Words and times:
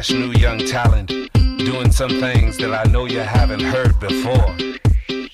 fresh 0.00 0.12
new 0.12 0.32
young 0.40 0.58
talent 0.60 1.08
doing 1.58 1.92
some 1.92 2.08
things 2.20 2.56
that 2.56 2.72
I 2.72 2.90
know 2.90 3.04
you 3.04 3.20
haven't 3.20 3.60
heard 3.60 4.00
before, 4.00 4.56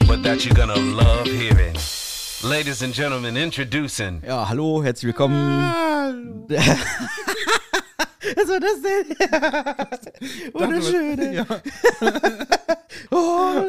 but 0.09 0.25
that 0.25 0.45
you're 0.45 0.57
gonna 0.57 0.75
love 0.75 1.27
hearing. 1.27 1.77
Ladies 2.43 2.83
and 2.83 2.93
gentlemen, 2.93 3.37
introducing. 3.37 4.23
Ja, 4.27 4.49
hallo, 4.49 4.83
herzlich 4.83 5.15
willkommen. 5.15 5.37
Was 8.35 8.49
war 8.49 8.59
das 8.59 8.83
denn? 8.83 9.07
Ey. 11.21 11.37
Ja. 11.37 11.47
Oh, 13.11 13.63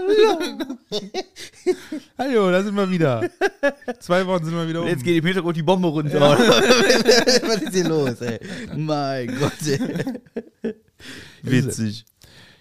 Hallo, 2.17 2.49
da 2.49 2.63
sind 2.63 2.75
wir 2.75 2.89
wieder. 2.89 3.29
Zwei 3.99 4.25
Wochen 4.25 4.45
sind 4.45 4.55
wir 4.55 4.67
wieder 4.67 4.81
um. 4.81 4.87
Jetzt 4.87 5.03
geht 5.03 5.17
im 5.17 5.25
Hintergrund 5.25 5.57
die 5.57 5.63
Bombe 5.63 5.89
runter. 5.89 6.19
Was 6.21 7.61
ist 7.61 7.73
hier 7.73 7.87
los, 7.87 8.21
ey? 8.21 8.39
Mein 8.75 9.37
Gott, 9.37 9.51
ey. 9.67 10.73
Witzig. 11.43 12.05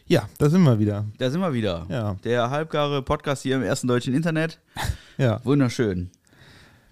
Ja, 0.07 0.29
da 0.39 0.49
sind 0.49 0.63
wir 0.63 0.79
wieder. 0.79 1.05
Da 1.19 1.31
sind 1.31 1.41
wir 1.41 1.53
wieder. 1.53 1.87
Ja. 1.89 2.15
Der 2.25 2.51
halbgare 2.51 3.03
Podcast 3.03 3.43
hier 3.43 3.57
im 3.57 3.63
ersten 3.63 3.89
deutschen 3.89 4.15
Internet. 4.15 4.59
Ja. 5.19 5.41
Wunderschön. 5.45 6.11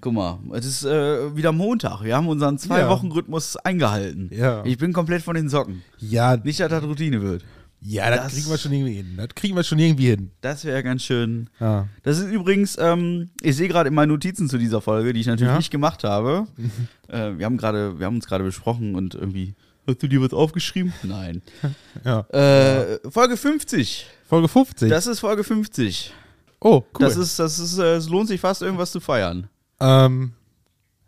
Guck 0.01 0.15
mal, 0.15 0.39
es 0.55 0.65
ist 0.65 0.85
äh, 0.87 1.37
wieder 1.37 1.53
Montag. 1.53 2.03
Wir 2.03 2.17
haben 2.17 2.27
unseren 2.27 2.57
Zwei-Wochen-Rhythmus 2.57 3.57
eingehalten. 3.59 4.31
Ja. 4.33 4.65
Ich 4.65 4.79
bin 4.79 4.95
komplett 4.95 5.21
von 5.23 5.35
den 5.35 5.51
Socken. 5.51 5.83
Ja, 5.99 6.35
Nicht, 6.39 6.59
dass 6.61 6.71
das 6.71 6.85
Routine 6.85 7.21
wird. 7.21 7.45
ja 7.83 8.09
das, 8.09 8.21
das- 8.25 8.33
kriegen 8.33 8.49
wir 8.49 8.57
schon 8.57 8.73
irgendwie 8.73 8.95
hin. 8.95 9.15
Das 9.19 9.29
kriegen 9.35 9.55
wir 9.57 9.63
schon 9.63 9.79
irgendwie 9.79 10.07
hin. 10.07 10.31
Das 10.41 10.65
wäre 10.65 10.83
ganz 10.83 11.03
schön. 11.03 11.51
Ja. 11.61 11.87
Das 12.03 12.19
ist 12.19 12.31
übrigens, 12.33 12.79
ähm, 12.81 13.29
ich 13.43 13.57
sehe 13.57 13.69
gerade 13.69 13.89
in 13.91 13.95
meinen 13.95 14.09
Notizen 14.09 14.49
zu 14.49 14.57
dieser 14.57 14.81
Folge, 14.81 15.13
die 15.13 15.21
ich 15.21 15.27
natürlich 15.27 15.51
Ja. 15.53 15.59
nicht 15.59 15.71
gemacht 15.71 16.03
habe. 16.03 16.47
äh, 17.09 17.33
wir 17.37 17.45
haben 17.45 17.59
gerade, 17.59 17.99
wir 17.99 18.07
haben 18.07 18.17
uns 18.17 18.27
gerade 18.27 18.45
besprochen 18.45 18.95
und 18.95 19.15
irgendwie. 19.15 19.55
Hast 19.87 20.03
du 20.03 20.09
dir 20.09 20.21
was 20.23 20.33
aufgeschrieben? 20.33 20.93
Nein. 21.03 21.43
ja. 22.05 22.21
Äh, 22.31 22.99
Folge 23.11 23.37
50. 23.37 24.07
Folge 24.27 24.49
50. 24.49 24.89
Das 24.89 25.07
ist 25.07 25.21
Folge 25.21 25.45
50. 25.45 26.13
oh, 26.61 26.77
cool. 26.81 26.85
Das 26.99 27.17
ist, 27.17 27.39
das 27.39 27.59
ist, 27.59 27.79
äh, 27.79 27.97
es 27.97 28.09
lohnt 28.09 28.29
sich 28.29 28.41
fast 28.41 28.63
irgendwas 28.63 28.91
zu 28.93 29.01
feiern. 29.01 29.49
ähm, 29.81 30.33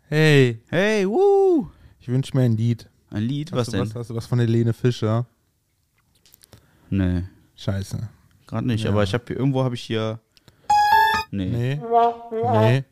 hey, 0.09 0.59
Hey, 0.67 1.07
wuh! 1.07 1.67
ich 1.99 2.07
wünsche 2.07 2.37
mir 2.37 2.43
ein 2.43 2.55
Lied. 2.55 2.87
Ein 3.09 3.23
Lied, 3.23 3.51
Hast 3.51 3.57
was 3.59 3.65
du 3.67 3.71
denn? 3.73 3.81
Was, 3.87 3.95
hast 3.95 4.09
du 4.11 4.15
was 4.15 4.25
von 4.27 4.39
Helene 4.39 4.73
Fischer? 4.73 5.25
Nee, 6.89 7.23
Scheiße. 7.55 8.07
gerade 8.45 8.67
nicht. 8.67 8.83
Ja. 8.83 8.91
Aber 8.91 9.03
ich 9.03 9.13
habe 9.13 9.23
hier, 9.27 9.37
irgendwo 9.37 9.63
habe 9.63 9.75
ich 9.75 9.81
hier. 9.81 10.19
Nee. 11.31 11.45
Nee. 11.47 11.75
Nee. 12.31 12.83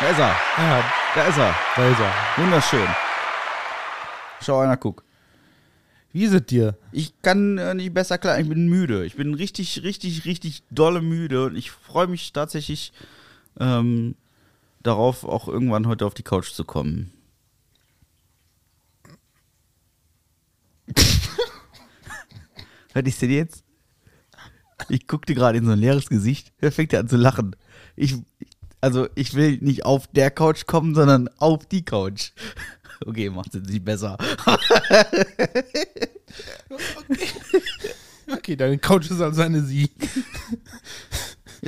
Da 0.00 0.08
ist 0.10 0.18
er. 0.18 0.36
Ja, 0.58 0.84
Da 1.14 1.22
ist 1.28 1.38
er. 1.38 1.54
da 1.76 1.88
ist 1.88 2.00
er. 2.00 2.12
Wunderschön. 2.36 2.86
Schau 4.44 4.60
einer, 4.60 4.76
guck. 4.76 5.04
Wie 6.12 6.24
ist 6.24 6.34
es 6.34 6.46
dir? 6.46 6.76
Ich 6.92 7.20
kann 7.22 7.58
äh, 7.58 7.74
nicht 7.74 7.94
besser 7.94 8.18
klar, 8.18 8.38
ich 8.38 8.48
bin 8.48 8.68
müde. 8.68 9.04
Ich 9.04 9.16
bin 9.16 9.34
richtig, 9.34 9.82
richtig, 9.82 10.26
richtig 10.26 10.62
dolle 10.70 11.00
müde 11.00 11.46
und 11.46 11.56
ich 11.56 11.70
freue 11.70 12.06
mich 12.06 12.32
tatsächlich 12.32 12.92
ähm, 13.58 14.14
darauf, 14.82 15.24
auch 15.24 15.48
irgendwann 15.48 15.88
heute 15.88 16.06
auf 16.06 16.14
die 16.14 16.22
Couch 16.22 16.52
zu 16.52 16.64
kommen. 16.64 17.10
Was 22.92 23.02
ist 23.04 23.22
denn 23.22 23.30
jetzt? 23.30 23.64
Ich 24.88 25.06
guckte 25.06 25.34
gerade 25.34 25.58
in 25.58 25.64
so 25.64 25.72
ein 25.72 25.78
leeres 25.78 26.08
Gesicht. 26.08 26.52
Wer 26.58 26.70
fängt 26.70 26.92
ja 26.92 27.00
an 27.00 27.08
zu 27.08 27.16
lachen? 27.16 27.56
Ich, 27.96 28.14
also 28.80 29.08
ich 29.14 29.34
will 29.34 29.58
nicht 29.62 29.84
auf 29.84 30.06
der 30.08 30.30
Couch 30.30 30.66
kommen, 30.66 30.94
sondern 30.94 31.28
auf 31.38 31.66
die 31.66 31.84
Couch. 31.84 32.32
Okay, 33.06 33.30
macht 33.30 33.54
es 33.54 33.62
nicht 33.62 33.84
besser. 33.84 34.16
Okay, 38.26 38.56
deine 38.56 38.78
Couch 38.78 39.10
ist 39.10 39.20
also 39.20 39.42
eine 39.42 39.62
Sie. 39.62 39.90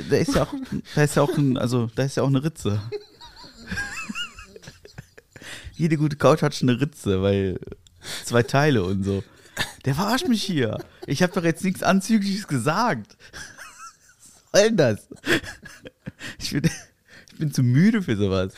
Da 0.09 0.17
ist 0.17 0.35
ja 0.35 0.43
auch, 0.43 0.53
da 0.95 1.03
ist 1.03 1.15
ja 1.15 1.21
auch, 1.21 1.37
ein, 1.37 1.57
also, 1.57 1.89
da 1.95 2.03
ist 2.03 2.17
ja 2.17 2.23
auch 2.23 2.27
eine 2.27 2.43
Ritze. 2.43 2.81
Jede 5.73 5.97
gute 5.97 6.15
Couch 6.15 6.41
hat 6.41 6.55
schon 6.55 6.69
eine 6.69 6.81
Ritze, 6.81 7.21
weil 7.21 7.59
zwei 8.25 8.43
Teile 8.43 8.83
und 8.83 9.03
so. 9.03 9.23
Der 9.85 9.95
verarscht 9.95 10.27
mich 10.27 10.43
hier. 10.43 10.83
Ich 11.05 11.23
habe 11.23 11.33
doch 11.33 11.43
jetzt 11.43 11.63
nichts 11.63 11.83
Anzügliches 11.83 12.47
gesagt. 12.47 13.17
Was 14.51 14.61
soll 14.61 14.69
denn 14.69 14.77
das? 14.77 15.07
Ich 16.39 16.51
bin, 16.51 16.69
ich 17.37 17.39
bin 17.39 17.51
zu 17.53 17.61
müde 17.61 18.01
für 18.01 18.17
sowas. 18.17 18.51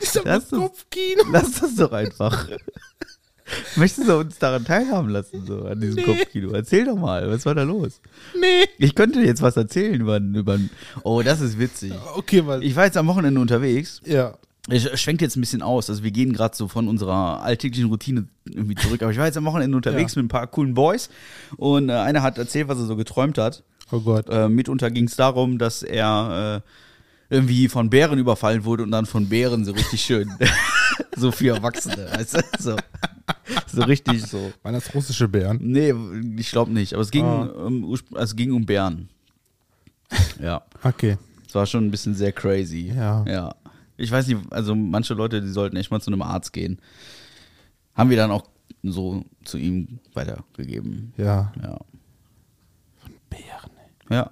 Ist 0.00 0.14
doch 0.16 0.22
Das 0.22 0.48
das 0.48 0.58
Kopfkino. 0.60 1.24
Lass 1.32 1.60
das 1.60 1.74
doch 1.74 1.90
einfach. 1.90 2.48
Möchtest 3.76 4.08
du 4.08 4.16
uns 4.18 4.38
daran 4.38 4.64
teilhaben 4.64 5.08
lassen, 5.10 5.44
so 5.44 5.64
an 5.64 5.80
diesem 5.80 5.96
Nee. 5.96 6.02
Kopfkino? 6.04 6.52
Erzähl 6.52 6.84
doch 6.84 6.94
mal, 6.96 7.28
was 7.28 7.44
war 7.44 7.54
da 7.56 7.64
los? 7.64 8.00
Nee. 8.40 8.66
Ich 8.78 8.94
könnte 8.94 9.20
jetzt 9.20 9.42
was 9.42 9.56
erzählen 9.56 10.00
über, 10.00 10.18
über 10.18 10.58
Oh, 11.02 11.20
das 11.22 11.40
ist 11.40 11.58
witzig. 11.58 11.92
Okay, 12.14 12.46
weil. 12.46 12.62
Ich 12.62 12.76
war 12.76 12.84
jetzt 12.84 12.96
am 12.96 13.08
Wochenende 13.08 13.40
unterwegs. 13.40 14.00
ja. 14.04 14.34
Ich 14.70 14.88
schwenkt 15.00 15.20
jetzt 15.22 15.34
ein 15.36 15.40
bisschen 15.40 15.60
aus. 15.60 15.90
Also 15.90 16.04
wir 16.04 16.12
gehen 16.12 16.32
gerade 16.32 16.54
so 16.54 16.68
von 16.68 16.86
unserer 16.86 17.42
alltäglichen 17.42 17.88
Routine 17.90 18.28
irgendwie 18.48 18.76
zurück. 18.76 19.02
Aber 19.02 19.10
ich 19.10 19.18
war 19.18 19.26
jetzt 19.26 19.36
am 19.36 19.44
Wochenende 19.44 19.76
unterwegs 19.76 20.14
Ja. 20.14 20.22
mit 20.22 20.26
ein 20.26 20.28
paar 20.28 20.46
coolen 20.46 20.74
Boys. 20.74 21.10
Und 21.56 21.88
äh, 21.88 21.94
einer 21.94 22.22
hat 22.22 22.38
erzählt, 22.38 22.68
was 22.68 22.78
er 22.78 22.84
so 22.86 22.94
geträumt 22.94 23.38
hat. 23.38 23.64
Oh 23.90 23.98
Gott. 23.98 24.28
Äh, 24.30 24.48
mitunter 24.48 24.92
ging 24.92 25.06
es 25.06 25.16
darum, 25.16 25.58
dass 25.58 25.82
er 25.82 26.62
äh, 26.64 26.68
irgendwie 27.32 27.66
von 27.68 27.88
Bären 27.88 28.18
überfallen 28.18 28.64
wurde 28.64 28.82
und 28.82 28.90
dann 28.90 29.06
von 29.06 29.26
Bären 29.28 29.64
so 29.64 29.72
richtig 29.72 30.02
schön. 30.02 30.30
so 31.16 31.32
für 31.32 31.54
Erwachsene, 31.56 32.08
weißt 32.12 32.34
du? 32.36 32.42
So, 32.58 32.76
so 33.66 33.82
richtig 33.84 34.22
so. 34.26 34.52
Waren 34.62 34.74
das 34.74 34.94
russische 34.94 35.28
Bären? 35.28 35.58
Nee, 35.62 35.94
ich 36.38 36.50
glaube 36.50 36.70
nicht. 36.72 36.92
Aber 36.92 37.00
es 37.02 37.10
ging, 37.10 37.24
Ah. 37.24 37.44
um, 37.44 37.84
also 37.90 38.04
es 38.14 38.36
ging 38.36 38.52
um 38.52 38.66
Bären. 38.66 39.08
Ja. 40.40 40.62
Okay. 40.82 41.16
Es 41.48 41.54
war 41.54 41.64
schon 41.64 41.86
ein 41.86 41.90
bisschen 41.90 42.14
sehr 42.14 42.32
crazy. 42.32 42.92
Ja. 42.94 43.24
Ja. 43.26 43.54
Ich 43.96 44.10
weiß 44.10 44.26
nicht, 44.26 44.38
also 44.50 44.74
manche 44.74 45.14
Leute, 45.14 45.40
die 45.40 45.48
sollten 45.48 45.76
echt 45.76 45.90
mal 45.90 46.00
zu 46.00 46.10
einem 46.10 46.20
Arzt 46.22 46.52
gehen. 46.52 46.78
Haben 47.94 48.10
wir 48.10 48.16
dann 48.18 48.30
auch 48.30 48.44
so 48.82 49.24
zu 49.44 49.56
ihm 49.56 50.00
weitergegeben. 50.12 51.14
Ja. 51.16 51.50
Ja. 51.62 51.78
Bären. 53.30 53.70
Ja. 54.10 54.30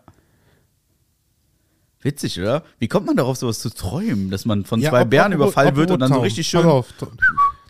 Witzig, 2.03 2.39
oder? 2.41 2.65
Wie 2.79 2.89
kommt 2.89 3.07
man 3.07 3.17
darauf, 3.17 3.37
sowas 3.37 3.61
zu 3.61 3.69
träumen, 3.71 4.31
dass 4.31 4.45
man 4.47 4.65
von 4.65 4.81
Ja, 4.81 4.91
zwei 4.91 5.03
ob- 5.03 5.11
Bären 5.11 5.33
ob- 5.33 5.37
überfallen 5.41 5.71
ob- 5.71 5.77
wird 5.77 5.91
und 5.91 6.01
dann 6.01 6.13
so 6.13 6.21
richtig 6.21 6.47
schön. 6.47 6.65
Auf. 6.67 6.93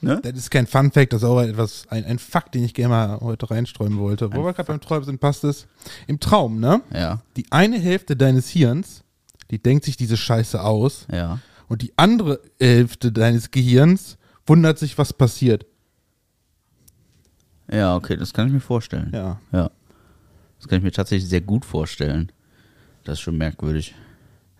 Ne? 0.02 0.18
Das 0.22 0.32
ist 0.32 0.50
kein 0.50 0.66
Fun 0.66 0.90
Fact, 0.90 1.12
das 1.12 1.20
ist 1.20 1.28
auch 1.28 1.42
etwas, 1.42 1.84
ein, 1.90 2.06
ein 2.06 2.18
Fakt, 2.18 2.54
den 2.54 2.64
ich 2.64 2.72
gerne 2.72 2.88
mal 2.88 3.20
heute 3.20 3.50
reinstreuen 3.50 3.98
wollte. 3.98 4.32
Wo 4.32 4.42
wir 4.46 4.54
gerade 4.54 4.68
beim 4.68 4.80
Träumen 4.80 5.04
sind, 5.04 5.20
passt 5.20 5.44
es. 5.44 5.66
Im 6.06 6.18
Traum, 6.18 6.58
ne? 6.58 6.80
Ja, 6.90 7.20
Die 7.36 7.44
eine 7.50 7.78
Hälfte 7.78 8.16
deines 8.16 8.48
Hirns, 8.48 9.02
die 9.50 9.58
denkt 9.62 9.84
sich 9.84 9.98
diese 9.98 10.16
Scheiße 10.16 10.62
aus. 10.62 11.06
ja. 11.12 11.38
Und 11.68 11.82
die 11.82 11.92
andere 11.98 12.40
Hälfte 12.58 13.12
deines 13.12 13.50
Gehirns 13.50 14.16
wundert 14.46 14.78
sich, 14.78 14.96
was 14.96 15.12
passiert. 15.12 15.66
Ja, 17.70 17.94
okay, 17.94 18.16
das 18.16 18.32
kann 18.32 18.46
ich 18.46 18.52
mir 18.54 18.60
vorstellen. 18.60 19.10
Ja. 19.12 19.38
Ja. 19.52 19.70
Das 20.58 20.66
kann 20.68 20.78
ich 20.78 20.82
mir 20.84 20.92
tatsächlich 20.92 21.28
sehr 21.28 21.40
gut 21.42 21.64
vorstellen. 21.66 22.32
Das 23.04 23.14
ist 23.18 23.20
schon 23.20 23.36
merkwürdig. 23.36 23.94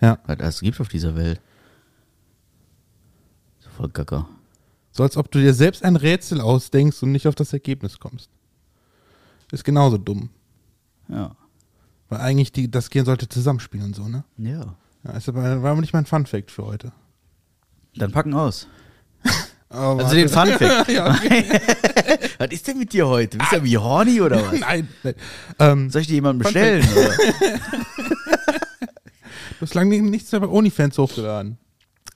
Ja. 0.01 0.19
Was 0.27 0.57
es 0.57 0.61
gibt 0.61 0.81
auf 0.81 0.89
dieser 0.89 1.17
Welt. 1.17 1.41
So 3.59 3.71
voll 3.71 3.89
Gacker. 3.89 4.29
So 4.93 5.03
als 5.03 5.17
ob 5.17 5.31
du 5.31 5.39
dir 5.39 5.55
selbst 5.55 5.85
ein 5.85 5.97
Rätsel 5.97 6.41
ausdenkst 6.41 7.03
und 7.03 7.13
nicht 7.13 7.27
auf 7.27 7.35
das 7.35 7.53
Ergebnis 7.53 7.99
kommst. 7.99 8.31
Ist 9.53 9.65
genauso 9.65 9.99
dumm. 9.99 10.31
Ja. 11.09 11.35
Weil 12.09 12.21
eigentlich 12.21 12.53
die, 12.53 12.71
das 12.71 12.91
Gehirn 12.91 13.07
sollte 13.07 13.29
zusammenspielen 13.29 13.87
und 13.87 13.97
so, 13.97 14.09
ne? 14.09 14.25
Ja. 14.37 14.75
Ja, 15.05 15.13
ist 15.13 15.29
aber, 15.29 15.63
war 15.63 15.73
aber 15.73 15.81
nicht 15.81 15.93
mein 15.93 16.07
Fun 16.07 16.27
Fact 16.27 16.51
für 16.51 16.67
heute. 16.67 16.93
Dann 17.97 18.13
packen 18.13 18.35
aus. 18.35 18.67
Aber 19.69 20.01
Also 20.05 20.15
den 20.15 20.29
Fun 20.29 20.49
Fact. 20.49 20.89
ja. 20.93 21.19
Was 22.39 22.51
ist 22.51 22.67
denn 22.67 22.79
mit 22.79 22.93
dir 22.93 23.07
heute? 23.07 23.39
Bist 23.39 23.53
du 23.53 23.57
ja 23.57 23.65
wie 23.65 23.79
horny 23.79 24.21
oder 24.21 24.43
was? 24.43 24.59
Nein. 24.59 24.89
nein. 25.03 25.15
Ähm, 25.59 25.91
Soll 25.91 26.01
ich 26.03 26.09
dir 26.09 26.15
jemanden 26.15 26.43
bestellen? 26.43 26.87
Du 29.61 29.67
hast 29.67 29.75
lange 29.75 30.01
nichts 30.03 30.33
mehr 30.33 30.41
bei 30.41 30.49
OnlyFans 30.49 30.97
hochgeladen. 30.99 31.59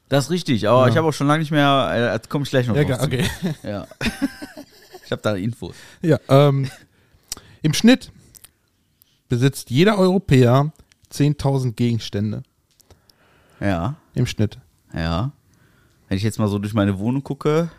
Das 0.09 0.25
ist 0.25 0.31
richtig, 0.31 0.67
aber 0.69 0.83
Ja. 0.87 0.89
ich 0.89 0.97
habe 0.97 1.07
auch 1.07 1.13
schon 1.13 1.27
lange 1.27 1.41
nicht 1.41 1.51
mehr, 1.51 2.15
äh, 2.15 2.29
komme 2.29 2.45
ich 2.45 2.51
gleich 2.51 2.67
noch 2.67 2.75
Ja, 2.75 2.85
drauf 2.85 3.03
okay. 3.03 3.25
Ja. 3.63 3.87
Ich 5.07 5.13
habe 5.13 5.21
da 5.21 5.35
Infos. 5.35 5.75
Ja, 6.01 6.19
ähm, 6.31 6.71
im 7.61 7.75
Schnitt 7.75 8.11
besitzt 9.29 9.69
jeder 9.69 9.99
Europäer 9.99 10.73
10.000 11.13 11.75
Gegenstände. 11.75 12.43
Ja, 13.61 13.97
Im 14.15 14.27
Schnitt. 14.27 14.59
ja. 14.95 15.31
Wenn 16.09 16.17
ich 16.17 16.23
jetzt 16.25 16.39
mal 16.39 16.49
so 16.49 16.59
durch 16.59 16.73
meine 16.73 16.99
Wohnung 16.99 17.23
gucke, 17.23 17.71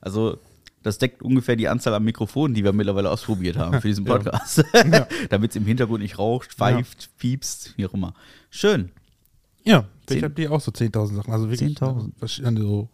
also 0.00 0.38
das 0.82 0.98
deckt 0.98 1.22
ungefähr 1.22 1.56
die 1.56 1.68
Anzahl 1.68 1.94
an 1.94 2.02
Mikrofonen, 2.04 2.54
die 2.54 2.64
wir 2.64 2.72
mittlerweile 2.72 3.10
ausprobiert 3.10 3.56
haben 3.56 3.80
für 3.80 3.88
diesen 3.88 4.06
Ja. 4.06 4.12
Podcast. 4.18 4.64
Damit 5.30 5.50
es 5.50 5.56
im 5.56 5.64
Hintergrund 5.64 6.02
nicht 6.02 6.18
raucht, 6.18 6.52
pfeift, 6.52 7.10
piepst, 7.18 7.74
wie 7.76 7.86
auch 7.86 7.94
immer. 7.94 8.14
Schön. 8.50 8.90
Ja, 9.64 9.84
Zehn- 10.06 10.18
ich 10.18 10.24
habe 10.24 10.34
die 10.34 10.48
auch 10.48 10.60
so 10.60 10.72
10.000 10.72 11.14
Sachen. 11.14 11.32
Also 11.32 11.48
wirklich 11.50 11.76
10.000. 11.78 12.12
verschiedene 12.18 12.60
so. 12.60 12.88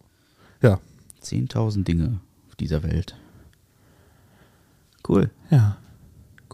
Ja, 0.62 0.80
10.000 1.22 1.84
Dinge 1.84 2.20
auf 2.48 2.56
dieser 2.56 2.82
Welt. 2.82 3.16
Cool, 5.08 5.30
Ja. 5.50 5.78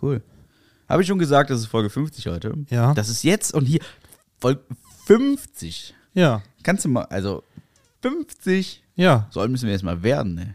cool. 0.03 0.23
Habe 0.89 1.03
ich 1.03 1.09
schon 1.09 1.19
gesagt, 1.19 1.51
das 1.51 1.61
ist 1.61 1.67
Folge 1.67 1.91
50 1.91 2.27
heute? 2.29 2.55
Ja. 2.71 2.95
Das 2.95 3.09
ist 3.09 3.25
jetzt 3.25 3.53
und 3.55 3.65
hier 3.65 3.81
Folge 4.39 4.61
50. 5.07 5.95
Ja. 6.13 6.43
Kannst 6.63 6.85
du 6.85 6.89
mal, 6.91 7.05
also 7.07 7.43
50. 8.03 8.85
Ja. 8.95 9.27
So 9.31 9.41
alt 9.41 9.51
müssen 9.51 9.65
wir 9.67 9.73
jetzt 9.73 9.83
mal 9.83 10.03
werden, 10.03 10.35
ne? 10.35 10.55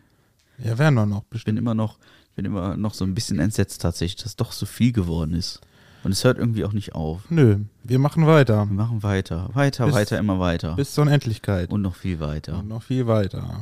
Ja, 0.63 0.77
werden 0.77 0.95
wir 0.95 1.06
noch 1.06 1.23
Ich 1.33 1.45
bin 1.45 1.57
immer 1.57 1.73
noch, 1.73 1.97
ich 2.29 2.35
bin 2.35 2.45
immer 2.45 2.75
noch 2.77 2.94
so 2.94 3.06
ein 3.06 3.13
bisschen 3.15 3.39
entsetzt 3.39 3.81
tatsächlich, 3.81 4.21
dass 4.23 4.35
doch 4.35 4.51
so 4.51 4.65
viel 4.65 4.91
geworden 4.91 5.33
ist. 5.33 5.61
Und 6.03 6.11
es 6.11 6.23
hört 6.23 6.38
irgendwie 6.38 6.63
auch 6.63 6.71
nicht 6.73 6.95
auf. 6.95 7.21
Nö, 7.29 7.57
wir 7.83 8.00
machen 8.00 8.25
weiter. 8.25 8.65
Wir 8.69 8.73
machen 8.75 9.03
weiter, 9.03 9.50
weiter, 9.53 9.85
Bis- 9.85 9.95
weiter, 9.95 10.17
immer 10.17 10.39
weiter. 10.39 10.75
Bis 10.75 10.94
zur 10.94 11.01
Unendlichkeit. 11.03 11.69
und 11.71 11.81
noch 11.81 11.95
viel 11.95 12.19
weiter. 12.19 12.59
Und 12.59 12.67
noch 12.69 12.83
viel 12.83 13.06
weiter. 13.07 13.61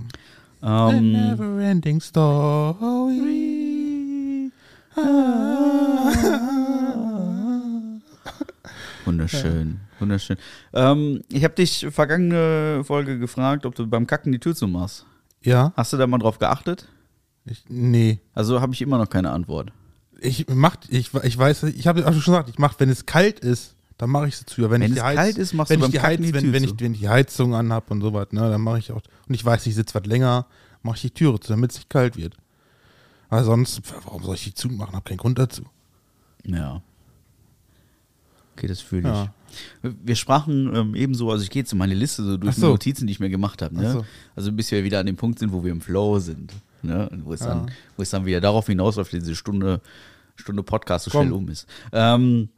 A 0.61 0.91
Ähm, 0.91 1.11
never 1.11 1.59
ending 1.61 1.99
story. 2.01 3.21
wunderschön, 9.05 9.79
wunderschön. 9.99 10.37
Ähm, 10.73 11.21
ich 11.31 11.43
habe 11.43 11.55
dich 11.55 11.85
vergangene 11.89 12.83
Folge 12.83 13.19
gefragt, 13.19 13.65
ob 13.65 13.75
du 13.75 13.87
beim 13.87 14.07
Kacken 14.07 14.31
die 14.31 14.39
Tür 14.39 14.55
zumachst. 14.55 15.05
Ja? 15.47 15.71
Hast 15.77 15.93
du 15.93 15.97
da 15.97 16.05
mal 16.07 16.17
drauf 16.17 16.39
geachtet? 16.39 16.87
Ich, 17.45 17.63
nee. 17.69 18.19
Also 18.33 18.59
habe 18.59 18.73
ich 18.73 18.81
immer 18.81 18.97
noch 18.97 19.09
keine 19.09 19.31
Antwort. 19.31 19.71
Ich 20.19 20.45
mach, 20.49 20.75
ich, 20.89 21.13
ich 21.13 21.37
weiß, 21.37 21.63
ich 21.63 21.87
habe 21.87 22.01
auch 22.05 22.11
schon 22.11 22.19
gesagt, 22.33 22.49
ich 22.49 22.59
mach, 22.59 22.77
wenn 22.79 22.89
es 22.89 23.05
kalt 23.05 23.39
ist, 23.39 23.75
dann 23.97 24.09
mache 24.09 24.27
ich 24.27 24.35
sie 24.37 24.45
zu. 24.45 24.61
Wenn, 24.69 24.81
Wenn 24.81 24.91
ich 24.91 24.97
es 24.97 25.03
Heiz- 25.03 25.15
kalt 25.15 25.37
ist, 25.37 25.53
machst 25.53 25.69
wenn 25.69 25.79
du 25.79 25.85
ich 25.87 25.91
beim 25.93 26.01
die 26.01 26.05
Heiz, 26.05 26.17
die 26.19 26.33
wenn, 26.33 26.53
wenn, 26.53 26.63
zu. 26.67 26.73
ich, 26.75 26.79
wenn 26.81 26.93
ich 26.93 26.99
die 26.99 27.09
Heizung 27.09 27.55
anhab 27.55 27.89
und 27.91 28.01
sowas, 28.01 28.27
ne, 28.31 28.41
dann 28.49 28.61
mache 28.61 28.79
ich 28.79 28.91
auch. 28.91 29.01
Und 29.27 29.33
ich 29.35 29.43
weiß, 29.45 29.65
ich 29.67 29.75
sitze 29.75 29.95
was 29.95 30.05
länger, 30.05 30.45
mache 30.83 30.95
ich 30.97 31.01
die 31.03 31.11
Türe 31.11 31.39
zu, 31.39 31.49
damit 31.53 31.71
es 31.71 31.77
nicht 31.77 31.89
kalt 31.89 32.17
wird. 32.17 32.35
Aber 33.29 33.43
sonst, 33.45 33.81
warum 34.03 34.23
soll 34.23 34.35
ich 34.35 34.43
die 34.43 34.53
zumachen? 34.53 34.95
Hab 34.95 35.05
keinen 35.05 35.17
Grund 35.17 35.39
dazu. 35.39 35.63
Ja. 36.43 36.81
Okay, 38.57 38.67
das 38.67 38.81
fühle 38.81 39.01
ich. 39.09 39.15
Ja. 39.15 39.33
Wir 40.03 40.15
sprachen 40.15 40.75
ähm, 40.75 40.95
ebenso, 40.95 41.31
also 41.31 41.43
ich 41.43 41.49
gehe 41.49 41.61
jetzt 41.61 41.69
so 41.69 41.75
meine 41.75 41.93
Liste 41.93 42.23
so 42.23 42.37
durch 42.37 42.55
so. 42.55 42.61
die 42.61 42.67
Notizen, 42.71 43.07
die 43.07 43.11
ich 43.13 43.19
mir 43.19 43.29
gemacht 43.29 43.61
habe. 43.61 43.75
Ne? 43.75 43.91
So. 43.91 44.05
Also 44.35 44.51
bis 44.51 44.71
wir 44.71 44.83
wieder 44.83 44.99
an 44.99 45.05
dem 45.05 45.15
Punkt 45.15 45.39
sind, 45.39 45.51
wo 45.53 45.63
wir 45.63 45.71
im 45.71 45.81
Flow 45.81 46.19
sind. 46.19 46.51
Ne? 46.81 47.07
Und 47.09 47.25
Wo, 47.25 47.33
es 47.33 47.41
Ja. 47.41 47.47
dann, 47.47 47.71
wo 47.95 48.01
es 48.03 48.09
dann 48.09 48.25
wieder 48.25 48.41
darauf 48.41 48.67
hinausläuft, 48.67 49.11
diese 49.13 49.35
Stunde, 49.35 49.79
Stunde 50.35 50.63
Podcast 50.63 51.05
so 51.05 51.11
Komm. 51.11 51.21
schnell 51.27 51.33
um 51.33 51.49
ist. 51.49 51.67
Ähm, 51.91 52.49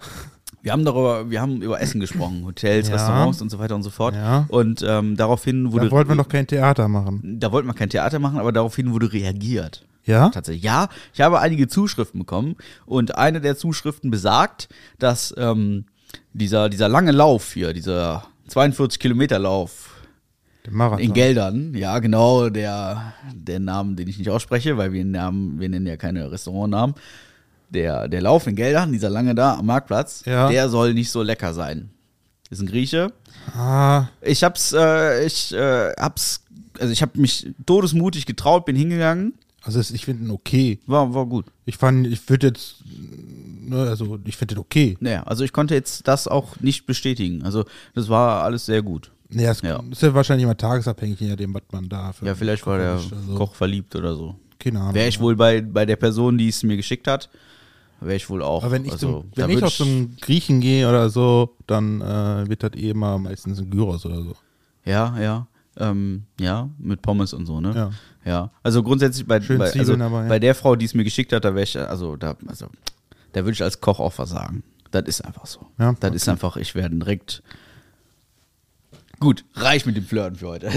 wir 0.61 0.71
haben 0.73 0.83
darüber, 0.83 1.29
wir 1.29 1.41
haben 1.41 1.61
über 1.61 1.79
Essen 1.79 1.99
gesprochen, 2.01 2.43
Hotels, 2.45 2.87
Ja. 2.89 2.95
Restaurants 2.95 3.41
und 3.41 3.49
so 3.49 3.59
weiter 3.59 3.75
und 3.75 3.83
so 3.83 3.89
fort. 3.89 4.15
Ja. 4.15 4.45
Und 4.49 4.83
ähm, 4.85 5.15
daraufhin 5.15 5.71
wurde 5.71 5.85
Da 5.85 5.91
wollten 5.91 6.09
wir 6.09 6.15
noch 6.15 6.27
kein 6.29 6.47
Theater 6.47 6.87
machen. 6.87 7.37
da 7.39 7.51
wollten 7.51 7.67
wir 7.67 7.73
kein 7.73 7.89
Theater 7.89 8.19
machen, 8.19 8.39
aber 8.39 8.51
daraufhin 8.51 8.91
wurde 8.91 9.11
reagiert. 9.13 9.85
Ja? 10.09 10.29
Tatsächlich. 10.29 10.63
Ja, 10.63 10.89
ich 11.13 11.21
habe 11.21 11.39
einige 11.39 11.67
Zuschriften 11.67 12.19
bekommen 12.19 12.55
und 12.85 13.15
eine 13.17 13.39
der 13.41 13.55
Zuschriften 13.57 14.11
besagt, 14.11 14.67
dass 14.97 15.33
ähm, 15.37 15.85
dieser, 16.33 16.69
dieser 16.69 16.89
lange 16.89 17.11
Lauf 17.11 17.53
hier, 17.53 17.73
dieser 17.73 18.25
42 18.47 18.99
Kilometer 18.99 19.37
Lauf 19.39 19.95
Marathon. 20.69 20.99
in 21.03 21.13
Geldern, 21.13 21.73
ja 21.75 21.99
genau, 21.99 22.49
der, 22.49 23.13
der 23.33 23.59
Namen, 23.59 23.95
den 23.95 24.07
ich 24.07 24.17
nicht 24.17 24.29
ausspreche, 24.29 24.77
weil 24.77 24.91
wir, 24.93 25.05
Namen, 25.05 25.59
wir 25.59 25.69
nennen 25.69 25.85
ja 25.87 25.97
keine 25.97 26.31
Restaurantnamen. 26.31 26.95
Der, 27.69 28.07
der 28.07 28.21
Lauf 28.21 28.47
in 28.47 28.55
Geldern, 28.55 28.91
dieser 28.91 29.09
lange 29.11 29.35
da 29.35 29.53
am 29.55 29.67
Marktplatz, 29.67 30.23
Ja. 30.25 30.49
der 30.49 30.69
soll 30.69 30.95
nicht 30.95 31.11
so 31.11 31.21
lecker 31.21 31.53
sein. 31.53 31.91
Ist 32.49 32.61
ein 32.61 32.67
Grieche. 32.67 33.13
Ah, 33.55 34.07
Ich 34.21 34.43
hab's, 34.43 34.73
äh, 34.73 35.23
ich 35.25 35.53
äh, 35.53 35.93
hab's, 35.99 36.43
also 36.79 36.91
ich 36.91 37.03
habe 37.03 37.19
mich 37.19 37.47
todesmutig 37.67 38.25
getraut, 38.25 38.65
bin 38.65 38.75
hingegangen, 38.75 39.33
also 39.75 39.93
ich 39.93 40.05
finde 40.05 40.25
ihn 40.25 40.31
okay. 40.31 40.79
war, 40.87 41.13
war 41.13 41.25
gut. 41.25 41.45
Ich 41.65 41.77
fand, 41.77 42.07
ich 42.07 42.27
würde 42.29 42.47
jetzt, 42.47 42.83
ne, 43.61 43.77
also 43.83 44.17
ich 44.25 44.35
finde 44.37 44.55
den 44.55 44.61
okay. 44.61 44.97
Naja, 44.99 45.23
also 45.23 45.43
ich 45.43 45.53
konnte 45.53 45.73
jetzt 45.75 46.07
das 46.07 46.27
auch 46.27 46.59
nicht 46.59 46.85
bestätigen. 46.85 47.43
Also 47.43 47.65
das 47.95 48.09
war 48.09 48.43
alles 48.43 48.65
sehr 48.65 48.81
gut. 48.81 49.11
Ja, 49.31 49.51
es 49.51 49.61
Ja. 49.61 49.81
ist 49.91 50.01
ja 50.01 50.13
wahrscheinlich 50.13 50.43
immer 50.43 50.57
tagesabhängig, 50.57 51.19
je 51.19 51.29
nachdem, 51.29 51.53
was 51.53 51.61
man 51.71 51.87
da 51.87 52.11
für 52.13 52.25
Ja, 52.25 52.35
vielleicht 52.35 52.65
war 52.65 52.77
der 52.77 52.95
Koch 52.95 52.99
erwischt, 53.01 53.13
also. 53.13 53.35
Koch 53.35 53.55
verliebt 53.55 53.95
oder 53.95 54.15
so. 54.15 54.35
Keine 54.57 54.79
Ahnung. 54.81 54.95
Wäre 54.95 55.07
ich 55.07 55.19
wohl 55.19 55.35
bei, 55.35 55.61
bei 55.61 55.85
der 55.85 55.95
Person, 55.95 56.37
die 56.37 56.49
es 56.49 56.63
mir 56.63 56.75
geschickt 56.77 57.07
hat, 57.07 57.29
wäre 58.01 58.15
ich 58.15 58.29
wohl 58.29 58.41
auch. 58.41 58.63
Aber 58.63 58.71
wenn 58.71 58.85
ich, 58.85 58.91
also, 58.93 59.21
zum, 59.21 59.31
wenn 59.35 59.49
ich 59.51 59.63
auch 59.63 59.71
zum 59.71 60.15
Griechen 60.19 60.61
gehe 60.61 60.89
oder 60.89 61.09
so, 61.09 61.55
dann 61.67 62.01
äh, 62.01 62.49
wird 62.49 62.63
das 62.63 62.73
eh 62.73 62.89
immer 62.89 63.17
meistens 63.19 63.59
ein 63.59 63.69
Gyros 63.69 64.05
oder 64.05 64.23
so. 64.23 64.33
Ja, 64.85 65.17
ja. 65.19 65.47
Ähm, 65.79 66.23
ja, 66.39 66.69
mit 66.77 67.01
Pommes 67.01 67.33
und 67.33 67.45
so, 67.45 67.61
ne? 67.61 67.73
Ja. 67.73 67.91
Ja. 68.25 68.51
Also 68.63 68.83
grundsätzlich 68.83 69.25
bei, 69.25 69.39
bei, 69.39 69.57
also 69.57 69.71
Zwiebeln 69.71 69.99
dabei, 69.99 70.23
ja. 70.23 70.27
bei 70.27 70.39
der 70.39 70.53
Frau, 70.55 70.75
die 70.75 70.85
es 70.85 70.93
mir 70.93 71.03
geschickt 71.05 71.31
hat, 71.31 71.45
da 71.45 71.55
wäre 71.55 71.63
ich, 71.63 71.77
also 71.79 72.17
da, 72.17 72.35
also, 72.47 72.67
da 73.31 73.41
würde 73.41 73.53
ich 73.53 73.63
als 73.63 73.79
Koch 73.79 73.99
auch 73.99 74.13
versagen. 74.13 74.63
Das 74.91 75.03
ist 75.05 75.21
einfach 75.21 75.45
so. 75.45 75.67
Ja, 75.77 75.93
das 75.99 76.13
ist 76.15 76.27
einfach, 76.27 76.57
ich 76.57 76.75
werde 76.75 76.95
direkt. 76.95 77.43
Gut, 79.19 79.45
reich 79.55 79.85
mit 79.85 79.95
dem 79.95 80.03
Flirten 80.03 80.35
für 80.37 80.47
heute. 80.47 80.69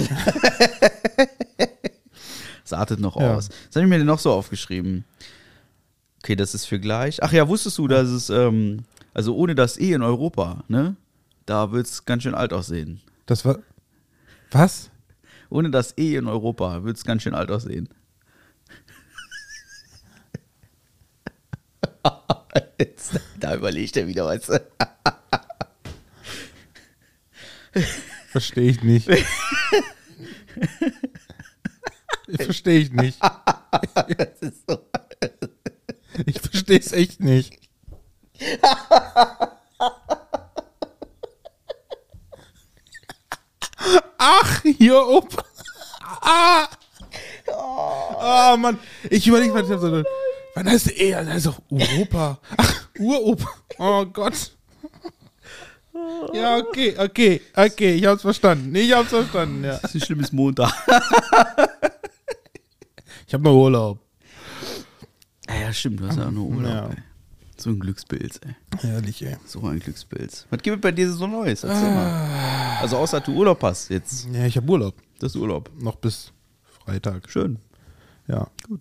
das 2.62 2.72
artet 2.72 3.00
noch 3.00 3.18
Ja. 3.18 3.36
aus. 3.36 3.48
Was 3.48 3.76
habe 3.76 3.84
ich 3.84 3.90
mir 3.90 3.98
denn 3.98 4.06
noch 4.06 4.18
so 4.18 4.32
aufgeschrieben? 4.32 5.04
Okay, 6.22 6.36
das 6.36 6.54
ist 6.54 6.66
für 6.66 6.78
gleich. 6.78 7.22
Ach 7.22 7.32
ja, 7.32 7.48
wusstest 7.48 7.78
du, 7.78 7.88
dass 7.88 8.08
es, 8.08 8.30
ähm, 8.30 8.84
also 9.14 9.34
ohne 9.34 9.54
das 9.54 9.78
E 9.78 9.92
in 9.92 10.02
Europa, 10.02 10.62
ne? 10.68 10.94
Da 11.46 11.72
wird 11.72 11.86
es 11.86 12.04
ganz 12.04 12.22
schön 12.22 12.34
alt 12.34 12.52
aussehen. 12.52 13.00
Das 13.26 13.44
war. 13.44 13.58
Was? 14.52 14.90
Ohne 15.52 15.70
das 15.70 15.96
E 15.98 16.16
in 16.16 16.26
Europa 16.28 16.82
wird 16.82 16.96
es 16.96 17.04
ganz 17.04 17.22
schön 17.22 17.34
alt 17.34 17.50
aussehen. 17.50 17.90
Jetzt, 22.78 23.20
da 23.38 23.54
überlegt 23.54 23.98
er 23.98 24.06
wieder 24.06 24.24
was. 24.24 24.50
Verstehe 28.28 28.70
ich 28.70 28.82
nicht. 28.82 29.10
Verstehe 32.34 32.78
ich 32.80 32.92
nicht. 32.92 33.18
So. 34.66 34.88
Ich 36.24 36.40
verstehe 36.40 36.78
es 36.78 36.92
echt 36.92 37.20
nicht. 37.20 37.60
Ach, 44.18 44.62
hier 44.62 45.06
oben. 45.06 45.36
Ah. 46.20 46.68
Ah, 48.18 48.56
Mann. 48.56 48.78
Ich 49.10 49.26
überlege 49.26 49.52
mal, 49.52 49.64
ich 49.64 49.70
hab 49.70 49.80
so, 49.80 50.02
wann 50.54 50.68
heißt 50.68 50.98
eh? 50.98 51.12
Das 51.12 51.26
heißt 51.26 51.46
doch 51.46 51.60
Europa. 51.70 52.38
Ach, 52.56 52.88
Uropa. 52.98 53.48
Oh 53.78 54.04
Gott. 54.06 54.52
Ja, 56.32 56.56
okay, 56.56 56.94
okay, 56.98 57.40
okay, 57.54 57.94
ich 57.94 58.06
hab's 58.06 58.22
verstanden. 58.22 58.74
Ich 58.74 58.92
hab's 58.92 59.10
verstanden, 59.10 59.64
ja. 59.64 59.78
Das 59.78 59.94
ist 59.94 59.94
ein 60.02 60.06
schlimmes 60.06 60.32
Montag. 60.32 60.72
Ich 63.26 63.34
hab 63.34 63.42
noch 63.42 63.52
Urlaub. 63.54 63.98
Ja, 65.48 65.54
ja, 65.56 65.72
stimmt, 65.72 66.00
du 66.00 66.06
hast 66.06 66.16
ja 66.18 66.26
auch 66.26 66.30
nur 66.30 66.46
Urlaub. 66.46 66.72
Ja. 66.72 66.90
So 67.62 67.70
ein 67.70 67.78
Glückspilz, 67.78 68.40
ey. 68.44 68.54
Herrlich, 68.80 69.24
ey. 69.24 69.36
So 69.46 69.62
ein 69.66 69.78
Glückspilz. 69.78 70.46
Was 70.50 70.62
gibt 70.62 70.76
es 70.76 70.80
bei 70.80 70.90
dir 70.92 71.10
so 71.12 71.26
Neues? 71.26 71.62
Mal. 71.62 72.78
Also 72.80 72.96
außer 72.96 73.20
du 73.20 73.32
Urlaub 73.32 73.62
hast 73.62 73.88
jetzt. 73.88 74.26
Ja, 74.32 74.44
ich 74.46 74.56
hab 74.56 74.68
Urlaub. 74.68 74.94
Das 75.20 75.34
ist 75.34 75.40
Urlaub. 75.40 75.70
Noch 75.80 75.96
bis 75.96 76.32
Freitag. 76.84 77.30
Schön. 77.30 77.58
Ja. 78.26 78.48
Gut. 78.66 78.80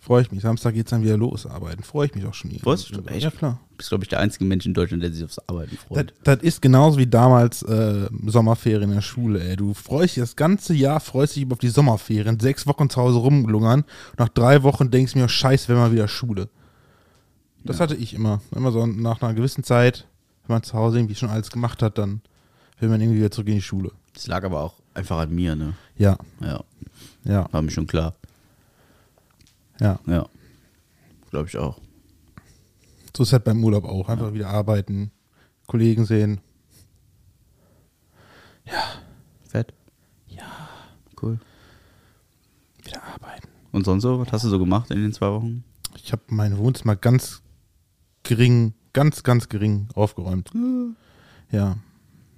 Freue 0.00 0.22
ich 0.22 0.30
mich. 0.30 0.42
Samstag 0.42 0.74
geht's 0.74 0.90
dann 0.90 1.02
wieder 1.02 1.16
los, 1.16 1.44
arbeiten. 1.46 1.82
Freue 1.82 2.06
ich 2.06 2.14
mich 2.14 2.24
auch 2.26 2.34
schon. 2.34 2.50
Freust 2.60 2.90
du 2.90 3.00
dich? 3.00 3.10
Echt? 3.16 3.24
Ja, 3.24 3.30
klar. 3.30 3.60
Du 3.70 3.76
bist, 3.78 3.88
glaube 3.88 4.04
ich, 4.04 4.08
der 4.08 4.20
einzige 4.20 4.44
Mensch 4.44 4.64
in 4.66 4.74
Deutschland, 4.74 5.02
der 5.02 5.12
sich 5.12 5.24
aufs 5.24 5.38
Arbeiten 5.48 5.76
Das, 5.76 5.84
freut. 5.84 6.14
das 6.24 6.42
ist 6.42 6.62
genauso 6.62 6.98
wie 6.98 7.06
damals 7.06 7.62
äh, 7.62 8.08
Sommerferien 8.26 8.90
in 8.90 8.94
der 8.96 9.02
Schule, 9.02 9.42
ey. 9.42 9.56
Du 9.56 9.74
freust 9.74 10.16
dich 10.16 10.22
das 10.22 10.36
ganze 10.36 10.72
Jahr, 10.74 11.00
freust 11.00 11.34
dich 11.36 11.50
auf 11.50 11.58
die 11.58 11.68
Sommerferien, 11.68 12.38
sechs 12.38 12.66
Wochen 12.66 12.88
zu 12.90 13.00
Hause 13.00 13.18
rumlungern. 13.18 13.84
Nach 14.18 14.28
drei 14.28 14.62
Wochen 14.62 14.90
denkst 14.90 15.14
du 15.14 15.18
mir, 15.18 15.28
scheiße, 15.28 15.68
wenn 15.68 15.76
mal 15.76 15.92
wieder 15.92 16.08
Schule. 16.08 16.48
Das 17.64 17.80
hatte 17.80 17.94
ich 17.94 18.14
immer. 18.14 18.40
Immer 18.54 18.72
so 18.72 18.86
nach 18.86 19.20
einer 19.20 19.34
gewissen 19.34 19.64
Zeit, 19.64 20.06
wenn 20.46 20.54
man 20.54 20.62
zu 20.62 20.74
Hause 20.74 20.98
irgendwie 20.98 21.14
schon 21.14 21.28
alles 21.30 21.50
gemacht 21.50 21.82
hat, 21.82 21.98
dann 21.98 22.22
will 22.80 22.88
man 22.88 23.00
irgendwie 23.00 23.18
wieder 23.18 23.30
zurück 23.30 23.48
in 23.48 23.54
die 23.56 23.62
Schule. 23.62 23.92
Das 24.14 24.26
lag 24.26 24.44
aber 24.44 24.60
auch 24.62 24.74
einfach 24.94 25.18
an 25.18 25.34
mir, 25.34 25.54
ne? 25.56 25.74
Ja, 25.96 26.16
Ja, 26.40 26.64
ja, 27.24 27.46
war 27.52 27.62
mir 27.62 27.70
schon 27.70 27.86
klar. 27.86 28.14
ja. 29.80 29.98
Ja. 30.06 30.26
Glaube 31.30 31.48
ich 31.48 31.58
auch. 31.58 31.78
So 33.14 33.22
ist 33.24 33.32
halt 33.32 33.44
beim 33.44 33.62
Urlaub 33.62 33.84
auch. 33.84 34.08
Einfach 34.08 34.32
wieder 34.32 34.48
arbeiten, 34.48 35.10
Kollegen 35.66 36.06
sehen. 36.06 36.40
Fett? 39.46 39.72
Ja. 40.28 40.44
Cool. 41.20 41.38
Wieder 42.84 43.02
arbeiten. 43.02 43.48
Und 43.72 43.84
sonst 43.84 44.02
so? 44.04 44.20
Was 44.20 44.32
hast 44.32 44.44
du 44.44 44.48
so 44.48 44.58
gemacht 44.58 44.90
in 44.90 45.02
den 45.02 45.12
zwei 45.12 45.30
Wochen? 45.30 45.64
Ich 45.96 46.12
habe 46.12 46.22
mein 46.28 46.56
Wohnzimmer 46.58 46.96
ganz 46.96 47.42
gering, 48.28 48.74
ganz, 48.92 49.22
ganz 49.22 49.48
gering 49.48 49.88
aufgeräumt. 49.94 50.50
Ja. 51.50 51.76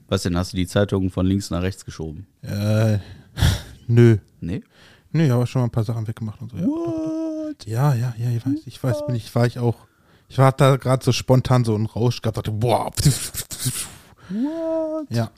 Was 0.08 0.22
denn? 0.22 0.36
Hast 0.36 0.52
du 0.52 0.56
die 0.56 0.66
Zeitung 0.66 1.10
von 1.10 1.26
links 1.26 1.50
nach 1.50 1.62
rechts 1.62 1.84
geschoben? 1.84 2.26
Äh, 2.42 2.98
nö. 3.86 4.16
Nee? 4.40 4.62
Nö, 5.12 5.24
ich 5.24 5.30
habe 5.30 5.46
schon 5.46 5.60
mal 5.62 5.66
ein 5.66 5.70
paar 5.72 5.84
Sachen 5.84 6.06
weggemacht 6.08 6.40
und 6.40 6.50
so. 6.52 6.56
Ja. 7.66 7.94
Ja, 7.94 7.94
ja, 7.94 8.14
ja, 8.16 8.30
ich 8.30 8.46
weiß, 8.46 8.60
ich 8.64 8.82
weiß, 8.82 9.06
bin 9.06 9.16
ich, 9.16 9.34
war 9.34 9.46
ich 9.46 9.58
auch. 9.58 9.76
Ich 10.28 10.38
war 10.38 10.52
da 10.52 10.76
gerade 10.76 11.04
so 11.04 11.10
spontan 11.12 11.64
so 11.64 11.74
ein 11.74 11.86
Rausch 11.86 12.22
gehabt, 12.22 12.36
dachte, 12.38 12.52
boah. 12.52 12.90
What? 14.30 15.06
Ja, 15.10 15.30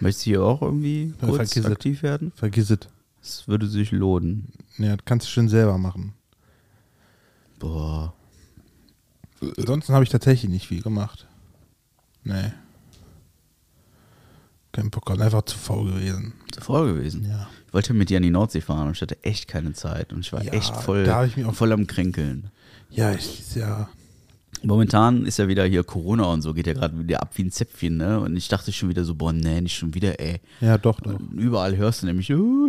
Möchtest 0.00 0.26
du 0.26 0.30
hier 0.30 0.42
auch 0.42 0.60
irgendwie 0.62 1.14
Ja, 1.20 1.26
kurz 1.28 1.36
vergiss 1.52 1.64
es. 1.64 1.66
aktiv 1.66 2.02
werden? 2.02 2.32
vergiss 2.34 2.70
es. 2.70 2.80
Das 3.22 3.46
würde 3.48 3.66
sich 3.68 3.92
lohnen. 3.92 4.48
Ja, 4.78 4.96
das 4.96 5.04
kannst 5.04 5.26
du 5.26 5.30
schön 5.30 5.48
selber 5.48 5.78
machen. 5.78 6.14
Boah. 7.60 8.12
Ansonsten 9.58 9.92
habe 9.92 10.04
ich 10.04 10.10
tatsächlich 10.10 10.50
nicht 10.50 10.66
viel 10.66 10.82
gemacht. 10.82 11.26
Nee. 12.24 12.52
Kein 14.72 14.90
Bock, 14.90 15.10
einfach 15.10 15.42
zu 15.42 15.56
faul 15.56 15.90
gewesen. 15.92 16.34
Zuvor 16.52 16.86
gewesen. 16.86 17.24
Ja. 17.24 17.48
Ich 17.66 17.72
wollte 17.72 17.94
mit 17.94 18.10
dir 18.10 18.18
an 18.18 18.22
die 18.22 18.30
Nordsee 18.30 18.60
fahren 18.60 18.88
und 18.88 18.96
ich 18.96 19.02
hatte 19.02 19.22
echt 19.24 19.48
keine 19.48 19.72
Zeit 19.72 20.12
und 20.12 20.20
ich 20.20 20.32
war 20.32 20.42
Ja, 20.42 20.52
echt 20.52 20.74
voll, 20.76 21.04
da 21.04 21.24
ich 21.24 21.36
mich 21.36 21.46
auch- 21.46 21.54
voll 21.54 21.72
am 21.72 21.86
Kränkeln. 21.86 22.50
Ja, 22.90 23.12
ich, 23.12 23.54
ja. 23.54 23.88
Momentan 24.62 25.24
ist 25.26 25.38
ja 25.38 25.48
wieder 25.48 25.64
hier 25.64 25.84
Corona 25.84 26.24
und 26.24 26.42
so, 26.42 26.52
geht 26.54 26.66
ja 26.66 26.72
gerade 26.72 26.98
wieder 26.98 27.22
ab 27.22 27.30
wie 27.36 27.44
ein 27.44 27.50
Zäpfchen, 27.50 27.96
ne? 27.98 28.20
Und 28.20 28.36
ich 28.36 28.48
dachte 28.48 28.72
schon 28.72 28.88
wieder 28.88 29.04
so, 29.04 29.14
boah, 29.14 29.32
nee, 29.32 29.60
nicht 29.60 29.76
schon 29.76 29.94
wieder, 29.94 30.18
ey. 30.18 30.40
Ja, 30.60 30.76
doch, 30.78 31.00
doch. 31.00 31.18
Und 31.18 31.38
überall 31.38 31.76
hörst 31.76 32.02
du 32.02 32.06
nämlich, 32.06 32.32
oh, 32.34 32.68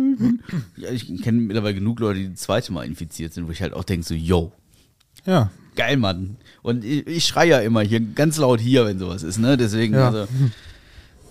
ich 0.76 1.10
ich 1.10 1.22
kenne 1.22 1.40
mittlerweile 1.40 1.74
genug 1.74 1.98
Leute, 2.00 2.20
die 2.20 2.30
das 2.30 2.40
zweite 2.40 2.72
Mal 2.72 2.84
infiziert 2.86 3.32
sind, 3.34 3.46
wo 3.46 3.50
ich 3.52 3.62
halt 3.62 3.72
auch 3.74 3.84
denke 3.84 4.06
so, 4.06 4.14
yo, 4.14 4.52
Ja. 5.26 5.50
Geil, 5.78 5.96
Mann. 5.96 6.36
Und 6.62 6.84
ich, 6.84 7.06
ich 7.06 7.24
schreie 7.24 7.48
ja 7.50 7.58
immer 7.60 7.80
hier 7.80 8.00
ganz 8.00 8.36
laut 8.36 8.60
hier, 8.60 8.84
wenn 8.84 8.98
sowas 8.98 9.22
ist, 9.22 9.38
ne? 9.38 9.56
Deswegen, 9.56 9.94
Ja. 9.94 10.08
also, 10.08 10.26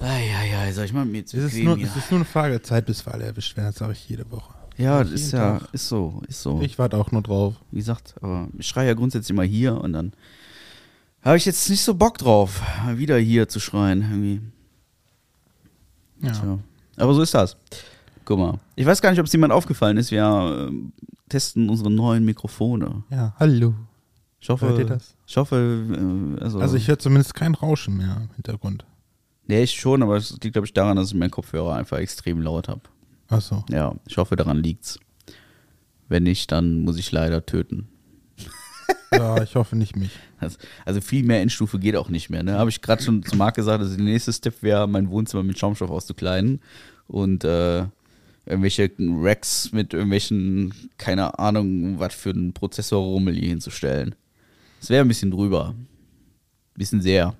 ja, 0.01 0.65
ja, 0.65 0.73
soll 0.73 0.85
ich 0.85 0.93
mal 0.93 1.05
mir 1.05 1.25
zu 1.25 1.37
Es 1.37 1.53
ist, 1.53 1.57
nur, 1.63 1.77
es 1.77 1.95
ist 1.95 2.09
nur 2.09 2.19
eine 2.19 2.25
Frage 2.25 2.53
der 2.53 2.63
Zeit, 2.63 2.85
bis 2.85 3.05
wir 3.05 3.13
alle 3.13 3.25
erwischt 3.25 3.55
werden. 3.57 3.67
Das 3.67 3.75
sage 3.77 3.93
ich 3.93 4.07
jede 4.09 4.29
Woche. 4.31 4.53
Ja, 4.77 5.03
das 5.03 5.11
ist 5.11 5.31
ja, 5.33 5.59
Tag. 5.59 5.73
ist 5.73 5.87
so, 5.87 6.21
ist 6.27 6.41
so. 6.41 6.61
Ich 6.61 6.77
warte 6.79 6.97
auch 6.97 7.11
nur 7.11 7.21
drauf. 7.23 7.55
Wie 7.71 7.79
gesagt, 7.79 8.15
aber 8.21 8.47
ich 8.57 8.67
schreie 8.67 8.87
ja 8.87 8.93
grundsätzlich 8.93 9.31
immer 9.31 9.43
hier 9.43 9.79
und 9.79 9.93
dann 9.93 10.13
habe 11.23 11.37
ich 11.37 11.45
jetzt 11.45 11.69
nicht 11.69 11.81
so 11.81 11.95
Bock 11.95 12.17
drauf, 12.17 12.61
wieder 12.95 13.17
hier 13.17 13.49
zu 13.49 13.59
schreien. 13.59 14.01
Irgendwie. 14.01 14.41
Ja. 16.21 16.31
Tja. 16.31 16.59
Aber 16.95 17.13
so 17.13 17.21
ist 17.21 17.33
das. 17.33 17.57
Guck 18.23 18.39
mal. 18.39 18.59
Ich 18.75 18.85
weiß 18.85 19.01
gar 19.01 19.09
nicht, 19.09 19.19
ob 19.19 19.25
es 19.25 19.31
jemand 19.33 19.51
aufgefallen 19.51 19.97
ist. 19.97 20.11
Wir 20.11 20.67
ähm, 20.69 20.91
testen 21.27 21.69
unsere 21.69 21.89
neuen 21.89 22.23
Mikrofone. 22.23 23.03
Ja, 23.09 23.33
hallo. 23.39 23.73
Ich 24.39 24.49
hoffe, 24.49 24.67
Hört 24.69 24.79
ihr 24.79 24.85
das? 24.85 25.15
ich 25.25 25.35
hoffe, 25.37 26.35
äh, 26.37 26.43
also, 26.43 26.59
Also 26.59 26.77
ich 26.77 26.87
höre 26.87 26.99
zumindest 26.99 27.33
kein 27.33 27.55
Rauschen 27.55 27.97
mehr 27.97 28.17
im 28.21 28.29
Hintergrund. 28.35 28.85
nee, 29.47 29.63
ich 29.63 29.71
schon, 29.71 30.03
aber 30.03 30.17
es 30.17 30.31
liegt, 30.41 30.53
glaube 30.53 30.65
ich, 30.67 30.73
daran, 30.73 30.95
dass 30.97 31.09
ich 31.09 31.15
meinen 31.15 31.31
Kopfhörer 31.31 31.75
einfach 31.75 31.97
extrem 31.97 32.41
laut 32.41 32.67
habe. 32.67 32.81
Achso. 33.29 33.65
Ja, 33.69 33.95
ich 34.07 34.17
hoffe, 34.17 34.35
daran 34.35 34.57
liegt's. 34.57 34.99
Wenn 36.07 36.23
nicht, 36.23 36.51
dann 36.51 36.79
muss 36.81 36.97
ich 36.97 37.11
leider 37.11 37.45
töten. 37.45 37.89
Ja, 39.11 39.41
ich 39.41 39.55
hoffe 39.55 39.75
nicht 39.75 39.95
mich. 39.95 40.11
Also, 40.39 40.57
also 40.85 41.01
viel 41.01 41.23
mehr 41.23 41.41
Endstufe 41.41 41.79
geht 41.79 41.95
auch 41.95 42.09
nicht 42.09 42.29
mehr. 42.29 42.43
Ne? 42.43 42.57
Habe 42.57 42.69
ich 42.69 42.81
gerade 42.81 43.01
schon 43.01 43.23
zu 43.23 43.35
Marc 43.35 43.55
gesagt, 43.55 43.81
also 43.81 43.95
der 43.95 44.03
nächste 44.05 44.31
Step 44.33 44.61
wäre, 44.61 44.87
mein 44.87 45.09
Wohnzimmer 45.09 45.43
mit 45.43 45.57
Schaumstoff 45.57 45.89
auszukleiden 45.89 46.61
und 47.07 47.43
äh, 47.43 47.85
irgendwelche 48.45 48.91
Racks 48.99 49.71
mit 49.71 49.93
irgendwelchen, 49.93 50.73
keine 50.97 51.39
Ahnung, 51.39 51.99
was 51.99 52.13
für 52.15 52.29
einen 52.31 52.53
Prozessorrummel 52.53 53.33
hier 53.35 53.49
hinzustellen. 53.49 54.15
Das 54.79 54.89
wäre 54.89 55.03
ein 55.03 55.07
bisschen 55.07 55.31
drüber. 55.31 55.75
Bisschen 56.75 57.01
sehr. 57.01 57.35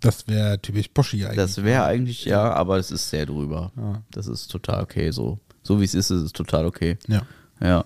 Das 0.00 0.26
wäre 0.28 0.60
typisch 0.60 0.88
Poschi 0.88 1.24
eigentlich. 1.24 1.36
Das 1.36 1.62
wäre 1.62 1.84
eigentlich, 1.84 2.24
ja, 2.24 2.52
aber 2.52 2.78
es 2.78 2.90
ist 2.90 3.08
sehr 3.08 3.26
drüber. 3.26 3.72
Ja. 3.76 4.02
Das 4.10 4.26
ist 4.26 4.48
total 4.48 4.82
okay 4.82 5.10
so. 5.10 5.38
So 5.62 5.80
wie 5.80 5.84
es 5.84 5.94
ist, 5.94 6.10
ist 6.10 6.22
es 6.22 6.32
total 6.32 6.66
okay. 6.66 6.98
ja. 7.08 7.22
Ja. 7.60 7.84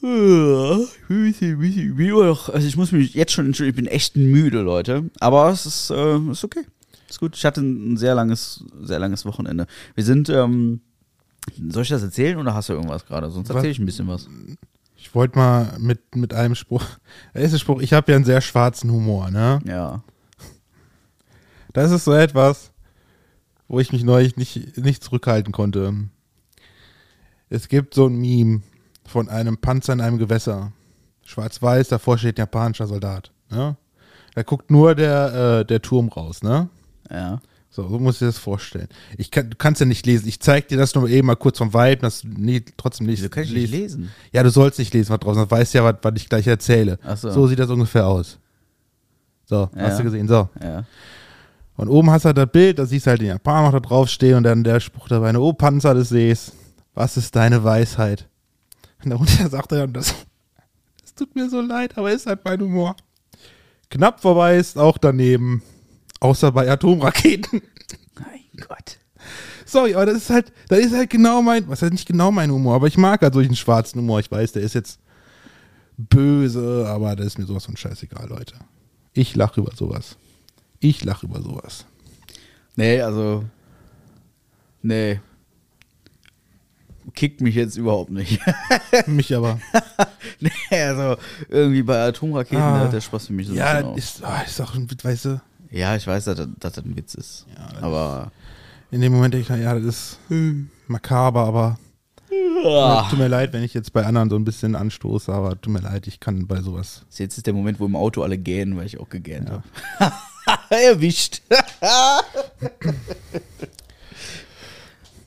Ich 0.00 1.08
bin, 1.08 1.96
ein 1.98 2.26
noch, 2.26 2.48
also 2.48 2.66
ich 2.66 2.76
muss 2.76 2.92
mich 2.92 3.14
jetzt 3.14 3.32
schon 3.32 3.46
entschuldigen, 3.46 3.78
ich 3.78 3.84
bin 3.84 3.92
echt 3.92 4.16
müde, 4.16 4.60
Leute. 4.62 5.10
Aber 5.20 5.50
es 5.50 5.66
ist, 5.66 5.90
äh, 5.90 6.18
ist 6.30 6.44
okay. 6.44 6.64
Ist 7.08 7.20
gut. 7.20 7.36
Ich 7.36 7.44
hatte 7.44 7.60
ein 7.60 7.96
sehr 7.96 8.14
langes, 8.14 8.64
sehr 8.82 8.98
langes 8.98 9.24
Wochenende. 9.24 9.66
Wir 9.94 10.04
sind, 10.04 10.28
ähm, 10.28 10.80
soll 11.68 11.82
ich 11.82 11.88
das 11.88 12.02
erzählen 12.02 12.38
oder 12.38 12.54
hast 12.54 12.68
du 12.68 12.74
irgendwas 12.74 13.06
gerade? 13.06 13.30
Sonst 13.30 13.50
erzähle 13.50 13.70
ich 13.70 13.78
ein 13.78 13.86
bisschen 13.86 14.08
was. 14.08 14.28
Ich 15.06 15.14
wollte 15.14 15.38
mal 15.38 15.72
mit, 15.78 16.16
mit 16.16 16.34
einem 16.34 16.56
Spruch. 16.56 16.84
Der 17.34 17.42
erste 17.42 17.60
Spruch, 17.60 17.80
ich 17.80 17.92
habe 17.92 18.10
ja 18.10 18.16
einen 18.16 18.24
sehr 18.24 18.40
schwarzen 18.40 18.90
Humor, 18.90 19.30
ne? 19.30 19.60
Ja. 19.64 20.02
Das 21.72 21.92
ist 21.92 22.04
so 22.04 22.12
etwas, 22.12 22.72
wo 23.68 23.78
ich 23.78 23.92
mich 23.92 24.02
neulich 24.02 24.36
nicht, 24.36 24.76
nicht 24.78 25.04
zurückhalten 25.04 25.52
konnte. 25.52 25.94
Es 27.48 27.68
gibt 27.68 27.94
so 27.94 28.06
ein 28.06 28.16
Meme 28.16 28.62
von 29.06 29.28
einem 29.28 29.58
Panzer 29.58 29.92
in 29.92 30.00
einem 30.00 30.18
Gewässer. 30.18 30.72
Schwarz-Weiß, 31.24 31.88
davor 31.88 32.18
steht 32.18 32.36
ein 32.36 32.42
japanischer 32.42 32.88
Soldat. 32.88 33.30
Ne? 33.48 33.76
Da 34.34 34.42
guckt 34.42 34.72
nur 34.72 34.96
der, 34.96 35.60
äh, 35.60 35.64
der 35.64 35.82
Turm 35.82 36.08
raus, 36.08 36.42
ne? 36.42 36.68
Ja. 37.10 37.40
So, 37.76 37.86
so 37.86 37.98
muss 37.98 38.14
ich 38.22 38.26
das 38.26 38.38
vorstellen. 38.38 38.88
Ich 39.18 39.30
kann, 39.30 39.50
du 39.50 39.56
kannst 39.56 39.80
ja 39.82 39.86
nicht 39.86 40.06
lesen. 40.06 40.26
Ich 40.28 40.40
zeig 40.40 40.68
dir 40.68 40.78
das 40.78 40.94
nur 40.94 41.10
eben 41.10 41.26
mal 41.26 41.34
kurz 41.36 41.58
vom 41.58 41.74
Vibe, 41.74 41.98
dass 42.00 42.22
du 42.22 42.28
nie, 42.28 42.64
trotzdem 42.78 43.06
nicht 43.06 43.18
Wieso 43.18 43.28
kann 43.28 43.42
ich 43.42 43.52
nicht 43.52 43.70
lesen? 43.70 44.10
Ja, 44.32 44.42
du 44.42 44.48
sollst 44.48 44.78
nicht 44.78 44.94
lesen, 44.94 45.10
was 45.10 45.20
draußen. 45.20 45.42
Du 45.42 45.50
weißt 45.50 45.74
ja, 45.74 45.84
was, 45.84 45.96
was 46.00 46.14
ich 46.16 46.26
gleich 46.26 46.46
erzähle. 46.46 46.98
Ach 47.04 47.18
so. 47.18 47.30
so 47.30 47.46
sieht 47.46 47.58
das 47.58 47.68
ungefähr 47.68 48.06
aus. 48.06 48.38
So, 49.44 49.68
Ja. 49.76 49.82
hast 49.82 49.98
du 49.98 50.04
gesehen. 50.04 50.26
So. 50.26 50.48
Ja. 50.62 50.84
Und 51.76 51.88
oben 51.90 52.10
hast 52.10 52.24
du 52.24 52.28
halt 52.28 52.38
das 52.38 52.50
Bild, 52.50 52.78
da 52.78 52.86
siehst 52.86 53.04
du 53.04 53.10
halt 53.10 53.20
den 53.20 53.28
Japaner 53.28 53.66
noch 53.70 53.72
da 53.72 53.80
draufstehen 53.86 54.38
und 54.38 54.44
dann 54.44 54.64
der 54.64 54.80
Spruch 54.80 55.08
dabei, 55.08 55.32
ne, 55.32 55.38
oh 55.40 55.52
Panzer 55.52 55.92
des 55.92 56.08
Sees, 56.08 56.52
was 56.94 57.18
ist 57.18 57.36
deine 57.36 57.62
Weisheit? 57.62 58.26
Und 59.04 59.10
darunter 59.10 59.48
sagt 59.50 59.72
er 59.72 59.80
dann, 59.80 59.92
das, 59.92 60.14
das 61.02 61.14
tut 61.14 61.34
mir 61.36 61.50
so 61.50 61.60
leid, 61.60 61.98
aber 61.98 62.10
ist 62.10 62.24
halt 62.26 62.40
mein 62.42 62.58
Humor. 62.58 62.96
Knapp 63.90 64.22
vorbei 64.22 64.56
ist 64.56 64.78
auch 64.78 64.96
daneben, 64.96 65.62
außer 66.20 66.52
bei 66.52 66.70
Atomraketen. 66.70 67.62
Mein 68.18 68.66
Gott. 68.68 68.98
Sorry, 69.64 69.94
aber 69.94 70.06
das 70.06 70.16
ist 70.18 70.30
halt, 70.30 70.52
das 70.68 70.78
ist 70.78 70.94
halt 70.94 71.10
genau 71.10 71.42
mein, 71.42 71.68
was 71.68 71.82
heißt 71.82 71.92
nicht 71.92 72.06
genau 72.06 72.30
mein 72.30 72.50
Humor, 72.50 72.76
aber 72.76 72.86
ich 72.86 72.96
mag 72.96 73.20
halt 73.22 73.34
solchen 73.34 73.56
schwarzen 73.56 74.00
Humor. 74.00 74.20
Ich 74.20 74.30
weiß, 74.30 74.52
der 74.52 74.62
ist 74.62 74.74
jetzt 74.74 75.00
böse, 75.96 76.86
aber 76.88 77.16
das 77.16 77.26
ist 77.26 77.38
mir 77.38 77.46
sowas 77.46 77.64
von 77.64 77.76
scheißegal, 77.76 78.28
Leute. 78.28 78.54
Ich 79.12 79.34
lache 79.34 79.60
über 79.60 79.74
sowas. 79.74 80.16
Ich 80.78 81.04
lache 81.04 81.26
über 81.26 81.40
sowas. 81.42 81.86
Nee, 82.76 83.00
also. 83.00 83.44
Nee. 84.82 85.20
Kickt 87.14 87.40
mich 87.40 87.54
jetzt 87.54 87.76
überhaupt 87.76 88.10
nicht. 88.10 88.40
Mich 89.06 89.34
aber. 89.34 89.58
nee, 90.40 90.50
also 90.82 91.16
irgendwie 91.48 91.82
bei 91.82 92.04
Atomraketen, 92.06 92.58
Ah. 92.62 92.78
da 92.78 92.84
hat 92.84 92.92
der 92.92 93.00
Spaß 93.00 93.28
für 93.28 93.32
mich 93.32 93.46
so 93.46 93.54
Ja, 93.54 93.78
ist, 93.94 94.22
ah, 94.24 94.42
ist 94.42 94.60
auch 94.60 94.74
ein 94.74 94.88
weißt 95.02 95.24
du, 95.26 95.40
Ja, 95.70 95.96
ich 95.96 96.06
weiß, 96.06 96.24
dass, 96.24 96.36
das- 96.36 96.48
dass 96.58 96.72
das 96.74 96.84
ein 96.84 96.96
Witz 96.96 97.14
ist. 97.14 97.46
Ja, 97.56 97.82
aber. 97.82 98.30
in 98.90 99.00
dem 99.00 99.12
Moment 99.12 99.34
denke 99.34 99.54
ich, 99.54 99.60
ja, 99.62 99.74
das 99.74 99.84
ist 99.84 100.18
makaber, 100.86 101.44
aber 101.46 101.78
Ah. 102.64 103.06
tut 103.10 103.18
mir 103.18 103.28
leid, 103.28 103.52
wenn 103.52 103.62
ich 103.62 103.74
jetzt 103.74 103.92
bei 103.92 104.04
anderen 104.04 104.30
so 104.30 104.36
ein 104.36 104.44
bisschen 104.44 104.74
anstoße, 104.74 105.32
aber 105.32 105.60
tut 105.60 105.72
mir 105.72 105.80
leid, 105.80 106.06
ich 106.06 106.18
kann 106.20 106.46
bei 106.46 106.60
sowas. 106.60 107.02
Jetzt 107.16 107.36
ist 107.36 107.46
der 107.46 107.54
Moment, 107.54 107.78
wo 107.80 107.86
im 107.86 107.94
Auto 107.96 108.22
alle 108.22 108.38
gähnen, 108.38 108.76
weil 108.76 108.86
ich 108.86 108.98
auch 108.98 109.08
gegähnt 109.08 109.48
Ja. 109.48 109.62
habe. 110.00 110.12
Erwischt. 110.70 111.42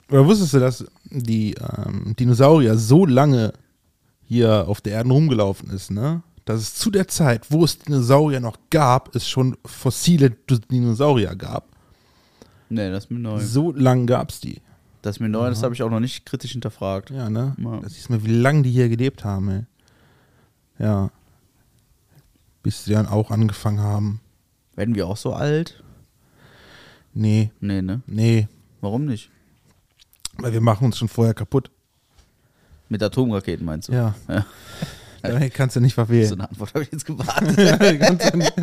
Oder 0.10 0.26
wusstest 0.26 0.54
du, 0.54 0.60
dass 0.60 0.86
die 1.06 1.54
ähm, 1.56 2.16
Dinosaurier 2.18 2.78
so 2.78 3.06
lange 3.06 3.54
hier 4.26 4.66
auf 4.68 4.82
der 4.82 4.94
Erde 4.94 5.10
rumgelaufen 5.10 5.70
ist, 5.72 5.92
ne? 5.92 6.22
Dass 6.50 6.62
es 6.62 6.74
zu 6.74 6.90
der 6.90 7.08
Zeit, 7.08 7.52
wo 7.52 7.64
es 7.64 7.78
Dinosaurier 7.78 8.40
noch 8.40 8.58
gab, 8.72 9.16
es 9.16 9.30
schon 9.30 9.56
fossile 9.68 10.32
Dinosaurier 10.32 11.36
gab. 11.36 11.68
nee, 12.70 12.90
das 12.90 13.04
ist 13.04 13.12
mir 13.12 13.20
neu. 13.20 13.40
So 13.40 13.72
lang 13.72 14.08
gab 14.08 14.32
es 14.32 14.40
die. 14.40 14.60
Das 15.04 15.18
ist 15.18 15.20
mir 15.20 15.30
neu, 15.30 15.48
das 15.48 15.62
habe 15.62 15.76
ich 15.76 15.84
auch 15.84 15.92
noch 15.92 16.00
nicht 16.00 16.26
kritisch 16.26 16.54
hinterfragt. 16.54 17.12
Ja, 17.12 17.30
ne? 17.30 17.56
Ja. 17.60 17.80
Das 17.82 17.94
siehst 17.94 18.10
mal, 18.10 18.24
wie 18.26 18.34
lange 18.34 18.64
die 18.64 18.72
hier 18.72 18.90
gelebt 18.90 19.24
haben, 19.24 19.50
ey. 19.50 19.66
Ja. 20.80 21.12
Bis 22.64 22.84
sie 22.86 22.94
dann 22.94 23.06
auch 23.06 23.30
angefangen 23.30 23.82
haben. 23.82 24.20
Werden 24.76 24.96
wir 24.96 25.06
auch 25.06 25.18
so 25.18 25.34
alt? 25.34 25.84
Nee, 27.14 27.52
Nee, 27.60 27.84
ne? 27.84 28.02
nee. 28.08 28.48
Warum 28.82 29.06
nicht? 29.06 29.30
Weil 30.40 30.54
wir 30.54 30.62
machen 30.62 30.86
uns 30.86 30.98
schon 30.98 31.10
vorher 31.10 31.36
kaputt. 31.36 31.70
Mit 32.88 33.04
Atomraketen 33.04 33.68
meinst 33.68 33.90
du? 33.90 33.94
Ja. 33.94 34.16
Ja. 34.28 34.48
Daher 35.22 35.50
kannst 35.50 35.76
du 35.76 35.80
nicht 35.80 35.96
So 35.96 36.06
verwählen. 36.06 36.34
eine 36.34 36.50
Antwort 36.50 36.74
habe 36.74 36.84
ich 36.84 36.92
jetzt 36.92 37.06
gewartet. 37.06 37.58
Nicht- 38.36 38.54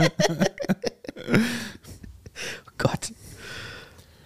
Oh 1.37 2.71
Gott. 2.79 3.13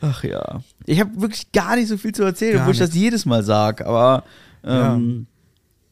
Ach 0.01 0.25
ja. 0.25 0.63
Ich 0.87 0.99
habe 1.01 1.21
wirklich 1.21 1.53
gar 1.53 1.77
nicht 1.77 1.89
so 1.89 1.97
viel 1.97 2.13
zu 2.13 2.23
erzählen, 2.23 2.55
Gar 2.55 2.63
obwohl 2.63 2.73
ich 2.75 2.79
das 2.81 2.95
jedes 2.95 3.27
Mal 3.27 3.43
sage, 3.43 3.87
aber 3.87 4.25
ähm, 4.65 5.27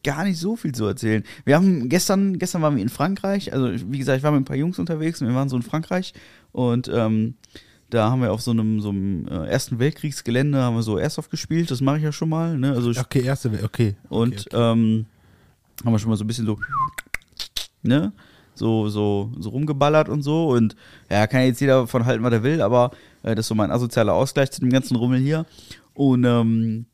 gar 0.03 0.25
nicht 0.25 0.39
so 0.39 0.57
viel 0.57 0.73
zu 0.75 0.87
erzählen. 0.87 1.23
Wir 1.45 1.55
haben 1.57 1.89
gestern, 1.89 2.39
gestern 2.39 2.63
waren 2.63 2.75
wir 2.77 2.83
in 2.83 2.89
Frankreich, 2.89 3.53
also 3.53 3.69
wie 3.93 3.99
gesagt, 3.99 4.19
ich 4.19 4.23
war 4.25 4.33
mit 4.33 4.41
ein 4.41 4.45
paar 4.45 4.57
Jungs 4.57 4.79
unterwegs 4.79 5.21
und 5.21 5.29
wir 5.29 5.35
waren 5.35 5.49
so 5.49 5.57
in 5.57 5.63
Frankreich 5.63 6.15
und 6.53 6.89
ähm, 6.93 7.35
Da 7.91 8.11
haben 8.11 8.21
wir 8.23 8.33
auf 8.33 8.41
so 8.43 8.51
einem, 8.51 8.81
so 8.81 8.89
einem 8.91 9.27
äh, 9.29 9.47
Ersten 9.49 9.79
Weltkriegsgelände 9.79 10.59
haben 10.61 10.77
wir 10.77 10.83
so 10.83 10.99
Airsoft 10.99 11.31
gespielt, 11.31 11.71
das 11.71 11.81
mache 11.81 11.99
ich 11.99 12.03
ja 12.05 12.13
schon 12.13 12.29
mal. 12.31 12.57
Ne? 12.59 12.73
Also 12.73 12.91
ich, 12.91 12.99
Okay, 13.01 13.23
erste, 13.23 13.53
Welt, 13.53 13.63
okay. 13.65 13.97
und 14.09 14.47
okay, 14.53 14.73
Ähm, 14.73 15.07
haben 15.85 15.93
wir 15.93 15.99
schon 15.99 16.11
mal 16.11 16.17
so 16.17 16.25
ein 16.25 16.27
bisschen 16.27 16.47
so, 16.47 16.59
ne? 17.83 18.13
So, 18.55 18.89
so, 18.89 19.31
so 19.39 19.51
rumgeballert 19.51 20.09
und 20.09 20.23
so. 20.23 20.49
Und 20.49 20.75
ja, 21.09 21.27
kann 21.29 21.43
jetzt 21.43 21.61
jeder 21.61 21.87
von 21.87 22.05
halten, 22.05 22.25
was 22.25 22.33
er 22.33 22.43
will, 22.43 22.61
aber 22.61 22.91
äh, 23.23 23.35
das 23.37 23.45
ist 23.45 23.49
so 23.49 23.55
mein 23.55 23.71
asozialer 23.71 24.15
Ausgleich 24.15 24.51
zu 24.51 24.61
dem 24.61 24.71
ganzen 24.71 24.97
Rummel 24.97 25.21
hier. 25.21 25.47
Und 25.95 26.25
ähm, 26.25 26.87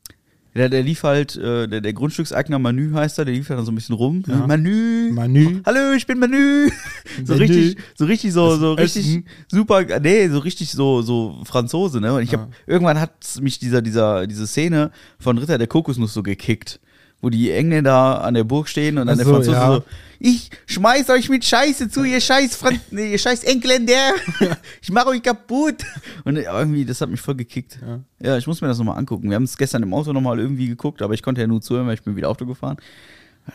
der, 0.55 0.69
der 0.69 0.83
lief 0.83 1.03
halt, 1.03 1.35
äh, 1.35 1.67
der, 1.67 1.81
der 1.81 1.93
Grundstückseigner 1.93 2.59
Manu 2.59 2.93
heißt 2.93 3.19
er, 3.19 3.25
der 3.25 3.33
lief 3.33 3.49
halt 3.49 3.57
dann 3.59 3.65
so 3.65 3.71
ein 3.71 3.75
bisschen 3.75 3.95
rum. 3.95 4.23
Ja. 4.25 4.47
Manu. 4.47 5.11
Manu. 5.11 5.59
Hallo, 5.65 5.93
ich 5.97 6.07
bin 6.07 6.17
Manu. 6.17 6.69
so 7.25 7.33
Manu. 7.33 7.45
richtig, 7.45 7.77
so 7.95 8.05
richtig 8.05 8.31
so, 8.31 8.55
so 8.55 8.75
Das 8.75 8.85
richtig 8.85 9.07
Essen. 9.07 9.25
super, 9.49 9.83
nee, 9.99 10.29
so 10.29 10.39
richtig 10.39 10.71
so, 10.71 11.01
so 11.01 11.41
Franzose, 11.43 11.99
ne? 11.99 12.13
Und 12.13 12.21
ich 12.21 12.33
hab, 12.33 12.47
irgendwann 12.67 12.99
hat 13.01 13.11
mich 13.41 13.59
dieser, 13.59 13.81
dieser, 13.81 14.27
diese 14.27 14.47
Szene 14.47 14.91
von 15.19 15.37
Ritter 15.37 15.57
der 15.57 15.67
Kokosnuss 15.67 16.13
so 16.13 16.23
gekickt. 16.23 16.79
Wo 17.25 17.31
die 17.31 17.49
Engländer 17.49 18.23
an 18.23 18.35
der 18.35 18.43
Burg 18.43 18.69
stehen 18.69 18.99
und 18.99 19.07
dann 19.07 19.17
der 19.17 19.25
so, 19.25 19.33
Franzose 19.33 19.57
ja. 19.57 19.67
so, 19.67 19.83
ich 20.19 20.51
schmeiß 20.67 21.09
euch 21.09 21.27
mit 21.27 21.43
Scheiße 21.43 21.89
zu, 21.89 22.03
ihr 22.03 22.21
scheiß 22.21 22.55
Fran 22.55 22.79
nee, 22.91 23.13
ihr 23.13 23.17
scheiß 23.17 23.43
Engländer. 23.45 24.13
ich 24.81 24.91
mach 24.91 25.07
euch 25.07 25.23
kaputt. 25.23 25.83
Und 26.23 26.35
irgendwie, 26.37 26.85
das 26.85 27.01
hat 27.01 27.09
mich 27.09 27.19
voll 27.19 27.33
gekickt. 27.33 27.79
Ja. 27.81 27.99
Ja, 28.19 28.37
ich 28.37 28.45
muss 28.45 28.61
mir 28.61 28.67
das 28.67 28.77
nochmal 28.77 28.99
angucken. 28.99 29.29
Wir 29.29 29.37
haben 29.37 29.43
es 29.45 29.57
gestern 29.57 29.81
im 29.81 29.91
Auto 29.91 30.13
nochmal 30.13 30.39
irgendwie 30.39 30.67
geguckt, 30.67 31.01
aber 31.01 31.15
ich 31.15 31.23
konnte 31.23 31.41
ja 31.41 31.47
nur 31.47 31.61
zuhören, 31.61 31.87
weil 31.87 31.95
ich 31.95 32.03
bin 32.03 32.15
wieder 32.15 32.29
Auto 32.29 32.45
gefahren. 32.45 32.77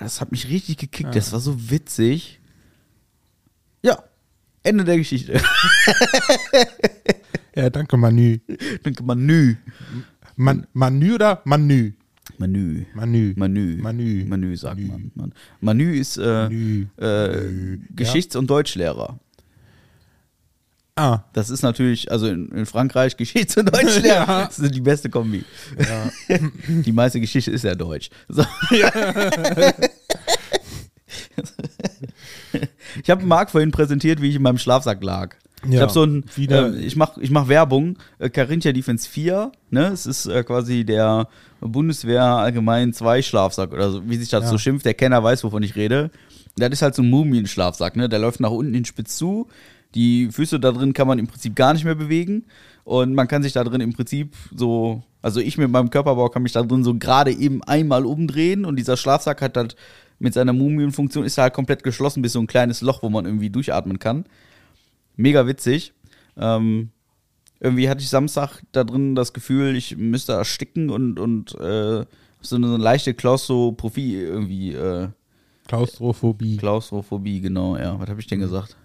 Das 0.01 0.21
hat 0.21 0.33
mich 0.33 0.49
richtig 0.49 0.79
gekickt. 0.79 1.15
Das 1.15 1.33
war 1.33 1.39
so 1.39 1.71
witzig. 1.71 2.41
Ja, 3.83 4.03
Ende 4.65 4.83
der 4.83 4.99
Geschichte. 4.99 5.41
Ja, 7.55 7.69
danke, 7.69 7.97
Manu. 7.97 8.39
Danke, 8.83 9.03
Menü. 9.03 9.57
Man, 10.37 10.67
Manu 10.73 11.17
oder 11.17 11.43
Manu? 11.45 11.93
Menü. 12.39 12.87
Manu. 12.95 13.33
Menü. 13.37 13.77
Menü. 13.83 14.25
Menü 14.25 14.57
sagt 14.57 14.81
Menü. 14.81 15.11
man. 15.15 15.33
Menü 15.61 15.97
ist 15.97 16.17
äh, 16.19 16.49
Menü. 16.49 16.87
äh, 16.99 17.79
Geschichts- 17.95 18.37
und 18.37 18.49
Deutschlehrer. 18.51 19.19
Ah, 20.97 21.21
Das 21.33 21.49
ist 21.51 21.63
natürlich, 21.63 22.11
also 22.11 22.27
in, 22.27 22.49
in 22.51 22.67
Frankreich 22.67 23.17
Geschichts- 23.19 23.57
und 23.57 23.73
Deutschlehrer. 23.73 24.27
Ja. 24.29 24.45
Das 24.47 24.59
ist 24.59 24.75
die 24.75 24.81
beste 24.81 25.09
Kombi. 25.09 25.45
die 26.69 26.93
meiste 26.93 27.21
Geschichte 27.21 27.51
ist 27.53 27.65
ja 27.65 27.75
Deutsch. 27.75 28.11
So. 28.29 28.45
ich 33.03 33.11
habe 33.11 33.25
Marc 33.25 33.51
vorhin 33.51 33.71
präsentiert, 33.71 34.21
wie 34.21 34.29
ich 34.29 34.37
in 34.37 34.43
meinem 34.43 34.59
Schlafsack 34.59 35.03
lag. 35.03 35.35
Ich 35.65 35.73
Ja, 35.75 35.83
habe 35.83 35.93
so 35.93 36.05
ein, 36.05 36.25
äh, 36.39 36.71
ich 36.79 36.97
mache 36.97 37.21
ich 37.21 37.31
mach 37.31 37.49
Werbung, 37.49 37.99
äh, 38.19 38.31
Carinthia 38.31 38.73
Defense 38.73 39.09
4, 39.09 39.53
ne? 39.71 39.87
Es 39.89 40.07
ist 40.07 40.27
äh, 40.27 40.43
quasi 40.43 40.85
der 40.85 41.29
Bundeswehr 41.61 42.23
allgemein 42.25 42.93
2 42.93 43.23
Schlafsack 43.23 43.73
oder 43.73 43.91
so, 43.91 44.09
wie 44.09 44.17
sich 44.17 44.29
das 44.31 44.45
Ja. 44.45 44.51
so 44.51 44.59
schimpft, 44.59 44.87
der 44.87 44.95
Kenner 44.95 45.23
weiß, 45.23 45.45
wovon 45.45 45.63
ich 45.63 45.77
rede. 45.77 46.11
Das 46.57 46.71
ist 46.71 46.83
halt 46.83 46.95
so 46.95 47.03
ein 47.03 47.11
Mumienschlafsack, 47.11 47.97
ne? 47.97 48.09
Der 48.09 48.19
läuft 48.19 48.41
nach 48.41 48.51
unten 48.51 48.75
in 48.75 48.85
spitz 48.85 49.17
zu. 49.17 49.47
Die 49.95 50.29
Füße 50.31 50.61
da 50.61 50.73
drin 50.73 50.93
kann 50.93 51.09
man 51.09 51.19
im 51.19 51.27
Prinzip 51.27 51.55
gar 51.57 51.73
nicht 51.73 51.85
mehr 51.85 51.95
bewegen. 51.95 52.45
Und 52.85 53.15
man 53.15 53.29
kann 53.29 53.43
sich 53.43 53.53
da 53.53 53.63
drin 53.65 53.81
im 53.81 53.93
Prinzip 53.93 54.35
so, 54.55 55.03
also 55.23 55.41
ich 55.41 55.59
mit 55.59 55.71
meinem 55.71 55.91
Körperbau 55.91 56.29
kann 56.29 56.43
mich 56.43 56.53
da 56.53 56.63
drin 56.63 56.83
so 56.83 56.95
gerade 56.95 57.31
eben 57.33 57.63
einmal 57.65 58.05
umdrehen 58.07 58.65
und 58.65 58.77
dieser 58.77 58.97
Schlafsack 58.97 59.43
hat 59.43 59.57
halt 59.57 59.77
mit 60.19 60.35
seiner 60.35 60.53
Mumienfunktion 60.53 61.25
ist 61.25 61.39
er 61.39 61.45
halt 61.45 61.55
komplett 61.55 61.83
geschlossen 61.83 62.21
bis 62.23 62.33
so 62.33 62.41
ein 62.41 62.47
kleines 62.47 62.81
Loch, 62.83 63.03
wo 63.03 63.11
man 63.11 63.27
irgendwie 63.27 63.51
durchatmen 63.51 63.99
kann. 63.99 64.25
Mega 65.17 65.47
witzig. 65.47 65.93
Ähm, 66.37 66.91
irgendwie 67.61 67.89
hatte 67.89 68.01
ich 68.01 68.09
Samstag 68.09 68.63
da 68.73 68.85
drin 68.85 69.15
das 69.15 69.33
Gefühl, 69.33 69.77
ich 69.77 69.97
müsste 69.97 70.33
ersticken 70.33 70.91
und, 70.91 71.19
und 71.19 71.55
äh, 71.61 72.05
so 72.41 72.57
eine 72.57 72.79
leichte 72.79 73.15
Klaustrophobie 73.15 74.15
irgendwie, 74.15 74.73
äh, 74.73 75.09
Klaustrophobie. 75.69 76.57
Klaustrophobie, 76.57 77.41
genau, 77.41 77.77
ja. 77.77 77.99
Was 78.01 78.09
habe 78.09 78.21
ich 78.21 78.27
denn 78.27 78.41
gesagt? 78.41 78.77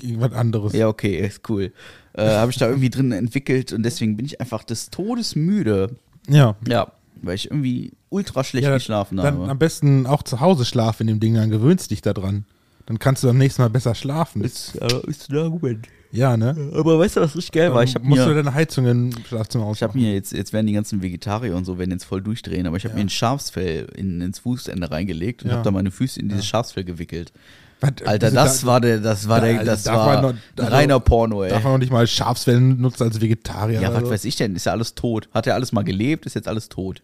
Irgendwas 0.00 0.32
anderes. 0.32 0.72
Ja, 0.72 0.86
okay, 0.86 1.18
ist 1.26 1.48
cool. 1.48 1.72
Äh, 2.12 2.28
habe 2.28 2.50
ich 2.50 2.58
da 2.58 2.68
irgendwie 2.68 2.90
drin 2.90 3.10
entwickelt 3.10 3.72
und 3.72 3.82
deswegen 3.82 4.16
bin 4.16 4.26
ich 4.26 4.40
einfach 4.40 4.62
des 4.62 4.90
Todes 4.90 5.34
müde. 5.34 5.96
Ja. 6.28 6.56
Ja, 6.68 6.92
weil 7.22 7.34
ich 7.34 7.50
irgendwie 7.50 7.92
ultra 8.10 8.44
schlecht 8.44 8.64
ja 8.64 8.74
geschlafen 8.74 9.16
dann 9.16 9.38
habe. 9.38 9.50
am 9.50 9.58
besten 9.58 10.06
auch 10.06 10.22
zu 10.22 10.40
Hause 10.40 10.64
schlafen 10.64 11.02
in 11.02 11.14
dem 11.14 11.20
Ding, 11.20 11.34
dann 11.34 11.50
gewöhnst 11.50 11.90
dich 11.90 12.02
da 12.02 12.12
dran. 12.12 12.44
Dann 12.86 12.98
kannst 12.98 13.22
du 13.22 13.26
beim 13.26 13.38
nächsten 13.38 13.62
Mal 13.62 13.68
besser 13.68 13.94
schlafen. 13.94 14.42
ist, 14.42 14.76
äh, 14.76 15.00
ist 15.06 15.30
ein 15.30 15.38
Argument. 15.38 15.88
Ja, 16.10 16.36
ne? 16.36 16.56
Aber 16.74 16.98
weißt 16.98 17.16
du, 17.16 17.20
was 17.20 17.36
richtig 17.36 17.52
geil 17.52 17.74
war? 17.74 17.82
Ich 17.82 17.94
habe 17.94 18.04
musst 18.06 18.22
du 18.24 18.28
mir, 18.28 18.34
deine 18.36 18.54
Heizung 18.54 18.86
im 18.86 19.10
Schlafzimmer 19.28 19.70
ich 19.72 19.82
hab 19.82 19.90
ausmachen. 19.90 20.00
mir 20.06 20.14
jetzt, 20.14 20.32
jetzt 20.32 20.52
werden 20.52 20.66
die 20.66 20.72
ganzen 20.72 21.02
Vegetarier 21.02 21.54
und 21.54 21.64
so 21.64 21.78
werden 21.78 21.90
jetzt 21.90 22.04
voll 22.04 22.22
durchdrehen, 22.22 22.66
aber 22.66 22.76
ich 22.76 22.84
habe 22.84 22.94
mir 22.94 23.00
ein 23.02 23.08
Schafsfell 23.08 23.86
in, 23.96 24.20
ins 24.20 24.38
Fußende 24.38 24.90
reingelegt 24.90 25.42
und 25.42 25.48
Ja. 25.50 25.56
habe 25.56 25.64
da 25.64 25.70
meine 25.70 25.90
Füße 25.90 26.18
in 26.20 26.28
dieses 26.28 26.46
Schafsfell 26.46 26.84
gewickelt. 26.84 27.32
Was, 27.80 27.92
Alter, 28.06 28.26
wieso 28.28 28.34
das 28.36 28.60
da- 28.62 28.66
war 28.66 28.80
der, 28.80 28.98
das 28.98 29.28
war 29.28 29.40
der, 29.40 29.62
das 29.64 29.84
darf 29.84 29.96
war 29.98 30.22
noch- 30.22 30.34
also, 30.56 30.72
reiner 30.74 30.98
Porno, 30.98 31.44
ey. 31.44 31.50
Darf 31.50 31.62
man 31.62 31.72
noch 31.74 31.78
nicht 31.78 31.92
mal 31.92 32.06
Schafsfell 32.06 32.60
nutzen 32.60 33.04
als 33.04 33.20
Vegetarier? 33.20 33.80
Ja, 33.80 33.92
was 33.94 34.00
so? 34.02 34.10
weiß 34.10 34.24
ich 34.24 34.34
denn? 34.36 34.56
Ist 34.56 34.66
ja 34.66 34.72
alles 34.72 34.94
tot. 34.96 35.28
Hat 35.32 35.46
ja 35.46 35.54
alles 35.54 35.70
mal 35.72 35.84
gelebt, 35.84 36.26
ist 36.26 36.34
jetzt 36.34 36.48
alles 36.48 36.68
tot. 36.68 37.02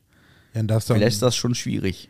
Ja, 0.54 0.62
du 0.62 0.80
Vielleicht 0.80 1.14
ist 1.14 1.22
das 1.22 1.36
schon 1.36 1.54
schwierig. 1.54 2.08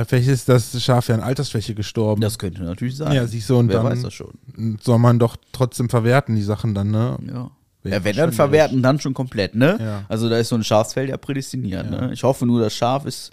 Ja, 0.00 0.04
vielleicht 0.06 0.28
ist 0.28 0.48
das 0.48 0.82
Schaf 0.82 1.08
ja 1.08 1.14
an 1.14 1.20
Altersschwäche 1.20 1.74
gestorben. 1.74 2.22
Das 2.22 2.38
könnte 2.38 2.62
natürlich 2.62 2.96
sein. 2.96 3.12
Ja, 3.12 3.26
siehst 3.26 3.50
du, 3.50 3.58
und 3.58 3.68
Wer 3.68 3.82
dann- 3.82 3.92
weiß 3.92 4.00
das 4.02 4.14
schon. 4.14 4.78
Soll 4.80 4.98
man 4.98 5.18
doch 5.18 5.36
trotzdem 5.52 5.90
verwerten, 5.90 6.34
die 6.36 6.42
Sachen 6.42 6.74
dann, 6.74 6.90
ne? 6.90 7.18
Ja. 7.26 7.50
Ja, 7.84 8.02
wenn 8.04 8.16
dann 8.16 8.32
verwerten, 8.32 8.82
dann 8.82 8.98
schon 9.00 9.12
komplett, 9.14 9.54
ne? 9.54 9.76
Ja. 9.78 10.04
Also 10.08 10.28
da 10.30 10.38
ist 10.38 10.48
so 10.48 10.54
ein 10.56 10.64
Schafsfell 10.64 11.08
ja 11.08 11.16
prädestiniert, 11.18 11.90
Ja. 11.90 12.06
ne? 12.08 12.12
Ich 12.14 12.22
hoffe 12.22 12.46
nur, 12.46 12.60
das 12.60 12.74
Schaf 12.74 13.04
ist 13.04 13.30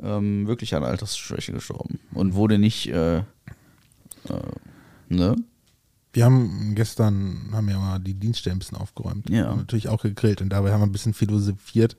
ähm, 0.00 0.46
wirklich 0.46 0.74
an 0.76 0.84
Altersschwäche 0.84 1.52
gestorben 1.52 1.98
und 2.12 2.34
wurde 2.34 2.58
nicht, 2.58 2.88
äh, 2.88 3.16
äh, 3.18 3.22
ne? 5.08 5.34
Wir 6.12 6.24
haben 6.24 6.72
gestern, 6.76 7.50
haben 7.52 7.68
ja 7.68 7.78
mal 7.78 7.98
die 7.98 8.14
Dienststellen 8.14 8.56
ein 8.56 8.58
bisschen 8.60 8.78
aufgeräumt. 8.78 9.28
Ja. 9.28 9.50
Und 9.50 9.58
natürlich 9.58 9.88
auch 9.88 10.02
gegrillt 10.02 10.40
und 10.40 10.48
dabei 10.50 10.72
haben 10.72 10.80
wir 10.80 10.86
ein 10.86 10.92
bisschen 10.92 11.14
philosophiert. 11.14 11.96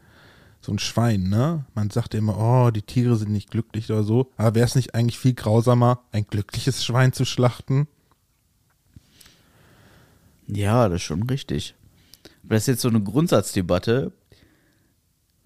So 0.67 0.73
ein 0.73 0.79
Schwein, 0.79 1.29
ne? 1.29 1.63
Man 1.75 1.89
sagt 1.91 2.13
ja 2.13 2.17
immer, 2.17 2.37
oh, 2.37 2.71
die 2.71 2.81
Tiere 2.81 3.15
sind 3.15 3.31
nicht 3.31 3.49
glücklich 3.51 3.89
oder 3.89 4.03
so. 4.03 4.29
Aber 4.35 4.53
wäre 4.53 4.65
es 4.65 4.75
nicht 4.75 4.95
eigentlich 4.95 5.17
viel 5.17 5.33
grausamer, 5.33 6.01
ein 6.11 6.27
glückliches 6.27 6.83
Schwein 6.83 7.13
zu 7.13 7.23
schlachten? 7.23 7.87
Ja, 10.47 10.89
das 10.89 10.97
ist 10.97 11.03
schon 11.03 11.23
richtig. 11.23 11.73
Aber 12.43 12.55
das 12.55 12.63
ist 12.63 12.67
jetzt 12.67 12.81
so 12.81 12.89
eine 12.89 13.01
Grundsatzdebatte, 13.01 14.11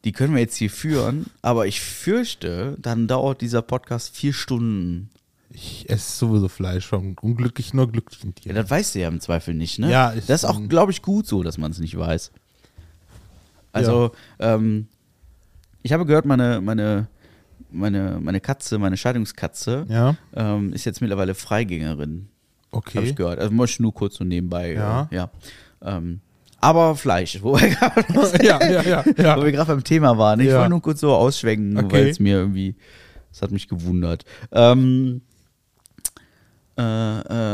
die 0.05 0.11
können 0.11 0.33
wir 0.33 0.41
jetzt 0.41 0.55
hier 0.55 0.71
führen, 0.71 1.27
aber 1.43 1.67
ich 1.67 1.81
fürchte, 1.81 2.75
dann 2.79 3.07
dauert 3.07 3.41
dieser 3.41 3.61
Podcast 3.61 4.15
vier 4.15 4.33
Stunden. 4.33 5.11
Ich 5.51 5.87
esse 5.87 6.17
sowieso 6.17 6.47
Fleisch 6.47 6.87
von 6.87 7.15
unglücklichen 7.21 7.79
oder 7.79 7.91
glücklichen 7.91 8.29
Ja, 8.31 8.41
Tieren. 8.41 8.55
das 8.55 8.71
weißt 8.71 8.95
du 8.95 8.99
ja 9.01 9.07
im 9.07 9.19
Zweifel 9.19 9.53
nicht, 9.53 9.77
ne? 9.77 9.91
Ja, 9.91 10.09
ist- 10.09 10.29
das 10.31 10.41
ist 10.41 10.49
auch, 10.49 10.59
glaube 10.67 10.91
ich, 10.91 11.03
gut 11.03 11.27
so, 11.27 11.43
dass 11.43 11.59
man 11.59 11.69
es 11.69 11.77
nicht 11.77 11.95
weiß. 11.95 12.31
Also, 13.71 14.13
ähm, 14.39 14.87
ich 15.83 15.93
habe 15.93 16.05
gehört, 16.05 16.25
meine, 16.25 16.61
meine, 16.61 17.07
meine, 17.71 18.19
meine 18.21 18.39
Katze, 18.39 18.77
meine 18.79 18.97
Scheidungskatze, 18.97 19.85
Ja, 19.89 20.15
ähm, 20.35 20.73
ist 20.73 20.85
jetzt 20.85 21.01
mittlerweile 21.01 21.33
Freigängerin. 21.35 22.27
Habe 22.71 22.77
okay. 22.77 22.99
ich 23.03 23.15
gehört. 23.15 23.39
Also 23.39 23.51
möchte 23.53 23.75
ich 23.75 23.79
nur 23.81 23.93
kurz 23.93 24.15
so 24.15 24.23
nebenbei. 24.23 24.73
Ja. 24.73 25.07
Äh, 25.11 25.15
ja. 25.15 25.29
Ähm, 25.83 26.21
aber 26.59 26.95
Fleisch, 26.95 27.39
wo 27.41 27.59
wir 27.59 27.69
gerade 27.75 28.05
ja, 28.45 28.63
ja, 28.63 28.81
ja, 28.83 29.03
ja. 29.17 29.37
wo 29.37 29.43
wir 29.43 29.51
gerade 29.51 29.73
beim 29.73 29.83
Thema 29.83 30.17
waren. 30.17 30.39
Ich 30.39 30.51
wollte 30.53 30.69
nur 30.69 30.81
kurz 30.81 31.01
so 31.01 31.13
ausschwenken, 31.13 31.77
Okay. 31.77 31.91
weil 31.91 32.07
es 32.07 32.19
mir 32.19 32.35
irgendwie, 32.37 32.75
das 33.31 33.41
hat 33.41 33.51
mich 33.51 33.67
gewundert. 33.67 34.25
Ähm, 34.51 35.21
äh, 36.77 36.83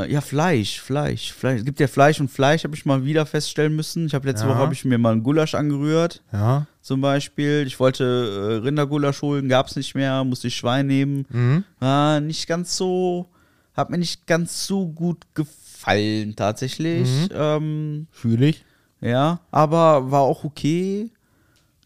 äh, 0.07 0.11
ja, 0.11 0.21
Fleisch, 0.21 0.79
Fleisch, 0.79 1.33
Fleisch. 1.33 1.59
Es 1.59 1.65
gibt 1.65 1.79
ja 1.79 1.87
Fleisch 1.87 2.19
und 2.19 2.29
Fleisch, 2.29 2.63
habe 2.63 2.75
ich 2.75 2.85
mal 2.85 3.03
wieder 3.03 3.25
feststellen 3.25 3.75
müssen. 3.75 4.05
Ich 4.05 4.13
habe 4.13 4.27
letzte. 4.27 4.47
Woche 4.47 4.57
habe 4.57 4.73
ich 4.73 4.85
mir 4.85 4.97
mal 4.97 5.13
einen 5.13 5.23
Gulasch 5.23 5.55
angerührt, 5.55 6.21
Ja, 6.31 6.67
zum 6.87 7.01
Beispiel. 7.01 7.65
Ich 7.67 7.81
wollte 7.81 8.05
äh, 8.05 8.63
Rindergulasch 8.63 9.21
holen, 9.21 9.49
gab 9.49 9.67
es 9.67 9.75
nicht 9.75 9.93
mehr, 9.93 10.23
musste 10.23 10.47
ich 10.47 10.55
Schwein 10.55 10.87
nehmen. 10.87 11.25
mhm. 11.29 11.65
War 11.79 12.21
nicht 12.21 12.47
ganz 12.47 12.77
so, 12.77 13.27
hat 13.73 13.89
mir 13.89 13.97
nicht 13.97 14.25
ganz 14.25 14.65
so 14.65 14.87
gut 14.87 15.25
gefallen 15.33 16.37
tatsächlich. 16.37 17.09
Mhm. 17.09 17.29
Ähm, 17.33 18.07
fühle 18.11 18.47
ich. 18.47 18.63
ja, 19.01 19.41
aber 19.51 20.11
war 20.11 20.21
auch 20.21 20.45
okay. 20.45 21.11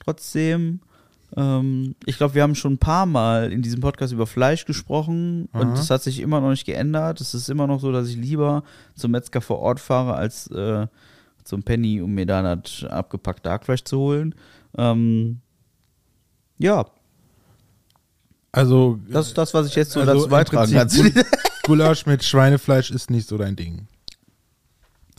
Trotzdem. 0.05 0.81
Ähm, 1.35 1.95
ich 2.05 2.17
glaube, 2.17 2.35
wir 2.35 2.43
haben 2.43 2.53
schon 2.53 2.73
ein 2.73 2.77
paar 2.77 3.07
Mal 3.07 3.51
in 3.51 3.63
diesem 3.63 3.81
Podcast 3.81 4.13
über 4.13 4.27
Fleisch 4.27 4.65
gesprochen 4.65 5.49
und 5.51 5.67
Aha. 5.67 5.75
das 5.77 5.89
hat 5.89 6.03
sich 6.03 6.19
immer 6.19 6.41
noch 6.41 6.51
nicht 6.51 6.65
geändert. 6.67 7.21
Es 7.21 7.33
ist 7.33 7.49
immer 7.49 7.65
noch 7.65 7.79
so, 7.79 7.91
dass 7.91 8.07
ich 8.07 8.17
lieber 8.17 8.63
zum 8.93 9.09
Metzger 9.11 9.41
vor 9.41 9.61
Ort 9.61 9.79
fahre, 9.79 10.13
als 10.13 10.45
äh, 10.51 10.85
zum 11.43 11.63
Penny, 11.63 12.01
um 12.01 12.13
mir 12.13 12.27
da 12.27 12.55
das 12.55 12.83
abgepackte 12.83 13.49
Hackfleisch 13.49 13.83
zu 13.83 13.97
holen. 13.97 14.35
Ähm, 14.77 15.41
ja, 16.57 16.85
Also, 18.51 18.99
das 19.09 19.27
ist 19.27 19.37
das, 19.37 19.53
was 19.53 19.67
ich 19.67 19.75
jetzt 19.75 19.91
so 19.91 20.01
also 20.01 20.13
dazu 20.13 20.27
beitragen 20.29 20.71
kann. 20.73 20.89
Gulasch 21.63 22.05
mit 22.05 22.23
Schweinefleisch 22.23 22.91
ist 22.91 23.09
nicht 23.09 23.27
so 23.27 23.37
dein 23.37 23.55
Ding. 23.55 23.87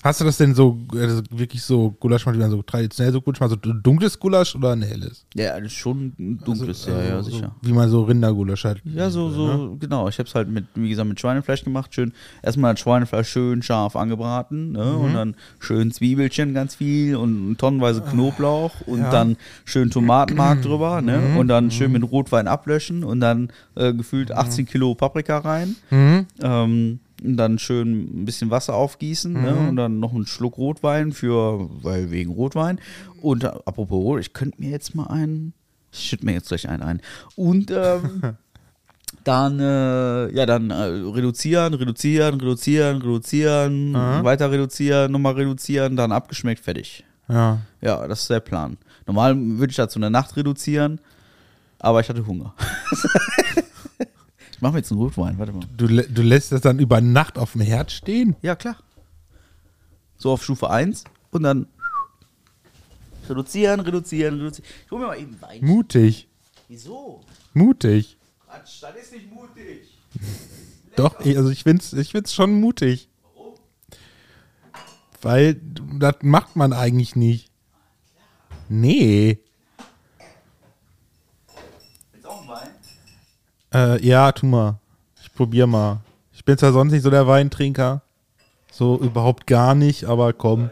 Hast 0.03 0.21
du 0.21 0.25
das 0.25 0.37
denn 0.37 0.53
so 0.53 0.79
also 0.97 1.23
wirklich 1.31 1.62
so 1.62 1.93
Gulasch 1.93 2.27
mal 2.27 2.51
so 2.51 2.61
traditionell 2.62 3.12
so 3.12 3.21
Gulasch 3.21 3.38
mal 3.38 3.49
so 3.49 3.55
dunkles 3.55 4.19
Gulasch 4.19 4.57
oder 4.57 4.73
ein 4.73 4.83
helles? 4.83 5.25
Ja, 5.35 5.57
schon 5.69 6.12
dunkles, 6.45 6.87
ja, 6.87 7.01
ja, 7.01 7.17
Also 7.17 7.31
sicher. 7.31 7.55
So, 7.62 7.69
wie 7.69 7.73
man 7.73 7.88
so 7.88 8.03
Rindergulasch 8.03 8.65
hat. 8.65 8.79
Ja, 8.85 9.11
so, 9.11 9.31
so, 9.31 9.77
genau. 9.79 10.09
Ich 10.09 10.19
habe 10.19 10.29
es 10.29 10.35
halt 10.35 10.49
mit, 10.49 10.65
wie 10.75 10.88
gesagt, 10.88 11.09
mit 11.09 11.21
Schweinefleisch 11.21 11.62
gemacht. 11.62 11.95
Schön, 11.95 12.12
erstmal 12.43 12.75
das 12.75 12.81
Schweinefleisch 12.81 13.29
schön 13.29 13.62
scharf 13.62 13.95
angebraten, 13.95 14.73
ne? 14.73 14.97
Und 14.97 15.15
dann 15.15 15.37
schön 15.61 15.93
Zwiebelchen 15.93 16.53
ganz 16.53 16.75
viel 16.75 17.15
und 17.15 17.57
tonnenweise 17.59 18.03
Knoblauch 18.03 18.81
und 18.81 19.03
Ja. 19.03 19.11
dann 19.11 19.37
schön 19.65 19.91
Tomatenmark 19.91 20.62
drüber, 20.62 21.01
ne? 21.01 21.37
Und 21.37 21.47
dann 21.47 21.71
schön 21.71 21.93
mit 21.93 22.03
Rotwein 22.11 22.49
ablöschen 22.49 23.05
und 23.05 23.21
dann 23.21 23.53
äh, 23.77 23.95
gefühlt 23.95 24.33
18 24.33 24.67
Kilo 24.67 24.97
Paprika 24.97 25.38
rein. 25.38 25.77
Mhm. 25.91 26.27
Ähm, 26.43 26.99
und 27.25 27.37
dann 27.37 27.59
schön 27.59 28.23
ein 28.23 28.25
bisschen 28.25 28.51
Wasser 28.51 28.75
aufgießen 28.75 29.33
ne? 29.33 29.55
und 29.69 29.77
dann 29.77 30.01
noch 30.01 30.15
einen 30.15 30.27
Schluck 30.27 30.59
Rotwein 30.59 31.13
für, 31.13 31.69
weil 31.83 32.11
wegen 32.11 32.33
Rotwein. 32.33 32.81
Und 33.21 33.45
äh, 33.45 33.49
apropos 33.65 34.21
ich 34.21 34.33
könnte 34.33 34.61
mir 34.61 34.71
jetzt 34.71 34.95
mal 34.95 35.07
einen, 35.07 35.55
ich 35.93 36.01
schütte 36.01 36.25
mir 36.25 36.33
jetzt 36.33 36.49
gleich 36.49 36.69
einen 36.69 36.83
ein. 36.83 37.01
Und 37.37 37.71
ähm, 37.71 38.23
dann, 39.25 39.61
äh, 39.61 40.35
ja, 40.35 40.47
dann 40.47 40.71
äh, 40.71 40.75
reduzieren, 40.75 41.75
reduzieren, 41.75 42.41
reduzieren, 42.41 43.03
reduzieren, 43.03 43.97
Aha. 43.97 44.25
weiter 44.25 44.51
reduzieren, 44.51 45.13
nochmal 45.13 45.35
reduzieren, 45.35 45.97
dann 45.97 46.13
abgeschmeckt, 46.13 46.63
fertig. 46.63 47.05
Ja. 47.29 47.59
Ja, 47.81 48.07
das 48.09 48.23
ist 48.23 48.31
der 48.31 48.41
Plan. 48.41 48.77
Normal 49.07 49.37
würde 49.37 49.71
ich 49.71 49.77
dazu 49.77 49.99
eine 49.99 50.11
Nacht 50.11 50.37
reduzieren, 50.37 51.01
aber 51.79 52.01
ich 52.01 52.09
hatte 52.09 52.27
Hunger. 52.27 52.55
ich 54.62 54.64
mache 54.64 54.75
mir 54.75 54.79
jetzt 54.79 54.92
einen 54.92 55.01
Rotwein, 55.01 55.37
warte 55.40 55.51
mal. 55.53 55.64
Du, 55.77 55.88
du 55.88 56.22
lässt 56.22 56.53
das 56.53 56.61
dann 56.61 56.79
über 56.79 57.01
Nacht 57.01 57.37
auf 57.37 57.51
dem 57.51 57.62
Herd 57.62 57.90
stehen? 57.90 58.37
Ja, 58.42 58.55
klar. 58.55 58.77
So 60.16 60.31
auf 60.31 60.44
Stufe 60.44 60.70
1 60.70 61.03
und 61.33 61.42
dann 61.42 61.66
reduzieren, 63.29 63.81
reduzieren, 63.81 64.38
reduzieren. 64.38 64.70
Ich 64.85 64.90
hol 64.92 65.01
mir 65.01 65.07
mal 65.09 65.18
eben 65.18 65.37
Wein. 65.42 65.64
Mutig. 65.64 66.29
Wieso? 66.68 67.25
Mutig. 67.55 68.16
Quatsch, 68.46 68.81
das 68.85 68.94
ist 69.03 69.12
nicht 69.12 69.33
mutig. 69.33 69.98
Doch, 70.94 71.18
ich- 71.25 71.37
also 71.37 71.51
ich 71.51 71.64
find's, 71.64 71.92
ich 71.92 72.12
find's 72.12 72.33
schon 72.33 72.61
mutig. 72.61 73.09
Weil 75.22 75.55
das 75.98 76.18
macht 76.22 76.55
man 76.55 76.72
eigentlich 76.72 77.16
nicht. 77.16 77.51
Nee. 78.68 79.40
Willst 82.12 82.25
du 82.25 82.29
auch 82.29 82.38
einen 82.42 82.48
Wein? 82.48 82.68
Äh, 83.73 84.05
ja, 84.05 84.33
tu 84.33 84.47
mal. 84.47 84.79
Ich 85.21 85.33
probier 85.33 85.67
mal. 85.67 86.01
Ich 86.33 86.45
bin 86.45 86.59
zwar 86.59 86.73
sonst 86.73 86.93
nicht 86.93 87.03
so 87.03 87.11
der 87.11 87.27
Weintrinker. 87.27 88.03
So 88.71 88.99
überhaupt 88.99 89.47
gar 89.47 89.75
nicht, 89.75 90.05
aber 90.05 90.33
komm. 90.33 90.71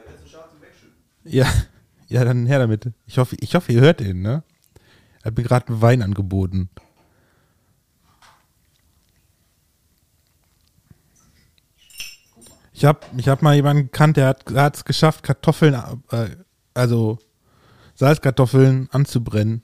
Ja, 1.25 1.47
ja, 2.09 2.25
dann 2.25 2.47
her 2.47 2.59
damit. 2.59 2.91
Ich 3.07 3.19
hoffe, 3.19 3.37
ich 3.41 3.55
hoffe, 3.55 3.73
ihr 3.73 3.81
hört 3.81 4.01
ihn, 4.01 4.23
ne? 4.23 4.43
Er 5.23 5.27
hat 5.27 5.37
mir 5.37 5.45
gerade 5.45 5.69
einen 5.69 5.83
Wein 5.83 6.03
angeboten. 6.03 6.71
Ich 12.73 12.87
habe 12.87 13.01
ich 13.19 13.29
hab 13.29 13.43
mal 13.43 13.55
jemanden 13.55 13.85
gekannt, 13.85 14.17
der 14.17 14.29
hat 14.29 14.77
es 14.77 14.87
geschafft, 14.87 15.23
Kartoffeln, 15.23 15.75
äh, 16.11 16.31
also 16.73 17.19
Salzkartoffeln 17.95 18.89
anzubrennen. 18.91 19.63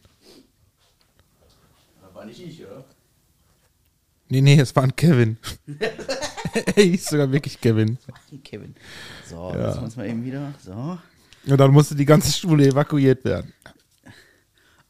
Das 2.02 2.14
war 2.14 2.26
nicht 2.26 2.40
ich, 2.46 2.66
oder? 2.66 2.84
Nee, 4.28 4.40
nee, 4.40 4.58
es 4.58 4.74
war 4.74 4.82
ein 4.82 4.96
Kevin. 4.96 5.36
er 6.74 6.82
hieß 6.82 7.06
sogar 7.06 7.30
wirklich 7.30 7.60
Kevin. 7.60 7.98
Kevin. 8.42 8.74
So, 9.28 9.52
lassen 9.54 9.80
wir 9.80 9.84
uns 9.84 9.96
mal 9.96 10.08
eben 10.08 10.24
wieder. 10.24 10.52
So. 10.64 10.98
Und 11.46 11.58
dann 11.58 11.70
musste 11.70 11.94
die 11.94 12.04
ganze 12.04 12.32
Schule 12.32 12.66
evakuiert 12.66 13.24
werden. 13.24 13.52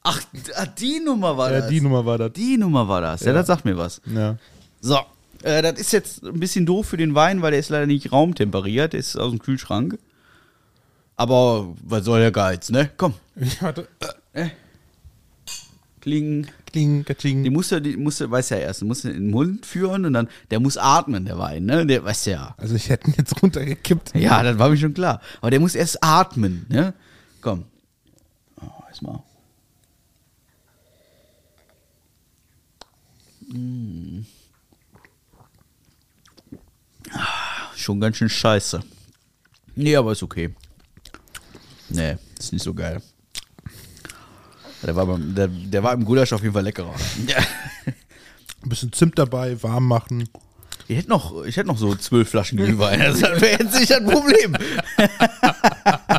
Ach, 0.02 0.22
ah, 0.54 0.66
die 0.66 1.00
Nummer 1.00 1.36
war 1.36 1.52
Ja, 1.52 1.60
das. 1.60 1.68
die 1.68 1.80
Nummer 1.80 2.06
war 2.06 2.16
das. 2.16 2.32
Die 2.32 2.56
Nummer 2.56 2.88
war 2.88 3.00
das. 3.00 3.22
Ja, 3.22 3.32
das 3.32 3.48
sagt 3.48 3.64
mir 3.64 3.76
was. 3.76 4.00
Ja. 4.06 4.36
So, 4.80 5.00
äh, 5.42 5.62
das 5.62 5.80
ist 5.80 5.92
jetzt 5.92 6.22
ein 6.22 6.38
bisschen 6.38 6.64
doof 6.64 6.86
für 6.86 6.96
den 6.96 7.14
Wein, 7.14 7.42
weil 7.42 7.50
der 7.50 7.60
ist 7.60 7.70
leider 7.70 7.86
nicht 7.86 8.12
raumtemperiert, 8.12 8.92
der 8.92 9.00
ist 9.00 9.16
aus 9.16 9.30
dem 9.30 9.40
Kühlschrank. 9.40 9.98
Aber 11.16 11.74
was 11.82 12.04
soll 12.04 12.20
der 12.20 12.30
Geiz, 12.30 12.70
ne? 12.70 12.90
Komm, 12.96 13.14
Warte. 13.60 13.88
klingen. 14.32 14.52
Kling, 16.06 16.46
katsching. 17.04 17.42
Die 17.42 17.50
musst 17.50 17.72
du, 17.72 17.80
die 17.80 17.96
musst 17.96 18.20
du, 18.20 18.30
weißt 18.30 18.52
ja 18.52 18.58
erst, 18.58 18.80
du 18.80 18.86
musst 18.86 19.04
ihn 19.04 19.10
in 19.10 19.16
den 19.24 19.30
Mund 19.32 19.66
führen 19.66 20.04
und 20.04 20.12
dann, 20.12 20.28
der 20.52 20.60
muss 20.60 20.76
atmen, 20.76 21.24
der 21.24 21.36
Wein, 21.36 21.64
ne? 21.64 21.84
Der 21.84 22.04
weißt 22.04 22.26
ja. 22.26 22.54
Also 22.58 22.76
ich 22.76 22.88
hätte 22.90 23.08
ihn 23.10 23.14
jetzt 23.18 23.42
runtergekippt. 23.42 24.14
Ja, 24.14 24.40
das 24.44 24.56
war 24.56 24.68
mir 24.68 24.76
schon 24.76 24.94
klar. 24.94 25.20
Aber 25.40 25.50
der 25.50 25.58
muss 25.58 25.74
erst 25.74 26.04
atmen, 26.04 26.64
ne? 26.68 26.94
Komm. 27.40 27.64
Oh, 28.60 28.84
erstmal. 28.86 29.18
Mm. 33.48 34.20
Ah, 37.10 37.72
Schon 37.74 38.00
ganz 38.00 38.16
schön 38.16 38.28
scheiße. 38.28 38.80
Nee, 39.74 39.96
aber 39.96 40.12
ist 40.12 40.22
okay. 40.22 40.54
Nee, 41.88 42.16
ist 42.38 42.52
nicht 42.52 42.62
so 42.62 42.74
geil. 42.74 43.02
Der 44.82 44.94
war, 44.94 45.06
beim, 45.06 45.34
der, 45.34 45.48
der 45.48 45.82
war 45.82 45.92
im 45.94 46.04
Gulasch 46.04 46.32
auf 46.32 46.42
jeden 46.42 46.54
Fall 46.54 46.64
leckerer. 46.64 46.94
Ein 48.62 48.68
bisschen 48.68 48.92
Zimt 48.92 49.18
dabei, 49.18 49.62
warm 49.62 49.86
machen. 49.86 50.28
Ich 50.88 50.96
hätte 50.96 51.08
noch, 51.08 51.44
ich 51.44 51.56
hätte 51.56 51.66
noch 51.68 51.78
so 51.78 51.94
zwölf 51.94 52.28
Flaschen 52.28 52.58
Glühwein. 52.58 53.00
Das 53.00 53.20
wäre 53.20 53.62
jetzt 53.62 53.78
nicht 53.78 53.92
ein 53.92 54.06
Problem. 54.06 54.56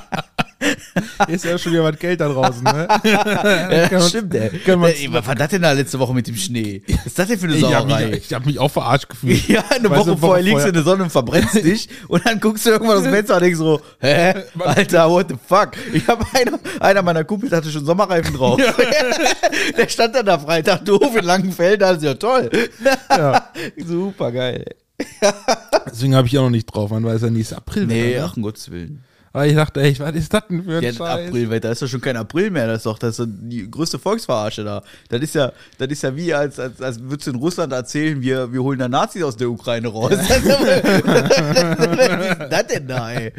Ist 1.27 1.45
ja 1.45 1.57
schon 1.57 1.71
wieder 1.73 1.83
was 1.83 1.97
Geld 1.99 2.19
da 2.21 2.27
draußen, 2.29 2.63
ne? 2.63 2.87
Ja, 3.03 3.87
man- 3.91 4.01
stimmt, 4.09 4.33
ey. 4.35 4.49
Ey, 4.65 5.07
Was 5.11 5.27
war 5.27 5.35
das 5.35 5.49
denn 5.49 5.61
da 5.61 5.71
letzte 5.71 5.99
Woche 5.99 6.13
mit 6.13 6.27
dem 6.27 6.35
Schnee? 6.35 6.81
Was 6.87 7.05
ist 7.07 7.19
das 7.19 7.27
denn 7.27 7.39
für 7.39 7.47
eine 7.47 7.55
Ich 7.55 7.63
habe 7.63 7.89
Sauerei? 7.89 8.07
mich, 8.07 8.25
ich 8.25 8.33
hab 8.33 8.45
mich 8.45 8.59
auch 8.59 8.71
verarscht 8.71 9.09
gefühlt. 9.09 9.47
ja, 9.47 9.63
eine 9.69 9.89
Weißt 9.89 10.01
Woche 10.01 10.11
du, 10.11 10.17
vorher 10.17 10.43
liegst 10.43 10.63
du 10.63 10.67
in 10.69 10.73
der 10.73 10.83
Sonne 10.83 11.03
und 11.03 11.09
verbrennst 11.11 11.55
dich 11.63 11.89
und 12.07 12.25
dann 12.25 12.39
guckst 12.39 12.65
du 12.65 12.71
irgendwann 12.71 12.97
aus 12.97 13.03
dem 13.03 13.13
Fenster 13.13 13.35
und 13.35 13.41
denkst 13.43 13.57
so, 13.59 13.81
hä? 13.99 14.33
Alter, 14.59 15.09
what 15.09 15.27
the 15.29 15.35
fuck? 15.47 15.71
Ich 15.93 16.07
habe 16.07 16.25
einer, 16.33 16.59
einer 16.79 17.01
meiner 17.01 17.23
Kumpels 17.23 17.51
hatte 17.51 17.69
schon 17.69 17.85
Sommerreifen 17.85 18.35
drauf. 18.35 18.59
der 19.77 19.87
stand 19.89 20.15
dann 20.15 20.25
da 20.25 20.37
Freitag 20.39 20.85
doof 20.85 21.15
in 21.15 21.25
Langenfeld, 21.25 21.81
das 21.81 21.97
ist 21.97 22.03
ja 22.03 22.13
toll. 22.13 22.49
Ja. 23.09 23.49
Super 23.77 24.31
geil. 24.31 24.65
Deswegen 25.89 26.15
habe 26.15 26.27
ich 26.27 26.37
auch 26.37 26.43
noch 26.43 26.49
nicht 26.49 26.65
drauf, 26.65 26.89
man 26.91 27.03
weiß 27.03 27.21
ja 27.21 27.27
ist 27.27 27.53
April. 27.53 27.85
Nee, 27.85 28.15
ne? 28.15 28.23
ach 28.23 28.35
um 28.35 28.43
Gottes 28.43 28.71
Willen. 28.71 29.03
Aber 29.33 29.45
ich 29.45 29.55
dachte, 29.55 29.81
ey, 29.81 29.97
was 29.99 30.15
ist 30.15 30.33
das 30.33 30.47
denn 30.49 30.63
für 30.63 30.77
ein 30.77 30.83
Ja, 30.83 30.93
Scheiß? 30.93 31.27
Aprilwetter 31.27 31.71
ist 31.71 31.81
doch 31.81 31.87
schon 31.87 32.01
kein 32.01 32.17
April 32.17 32.49
mehr, 32.49 32.67
das 32.67 32.77
ist 32.77 32.85
doch 32.85 32.97
das 32.97 33.19
ist 33.19 33.27
die 33.29 33.69
größte 33.69 33.99
Volksverarsche 33.99 34.63
da. 34.63 34.81
Das 35.09 35.21
ist 35.21 35.35
ja, 35.35 35.51
das 35.77 35.89
ist 35.89 36.03
ja 36.03 36.15
wie, 36.15 36.33
als, 36.33 36.59
als, 36.59 36.81
als 36.81 36.99
würdest 37.01 37.27
du 37.27 37.31
in 37.31 37.37
Russland 37.37 37.73
erzählen, 37.73 38.21
wir, 38.21 38.51
wir 38.51 38.63
holen 38.63 38.79
da 38.79 38.87
Nazis 38.87 39.23
aus 39.23 39.37
der 39.37 39.49
Ukraine 39.49 39.89
raus. 39.89 40.11
Was 40.17 40.29
ist 40.29 40.45
das 42.51 42.67
denn 42.67 42.87
da, 42.87 43.11
ey? 43.11 43.33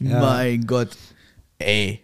Ja. 0.00 0.20
Mein 0.20 0.66
Gott. 0.66 0.90
Ey. 1.58 2.00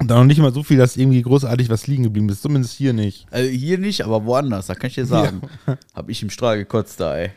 Und 0.00 0.08
da 0.08 0.16
noch 0.16 0.24
nicht 0.24 0.38
mal 0.38 0.52
so 0.52 0.62
viel, 0.62 0.78
dass 0.78 0.96
irgendwie 0.96 1.22
großartig 1.22 1.68
was 1.70 1.86
liegen 1.88 2.04
geblieben 2.04 2.28
ist. 2.28 2.42
Zumindest 2.42 2.74
hier 2.74 2.92
nicht. 2.92 3.26
Also 3.30 3.50
hier 3.50 3.78
nicht, 3.78 4.02
aber 4.04 4.24
woanders, 4.24 4.66
da 4.66 4.74
kann 4.74 4.88
ich 4.88 4.94
dir 4.94 5.06
sagen. 5.06 5.42
Hab 5.94 6.08
ich 6.08 6.22
im 6.22 6.30
Strahl 6.30 6.56
gekotzt 6.56 7.00
da, 7.00 7.16
ey. 7.16 7.30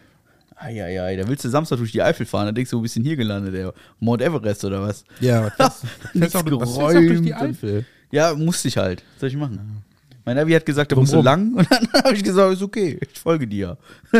Eieiei, 0.61 1.15
da 1.15 1.27
willst 1.27 1.43
du 1.43 1.49
Samstag 1.49 1.77
durch 1.77 1.91
die 1.91 2.01
Eifel 2.01 2.25
fahren, 2.25 2.45
da 2.45 2.51
denkst 2.51 2.71
du, 2.71 2.77
wo 2.77 2.81
bist 2.81 2.95
du 2.95 2.99
denn 2.99 3.07
hier 3.07 3.17
gelandet, 3.17 3.55
ey? 3.55 3.69
Mount 3.99 4.21
Everest 4.21 4.63
oder 4.65 4.81
was? 4.81 5.03
Ja, 5.19 5.51
was 5.57 5.83
Nichts 6.13 6.33
fährst 6.33 6.35
auch, 6.35 6.61
was 6.61 6.75
fährst 6.75 6.97
auch 6.97 7.01
durch 7.01 7.21
die 7.21 7.33
Eifel? 7.33 7.85
Ja, 8.11 8.33
musste 8.35 8.67
ich 8.67 8.77
halt. 8.77 9.03
Was 9.13 9.21
soll 9.21 9.29
ich 9.29 9.37
machen? 9.37 9.83
Mein 10.31 10.37
Navi 10.37 10.53
hat 10.53 10.65
gesagt, 10.65 10.91
der 10.91 10.97
musste 10.97 11.17
Drumrum. 11.17 11.25
lang 11.25 11.53
und 11.55 11.67
dann 11.69 12.03
habe 12.03 12.15
ich 12.15 12.23
gesagt, 12.23 12.53
ist 12.53 12.61
okay, 12.61 12.97
ich 13.01 13.19
folge 13.19 13.45
dir. 13.47 13.77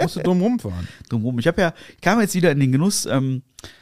Musst 0.00 0.16
du 0.16 0.20
dumm 0.20 0.42
rumfahren. 0.42 0.86
Drumrum. 1.08 1.38
Ich 1.38 1.46
habe 1.46 1.60
ja, 1.62 1.72
ich 1.94 2.00
kam 2.02 2.20
jetzt 2.20 2.34
wieder 2.34 2.50
in 2.52 2.60
den 2.60 2.72
Genuss, 2.72 3.06
ähm, 3.06 3.40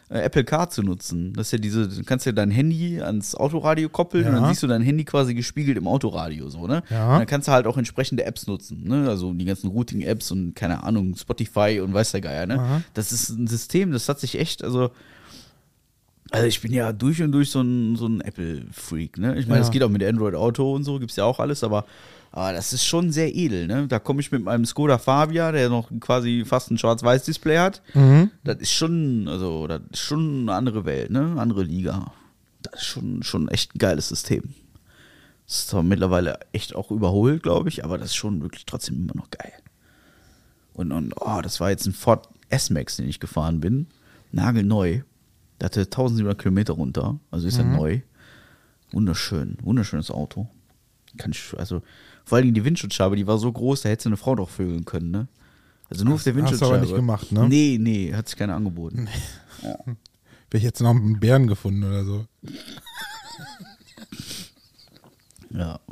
äh, 0.08 0.20
Apple 0.20 0.44
Car 0.44 0.70
zu 0.70 0.82
nutzen. 0.82 1.32
Das 1.32 1.48
ist 1.48 1.52
ja 1.52 1.58
diese, 1.58 1.88
du 1.88 2.04
kannst 2.04 2.26
ja 2.26 2.32
dein 2.32 2.52
Handy 2.52 3.00
ans 3.00 3.34
Autoradio 3.34 3.88
koppeln 3.88 4.24
und 4.28 4.34
Ja. 4.34 4.40
dann 4.40 4.48
siehst 4.50 4.62
du 4.62 4.68
dein 4.68 4.82
Handy 4.82 5.04
quasi 5.04 5.34
gespiegelt 5.34 5.76
im 5.76 5.88
Autoradio, 5.88 6.48
so, 6.48 6.66
ne? 6.68 6.82
Ja. 6.90 7.12
Und 7.14 7.18
dann 7.18 7.26
kannst 7.26 7.48
du 7.48 7.52
halt 7.52 7.66
auch 7.66 7.76
entsprechende 7.76 8.24
Apps 8.24 8.46
nutzen, 8.46 8.84
ne? 8.84 9.08
Also 9.08 9.32
die 9.32 9.44
ganzen 9.44 9.68
Routing-Apps 9.70 10.30
und 10.30 10.54
keine 10.54 10.84
Ahnung, 10.84 11.16
Spotify 11.16 11.80
und 11.82 11.92
weiß 11.92 12.12
der 12.12 12.20
Geier, 12.20 12.46
ne? 12.46 12.60
Aha. 12.60 12.82
Das 12.94 13.10
ist 13.10 13.30
ein 13.30 13.48
System, 13.48 13.90
das 13.90 14.08
hat 14.08 14.20
sich 14.20 14.38
echt, 14.38 14.62
also. 14.62 14.90
Also 16.34 16.48
ich 16.48 16.60
bin 16.60 16.72
ja 16.72 16.92
durch 16.92 17.22
und 17.22 17.30
durch 17.30 17.50
so 17.50 17.60
ein, 17.60 17.94
so 17.94 18.06
ein 18.08 18.20
Apple-Freak, 18.20 19.18
ne? 19.18 19.38
Ich 19.38 19.46
meine, 19.46 19.60
Ja. 19.60 19.64
es 19.66 19.70
geht 19.70 19.84
auch 19.84 19.88
mit 19.88 20.02
Android 20.02 20.34
Auto 20.34 20.74
und 20.74 20.82
so, 20.82 20.98
gibt's 20.98 21.14
ja 21.14 21.24
auch 21.24 21.38
alles, 21.38 21.62
aber, 21.62 21.84
aber 22.32 22.52
das 22.52 22.72
ist 22.72 22.84
schon 22.84 23.12
sehr 23.12 23.32
edel, 23.36 23.68
ne? 23.68 23.86
Da 23.86 24.00
komme 24.00 24.20
ich 24.20 24.32
mit 24.32 24.42
meinem 24.42 24.64
Skoda 24.64 24.98
Fabia, 24.98 25.52
der 25.52 25.68
noch 25.68 25.90
quasi 26.00 26.42
fast 26.44 26.72
ein 26.72 26.78
Schwarz-Weiß-Display 26.78 27.58
hat. 27.58 27.82
Mhm. 27.94 28.30
Das 28.42 28.56
ist 28.58 28.72
schon, 28.72 29.28
also, 29.28 29.68
das 29.68 29.80
ist 29.92 30.00
schon 30.00 30.40
eine 30.48 30.54
andere 30.54 30.84
Welt, 30.84 31.10
ne? 31.12 31.20
Eine 31.20 31.40
andere 31.40 31.62
Liga. 31.62 32.12
Das 32.62 32.80
ist 32.80 32.86
schon, 32.86 33.22
schon 33.22 33.46
echt 33.48 33.76
ein 33.76 33.78
geiles 33.78 34.08
System. 34.08 34.42
Das 35.46 35.60
ist 35.60 35.68
zwar 35.68 35.84
mittlerweile 35.84 36.40
echt 36.52 36.74
auch 36.74 36.90
überholt, 36.90 37.44
glaube 37.44 37.68
ich, 37.68 37.84
aber 37.84 37.96
das 37.96 38.08
ist 38.08 38.16
schon 38.16 38.42
wirklich 38.42 38.66
trotzdem 38.66 38.96
immer 39.04 39.14
noch 39.14 39.30
geil. 39.30 39.52
Und, 40.72 40.90
und 40.90 41.12
oh, 41.20 41.40
das 41.42 41.60
war 41.60 41.70
jetzt 41.70 41.86
ein 41.86 41.92
Ford 41.92 42.28
S-Max, 42.48 42.96
den 42.96 43.08
ich 43.08 43.20
gefahren 43.20 43.60
bin. 43.60 43.86
Nagelneu. 44.32 45.02
Der 45.60 45.66
hatte 45.66 45.80
1700 45.82 46.38
Kilometer 46.38 46.72
runter, 46.74 47.18
also 47.30 47.46
ist 47.46 47.58
er 47.58 47.64
neu. 47.64 48.00
Wunderschön, 48.92 49.56
wunderschönes 49.62 50.10
Auto. 50.10 50.48
Kann 51.16 51.30
ich, 51.32 51.54
also, 51.56 51.82
vor 52.24 52.38
allem 52.38 52.52
die 52.54 52.64
Windschutzscheibe, 52.64 53.16
die 53.16 53.26
war 53.26 53.38
so 53.38 53.50
groß, 53.52 53.82
da 53.82 53.88
hätte 53.88 54.08
eine 54.08 54.16
Frau 54.16 54.34
doch 54.34 54.50
vögeln 54.50 54.84
können, 54.84 55.10
ne? 55.10 55.28
Also 55.90 56.04
nur 56.04 56.14
auf 56.14 56.22
der 56.24 56.32
Hast 56.32 56.36
du 56.36 56.42
Windschutzscheibe. 56.42 56.74
aber 56.74 56.82
nicht 56.82 56.94
gemacht, 56.94 57.32
ne? 57.32 57.48
Nee, 57.48 57.78
nee, 57.80 58.12
hat 58.14 58.28
sich 58.28 58.36
keiner 58.36 58.56
angeboten. 58.56 59.08
Wäre 59.62 59.96
ich 60.54 60.62
jetzt 60.62 60.80
noch 60.80 60.90
einen 60.90 61.20
Bären 61.20 61.46
gefunden 61.46 61.84
oder 61.84 62.04
so. 62.04 62.26
Ja. 65.50 65.78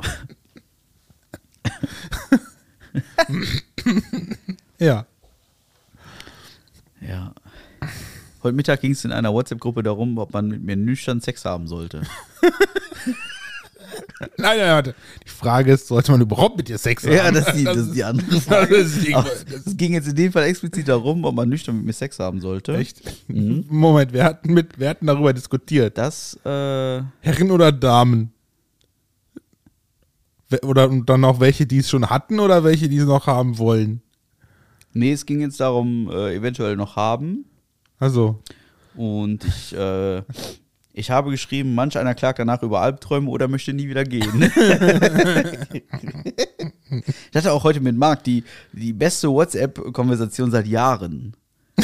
Ja. 4.79 5.05
Ja. 7.01 7.33
Heute 8.43 8.57
Mittag 8.57 8.81
ging 8.81 8.91
es 8.91 9.05
in 9.05 9.13
einer 9.13 9.33
WhatsApp-Gruppe 9.33 9.83
darum, 9.83 10.17
ob 10.17 10.33
man 10.33 10.49
mit 10.49 10.63
mir 10.63 10.75
nüchtern 10.75 11.21
Sex 11.21 11.45
haben 11.45 11.67
sollte. 11.67 12.01
Nein, 14.37 14.57
nein, 14.57 14.69
warte. 14.69 14.95
Die 15.23 15.29
Frage 15.29 15.73
ist, 15.73 15.87
sollte 15.87 16.11
man 16.11 16.21
überhaupt 16.21 16.57
mit 16.57 16.67
dir 16.67 16.77
Sex 16.77 17.03
haben? 17.03 17.13
Ja, 17.13 17.29
das 17.29 17.49
ist 17.49 17.57
die, 17.57 17.63
das 17.63 17.77
ist 17.77 17.93
die 17.93 18.03
andere 18.03 18.41
Frage. 18.41 18.75
Es 18.75 19.77
ging 19.77 19.93
jetzt 19.93 20.07
in 20.07 20.15
dem 20.15 20.31
Fall 20.31 20.45
explizit 20.45 20.87
darum, 20.87 21.25
ob 21.25 21.35
man 21.35 21.47
nüchtern 21.47 21.77
mit 21.77 21.85
mir 21.85 21.93
Sex 21.93 22.17
haben 22.19 22.41
sollte. 22.41 22.75
Echt? 22.75 23.01
Moment, 23.27 24.13
wir 24.13 24.23
hatten, 24.23 24.53
mit, 24.53 24.79
wir 24.79 24.89
hatten 24.89 25.05
darüber 25.05 25.33
diskutiert. 25.33 25.97
Das, 25.97 26.39
äh, 26.43 27.01
Herren 27.19 27.51
oder 27.51 27.71
Damen? 27.71 28.31
Oder 30.63 30.89
dann 30.89 31.23
auch 31.25 31.39
welche, 31.39 31.67
die 31.67 31.79
es 31.79 31.89
schon 31.89 32.09
hatten 32.09 32.39
oder 32.39 32.63
welche, 32.63 32.89
die 32.89 32.97
es 32.97 33.05
noch 33.05 33.27
haben 33.27 33.57
wollen? 33.57 34.01
nee, 34.93 35.11
es 35.11 35.25
ging 35.25 35.41
jetzt 35.41 35.59
darum, 35.59 36.09
äh, 36.11 36.35
eventuell 36.35 36.75
noch 36.75 36.95
haben. 36.95 37.45
Also, 37.99 38.41
Und 38.95 39.43
ich, 39.45 39.75
äh, 39.75 40.21
ich 40.93 41.09
habe 41.09 41.31
geschrieben, 41.31 41.73
manch 41.73 41.97
einer 41.97 42.13
klagt 42.13 42.39
danach 42.39 42.61
über 42.61 42.81
Albträume 42.81 43.29
oder 43.29 43.47
möchte 43.47 43.73
nie 43.73 43.87
wieder 43.89 44.03
gehen. 44.03 44.43
ich 46.91 47.35
hatte 47.35 47.51
auch 47.51 47.63
heute 47.63 47.79
mit 47.79 47.97
Marc 47.97 48.23
die, 48.23 48.43
die 48.71 48.93
beste 48.93 49.29
WhatsApp-Konversation 49.29 50.51
seit 50.51 50.67
Jahren. 50.67 51.35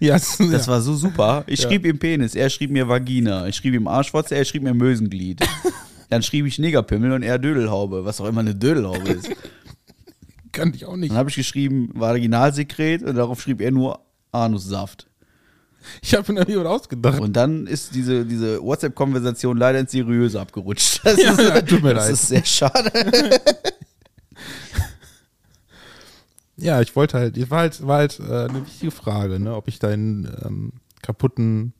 ja, 0.00 0.12
das, 0.14 0.38
ja. 0.38 0.66
war 0.66 0.80
so 0.82 0.94
super. 0.94 1.44
Ich 1.46 1.60
Ja. 1.60 1.68
schrieb 1.68 1.86
ihm 1.86 1.98
Penis, 1.98 2.34
er 2.34 2.50
schrieb 2.50 2.70
mir 2.70 2.86
Vagina. 2.88 3.46
Ich 3.46 3.56
schrieb 3.56 3.74
ihm 3.74 3.88
Arschwotze, 3.88 4.34
er 4.34 4.44
schrieb 4.44 4.62
mir 4.62 4.74
Mösenglied. 4.74 5.40
Dann 6.10 6.22
schrieb 6.22 6.44
ich 6.46 6.58
Negerpimmel 6.58 7.12
und 7.12 7.22
er 7.22 7.38
Dödelhaube, 7.38 8.04
was 8.04 8.20
auch 8.20 8.26
immer 8.26 8.40
eine 8.40 8.54
Dödelhaube 8.54 9.08
ist. 9.10 9.30
Kann 10.52 10.72
ich 10.74 10.86
auch 10.86 10.96
nicht. 10.96 11.10
Dann 11.10 11.18
habe 11.18 11.30
ich 11.30 11.36
geschrieben 11.36 11.90
Vaginalsekret 11.94 13.02
und 13.02 13.14
darauf 13.16 13.40
schrieb 13.40 13.60
er 13.60 13.70
nur 13.70 14.00
Anussaft. 14.32 15.06
Ich 16.02 16.14
habe 16.14 16.32
mir 16.32 16.44
da 16.44 16.56
was 16.56 16.66
ausgedacht. 16.66 17.20
Und 17.20 17.32
dann 17.34 17.66
ist 17.66 17.94
diese, 17.94 18.26
diese 18.26 18.62
WhatsApp-Konversation 18.62 19.56
leider 19.56 19.78
ins 19.80 19.90
Seriöse 19.92 20.40
abgerutscht. 20.40 21.00
Das, 21.04 21.16
Ja, 21.22 21.32
ist, 21.32 21.40
ja, 21.40 21.62
tut 21.62 21.82
mir 21.82 21.94
das 21.94 22.04
leid. 22.04 22.12
ist 22.14 22.28
sehr 22.28 22.44
schade. 22.44 22.90
Ja, 26.56 26.82
ich 26.82 26.94
wollte 26.94 27.18
halt, 27.18 27.38
es 27.38 27.50
war 27.50 27.60
halt, 27.60 27.86
war 27.86 27.96
halt 27.98 28.20
äh, 28.20 28.44
eine 28.48 28.66
wichtige 28.66 28.90
Frage, 28.90 29.40
ne, 29.40 29.54
ob 29.56 29.66
ich 29.66 29.78
deinen 29.78 30.30
ähm, 30.44 30.72
kaputten 31.00 31.72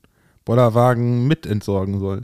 Bollerwagen 0.43 1.27
mit 1.27 1.45
entsorgen 1.45 1.99
soll. 1.99 2.23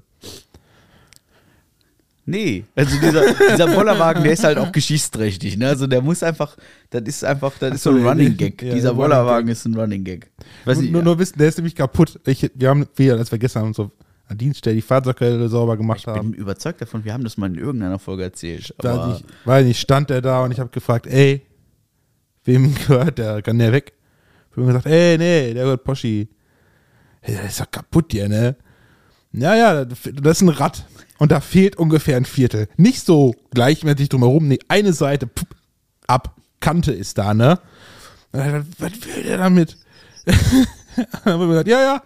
Nee, 2.29 2.65
also 2.75 2.99
dieser, 2.99 3.23
dieser 3.51 3.73
Bollerwagen, 3.73 4.21
der 4.21 4.33
ist 4.33 4.43
halt 4.43 4.57
auch 4.57 4.73
geschichtsträchtig. 4.73 5.55
Ne? 5.57 5.69
Also 5.69 5.87
der 5.87 6.01
muss 6.01 6.21
einfach, 6.23 6.57
das 6.89 7.03
ist 7.03 7.23
einfach, 7.23 7.53
das 7.57 7.75
ist 7.75 7.83
so 7.83 7.91
ein 7.91 8.01
so, 8.01 8.09
Running 8.09 8.31
ja, 8.31 8.35
Gag. 8.35 8.61
ja, 8.61 8.73
dieser 8.73 8.93
Bollerwagen 8.93 9.47
ist 9.49 9.65
ein 9.65 9.73
Running 9.73 10.03
Gag. 10.03 10.29
Weiß 10.65 10.75
nur, 10.75 10.81
nicht, 10.81 10.91
nur, 10.91 11.03
nur 11.03 11.19
wissen, 11.19 11.37
der 11.37 11.47
ist 11.47 11.57
nämlich 11.57 11.73
kaputt. 11.73 12.19
Ich, 12.25 12.51
wir 12.53 12.67
haben, 12.67 12.85
wir, 12.97 13.15
als 13.15 13.31
wir 13.31 13.39
gestern 13.39 13.63
unsere 13.63 13.91
Dienststelle 14.29 14.75
die 14.75 14.81
Fahrzeugkeile 14.81 15.47
sauber 15.47 15.77
gemacht 15.77 16.01
ich 16.01 16.07
haben, 16.07 16.31
bin 16.31 16.41
überzeugt 16.41 16.81
davon, 16.81 17.05
wir 17.05 17.13
haben 17.13 17.23
das 17.23 17.37
mal 17.37 17.47
in 17.47 17.57
irgendeiner 17.57 17.97
Folge 17.97 18.23
erzählt. 18.23 18.75
Aber 18.79 19.17
ich, 19.17 19.25
weil 19.45 19.63
nicht 19.63 19.79
stand 19.79 20.09
der 20.09 20.21
da 20.21 20.43
und 20.43 20.51
ich 20.51 20.59
habe 20.59 20.69
gefragt, 20.69 21.07
ey, 21.07 21.43
wem 22.43 22.75
gehört 22.87 23.19
der? 23.19 23.41
Kann 23.41 23.57
der 23.57 23.71
weg? 23.71 23.93
Ich 24.51 24.57
habe 24.57 24.67
gesagt, 24.67 24.85
ey, 24.87 25.17
nee, 25.17 25.53
der 25.53 25.63
gehört 25.63 25.85
Poschi. 25.85 26.27
Hey, 27.21 27.35
der 27.35 27.45
ist 27.45 27.61
doch 27.61 27.71
kaputt 27.71 28.07
hier, 28.11 28.27
ne? 28.27 28.57
Ja, 29.31 29.55
ja, 29.55 29.85
das 29.85 30.05
ist 30.05 30.41
ein 30.41 30.49
Rad. 30.49 30.85
Und 31.19 31.31
da 31.31 31.39
fehlt 31.39 31.77
ungefähr 31.77 32.17
ein 32.17 32.25
Viertel. 32.25 32.67
Nicht 32.77 33.05
so 33.05 33.35
gleichmäßig 33.53 34.09
drumherum, 34.09 34.47
nee, 34.47 34.59
eine 34.67 34.93
Seite 34.93 35.27
pff, 35.27 35.45
ab. 36.07 36.35
Kante 36.59 36.91
ist 36.91 37.17
da, 37.17 37.33
ne? 37.33 37.59
Und 38.31 38.39
dann, 38.39 38.67
Was 38.79 38.91
will 39.05 39.23
der 39.23 39.37
damit? 39.37 39.77
dann 40.25 41.33
haben 41.33 41.39
wir 41.41 41.47
gesagt, 41.47 41.67
ja, 41.67 41.79
ja, 41.81 42.01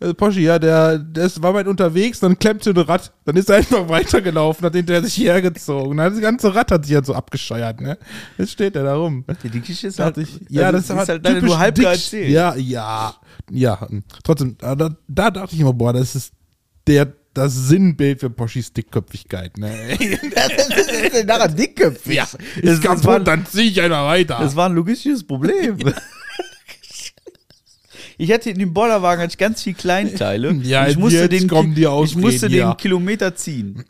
äh, 0.00 0.14
Poschi, 0.14 0.42
ja, 0.42 0.58
der, 0.58 0.98
der 0.98 1.24
ist, 1.24 1.42
war 1.42 1.54
weit 1.54 1.66
unterwegs, 1.66 2.20
dann 2.20 2.38
klemmte 2.38 2.70
ein 2.70 2.76
Rad, 2.76 3.12
dann 3.24 3.36
ist 3.36 3.50
er 3.50 3.56
einfach 3.56 3.88
weitergelaufen, 3.88 4.64
hat 4.64 4.74
hinterher 4.74 5.02
sich 5.02 5.18
hergezogen. 5.18 5.96
Dann 5.96 6.06
hat 6.06 6.12
das 6.12 6.20
ganze 6.20 6.54
Rad 6.54 6.70
hat 6.70 6.86
sich 6.86 6.94
halt 6.94 7.06
so 7.06 7.14
abgescheuert, 7.14 7.80
ne? 7.80 7.98
Jetzt 8.38 8.52
steht 8.52 8.76
er 8.76 8.84
da 8.84 8.94
rum. 8.94 9.24
die 9.42 9.60
Geschichte 9.60 9.88
ist 9.88 9.98
halt, 9.98 10.16
Dachte 10.16 10.28
ich, 10.28 10.40
ja, 10.48 10.70
das, 10.70 10.82
ist 10.84 10.90
war 10.90 11.06
halt 11.06 11.24
leider 11.24 11.42
nur 11.42 11.58
halb 11.58 11.74
dick- 11.74 11.84
erzählt. 11.86 12.30
Ja, 12.30 12.54
ja, 12.54 13.14
ja. 13.50 13.88
Trotzdem, 14.22 14.56
da, 14.58 14.74
da 14.76 15.30
dachte 15.30 15.54
ich 15.54 15.60
immer, 15.60 15.72
boah, 15.72 15.92
das 15.92 16.14
ist 16.14 16.32
der, 16.86 17.12
das 17.34 17.54
Sinnbild 17.54 18.20
für 18.20 18.30
Poschis 18.30 18.72
Dickköpfigkeit, 18.72 19.58
ne? 19.58 19.70
das 20.34 20.68
ist 20.68 21.14
denn 21.14 21.26
daran 21.26 21.54
dickköpfig. 21.54 22.14
ja, 22.14 22.26
das, 22.62 22.74
ist 22.74 22.84
das, 22.84 23.04
war, 23.04 23.14
kaputt, 23.14 23.28
dann 23.28 23.46
zieh 23.46 23.68
ich 23.68 23.80
einfach 23.80 24.04
weiter. 24.06 24.38
das 24.40 24.56
war 24.56 24.68
ein 24.68 24.74
logistisches 24.74 25.24
Problem. 25.24 25.78
Ich 28.20 28.32
hatte 28.32 28.50
in 28.50 28.58
dem 28.58 28.74
Bollerwagen 28.74 29.22
hatte 29.22 29.30
ich 29.30 29.38
ganz 29.38 29.62
viel 29.62 29.74
Kleinteile. 29.74 30.52
Ja, 30.62 30.88
ich 30.88 30.98
musste 30.98 31.20
jetzt 31.20 31.32
den, 31.32 31.46
kommen 31.46 31.74
die 31.74 31.82
ich 31.82 31.86
Ausreden, 31.86 32.20
musste 32.20 32.48
den 32.48 32.58
ja. 32.58 32.74
Kilometer 32.74 33.34
ziehen. 33.36 33.84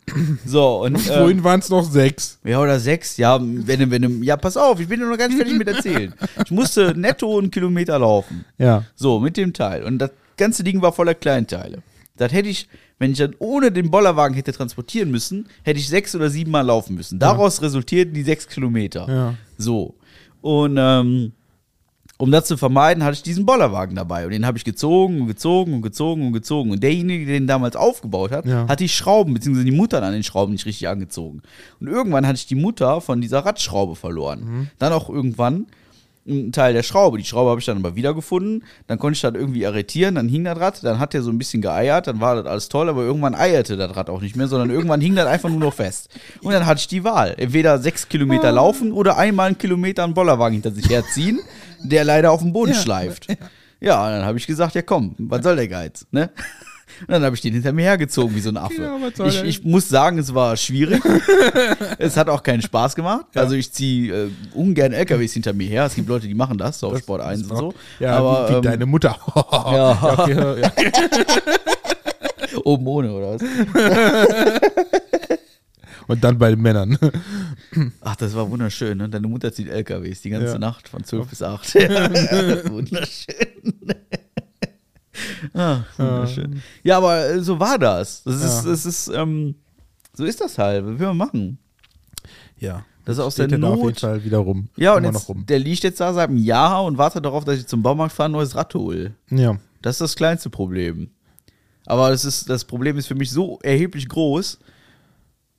So, 0.45 0.83
und 0.83 0.95
äh, 0.95 0.99
Vorhin 0.99 1.43
waren 1.43 1.59
es 1.59 1.69
noch 1.69 1.89
sechs. 1.89 2.37
Ja, 2.43 2.61
oder 2.61 2.79
sechs. 2.79 3.17
Ja, 3.17 3.39
wenn, 3.41 3.89
wenn, 3.89 4.21
ja, 4.21 4.37
pass 4.37 4.55
auf, 4.55 4.79
ich 4.79 4.87
bin 4.87 4.99
noch 4.99 5.17
ganz 5.17 5.33
fertig 5.33 5.57
mit 5.57 5.67
erzählen. 5.67 6.13
Ich 6.45 6.51
musste 6.51 6.93
netto 6.95 7.39
einen 7.39 7.49
Kilometer 7.49 7.97
laufen. 7.97 8.45
Ja. 8.59 8.83
So, 8.95 9.19
mit 9.19 9.35
dem 9.35 9.51
Teil. 9.51 9.83
Und 9.83 9.97
das 9.97 10.11
ganze 10.37 10.63
Ding 10.63 10.79
war 10.81 10.93
voller 10.93 11.15
Kleinteile. 11.15 11.81
Das 12.15 12.31
hätte 12.31 12.49
ich, 12.49 12.67
wenn 12.99 13.11
ich 13.13 13.17
dann 13.17 13.35
ohne 13.39 13.71
den 13.71 13.89
Bollerwagen 13.89 14.35
hätte 14.35 14.51
transportieren 14.51 15.09
müssen, 15.09 15.47
hätte 15.63 15.79
ich 15.79 15.87
sechs 15.87 16.15
oder 16.15 16.29
sieben 16.29 16.51
Mal 16.51 16.61
laufen 16.61 16.95
müssen. 16.95 17.17
Daraus 17.17 17.61
resultierten 17.61 18.13
die 18.13 18.23
sechs 18.23 18.47
Kilometer. 18.47 19.07
Ja. 19.09 19.33
So. 19.57 19.95
Und 20.41 20.75
ähm, 20.77 21.31
um 22.17 22.31
das 22.31 22.45
zu 22.45 22.57
vermeiden, 22.57 23.03
hatte 23.05 23.13
ich 23.15 23.23
diesen 23.23 23.45
Bollerwagen 23.45 23.95
dabei. 23.95 24.25
Und 24.25 24.31
den 24.31 24.45
habe 24.45 24.57
ich 24.57 24.65
gezogen 24.65 25.21
und 25.21 25.27
gezogen 25.27 25.73
und 25.73 25.81
gezogen 25.81 26.27
und 26.27 26.33
gezogen. 26.33 26.71
Und 26.71 26.83
derjenige, 26.83 27.25
der 27.25 27.35
den 27.39 27.47
damals 27.47 27.77
aufgebaut 27.77 28.31
hat, 28.31 28.45
Ja. 28.45 28.67
hat 28.67 28.81
die 28.81 28.89
Schrauben, 28.89 29.33
beziehungsweise 29.33 29.63
die 29.65 29.71
Muttern 29.71 30.03
an 30.03 30.11
den 30.11 30.23
Schrauben 30.23 30.51
nicht 30.51 30.65
richtig 30.65 30.89
angezogen. 30.89 31.41
Und 31.79 31.87
irgendwann 31.87 32.27
hatte 32.27 32.35
ich 32.35 32.47
die 32.47 32.55
Mutter 32.55 32.99
von 32.99 33.21
dieser 33.21 33.39
Radschraube 33.45 33.95
verloren. 33.95 34.39
Mhm. 34.43 34.67
Dann 34.79 34.91
auch 34.91 35.09
irgendwann 35.09 35.67
ein 36.29 36.51
Teil 36.51 36.73
der 36.73 36.83
Schraube. 36.83 37.17
Die 37.17 37.25
Schraube 37.25 37.49
habe 37.49 37.59
ich 37.59 37.65
dann 37.65 37.77
aber 37.77 37.95
wiedergefunden. 37.95 38.63
Dann 38.87 38.99
konnte 38.99 39.15
ich 39.15 39.21
das 39.21 39.33
irgendwie 39.33 39.65
arretieren. 39.65 40.15
Dann 40.15 40.29
hing 40.29 40.43
das 40.43 40.59
Rad. 40.59 40.83
Dann 40.83 40.99
hat 40.99 41.13
der 41.13 41.21
so 41.21 41.31
ein 41.31 41.37
bisschen 41.37 41.61
geeiert. 41.61 42.07
Dann 42.07 42.21
war 42.21 42.35
das 42.35 42.45
alles 42.45 42.69
toll. 42.69 42.89
Aber 42.89 43.01
irgendwann 43.01 43.35
eierte 43.35 43.75
das 43.75 43.95
Rad 43.95 44.09
auch 44.09 44.21
nicht 44.21 44.35
mehr, 44.35 44.47
sondern 44.47 44.69
irgendwann 44.69 45.01
hing 45.01 45.15
das 45.15 45.27
einfach 45.27 45.49
nur 45.49 45.59
noch 45.59 45.73
fest. 45.73 46.09
Und 46.41 46.53
dann 46.53 46.65
hatte 46.65 46.79
ich 46.79 46.87
die 46.87 47.03
Wahl. 47.03 47.35
Entweder 47.37 47.79
sechs 47.79 48.07
Kilometer 48.07 48.51
laufen 48.51 48.91
oder 48.91 49.17
einmal 49.17 49.47
einen 49.47 49.57
Kilometer 49.57 50.03
einen 50.03 50.13
Bollerwagen 50.13 50.53
hinter 50.53 50.71
sich 50.71 50.89
herziehen, 50.89 51.39
der 51.83 52.03
leider 52.03 52.31
auf 52.31 52.41
dem 52.41 52.53
Boden 52.53 52.73
schleift. 52.73 53.27
Ja, 53.81 54.05
und 54.05 54.11
dann 54.11 54.25
habe 54.25 54.37
ich 54.37 54.45
gesagt, 54.45 54.75
ja 54.75 54.81
komm, 54.81 55.15
was 55.17 55.41
soll 55.41 55.55
der 55.55 55.67
Geiz, 55.67 56.05
ne? 56.11 56.29
Und 57.01 57.11
dann 57.11 57.23
habe 57.23 57.35
ich 57.35 57.41
den 57.41 57.53
hinter 57.53 57.71
mir 57.71 57.83
hergezogen 57.83 58.35
wie 58.35 58.41
so 58.41 58.49
ein 58.49 58.57
Affe. 58.57 58.81
Ja, 58.81 58.97
soll 59.13 59.27
ich, 59.27 59.43
ich 59.43 59.63
muss 59.63 59.87
sagen, 59.89 60.17
es 60.17 60.33
war 60.33 60.57
schwierig. 60.57 61.01
es 61.97 62.17
hat 62.17 62.29
auch 62.29 62.43
keinen 62.43 62.61
Spaß 62.61 62.95
gemacht. 62.95 63.25
Also 63.35 63.55
ich 63.55 63.71
ziehe 63.71 64.25
äh, 64.25 64.29
ungern 64.53 64.93
LKWs 64.93 65.33
hinter 65.33 65.53
mir 65.53 65.67
her. 65.67 65.85
Es 65.85 65.95
gibt 65.95 66.09
Leute, 66.09 66.27
die 66.27 66.33
machen 66.33 66.57
das, 66.57 66.79
so 66.79 66.87
auf 66.87 66.99
Sport 66.99 67.21
1 67.21 67.43
und 67.49 67.57
so. 67.57 67.73
Ja, 67.99 68.17
Aber 68.17 68.47
wie, 68.47 68.53
wie 68.53 68.55
ähm, 68.57 68.61
deine 68.63 68.85
Mutter. 68.85 69.17
Ja. 69.69 70.17
okay, 70.17 70.61
ja. 70.61 70.71
oben 72.63 72.87
ohne, 72.87 73.11
oder 73.11 73.33
was? 73.35 73.41
Und 76.07 76.23
dann 76.23 76.39
bei 76.39 76.49
den 76.49 76.61
Männern. 76.61 76.97
Ach, 78.01 78.15
das 78.15 78.35
war 78.35 78.49
wunderschön. 78.49 78.97
Ne? 78.97 79.09
Deine 79.09 79.27
Mutter 79.27 79.53
zieht 79.53 79.69
LKWs 79.69 80.21
die 80.21 80.31
ganze 80.31 80.53
Ja. 80.53 80.59
Nacht 80.59 80.89
von 80.89 81.03
12 81.03 81.27
bis 81.27 81.43
8. 81.43 81.73
Ja, 81.75 82.69
wunderschön. 82.71 83.95
Ah, 85.53 85.79
wunderschön. 85.97 86.61
Ja, 86.83 86.97
aber 86.97 87.29
äh, 87.29 87.41
so 87.41 87.59
war 87.59 87.77
das. 87.77 88.23
Das 88.23 88.35
ist, 88.43 88.65
Ja. 88.65 88.71
das 88.71 88.85
ist, 88.85 89.07
ähm, 89.09 89.55
so 90.13 90.23
ist 90.25 90.41
das 90.41 90.57
halt. 90.57 90.85
Was 90.85 90.99
will 90.99 91.07
man 91.07 91.17
machen? 91.17 91.57
Ja. 92.57 92.83
Das 93.05 93.17
ist 93.17 93.23
aus 93.23 93.35
der 93.35 93.47
ja 93.49 93.57
da 93.57 93.67
auf 93.69 93.75
jeden 93.77 93.87
Not. 93.87 93.99
Fall 93.99 94.23
wieder 94.23 94.37
rum. 94.39 94.69
Ja, 94.75 94.93
und 94.95 95.03
jetzt, 95.03 95.27
rum. 95.29 95.45
der 95.47 95.57
liegt 95.59 95.83
jetzt 95.83 95.99
da 95.99 96.13
seit 96.13 96.29
einem 96.29 96.37
Jahr 96.37 96.83
und 96.83 96.97
wartet 96.97 97.25
darauf, 97.25 97.43
dass 97.43 97.57
ich 97.57 97.65
zum 97.65 97.81
Baumarkt 97.81 98.13
fahre, 98.13 98.29
ein 98.29 98.33
neues 98.33 98.55
Rad 98.55 98.73
hole. 98.75 99.13
Ja. 99.31 99.57
Das 99.81 99.95
ist 99.95 100.01
das 100.01 100.15
kleinste 100.15 100.49
Problem. 100.49 101.09
Aber 101.85 102.09
das, 102.11 102.23
ist, 102.25 102.49
das 102.49 102.65
Problem 102.65 102.97
ist 102.97 103.07
für 103.07 103.15
mich 103.15 103.31
so 103.31 103.57
erheblich 103.63 104.07
groß, 104.09 104.59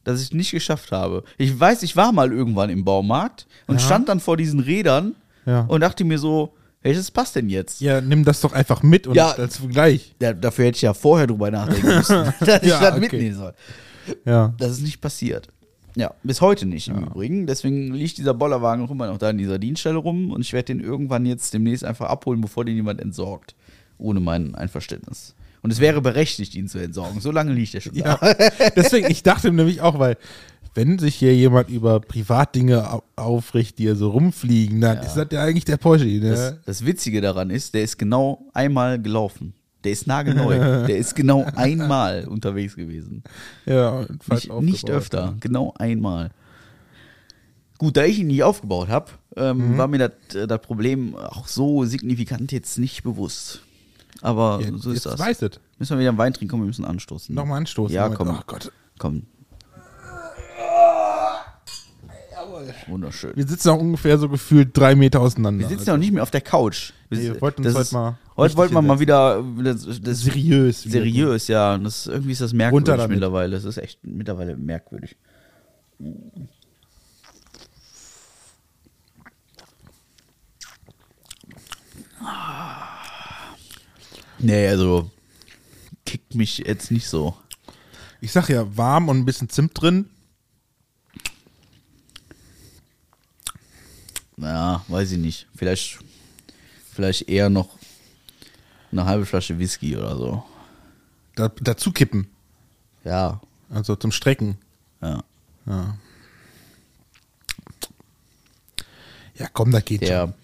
dass 0.05 0.21
ich 0.21 0.29
es 0.29 0.33
nicht 0.33 0.53
geschafft 0.53 0.93
habe. 0.93 1.25
Ich 1.39 1.59
weiß, 1.59 1.83
ich 1.83 1.97
war 1.97 2.13
mal 2.13 2.31
irgendwann 2.33 2.71
im 2.71 2.85
Baumarkt 2.85 3.47
und 3.67 3.81
Ja. 3.81 3.87
stand 3.87 4.09
dann 4.09 4.21
vor 4.21 4.37
diesen 4.37 4.61
Rädern 4.61 5.17
Ja. 5.45 5.63
und 5.63 5.81
dachte 5.81 6.05
mir 6.05 6.19
so, 6.19 6.55
Welches 6.83 7.11
passt 7.11 7.37
denn 7.37 7.49
jetzt? 7.51 7.81
Ja, 7.81 8.01
nimm 8.01 8.25
das 8.25 8.41
doch 8.41 8.53
einfach 8.53 8.83
mit 8.83 9.07
und 9.07 9.15
Ja. 9.15 9.33
als 9.33 9.59
Vergleich. 9.59 10.15
Ja, 10.21 10.33
dafür 10.33 10.67
hätte 10.67 10.77
ich 10.77 10.83
ja 10.83 10.95
vorher 10.95 11.27
drüber 11.27 11.51
nachdenken 11.51 11.87
müssen, 11.89 12.33
dass 12.41 12.63
ich 12.63 12.69
Ja, 12.69 12.81
das 12.81 12.91
okay. 12.93 13.01
mitnehmen 13.01 13.37
soll. 13.37 13.55
Ja. 14.25 14.55
Das 14.59 14.73
ist 14.73 14.81
nicht 14.83 15.01
passiert. 15.01 15.49
Ja, 15.97 16.15
bis 16.23 16.41
heute 16.41 16.67
nicht 16.67 16.89
im 16.89 16.99
Übrigen. 17.05 17.47
Deswegen 17.47 17.93
liegt 17.93 18.17
dieser 18.17 18.33
Bollerwagen 18.33 18.85
auch 18.87 18.91
immer 18.91 19.09
noch 19.09 19.19
da 19.19 19.31
in 19.31 19.39
dieser 19.39 19.59
Dienststelle 19.59 19.97
rum 19.99 20.31
und 20.31 20.41
ich 20.41 20.53
werde 20.53 20.67
den 20.67 20.81
irgendwann 20.81 21.27
jetzt 21.27 21.53
demnächst 21.53 21.85
einfach 21.85 22.09
abholen, 22.09 22.41
bevor 22.41 22.65
den 22.65 22.77
jemand 22.77 23.01
entsorgt. 23.01 23.55
Ohne 23.99 24.21
mein 24.21 24.55
Einverständnis. 24.55 25.35
Und 25.63 25.71
es 25.73 25.81
wäre 25.81 26.01
berechtigt, 26.01 26.55
ihn 26.55 26.69
zu 26.69 26.79
entsorgen. 26.79 27.21
So 27.21 27.31
lange 27.31 27.53
liegt 27.53 27.75
er 27.75 27.83
schon 27.83 27.95
Ja, 27.95 28.17
da. 28.17 28.35
deswegen, 28.77 29.11
ich 29.11 29.23
dachte 29.23 29.53
nämlich 29.53 29.83
auch, 29.83 29.99
weil 29.99 30.17
wenn 30.75 30.99
sich 30.99 31.17
hier 31.17 31.35
jemand 31.35 31.69
über 31.69 32.01
Privatdinge 32.01 32.93
au- 32.93 33.03
aufricht, 33.17 33.79
die 33.79 33.85
hier 33.85 33.97
so 33.97 34.11
rumfliegen, 34.11 34.81
dann 34.81 34.99
ist 34.99 35.15
das 35.15 35.27
ja 35.33 35.43
eigentlich 35.43 35.65
der 35.65 35.77
Porsche. 35.77 36.05
Ne? 36.07 36.21
Das, 36.21 36.55
das 36.65 36.87
Witzige 36.87 37.21
daran 37.21 37.51
ist, 37.51 37.75
der 37.75 37.83
ist 37.83 37.99
genau 37.99 38.47
einmal 38.55 39.01
gelaufen. 39.01 39.55
Der 39.85 39.93
ist 39.93 40.07
nagelneu. 40.07 40.59
der 40.87 40.97
ist 40.99 41.17
genau 41.17 41.45
einmal 41.57 42.27
unterwegs 42.29 42.77
gewesen. 42.77 43.23
ja, 43.67 44.07
falsch 44.21 44.49
Nicht, 44.49 44.61
nicht 44.61 44.91
öfter, 44.91 45.35
genau 45.41 45.73
einmal. 45.79 46.31
Gut, 47.79 47.97
da 47.97 48.05
ich 48.05 48.19
ihn 48.19 48.27
nicht 48.27 48.43
aufgebaut 48.43 48.89
habe, 48.89 49.11
ähm, 49.37 49.79
war 49.79 49.89
mir 49.89 49.99
das 49.99 50.35
äh, 50.35 50.47
das 50.47 50.61
Problem 50.61 51.17
auch 51.17 51.47
so 51.49 51.85
signifikant 51.87 52.53
jetzt 52.53 52.79
nicht 52.79 53.03
bewusst. 53.03 53.63
Aber 54.21 54.61
Ja, 54.63 54.69
so 54.77 54.91
ist 54.91 54.97
jetzt 54.97 55.07
das. 55.07 55.19
weiß 55.19 55.43
es. 55.43 55.53
Müssen 55.79 55.93
wir 55.97 56.01
wieder 56.01 56.11
einen 56.11 56.19
Wein 56.19 56.35
trinken, 56.35 56.51
komm, 56.51 56.61
wir 56.61 56.67
müssen 56.67 56.85
anstoßen. 56.85 57.35
Nochmal 57.35 57.57
anstoßen. 57.57 57.95
Ja, 57.95 58.11
komm. 58.11 58.29
Oh 58.29 58.41
Gott. 58.47 58.71
Komm. 58.99 59.23
Wunderschön. 62.87 63.33
Wir 63.35 63.47
sitzen 63.47 63.69
auch 63.71 63.79
ungefähr 63.79 64.19
so 64.19 64.29
gefühlt 64.29 64.77
drei 64.77 64.95
Meter 64.95 65.21
auseinander. 65.21 65.69
Wir 65.69 65.69
sitzen 65.69 65.89
ja 65.89 65.95
auch 65.95 65.99
nicht 65.99 66.13
mehr 66.13 66.23
auf 66.23 66.31
der 66.31 66.41
Couch. 66.41 66.93
Nee, 67.11 67.23
wir 67.23 67.41
wollten 67.41 67.65
uns 67.67 67.75
heute 67.75 67.95
mal 67.95 68.19
Heute 68.37 68.57
wollten 68.57 68.75
wir 68.75 68.81
mal 68.83 69.01
wieder 69.01 69.45
das, 69.63 69.87
das 70.01 70.21
seriös. 70.21 70.83
seriös, 70.83 71.49
ja. 71.49 71.75
Und 71.75 71.85
Das, 71.85 72.07
irgendwie 72.07 72.33
ist 72.33 72.41
das 72.41 72.55
merkwürdig 72.55 73.09
mittlerweile. 73.09 73.55
Das 73.57 73.65
ist 73.65 73.77
echt 73.77 73.99
mittlerweile 74.03 74.57
merkwürdig. 74.57 75.17
Nee, 84.39 84.69
also 84.69 85.11
kickt 86.07 86.35
mich 86.35 86.59
jetzt 86.59 86.91
nicht 86.91 87.09
so. 87.09 87.37
Ich 88.21 88.33
sag 88.33 88.49
ja, 88.49 88.77
warm 88.77 89.09
und 89.09 89.19
ein 89.19 89.25
bisschen 89.25 89.49
Zimt 89.49 89.81
drin. 89.81 90.09
Ja, 94.41 94.85
weiß 94.89 95.13
ich 95.13 95.19
nicht. 95.19 95.47
Vielleicht, 95.55 95.99
vielleicht 96.93 97.29
eher 97.29 97.51
noch 97.51 97.69
eine 98.93 99.05
halbe 99.05 99.27
Flasche 99.27 99.59
Whisky 99.59 99.97
oder 99.97 100.17
so. 100.17 100.43
Da, 101.37 101.51
dazu 101.61 101.93
kippen. 101.93 102.29
Ja, 103.05 103.41
Also 103.71 103.97
zum 103.97 104.13
Strecken. 104.13 104.59
ja. 105.01 105.23
Ja. 105.67 105.97
Ja, 109.37 109.47
komm, 109.53 109.71
das 109.73 109.85
geht 109.87 110.01
schon. 110.01 110.09
Der, 110.09 110.35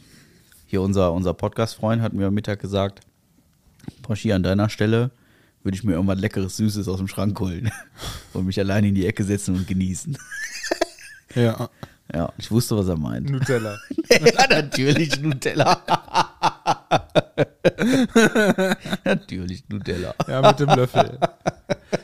hier 0.66 0.80
unser, 0.80 1.12
unser 1.12 1.34
Podcast-Freund 1.34 2.00
hat 2.00 2.12
mir 2.14 2.26
am 2.28 2.34
Mittag 2.34 2.60
gesagt, 2.60 3.00
Poschi, 4.02 4.32
an 4.32 4.42
deiner 4.42 4.68
Stelle 4.70 5.10
würde 5.62 5.76
ich 5.76 5.84
mir 5.84 5.92
irgendwas 5.92 6.18
Leckeres, 6.18 6.56
Süßes 6.56 6.88
aus 6.88 6.98
dem 6.98 7.08
Schrank 7.08 7.38
holen 7.40 7.70
und 8.32 8.46
mich 8.46 8.58
alleine 8.58 8.88
in 8.88 8.94
die 8.94 9.06
Ecke 9.06 9.24
setzen 9.24 9.54
und 9.56 9.66
genießen. 9.66 10.16
Ja, 11.34 11.68
Ja, 12.14 12.32
ich 12.38 12.50
wusste, 12.50 12.76
was 12.76 12.88
er 12.88 12.96
meint. 12.96 13.30
Nutella. 13.30 13.78
ja, 14.10 14.46
natürlich 14.48 15.20
Nutella. 15.20 15.82
natürlich 19.04 19.64
Nutella. 19.68 20.14
Ja, 20.28 20.40
mit 20.40 20.60
dem 20.60 20.68
Löffel. 20.68 21.18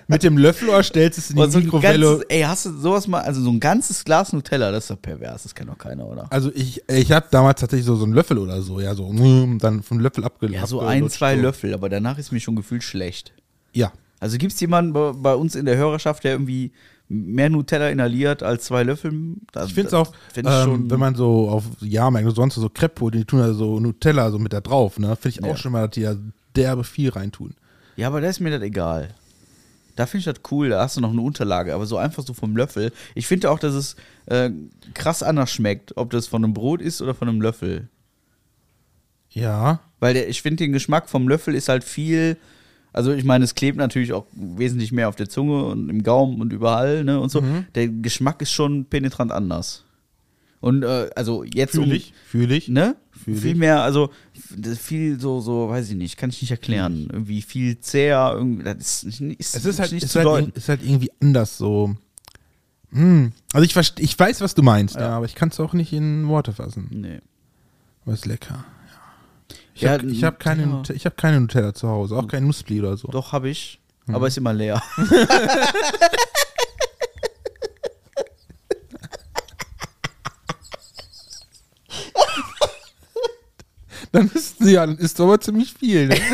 mit 0.08 0.22
dem 0.24 0.38
Löffel 0.38 0.70
oder 0.70 0.82
stellst 0.82 1.18
du 1.18 1.20
es 1.20 1.30
in 1.30 1.36
die 1.36 1.50
so 1.50 1.58
ein 1.58 1.64
Mikrowelle? 1.64 2.06
ganzes, 2.06 2.26
ey, 2.28 2.42
hast 2.42 2.66
du 2.66 2.76
sowas 2.78 3.06
mal, 3.06 3.20
also 3.20 3.40
so 3.42 3.50
ein 3.50 3.60
ganzes 3.60 4.04
Glas 4.04 4.32
Nutella, 4.32 4.72
das 4.72 4.84
ist 4.84 4.90
doch 4.90 5.00
pervers, 5.00 5.44
das 5.44 5.54
kennt 5.54 5.70
doch 5.70 5.78
keiner, 5.78 6.06
oder? 6.06 6.26
Also 6.30 6.50
ich, 6.52 6.82
ich 6.88 7.12
hatte 7.12 7.28
damals 7.30 7.60
tatsächlich 7.60 7.86
so, 7.86 7.94
so 7.94 8.04
einen 8.04 8.12
Löffel 8.12 8.38
oder 8.38 8.60
so, 8.60 8.80
ja, 8.80 8.94
so 8.94 9.12
mm, 9.12 9.60
dann 9.60 9.84
vom 9.84 10.00
Löffel 10.00 10.24
abgelöst. 10.24 10.56
Ja, 10.56 10.66
so 10.66 10.80
ein, 10.80 11.08
zwei 11.10 11.36
Löffel, 11.36 11.74
aber 11.74 11.88
danach 11.88 12.18
ist 12.18 12.32
mir 12.32 12.40
schon 12.40 12.56
gefühlt 12.56 12.82
schlecht. 12.82 13.32
Ja. 13.72 13.92
Also 14.18 14.38
gibt 14.38 14.52
es 14.52 14.60
jemanden 14.60 14.92
bei, 14.92 15.12
bei 15.12 15.34
uns 15.34 15.54
in 15.54 15.64
der 15.64 15.76
Hörerschaft, 15.76 16.24
der 16.24 16.32
irgendwie 16.32 16.72
mehr 17.12 17.50
Nutella 17.50 17.90
inhaliert 17.90 18.42
als 18.42 18.64
zwei 18.64 18.82
Löffel? 18.82 19.12
Das, 19.52 19.68
Ich 19.68 19.74
finde 19.74 19.88
es 19.88 19.94
auch, 19.94 20.12
find 20.32 20.48
ich 20.48 20.54
ähm, 20.54 20.64
schon, 20.64 20.90
wenn 20.90 20.98
man 21.00 21.14
so 21.14 21.48
auf 21.48 21.64
Jahrmärkten 21.80 22.28
oder 22.28 22.36
sonst 22.36 22.54
so 22.56 22.68
Crepe 22.68 23.10
die 23.10 23.24
tun 23.24 23.40
da 23.40 23.52
so 23.52 23.78
Nutella 23.80 24.30
so 24.30 24.38
mit 24.38 24.52
da 24.52 24.60
drauf, 24.60 24.98
ne? 24.98 25.14
Finde 25.16 25.38
ich 25.38 25.44
Ja. 25.44 25.52
auch 25.52 25.56
schon 25.56 25.72
mal, 25.72 25.82
dass 25.86 25.90
die 25.94 26.02
da 26.02 26.16
derbe 26.56 26.84
viel 26.84 27.10
reintun. 27.10 27.54
Ja, 27.96 28.08
aber 28.08 28.20
da 28.20 28.28
ist 28.28 28.40
mir 28.40 28.50
das 28.50 28.62
egal. 28.62 29.08
Da 29.96 30.06
finde 30.06 30.20
ich 30.20 30.24
das 30.24 30.50
cool, 30.50 30.70
da 30.70 30.80
hast 30.80 30.96
du 30.96 31.02
noch 31.02 31.10
eine 31.10 31.20
Unterlage, 31.20 31.74
aber 31.74 31.84
so 31.84 31.98
einfach 31.98 32.22
so 32.22 32.32
vom 32.32 32.56
Löffel. 32.56 32.92
Ich 33.14 33.26
finde 33.26 33.50
auch, 33.50 33.58
dass 33.58 33.74
es 33.74 33.94
äh, 34.26 34.50
krass 34.94 35.22
anders 35.22 35.50
schmeckt, 35.52 35.96
ob 35.98 36.10
das 36.10 36.26
von 36.26 36.42
einem 36.42 36.54
Brot 36.54 36.80
ist 36.80 37.02
oder 37.02 37.14
von 37.14 37.28
einem 37.28 37.42
Löffel. 37.42 37.88
Ja. 39.30 39.80
Weil 40.00 40.14
der, 40.14 40.28
ich 40.28 40.42
finde, 40.42 40.64
den 40.64 40.72
Geschmack 40.72 41.08
vom 41.08 41.28
Löffel 41.28 41.54
ist 41.54 41.68
halt 41.68 41.84
viel. 41.84 42.36
Also, 42.92 43.12
ich 43.12 43.24
meine, 43.24 43.44
es 43.44 43.54
klebt 43.54 43.78
natürlich 43.78 44.12
auch 44.12 44.26
wesentlich 44.32 44.92
mehr 44.92 45.08
auf 45.08 45.16
der 45.16 45.28
Zunge 45.28 45.64
und 45.64 45.88
im 45.88 46.02
Gaumen 46.02 46.40
und 46.40 46.52
überall, 46.52 47.04
ne? 47.04 47.18
Und 47.20 47.30
so. 47.30 47.40
Mhm. 47.40 47.66
Der 47.74 47.88
Geschmack 47.88 48.42
ist 48.42 48.52
schon 48.52 48.84
penetrant 48.84 49.32
anders. 49.32 49.84
Und, 50.60 50.82
äh, 50.84 51.10
also, 51.16 51.42
jetzt. 51.42 51.72
Fühle 51.72 51.96
ich, 51.96 52.12
fühle 52.26 52.54
ich. 52.54 52.68
Ne? 52.68 52.96
Fühl 53.10 53.36
viel 53.36 53.52
ich. 53.52 53.56
mehr, 53.56 53.82
also 53.82 54.10
viel 54.78 55.18
so, 55.20 55.40
so, 55.40 55.68
weiß 55.68 55.90
ich 55.90 55.96
nicht, 55.96 56.16
kann 56.16 56.30
ich 56.30 56.40
nicht 56.42 56.50
erklären. 56.50 57.08
Irgendwie 57.12 57.40
viel 57.42 57.78
zäher, 57.80 58.32
irgendwie, 58.34 58.64
das 58.64 59.04
ist, 59.04 59.20
nicht- 59.20 59.40
ist, 59.40 59.54
Es 59.56 59.64
ist 59.64 59.78
halt, 59.80 59.92
nicht 59.92 60.02
ist 60.04 60.12
zu 60.12 60.20
halt, 60.20 60.56
ist 60.56 60.68
halt 60.68 60.82
irgendwie 60.82 61.10
anders 61.20 61.56
so. 61.56 61.94
Hm. 62.90 63.32
Also 63.52 63.64
ich, 63.64 63.92
ich 64.00 64.18
weiß, 64.18 64.40
was 64.40 64.54
du 64.54 64.62
meinst, 64.62 64.96
ja, 64.96 65.00
Ja. 65.02 65.16
aber 65.16 65.26
ich 65.26 65.34
kann 65.34 65.48
es 65.48 65.58
auch 65.60 65.72
nicht 65.72 65.92
in 65.92 66.28
Worte 66.28 66.52
fassen. 66.52 66.88
Nee. 66.90 67.20
Aber 68.04 68.14
ist 68.14 68.26
lecker. 68.26 68.64
Ich 69.74 69.82
Ja, 69.82 69.92
habe 69.92 70.06
ich 70.06 70.22
hab 70.24 70.38
keine, 70.38 70.82
ich 70.92 71.06
hab 71.06 71.16
keine 71.16 71.40
Nutella 71.40 71.72
zu 71.74 71.88
Hause, 71.88 72.16
auch 72.16 72.28
kein 72.28 72.46
Nussbli 72.46 72.80
oder 72.80 72.96
so. 72.96 73.08
Doch, 73.08 73.32
habe 73.32 73.48
ich, 73.48 73.78
Mhm. 74.06 74.14
aber 74.16 74.26
ist 74.28 74.36
immer 74.36 74.52
leer. 74.52 74.82
Dann 84.12 84.30
ist 84.34 84.60
ja, 84.60 84.86
dann 84.86 84.96
ist 84.98 85.20
aber 85.20 85.40
ziemlich 85.40 85.72
viel. 85.72 86.08
Ne? 86.08 86.16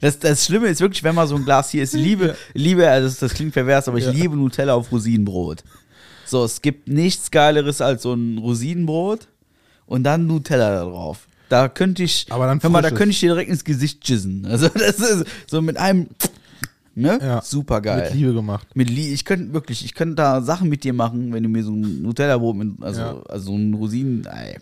Das, 0.00 0.18
das 0.18 0.44
Schlimme 0.44 0.68
ist 0.68 0.80
wirklich, 0.80 1.02
wenn 1.02 1.14
mal 1.14 1.26
so 1.26 1.34
ein 1.36 1.44
Glas 1.44 1.70
hier 1.70 1.82
ist, 1.82 1.94
ich 1.94 2.02
liebe, 2.02 2.36
liebe, 2.54 2.88
also 2.88 3.08
das, 3.08 3.18
das 3.18 3.34
klingt 3.34 3.54
pervers, 3.54 3.88
aber 3.88 3.98
ich 3.98 4.04
Ja. 4.04 4.10
liebe 4.10 4.36
Nutella 4.36 4.74
auf 4.74 4.92
Rosinenbrot. 4.92 5.64
So, 6.26 6.44
es 6.44 6.60
gibt 6.62 6.86
nichts 6.86 7.30
Geileres 7.30 7.80
als 7.80 8.02
so 8.02 8.12
ein 8.12 8.38
Rosinenbrot 8.38 9.26
und 9.86 10.04
dann 10.04 10.26
Nutella 10.26 10.70
da 10.70 10.84
drauf. 10.84 11.26
Da 11.50 11.68
könnte 11.68 12.04
ich, 12.04 12.26
Aber 12.30 12.46
dann 12.46 12.62
hör 12.62 12.70
mal, 12.70 12.80
da 12.80 12.90
könnte 12.90 13.10
ich 13.10 13.18
dir 13.20 13.30
direkt 13.30 13.50
ins 13.50 13.64
Gesicht 13.64 14.08
jizzen. 14.08 14.46
Also 14.46 14.68
das 14.74 15.00
ist 15.00 15.24
so 15.48 15.60
mit 15.60 15.76
einem, 15.76 16.06
ne? 16.94 17.18
Ja. 17.20 17.42
Super 17.42 17.80
geil. 17.80 18.04
Mit 18.04 18.14
Liebe 18.14 18.32
gemacht. 18.32 18.68
Mit 18.74 18.88
Lie 18.88 19.12
ich 19.12 19.24
könnte 19.24 19.52
wirklich, 19.52 19.84
ich 19.84 19.94
könnte 19.94 20.14
da 20.14 20.42
Sachen 20.42 20.68
mit 20.68 20.84
dir 20.84 20.92
machen, 20.92 21.32
wenn 21.32 21.42
du 21.42 21.48
mir 21.48 21.64
so 21.64 21.72
ein 21.72 22.02
Nutella-Brot 22.02 22.56
mit, 22.56 22.82
also, 22.82 23.00
Ja. 23.00 23.22
also 23.28 23.46
so 23.46 23.56
ein 23.56 23.74
Rosinen, 23.74 24.24
ey. 24.26 24.58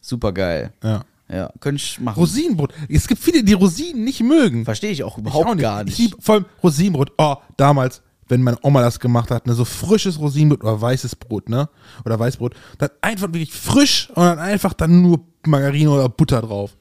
Super 0.00 0.32
geil. 0.32 0.72
Ja. 0.84 1.04
Ja, 1.30 1.52
könnte 1.60 1.82
ich 1.82 2.00
machen. 2.00 2.18
Rosinenbrot. 2.18 2.72
Es 2.88 3.06
gibt 3.06 3.20
viele, 3.22 3.42
die 3.42 3.52
Rosinen 3.52 4.04
nicht 4.04 4.22
mögen. 4.22 4.64
Verstehe 4.64 4.90
ich 4.92 5.02
auch 5.02 5.18
Ich 5.18 5.24
überhaupt 5.24 5.46
auch 5.46 5.56
gar 5.56 5.84
nicht. 5.84 5.98
Ich 5.98 6.14
vor 6.20 6.36
allem 6.36 6.44
Rosinenbrot. 6.62 7.12
Oh, 7.18 7.34
damals, 7.58 8.00
wenn 8.28 8.42
meine 8.42 8.58
Oma 8.62 8.80
das 8.82 9.00
gemacht 9.00 9.30
hat, 9.30 9.46
ne, 9.46 9.54
so 9.54 9.64
frisches 9.64 10.18
Rosinenbrot 10.18 10.62
oder 10.62 10.80
weißes 10.80 11.16
Brot, 11.16 11.48
ne? 11.48 11.68
Oder 12.04 12.18
Weißbrot. 12.18 12.54
Dann 12.78 12.90
einfach 13.00 13.28
wirklich 13.28 13.52
frisch 13.52 14.08
und 14.10 14.22
dann 14.24 14.38
einfach 14.38 14.72
dann 14.74 15.02
nur 15.02 15.20
Margarine 15.46 15.90
oder 15.90 16.08
Butter 16.08 16.42
drauf. 16.42 16.76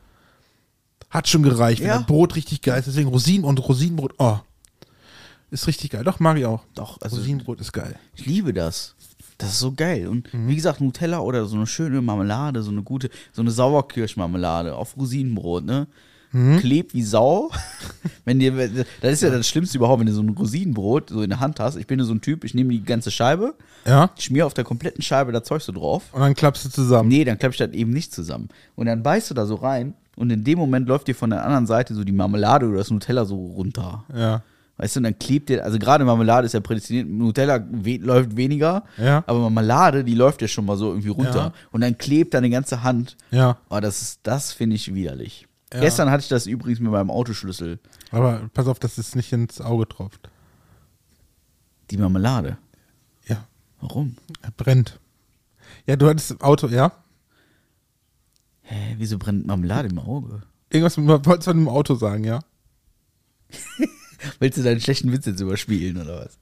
Hat 1.09 1.27
schon 1.27 1.43
gereicht, 1.43 1.79
wenn 1.81 1.87
Ja. 1.87 1.97
das 1.99 2.05
Brot 2.07 2.35
richtig 2.35 2.61
geil 2.61 2.79
ist. 2.79 2.87
Deswegen 2.87 3.09
Rosinen 3.09 3.45
und 3.45 3.59
Rosinenbrot, 3.67 4.13
oh. 4.17 4.37
Ist 5.49 5.67
richtig 5.67 5.91
geil. 5.91 6.03
Doch, 6.03 6.19
mag 6.19 6.37
ich 6.37 6.45
auch. 6.45 6.63
Doch, 6.75 6.99
also- 7.01 7.15
Rosinenbrot 7.17 7.61
ist 7.61 7.71
geil. 7.71 7.95
Ich 8.15 8.25
liebe 8.25 8.53
das. 8.53 8.95
Das 9.37 9.49
ist 9.51 9.59
so 9.59 9.71
geil. 9.71 10.07
Und 10.07 10.33
Mhm. 10.33 10.47
wie 10.49 10.55
gesagt, 10.55 10.81
Nutella 10.81 11.19
oder 11.19 11.45
so 11.45 11.55
eine 11.55 11.67
schöne 11.67 12.01
Marmelade, 12.01 12.61
so 12.63 12.71
eine 12.71 12.81
gute, 12.83 13.09
so 13.31 13.41
eine 13.41 13.51
Sauerkirschmarmelade 13.51 14.75
auf 14.75 14.97
Rosinenbrot, 14.97 15.63
ne? 15.63 15.87
Mhm. 16.31 16.59
Klebt 16.59 16.93
wie 16.93 17.03
Sau. 17.03 17.49
wenn 18.25 18.39
dir, 18.39 18.51
das 19.01 19.13
ist 19.13 19.23
ja 19.23 19.29
das 19.29 19.47
Schlimmste 19.47 19.77
überhaupt, 19.77 19.99
wenn 20.01 20.07
du 20.07 20.13
so 20.13 20.21
ein 20.21 20.29
Rosinenbrot 20.29 21.09
so 21.09 21.21
in 21.21 21.29
der 21.29 21.39
Hand 21.39 21.59
hast. 21.59 21.75
Ich 21.77 21.87
bin 21.87 21.99
so 22.03 22.13
ein 22.13 22.21
Typ, 22.21 22.43
ich 22.43 22.53
nehme 22.53 22.71
die 22.71 22.83
ganze 22.83 23.11
Scheibe, 23.11 23.55
Ja? 23.85 24.09
schmier 24.19 24.45
auf 24.45 24.53
der 24.53 24.63
kompletten 24.63 25.01
Scheibe 25.01 25.31
das 25.31 25.43
Zeug 25.43 25.61
so 25.61 25.71
drauf. 25.71 26.03
Und 26.11 26.21
dann 26.21 26.33
klappst 26.35 26.65
du 26.65 26.69
zusammen. 26.69 27.09
Nee, 27.09 27.23
dann 27.23 27.37
klappe 27.37 27.53
ich 27.53 27.59
das 27.59 27.71
eben 27.71 27.91
nicht 27.91 28.13
zusammen. 28.13 28.49
Und 28.75 28.87
dann 28.87 29.03
beißt 29.03 29.29
du 29.29 29.33
da 29.33 29.45
so 29.45 29.55
rein 29.55 29.93
und 30.15 30.29
in 30.31 30.43
dem 30.43 30.57
Moment 30.59 30.87
läuft 30.87 31.07
dir 31.07 31.15
von 31.15 31.29
der 31.29 31.43
anderen 31.45 31.65
Seite 31.67 31.93
so 31.95 32.03
die 32.03 32.11
Marmelade 32.11 32.67
oder 32.67 32.79
das 32.79 32.91
Nutella 32.91 33.23
so 33.25 33.35
runter. 33.47 34.03
Ja. 34.15 34.41
Weißt 34.79 34.95
du, 34.95 34.99
und 34.99 35.05
dann 35.05 35.17
klebt 35.17 35.49
der, 35.49 35.63
also 35.63 35.79
gerade 35.79 36.05
Marmelade 36.05 36.45
ist 36.45 36.53
ja 36.53 36.59
prädestiniert, 36.59 37.07
Nutella 37.07 37.65
we 37.71 37.97
läuft 37.97 38.37
weniger, 38.37 38.83
Ja. 38.97 39.23
aber 39.25 39.39
Marmelade, 39.39 40.03
die 40.03 40.13
läuft 40.13 40.39
ja 40.43 40.47
schon 40.47 40.65
mal 40.65 40.77
so 40.77 40.89
irgendwie 40.89 41.09
runter. 41.09 41.35
Ja. 41.35 41.53
Und 41.71 41.81
dann 41.81 41.97
klebt 41.97 42.35
deine 42.35 42.49
ganze 42.51 42.83
Hand. 42.83 43.17
Ja. 43.31 43.57
Oh, 43.71 43.79
das 43.79 44.01
ist, 44.03 44.19
das 44.21 44.51
finde 44.53 44.75
ich 44.75 44.93
widerlich. 44.93 45.46
Ja. 45.73 45.81
Gestern 45.81 46.09
hatte 46.09 46.21
ich 46.23 46.29
das 46.29 46.45
übrigens 46.47 46.79
mit 46.79 46.91
meinem 46.91 47.11
Autoschlüssel. 47.11 47.79
Aber 48.11 48.49
pass 48.53 48.67
auf, 48.67 48.79
dass 48.79 48.97
es 48.97 49.15
nicht 49.15 49.33
ins 49.33 49.59
Auge 49.59 49.87
tropft. 49.87 50.29
Die 51.91 51.97
Marmelade. 51.97 52.57
Ja. 53.27 53.45
Warum? 53.81 54.15
Er 54.41 54.51
brennt. 54.51 54.99
Ja, 55.85 55.95
du 55.97 56.07
hattest 56.07 56.31
im 56.31 56.41
Auto, 56.41 56.67
ja? 56.67 56.91
Hä, 58.61 58.95
wieso 58.97 59.17
brennt 59.17 59.45
Marmelade 59.45 59.89
im 59.89 59.99
Auge? 59.99 60.41
Irgendwas 60.69 60.97
mit, 60.97 61.07
wolltest 61.25 61.47
du 61.47 61.53
mit 61.53 61.65
dem 61.65 61.69
Auto 61.69 61.95
sagen, 61.95 62.23
ja? 62.23 62.39
Willst 64.39 64.57
du 64.57 64.63
deinen 64.63 64.81
schlechten 64.81 65.11
Witz 65.11 65.25
jetzt 65.25 65.39
überspielen 65.41 66.01
oder 66.01 66.25
was? 66.25 66.39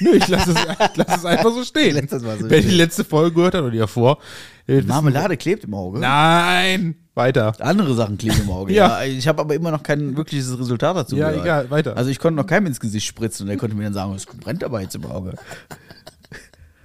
Nö, 0.00 0.12
ich 0.16 0.26
lasse 0.26 0.52
es, 0.52 0.96
lass 0.96 1.18
es 1.18 1.24
einfach 1.24 1.52
so 1.52 1.62
stehen. 1.64 1.94
Mal 2.10 2.38
so 2.38 2.48
Wer 2.50 2.60
die 2.62 2.70
letzte 2.70 3.04
Folge 3.04 3.34
gehört 3.36 3.54
hat 3.54 3.60
oder 3.62 3.70
die 3.70 3.78
davor. 3.78 4.18
wissen- 4.66 4.88
Marmelade 4.88 5.36
klebt 5.36 5.64
im 5.64 5.74
Auge? 5.74 5.98
Nein! 6.00 6.96
Weiter. 7.14 7.52
Andere 7.60 7.94
Sachen 7.94 8.18
kleben 8.18 8.40
im 8.42 8.50
Auge. 8.50 8.72
Ja. 8.74 9.02
ja. 9.02 9.08
Ich 9.08 9.28
habe 9.28 9.40
aber 9.40 9.54
immer 9.54 9.70
noch 9.70 9.82
kein 9.82 10.16
wirkliches 10.16 10.58
Resultat 10.58 10.96
dazu 10.96 11.16
Ja, 11.16 11.28
gehört. 11.28 11.44
egal, 11.44 11.70
weiter. 11.70 11.96
Also 11.96 12.10
ich 12.10 12.18
konnte 12.18 12.36
noch 12.40 12.46
keinem 12.46 12.66
ins 12.66 12.80
Gesicht 12.80 13.06
spritzen 13.06 13.44
und 13.44 13.48
der 13.48 13.56
konnte 13.56 13.76
mir 13.76 13.84
dann 13.84 13.94
sagen, 13.94 14.14
es 14.14 14.26
brennt 14.26 14.64
aber 14.64 14.80
jetzt 14.80 14.94
im 14.96 15.04
Auge. 15.06 15.34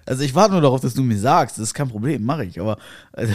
Also 0.06 0.24
ich 0.24 0.34
warte 0.36 0.54
nur 0.54 0.62
darauf, 0.62 0.82
dass 0.82 0.94
du 0.94 1.04
mir 1.04 1.18
sagst, 1.20 1.58
das 1.58 1.64
ist 1.66 1.74
kein 1.74 1.90
Problem, 1.90 2.24
mache 2.24 2.46
ich. 2.46 2.60
Aber 2.60 2.78
also, 3.14 3.34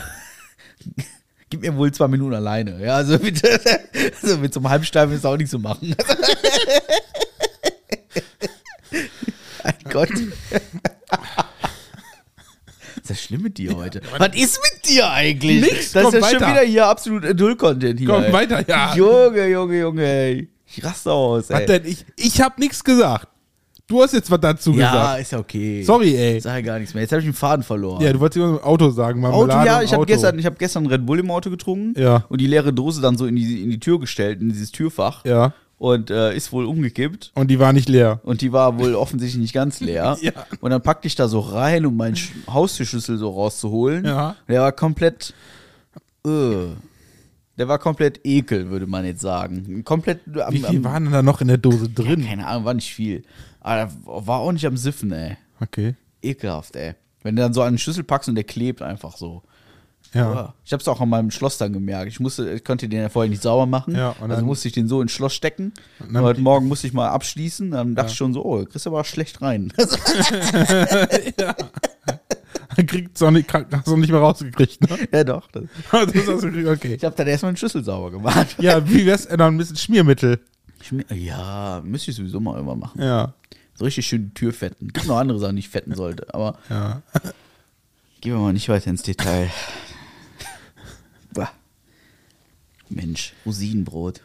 gib 1.50 1.62
mir 1.62 1.76
wohl 1.76 1.92
zwei 1.92 2.08
Minuten 2.08 2.34
alleine. 2.34 2.80
Ja, 2.84 2.96
also 2.96 3.18
bitte, 3.18 3.60
also 4.22 4.38
mit 4.38 4.52
so 4.54 4.60
einem 4.60 4.70
Halbsteifen 4.70 5.14
ist 5.14 5.24
auch 5.26 5.36
nicht 5.36 5.50
zu 5.50 5.58
machen. 5.58 5.94
mein 9.62 9.74
Gott. 9.92 10.10
Was 13.04 13.10
ist 13.10 13.20
das 13.20 13.26
schlimm 13.26 13.42
mit 13.42 13.58
dir 13.58 13.76
heute? 13.76 14.00
Was 14.16 14.34
ist 14.34 14.58
mit 14.62 14.88
dir 14.88 15.10
eigentlich? 15.10 15.60
Nix, 15.60 15.92
das 15.92 16.06
ist 16.06 16.14
ja 16.14 16.20
schon 16.22 16.40
weiter. 16.40 16.50
wieder 16.52 16.60
hier 16.62 16.86
absolut 16.86 17.22
Adult-Content 17.26 17.98
hier. 18.00 18.08
Komm, 18.08 18.24
ey. 18.24 18.32
weiter, 18.32 18.66
ja. 18.66 18.94
Junge, 18.96 19.46
Junge, 19.46 19.78
Junge, 19.78 20.06
ey. 20.06 20.48
Ich 20.66 20.82
raste 20.82 21.12
aus, 21.12 21.50
ey. 21.50 21.56
Was 21.60 21.66
denn? 21.66 21.84
Ich, 21.84 22.06
ich 22.16 22.40
hab 22.40 22.58
nichts 22.58 22.82
gesagt. 22.82 23.28
Du 23.86 24.02
hast 24.02 24.14
jetzt 24.14 24.30
was 24.30 24.40
dazu 24.40 24.72
ja, 24.72 24.90
gesagt. 24.90 25.20
ist 25.20 25.32
ja 25.32 25.38
okay. 25.38 25.82
Sorry, 25.82 26.16
ey. 26.16 26.40
Sag 26.40 26.54
ja 26.54 26.60
gar 26.62 26.78
nichts 26.78 26.94
mehr. 26.94 27.02
Jetzt 27.02 27.12
habe 27.12 27.20
ich 27.20 27.26
den 27.28 27.34
Faden 27.34 27.62
verloren. 27.62 28.02
Ja, 28.02 28.10
du 28.10 28.20
wolltest 28.20 28.38
irgendwas 28.38 28.62
mit 28.62 28.64
dem 28.64 28.72
Auto 28.72 28.90
sagen. 28.90 29.24
Auto, 29.26 29.50
ja, 29.66 29.82
ich 29.82 29.92
habe 29.92 30.06
gestern, 30.06 30.38
ich 30.38 30.46
hab 30.46 30.58
gestern 30.58 30.86
Red 30.86 31.04
Bull 31.04 31.18
im 31.18 31.30
Auto 31.30 31.50
getrunken 31.50 31.92
Ja. 32.00 32.24
und 32.30 32.40
die 32.40 32.46
leere 32.46 32.72
Dose 32.72 33.02
dann 33.02 33.18
so 33.18 33.26
in 33.26 33.36
die, 33.36 33.62
in 33.62 33.68
die 33.68 33.80
Tür 33.80 34.00
gestellt, 34.00 34.40
in 34.40 34.48
dieses 34.48 34.72
Türfach 34.72 35.26
Ja. 35.26 35.52
Und 35.78 36.10
äh, 36.10 36.34
ist 36.34 36.52
wohl 36.52 36.64
umgekippt. 36.66 37.32
Und 37.34 37.50
die 37.50 37.58
war 37.58 37.72
nicht 37.72 37.88
leer. 37.88 38.20
Und 38.24 38.40
die 38.40 38.52
war 38.52 38.78
wohl 38.78 38.94
offensichtlich 38.94 39.40
nicht 39.40 39.52
ganz 39.54 39.80
leer. 39.80 40.16
Ja. 40.22 40.32
Und 40.60 40.70
dann 40.70 40.82
packte 40.82 41.06
ich 41.08 41.14
da 41.16 41.28
so 41.28 41.40
rein, 41.40 41.84
um 41.86 41.96
meinen 41.96 42.14
Sch- 42.16 42.30
Haustürschlüssel 42.48 43.18
so 43.18 43.30
rauszuholen. 43.30 44.04
Ja. 44.04 44.36
Der 44.48 44.60
war 44.62 44.72
komplett. 44.72 45.34
Äh, 46.26 46.66
der 47.56 47.68
war 47.68 47.78
komplett 47.78 48.20
ekel, 48.24 48.70
würde 48.70 48.86
man 48.86 49.04
jetzt 49.04 49.20
sagen. 49.20 49.84
Komplett. 49.84 50.20
am- 50.38 50.52
Wie 50.52 50.58
viel 50.58 50.78
am- 50.78 50.84
waren 50.84 51.12
da 51.12 51.22
noch 51.22 51.40
in 51.40 51.48
der 51.48 51.58
Dose 51.58 51.88
drin? 51.88 52.24
Keine 52.26 52.46
Ahnung, 52.46 52.64
war 52.64 52.74
nicht 52.74 52.92
viel. 52.92 53.22
Aber 53.60 53.90
war 54.04 54.40
auch 54.40 54.52
nicht 54.52 54.66
am 54.66 54.76
Siffen, 54.76 55.12
ey. 55.12 55.36
Okay. 55.60 55.94
Ekelhaft, 56.22 56.74
ey. 56.76 56.94
Wenn 57.22 57.36
du 57.36 57.42
dann 57.42 57.52
so 57.54 57.62
den 57.64 57.78
Schlüssel 57.78 58.04
packst 58.04 58.28
und 58.28 58.34
der 58.34 58.44
klebt 58.44 58.82
einfach 58.82 59.16
so. 59.16 59.42
Ja. 60.14 60.54
Ich 60.64 60.72
hab's 60.72 60.86
auch 60.88 61.00
an 61.00 61.08
meinem 61.08 61.30
Schloss 61.30 61.58
dann 61.58 61.72
gemerkt. 61.72 62.08
Ich 62.08 62.20
musste, 62.20 62.48
ich 62.52 62.64
konnte 62.64 62.88
den 62.88 63.00
ja 63.02 63.08
vorher 63.08 63.28
nicht 63.28 63.42
sauber 63.42 63.66
machen. 63.66 63.94
Ja, 63.96 64.14
also 64.20 64.28
dann- 64.34 64.44
musste 64.44 64.68
ich 64.68 64.74
den 64.74 64.86
so 64.88 65.02
ins 65.02 65.12
Schloss 65.12 65.34
stecken. 65.34 65.72
Und 65.98 66.14
dann 66.14 66.22
heute 66.22 66.40
Morgen 66.40 66.68
musste 66.68 66.86
ich 66.86 66.92
mal 66.92 67.08
abschließen. 67.08 67.70
Dann 67.72 67.94
dachte 67.94 68.10
ich 68.12 68.16
schon 68.16 68.32
so, 68.32 68.44
oh, 68.44 68.58
du 68.58 68.66
kriegst 68.66 68.86
aber 68.86 69.02
schlecht 69.04 69.42
rein. 69.42 69.72
Kriegt's 72.86 73.22
auch 73.22 73.30
nicht, 73.30 73.52
hast 73.52 73.86
du 73.86 73.96
nicht 73.96 74.10
mehr 74.10 74.20
rausgekriegt, 74.20 74.80
ne? 74.88 74.98
ja, 75.12 75.24
doch. 75.24 75.48
Das. 75.52 75.62
das 75.92 76.26
hast 76.26 76.42
du 76.44 76.70
okay. 76.70 76.94
Ich 76.94 77.04
habe 77.04 77.14
dann 77.16 77.26
erstmal 77.26 77.52
den 77.52 77.56
Schlüssel 77.56 77.84
sauber 77.84 78.10
gemacht. 78.10 78.56
Ja, 78.58 78.88
wie 78.88 79.06
wär's 79.06 79.26
denn 79.28 79.38
noch 79.38 79.46
ein 79.46 79.56
bisschen 79.56 79.76
Schmiermittel? 79.76 80.40
Schmier- 80.82 81.12
Ja, 81.14 81.80
müsste 81.84 82.10
ich 82.10 82.16
sowieso 82.16 82.40
mal 82.40 82.58
immer 82.58 82.74
machen. 82.74 83.00
Ja. 83.00 83.34
So 83.74 83.84
richtig 83.84 84.06
schön 84.06 84.26
die 84.28 84.34
Tür 84.34 84.52
fetten. 84.52 84.88
Gibt 84.92 85.06
noch 85.06 85.18
andere 85.18 85.38
Sachen, 85.38 85.56
die 85.56 85.60
ich 85.60 85.68
fetten 85.68 85.94
sollte. 85.94 86.32
Aber 86.34 86.58
Ja. 86.68 87.02
gehen 88.20 88.32
wir 88.32 88.38
mal 88.40 88.52
nicht 88.52 88.68
weiter 88.68 88.90
ins 88.90 89.02
Detail. 89.02 89.50
Mensch, 92.88 93.34
Rosinenbrot. 93.46 94.20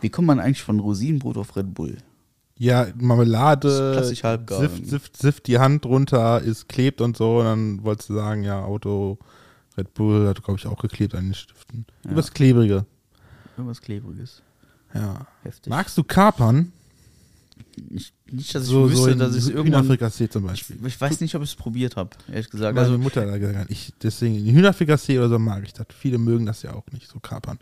Wie 0.00 0.10
kommt 0.10 0.26
man 0.26 0.40
eigentlich 0.40 0.62
von 0.62 0.80
Rosinenbrot 0.80 1.36
auf 1.36 1.56
Red 1.56 1.74
Bull? 1.74 1.96
Ja, 2.56 2.86
Marmelade, 2.96 4.04
Sift, 4.04 4.86
Sift, 4.86 5.16
Sift 5.16 5.46
die 5.48 5.58
Hand 5.58 5.86
runter, 5.86 6.40
ist 6.40 6.68
klebt 6.68 7.00
und 7.00 7.16
so. 7.16 7.38
Und 7.38 7.44
dann 7.46 7.82
wolltest 7.84 8.10
du 8.10 8.14
sagen, 8.14 8.44
ja, 8.44 8.62
Auto, 8.62 9.18
Red 9.76 9.92
Bull 9.94 10.28
hat, 10.28 10.42
glaube 10.44 10.60
ich, 10.60 10.66
auch 10.66 10.80
geklebt 10.80 11.14
an 11.14 11.24
den 11.24 11.34
Stiften. 11.34 11.86
Ja. 12.04 12.12
Übers 12.12 12.32
Klebrige. 12.32 12.86
Irgendwas 13.56 13.80
Klebriges. 13.80 14.42
Ja. 14.94 15.26
Heftig. 15.42 15.70
Magst 15.70 15.98
du 15.98 16.04
Kapern? 16.04 16.72
Ich, 17.90 18.12
nicht, 18.30 18.54
dass 18.54 18.64
ich 18.64 18.68
So, 18.68 18.88
wüsste, 18.88 19.02
so 19.02 19.08
in 19.10 19.18
dass 19.18 19.32
ich 19.34 19.42
es 19.42 19.48
irgendwann. 19.48 19.82
Hühnerfrikassee 19.82 20.28
zum 20.28 20.44
Beispiel. 20.44 20.76
Ich 20.86 21.00
weiß 21.00 21.20
nicht, 21.20 21.34
ob 21.34 21.42
ich 21.42 21.50
es 21.50 21.56
probiert 21.56 21.96
habe, 21.96 22.10
ehrlich 22.28 22.50
gesagt. 22.50 22.74
Meine 22.74 22.86
Also, 22.86 22.98
Mutter 22.98 23.28
hat 23.28 23.40
gesagt, 23.40 23.70
ich, 23.70 23.92
deswegen 24.00 24.44
Hühnerfrikassee 24.44 25.18
oder 25.18 25.28
so 25.28 25.38
mag 25.40 25.64
ich 25.64 25.72
das. 25.72 25.86
Viele 25.96 26.18
mögen 26.18 26.46
das 26.46 26.62
ja 26.62 26.72
auch 26.74 26.84
nicht, 26.92 27.10
so 27.10 27.18
Kapern. 27.18 27.58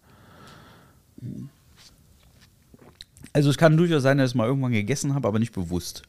Also 3.32 3.50
es 3.50 3.56
kann 3.56 3.76
durchaus 3.76 4.02
sein, 4.02 4.18
dass 4.18 4.30
ich 4.30 4.32
es 4.32 4.34
mal 4.34 4.46
irgendwann 4.46 4.72
gegessen 4.72 5.14
habe, 5.14 5.28
aber 5.28 5.38
nicht 5.38 5.52
bewusst. 5.52 6.02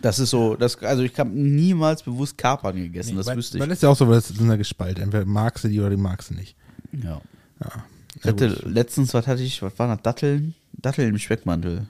Das 0.00 0.18
ist 0.18 0.30
so, 0.30 0.54
das, 0.54 0.76
also 0.82 1.02
ich 1.02 1.18
habe 1.18 1.30
niemals 1.30 2.02
bewusst 2.02 2.36
Kapern 2.36 2.76
gegessen, 2.76 3.16
das 3.16 3.26
weil, 3.26 3.36
wüsste 3.38 3.58
Weil 3.58 3.66
ich. 3.66 3.70
das 3.70 3.78
ist 3.78 3.82
ja 3.84 3.88
auch 3.88 3.96
so, 3.96 4.06
weil 4.06 4.16
das 4.16 4.28
sind 4.28 4.48
ja 4.48 4.56
gespalten. 4.56 5.02
Entweder 5.02 5.24
magst 5.24 5.64
du 5.64 5.68
die 5.68 5.80
oder 5.80 5.90
die 5.90 5.96
magst 5.96 6.30
du 6.30 6.34
nicht. 6.34 6.56
Ja. 6.92 7.22
Ja. 7.60 7.84
Ich 8.16 8.24
hatte 8.24 8.48
letztens, 8.66 9.14
was 9.14 9.26
hatte 9.26 9.42
ich, 9.42 9.62
was 9.62 9.78
waren 9.78 9.88
das? 9.90 10.02
Datteln? 10.02 10.54
Datteln 10.72 11.08
im 11.08 11.18
Speckmantel. 11.18 11.86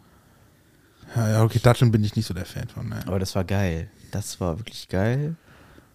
Ja, 1.16 1.28
ja, 1.28 1.42
okay, 1.42 1.58
Datteln 1.62 1.90
bin 1.90 2.02
ich 2.04 2.16
nicht 2.16 2.26
so 2.26 2.34
der 2.34 2.46
Fan 2.46 2.68
von. 2.68 2.88
Ne. 2.88 3.02
Aber 3.06 3.18
das 3.18 3.34
war 3.34 3.44
geil. 3.44 3.90
Das 4.10 4.40
war 4.40 4.58
wirklich 4.58 4.88
geil. 4.88 5.36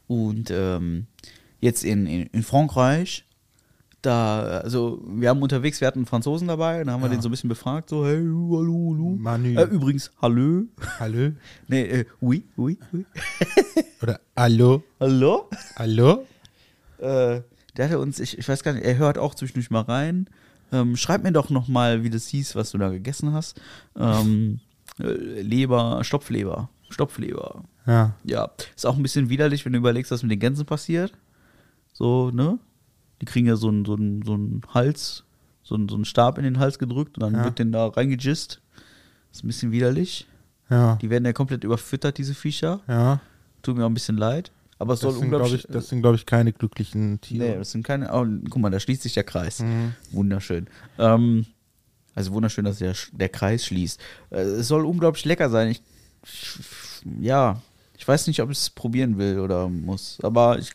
Und 0.07 0.51
ähm, 0.51 1.07
jetzt 1.61 1.83
in, 1.83 2.05
in, 2.05 2.27
in 2.27 2.43
Frankreich, 2.43 3.25
da, 4.01 4.59
also 4.63 5.01
wir 5.07 5.29
haben 5.29 5.41
unterwegs, 5.41 5.81
wir 5.81 5.87
hatten 5.87 5.99
einen 5.99 6.05
Franzosen 6.05 6.47
dabei, 6.47 6.81
und 6.81 6.87
da 6.87 6.93
haben 6.93 7.01
wir 7.01 7.07
Ja. 7.07 7.15
den 7.15 7.21
so 7.21 7.27
ein 7.29 7.31
bisschen 7.31 7.49
befragt, 7.49 7.89
so, 7.89 8.05
hey, 8.05 8.15
hallo, 8.17 8.57
hallo. 8.59 9.15
Manu. 9.19 9.59
Äh, 9.59 9.63
übrigens, 9.65 10.11
hallo. 10.21 10.63
Hallo? 10.99 11.31
Nee, 11.67 11.81
äh, 11.83 12.05
oui, 12.21 12.45
oui, 12.55 12.77
oui. 12.91 13.05
Oder 14.01 14.19
Hallo? 14.35 14.83
Hallo? 14.99 15.49
Hallo? 15.75 16.25
Äh, 16.99 17.41
der 17.77 17.85
hatte 17.85 17.99
uns, 17.99 18.19
ich, 18.19 18.37
ich 18.37 18.47
weiß 18.47 18.63
gar 18.63 18.73
nicht, 18.73 18.85
er 18.85 18.97
hört 18.97 19.17
auch 19.17 19.35
zwischendurch 19.35 19.69
mal 19.69 19.81
rein. 19.81 20.27
Ähm, 20.71 20.95
schreib 20.95 21.23
mir 21.23 21.31
doch 21.31 21.49
nochmal, 21.49 22.03
wie 22.03 22.09
das 22.09 22.27
hieß, 22.27 22.55
was 22.55 22.71
du 22.71 22.77
da 22.77 22.89
gegessen 22.89 23.33
hast. 23.33 23.59
Ähm, 23.97 24.59
äh, 24.99 25.41
Leber, 25.41 26.03
Stopfleber. 26.03 26.69
Stopfleber. 26.89 27.63
Ja. 27.85 28.13
Ja, 28.23 28.49
ist 28.75 28.85
auch 28.85 28.95
ein 28.95 29.03
bisschen 29.03 29.29
widerlich, 29.29 29.65
wenn 29.65 29.73
du 29.73 29.79
überlegst, 29.79 30.11
was 30.11 30.21
mit 30.23 30.31
den 30.31 30.39
Gänsen 30.39 30.65
passiert. 30.65 31.13
So, 31.93 32.31
ne? 32.31 32.59
Die 33.21 33.25
kriegen 33.25 33.47
ja 33.47 33.55
so 33.55 33.67
einen 33.67 33.85
so 33.85 33.95
einen- 33.95 34.21
so 34.23 34.33
einen 34.33 34.61
Hals, 34.73 35.23
so 35.63 35.75
einen, 35.75 35.89
so 35.89 35.95
einen 35.95 36.05
Stab 36.05 36.37
in 36.37 36.43
den 36.43 36.59
Hals 36.59 36.79
gedrückt 36.79 37.17
und 37.17 37.23
dann 37.23 37.33
Ja. 37.35 37.43
wird 37.45 37.59
den 37.59 37.71
da 37.71 37.87
reingejist. 37.87 38.61
Ist 39.31 39.43
ein 39.43 39.47
bisschen 39.47 39.71
widerlich. 39.71 40.25
Ja. 40.69 40.95
Die 41.01 41.09
werden 41.09 41.25
ja 41.25 41.33
komplett 41.33 41.63
überfüttert, 41.63 42.17
diese 42.17 42.33
Viecher. 42.33 42.81
Ja. 42.87 43.19
Tut 43.61 43.77
mir 43.77 43.83
auch 43.85 43.89
ein 43.89 43.93
bisschen 43.93 44.17
leid. 44.17 44.51
Aber 44.81 44.93
es 44.93 45.01
soll 45.01 45.11
Das 45.11 45.19
sind, 45.19 45.29
glaube 45.29 45.43
unglaublich. 45.43 45.65
ich, 45.69 45.73
das 45.73 45.89
sind, 45.89 46.01
glaub 46.01 46.15
ich, 46.15 46.25
keine 46.25 46.53
glücklichen 46.53 47.19
Tiere. 47.19 47.45
nee, 47.49 47.55
das 47.57 47.71
sind 47.71 47.83
keine. 47.83 48.13
Oh, 48.13 48.25
guck 48.49 48.61
mal, 48.61 48.69
da 48.69 48.79
schließt 48.79 49.01
sich 49.01 49.13
der 49.13 49.25
Kreis. 49.25 49.59
Mhm. 49.59 49.93
Wunderschön. 50.11 50.67
Ähm, 50.97 51.45
also 52.15 52.31
wunderschön, 52.31 52.63
dass 52.65 52.77
der, 52.77 52.93
der 53.11 53.27
Kreis 53.29 53.65
schließt. 53.65 53.99
Äh, 54.29 54.37
es 54.41 54.67
soll 54.69 54.85
unglaublich 54.85 55.25
lecker 55.25 55.49
sein. 55.49 55.69
Ich, 55.71 55.81
ja, 57.19 57.61
ich 57.97 58.07
weiß 58.07 58.27
nicht, 58.27 58.41
ob 58.41 58.49
ich 58.51 58.57
es 58.57 58.69
probieren 58.69 59.17
will 59.17 59.39
oder 59.39 59.67
muss. 59.67 60.17
Aber 60.23 60.57
ich, 60.59 60.71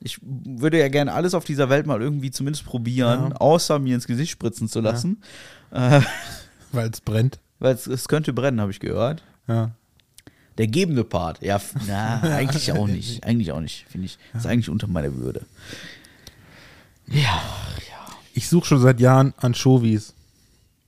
ich 0.00 0.18
würde 0.22 0.78
ja 0.78 0.88
gerne 0.88 1.12
alles 1.12 1.34
auf 1.34 1.44
dieser 1.44 1.68
Welt 1.68 1.86
mal 1.86 2.00
irgendwie 2.02 2.30
zumindest 2.30 2.64
probieren, 2.64 3.30
Ja. 3.30 3.36
außer 3.36 3.78
mir 3.78 3.94
ins 3.94 4.06
Gesicht 4.06 4.30
spritzen 4.30 4.68
zu 4.68 4.80
lassen. 4.80 5.22
Äh, 5.70 6.00
Weil 6.72 6.90
es 6.90 7.00
brennt. 7.00 7.38
weil 7.58 7.74
es, 7.74 8.08
könnte 8.08 8.32
brennen, 8.32 8.60
habe 8.60 8.70
ich 8.70 8.80
gehört. 8.80 9.22
Ja. 9.48 9.70
Der 10.58 10.66
gebende 10.66 11.04
Part, 11.04 11.42
ja, 11.42 11.60
na, 11.86 12.20
eigentlich 12.22 12.72
auch 12.72 12.86
nicht. 12.86 13.22
Eigentlich 13.24 13.52
auch 13.52 13.60
nicht, 13.60 13.86
finde 13.88 14.06
ich. 14.06 14.18
Ist 14.34 14.46
eigentlich 14.46 14.70
unter 14.70 14.86
meiner 14.86 15.14
Würde. 15.16 15.42
Ja, 17.08 17.40
Ich 18.34 18.48
suche 18.48 18.66
schon 18.66 18.80
seit 18.80 19.00
Jahren 19.00 19.32
Anchovies. 19.38 20.12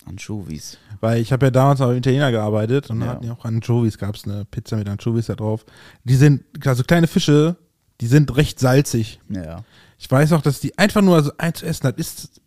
Anchovies. 0.06 0.78
Weil 1.00 1.20
ich 1.20 1.32
habe 1.32 1.46
ja 1.46 1.50
damals 1.50 1.80
auch 1.80 1.92
Italiener 1.92 2.30
gearbeitet 2.30 2.90
und 2.90 3.00
da 3.00 3.06
Ja. 3.06 3.12
hatten 3.12 3.22
die 3.24 3.30
auch 3.30 3.44
Anchovies, 3.44 3.98
gab 3.98 4.14
es 4.16 4.24
eine 4.24 4.44
Pizza 4.46 4.76
mit 4.76 4.88
Anchovies 4.88 5.26
da 5.26 5.34
drauf. 5.36 5.64
Die 6.04 6.16
sind, 6.16 6.44
also 6.66 6.82
kleine 6.82 7.06
Fische, 7.06 7.56
die 8.00 8.06
sind 8.06 8.36
recht 8.36 8.60
salzig. 8.60 9.20
Ja. 9.28 9.64
Ich 9.98 10.10
weiß 10.10 10.32
auch, 10.32 10.42
dass 10.42 10.60
die 10.60 10.78
einfach 10.78 11.02
nur 11.02 11.22
so 11.22 11.32
eins 11.38 11.58
zu 11.58 11.66
essen 11.66 11.84
hat, 11.86 11.98
ist 11.98 12.40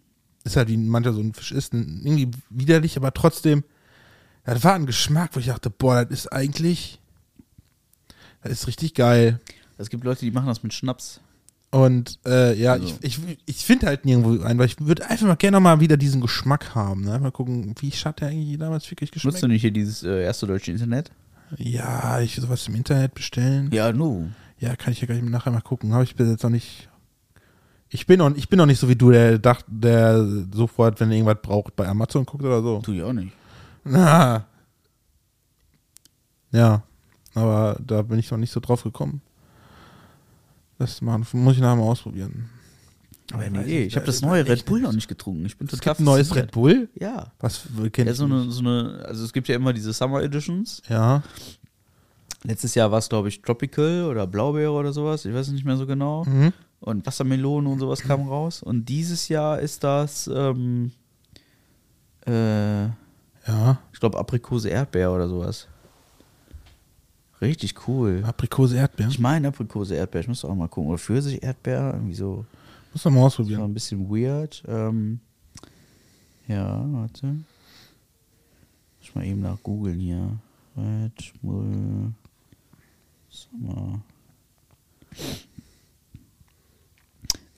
ist 0.44 0.56
halt 0.56 0.70
wie 0.70 0.78
mancher 0.78 1.14
so 1.14 1.22
ein 1.22 1.34
Fisch 1.34 1.52
ist, 1.52 1.74
irgendwie 1.74 2.32
widerlich, 2.50 2.98
aber 2.98 3.14
trotzdem, 3.14 3.64
das 4.44 4.64
war 4.64 4.74
ein 4.74 4.86
Geschmack, 4.86 5.32
wo 5.34 5.40
ich 5.40 5.48
dachte, 5.48 5.70
boah, 5.70 6.06
das 6.06 6.22
ist 6.22 6.34
eigentlich, 6.34 7.00
das 8.42 8.54
ist 8.54 8.68
richtig 8.68 8.94
geil. 8.96 9.40
Es 9.78 9.90
gibt 9.90 10.04
Leute, 10.04 10.22
die 10.22 10.32
machen 10.32 10.48
das 10.48 10.64
mit 10.64 10.74
Schnaps. 10.74 11.22
Und 11.70 12.20
äh, 12.26 12.54
ja, 12.60 12.74
Also. 12.74 12.86
ich, 13.02 13.18
ich, 13.18 13.38
ich 13.46 13.66
finde 13.66 13.88
halt 13.88 14.04
nirgendwo 14.04 14.44
einen, 14.44 14.60
weil 14.60 14.66
ich 14.66 14.80
würde 14.80 15.10
einfach 15.10 15.26
mal 15.26 15.36
gerne 15.36 15.60
mal 15.60 15.80
wieder 15.80 15.96
diesen 15.96 16.20
Geschmack 16.20 16.76
haben. 16.76 17.06
Ne? 17.06 17.18
Mal 17.18 17.32
gucken, 17.32 17.74
wie 17.80 17.92
hat 17.92 18.20
der 18.20 18.28
eigentlich 18.28 18.58
damals 18.58 18.90
wirklich 18.92 19.12
geschmeckt? 19.12 19.36
Nutzt 19.36 19.44
du 19.44 19.48
nicht 19.48 19.62
hier 19.62 19.72
dieses 19.72 20.04
äh, 20.04 20.24
erste 20.24 20.48
deutsche 20.48 20.72
Internet? 20.72 21.12
Ja, 21.58 22.20
ich 22.20 22.36
will 22.36 22.44
sowas 22.44 22.68
im 22.68 22.76
Internet 22.76 23.14
bestellen. 23.14 23.70
Ja, 23.72 23.94
nu. 23.94 24.30
Ja, 24.62 24.76
kann 24.76 24.94
ich 24.94 25.02
ja 25.02 25.08
gleich 25.08 25.24
nachher 25.24 25.52
mal 25.52 25.62
gucken. 25.62 25.92
Habe 25.94 26.04
ich 26.04 26.16
bis 26.16 26.30
jetzt 26.30 26.44
noch 26.44 26.52
nicht. 26.52 26.88
Ich 27.90 28.06
bin 28.06 28.20
noch, 28.20 28.34
ich 28.36 28.48
bin 28.48 28.58
noch 28.58 28.68
nicht 28.68 28.80
so 28.80 28.88
wie 28.88 28.96
du, 28.96 29.10
der 29.10 29.40
dacht, 29.40 29.66
der 29.68 30.24
sofort, 30.54 31.00
wenn 31.00 31.10
er 31.10 31.18
irgendwas 31.18 31.42
braucht, 31.42 31.76
bei 31.76 31.88
Amazon 31.88 32.26
guckt 32.26 32.44
oder 32.44 32.62
so. 32.62 32.80
Tu 32.80 32.94
ich 32.94 33.02
auch 33.02 33.12
nicht. 33.12 33.34
Na. 33.84 34.46
Ja, 36.52 36.84
aber 37.34 37.78
da 37.86 38.04
bin 38.04 38.20
ich 38.20 38.30
noch 38.30 38.38
nicht 38.38 38.52
so 38.52 38.60
drauf 38.60 38.84
gekommen. 38.84 39.22
Das 40.78 41.02
machen, 41.02 41.26
muss 41.34 41.56
ich 41.56 41.62
nachher 41.62 41.76
mal 41.76 41.84
ausprobieren. 41.84 42.50
Aber 43.34 43.50
nee, 43.50 43.82
ich, 43.82 43.88
ich 43.88 43.96
habe 43.96 44.06
das 44.06 44.22
neue 44.22 44.48
Red 44.48 44.66
Bull 44.66 44.82
noch 44.82 44.94
nicht 44.94 45.08
getrunken. 45.08 45.46
Ich 45.46 45.58
bin 45.58 45.68
Es 45.68 45.72
total 45.72 45.94
gibt 45.94 46.02
ein 46.02 46.04
neues. 46.04 46.36
Red 46.36 46.52
Bull. 46.52 46.90
Ja. 47.00 47.32
Was 47.40 47.64
kennt 47.92 48.08
Ja, 48.10 48.14
so 48.14 48.26
eine, 48.26 48.52
so 48.52 48.60
eine, 48.60 49.04
also 49.08 49.26
es 49.26 49.34
gibt 49.34 49.48
ja 49.48 49.56
immer 49.56 49.74
diese 49.74 49.92
Summer 49.92 50.22
Editions. 50.22 50.84
Ja. 50.88 51.24
Letztes 52.44 52.74
Jahr 52.76 52.92
war 52.92 53.00
es, 53.00 53.08
glaube 53.10 53.28
ich, 53.28 53.42
Tropical 53.42 54.06
oder 54.06 54.26
Blaubeere 54.28 54.72
oder 54.72 54.92
sowas. 54.94 55.26
Ich 55.26 55.34
weiß 55.34 55.50
nicht 55.50 55.66
mehr 55.66 55.78
so 55.78 55.86
genau. 55.86 56.24
Mhm. 56.26 56.54
Und 56.80 57.06
Wassermelone 57.06 57.70
und 57.70 57.80
sowas 57.80 58.02
kam 58.02 58.28
raus. 58.28 58.64
Und 58.64 58.90
dieses 58.90 59.28
Jahr 59.30 59.60
ist 59.60 59.84
das, 59.84 60.28
ähm, 60.34 60.92
äh, 62.26 62.86
Ja. 62.86 63.80
ich 63.94 64.00
glaube, 64.00 64.18
Aprikose 64.18 64.70
Erdbeer 64.70 65.12
oder 65.14 65.28
sowas. 65.28 65.68
Richtig 67.40 67.88
cool. 67.88 68.24
Aprikose 68.26 68.78
Erdbeer. 68.78 69.08
Ich 69.08 69.20
meine 69.20 69.48
Aprikose 69.50 69.96
Erdbeer. 69.96 70.22
Ich 70.22 70.28
muss 70.28 70.46
auch 70.46 70.54
mal 70.56 70.68
gucken. 70.68 70.90
Oder 70.90 71.00
Pfirsich 71.00 71.42
Erdbeer. 71.44 71.92
Irgendwie 71.94 72.14
so. 72.16 72.46
Muss 72.94 73.06
man 73.06 73.14
mal 73.16 73.20
Das 73.20 73.24
war 73.24 73.28
ausprobieren. 73.28 73.62
ein 73.64 73.74
bisschen 73.74 74.10
weird. 74.10 74.64
Ähm, 74.68 75.20
ja, 76.48 76.84
warte. 76.92 77.26
Muss 77.28 77.36
ich 79.02 79.16
mal 79.16 79.26
eben 79.26 79.42
nach 79.42 79.58
googeln 79.64 80.00
hier. 80.00 80.38
Red 80.78 81.34
Bull 81.42 82.12
Summer. 83.32 84.02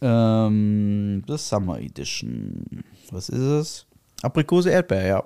Ähm, 0.02 1.24
das 1.26 1.50
Summer 1.50 1.80
Edition. 1.80 2.84
Was 3.12 3.30
ist 3.30 3.40
es? 3.40 3.86
Aprikose 4.22 4.70
Erdbeer, 4.70 5.06
ja. 5.06 5.24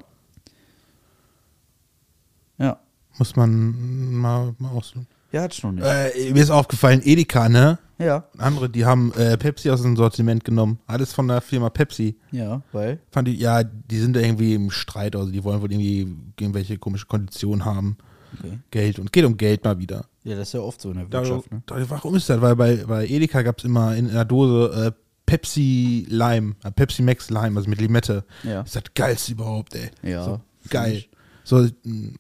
Ja. 2.58 2.80
Muss 3.18 3.36
man 3.36 4.14
mal, 4.14 4.56
mal 4.58 4.70
ausprobieren. 4.70 5.08
Ja, 5.32 5.42
hat 5.42 5.54
schon 5.54 5.76
nicht. 5.76 5.86
Äh, 5.86 6.32
mir 6.32 6.42
ist 6.42 6.50
aufgefallen, 6.50 7.02
Edeka, 7.04 7.50
ne? 7.50 7.80
Ja. 7.98 8.26
Andere, 8.38 8.70
die 8.70 8.86
haben 8.86 9.12
äh, 9.14 9.38
Pepsi 9.38 9.70
aus 9.70 9.82
dem 9.82 9.98
Sortiment 9.98 10.46
genommen. 10.46 10.80
Alles 10.88 11.12
von 11.14 11.28
der 11.28 11.42
Firma 11.42 11.70
Pepsi. 11.70 12.16
Ja, 12.32 12.62
weil. 12.72 13.00
Fand 13.12 13.28
ich, 13.28 13.40
ja, 13.40 13.64
die 13.64 13.98
sind 13.98 14.16
da 14.16 14.22
irgendwie 14.22 14.54
im 14.54 14.72
Streit, 14.72 15.16
also 15.16 15.30
die 15.32 15.44
wollen 15.44 15.62
wohl 15.62 15.72
irgendwie 15.72 16.16
irgendwelche 16.40 16.78
komische 16.78 17.08
Konditionen 17.08 17.66
haben. 17.66 17.98
Okay. 18.40 18.60
Geld 18.72 19.00
und 19.00 19.12
geht 19.12 19.26
um 19.26 19.36
Geld 19.36 19.64
mal 19.64 19.80
wieder. 19.80 20.06
Ja, 20.28 20.36
das 20.36 20.50
ist 20.50 20.54
ja 20.54 20.60
oft 20.60 20.82
so 20.82 20.92
in 20.92 20.98
der 20.98 21.06
Da, 21.06 21.22
Wirtschaft, 21.22 21.52
ne? 21.52 21.64
da, 21.66 21.90
warum 21.90 22.16
ist 22.16 22.30
das? 22.30 22.42
Weil 22.42 22.56
bei, 22.56 22.76
bei 22.86 23.08
Edeka 23.08 23.42
gab 23.44 23.60
es 23.60 23.64
immer 23.64 23.96
in 23.96 24.10
einer 24.10 24.26
Dose 24.26 24.88
äh, 24.88 24.92
Pepsi 25.26 26.06
Lime, 26.10 26.56
äh, 26.64 26.72
Pepsi 26.72 27.02
Max 27.02 27.30
Lime, 27.30 27.58
also 27.58 27.70
mit 27.70 27.80
Limette. 27.80 28.26
Ja. 28.44 28.62
Das 28.64 28.68
ist 28.68 28.76
das 28.76 28.94
geilste 28.94 29.32
überhaupt, 29.32 29.74
ey. 29.76 29.90
Ja, 30.04 30.24
So, 30.24 30.42
geil. 30.70 31.06
So, 31.44 31.66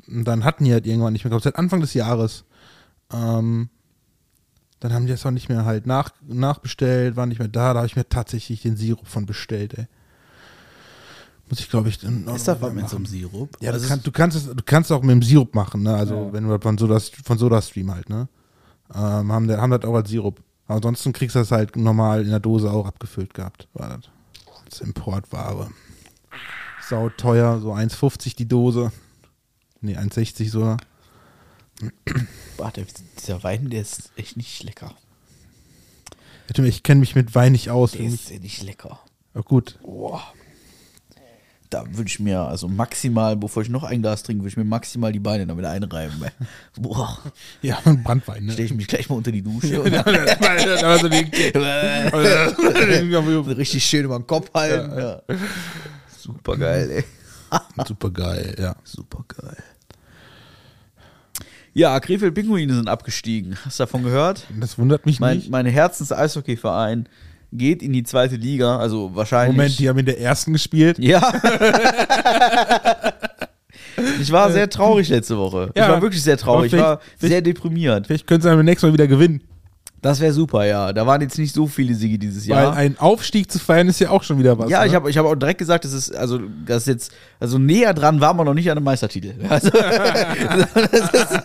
dann 0.07 0.45
hatten 0.45 0.63
die 0.63 0.71
halt 0.71 0.87
irgendwann 0.87 1.11
nicht 1.11 1.25
mehr, 1.25 1.29
glaube 1.29 1.43
seit 1.43 1.57
Anfang 1.57 1.81
des 1.81 1.93
Jahres. 1.93 2.45
Ähm, 3.13 3.69
dann 4.79 4.93
haben 4.93 5.05
die 5.05 5.11
das 5.11 5.25
auch 5.25 5.31
nicht 5.31 5.49
mehr 5.49 5.65
halt 5.65 5.85
nach, 5.85 6.11
nachbestellt, 6.25 7.15
war 7.17 7.25
nicht 7.25 7.39
mehr 7.39 7.47
da. 7.49 7.73
Da 7.73 7.79
habe 7.79 7.87
ich 7.87 7.95
mir 7.97 8.07
tatsächlich 8.07 8.61
den 8.61 8.77
Sirup 8.77 9.07
von 9.07 9.25
bestellt, 9.25 9.73
ey. 9.77 9.87
Muss 11.49 11.59
ich, 11.59 11.69
glaube 11.69 11.89
ich, 11.89 11.99
auch 12.05 12.35
Ist 12.35 12.47
das 12.47 12.61
was 12.61 12.73
mit 12.73 12.89
so 12.89 12.97
einem 12.97 13.05
Sirup? 13.05 13.57
Ja, 13.61 13.71
Also 13.71 13.83
du, 13.85 13.89
kannst, 13.89 14.07
du, 14.07 14.11
kannst 14.11 14.37
es, 14.37 14.45
du 14.47 14.63
kannst 14.65 14.91
auch 14.91 15.01
mit 15.01 15.11
dem 15.11 15.21
Sirup 15.23 15.55
machen, 15.55 15.83
ne? 15.83 15.95
Also 15.95 16.15
Ja. 16.15 16.33
wenn 16.33 16.43
du 16.43 16.49
das 16.49 16.61
von 16.61 16.77
Soda, 16.77 16.99
von 17.23 17.37
SodaStream 17.37 17.91
halt, 17.93 18.09
ne? 18.09 18.27
Ähm, 18.93 19.31
haben, 19.31 19.49
haben 19.51 19.71
das 19.71 19.83
auch 19.85 19.95
als 19.95 20.09
Sirup. 20.09 20.41
Aber 20.65 20.75
ansonsten 20.75 21.13
kriegst 21.13 21.35
du 21.35 21.39
das 21.39 21.51
halt 21.51 21.75
normal 21.77 22.23
in 22.23 22.29
der 22.29 22.41
Dose 22.41 22.69
auch 22.69 22.85
abgefüllt 22.85 23.33
gehabt. 23.33 23.67
War 23.73 23.89
das. 23.97 24.09
Als 24.65 24.81
Importware. 24.81 25.69
Sau 26.89 27.09
teuer, 27.09 27.59
so 27.61 27.73
1,50 27.73 28.35
die 28.35 28.47
Dose. 28.47 28.91
Nee, 29.79 29.97
1,60 29.97 30.49
sogar. 30.49 30.77
Boah, 32.57 32.71
der, 32.71 32.85
dieser 33.19 33.43
Wein, 33.43 33.69
der 33.69 33.81
ist 33.81 34.11
echt 34.15 34.35
nicht 34.35 34.63
lecker. 34.63 34.93
Ich 36.55 36.83
kenne 36.83 36.99
mich 37.01 37.15
mit 37.15 37.35
Wein 37.35 37.51
nicht 37.51 37.69
aus. 37.69 37.91
Der 37.91 38.01
ist 38.01 38.29
ja 38.29 38.39
nicht 38.39 38.63
lecker. 38.63 38.99
Ja, 39.35 39.41
gut. 39.41 39.79
Boah. 39.83 40.23
Da 41.69 41.83
würde 41.85 42.07
ich 42.07 42.19
mir, 42.21 42.39
also 42.41 42.69
maximal, 42.69 43.35
bevor 43.35 43.61
ich 43.61 43.67
noch 43.69 43.83
ein 43.83 44.01
Glas 44.01 44.23
trinke, 44.23 44.41
würde 44.43 44.49
ich 44.49 44.57
mir 44.57 44.63
maximal 44.63 45.11
die 45.11 45.19
Beine 45.19 45.45
damit 45.45 45.65
einreiben. 45.65 46.15
Boah, 46.79 47.17
Ja, 47.61 47.79
ein 47.83 48.03
Brandwein, 48.03 48.45
ne? 48.45 48.53
stelle 48.53 48.67
ich 48.67 48.73
mich 48.73 48.87
gleich 48.87 49.09
mal 49.09 49.15
unter 49.15 49.33
die 49.33 49.41
Dusche 49.41 49.83
richtig 53.57 53.83
schön 53.85 54.05
über 54.05 54.17
den 54.17 54.27
Kopf 54.27 54.49
halten. 54.53 54.97
Ja. 54.97 55.21
Super 56.17 56.57
geil, 56.57 56.89
ey. 56.91 57.03
Super 57.85 58.11
geil, 58.11 58.55
ja. 58.59 58.75
Super 58.83 59.23
geil. 59.27 59.57
Ja, 61.73 61.99
Krefeld 61.99 62.33
Pinguine 62.33 62.73
sind 62.73 62.89
abgestiegen. 62.89 63.55
Hast 63.63 63.79
du 63.79 63.83
davon 63.83 64.03
gehört? 64.03 64.45
Das 64.59 64.77
wundert 64.79 65.05
mich 65.05 65.19
Mein, 65.19 65.37
nicht. 65.37 65.49
mein 65.51 65.65
Herzens-Eishockey-Verein 65.65 67.07
geht 67.51 67.81
in 67.81 67.93
die 67.93 68.03
zweite 68.03 68.35
Liga, 68.35 68.77
also 68.77 69.11
wahrscheinlich. 69.13 69.55
Moment, 69.55 69.79
die 69.79 69.89
haben 69.89 69.99
in 69.99 70.05
der 70.05 70.19
ersten 70.19 70.53
gespielt. 70.53 70.99
Ja. 70.99 71.21
ich 74.21 74.31
war 74.31 74.51
sehr 74.51 74.69
traurig 74.69 75.09
letzte 75.09 75.37
Woche. 75.37 75.71
Ich 75.73 75.81
Ja. 75.81 75.89
war 75.89 76.01
wirklich 76.01 76.21
sehr 76.23 76.37
traurig. 76.37 76.73
Ich 76.73 76.79
war 76.79 76.99
sehr 77.17 77.41
deprimiert. 77.41 78.07
Vielleicht 78.07 78.27
können 78.27 78.41
sie 78.41 78.49
beim 78.49 78.65
nächsten 78.65 78.87
Mal 78.87 78.93
wieder 78.93 79.07
gewinnen. 79.07 79.41
Das 80.01 80.19
wäre 80.19 80.31
super, 80.31 80.63
ja. 80.65 80.93
Da 80.93 81.07
waren 81.07 81.21
jetzt 81.21 81.39
nicht 81.39 81.53
so 81.55 81.65
viele 81.65 81.95
Siege 81.95 82.19
dieses 82.19 82.45
Jahr. 82.45 82.71
Weil 82.75 82.77
ein 82.77 82.99
Aufstieg 82.99 83.51
zu 83.51 83.57
feiern 83.57 83.87
ist 83.87 83.99
ja 83.99 84.11
auch 84.11 84.21
schon 84.21 84.37
wieder 84.37 84.57
was. 84.57 84.69
ja, 84.69 84.81
ne? 84.81 84.87
ich 84.87 84.93
habe 84.93 85.09
ich 85.09 85.17
hab 85.17 85.25
auch 85.25 85.35
direkt 85.35 85.57
gesagt, 85.57 85.85
das 85.85 85.93
ist, 85.93 86.15
also, 86.15 86.39
das 86.65 86.83
ist 86.83 86.87
jetzt, 86.87 87.11
also 87.39 87.57
näher 87.57 87.93
dran 87.95 88.21
waren 88.21 88.37
wir 88.37 88.43
noch 88.45 88.53
nicht 88.53 88.69
an 88.69 88.77
einem 88.77 88.85
Meistertitel. 88.85 89.33
Also, 89.49 89.69
das 89.71 91.13
ist, 91.13 91.39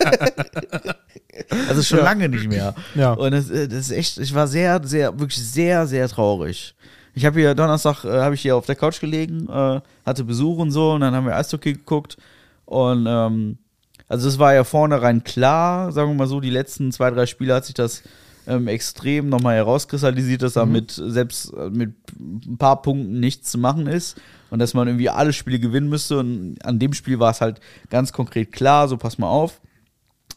also 1.69 1.83
schon 1.83 1.99
lange 1.99 2.29
nicht 2.29 2.49
mehr. 2.49 2.75
Ja. 2.95 3.13
Und 3.13 3.33
das, 3.33 3.51
äh, 3.51 3.69
das 3.69 3.79
ist 3.79 3.91
echt, 3.91 4.19
ich 4.19 4.35
war 4.35 4.47
sehr, 4.47 4.81
sehr, 4.85 5.19
wirklich 5.19 5.43
sehr, 5.43 5.87
sehr 5.87 6.09
traurig. 6.09 6.75
Ich 7.15 7.25
habe 7.25 7.41
hier 7.41 7.55
Donnerstag, 7.55 8.05
äh, 8.05 8.21
habe 8.21 8.35
ich 8.35 8.43
hier 8.43 8.57
auf 8.57 8.67
der 8.67 8.77
Couch 8.77 9.01
gelegen, 9.01 9.49
äh, 9.49 9.81
hatte 10.05 10.25
Besuch 10.25 10.59
und 10.59 10.71
so, 10.71 10.93
und 10.93 11.01
dann 11.03 11.15
haben 11.15 11.27
wir 11.27 11.37
Eishockey 11.37 11.75
geguckt. 11.75 12.17
Und, 12.65 13.07
ähm, 13.09 13.59
also 14.09 14.29
es 14.29 14.39
war 14.39 14.55
ja 14.55 14.65
vornherein 14.65 15.25
klar, 15.25 15.93
sagen 15.93 16.11
wir 16.11 16.15
mal 16.15 16.27
so, 16.27 16.41
die 16.41 16.51
letzten 16.51 16.93
zwei, 16.93 17.11
drei 17.11 17.27
Spiele 17.27 17.55
hat 17.55 17.65
sich 17.65 17.75
das 17.75 18.03
ähm, 18.47 18.69
extrem 18.69 19.29
nochmal 19.29 19.57
herauskristallisiert, 19.57 20.43
dass 20.43 20.55
da 20.55 20.67
mit 20.67 20.91
selbst 20.91 21.53
äh, 21.55 21.71
mit 21.71 21.95
ein 22.19 22.59
paar 22.59 22.83
Punkten 22.83 23.21
nichts 23.21 23.51
zu 23.51 23.59
machen 23.59 23.87
ist 23.87 24.21
und 24.51 24.59
dass 24.59 24.75
man 24.75 24.89
irgendwie 24.89 25.09
alle 25.09 25.33
Spiele 25.33 25.59
gewinnen 25.59 25.89
müsste. 25.89 26.19
Und 26.19 26.59
an 26.65 26.79
dem 26.79 26.93
Spiel 26.93 27.19
war 27.21 27.31
es 27.31 27.41
halt 27.41 27.61
ganz 27.89 28.13
konkret 28.13 28.53
klar, 28.53 28.89
so 28.89 28.97
pass 28.97 29.19
mal 29.19 29.29
auf. 29.29 29.61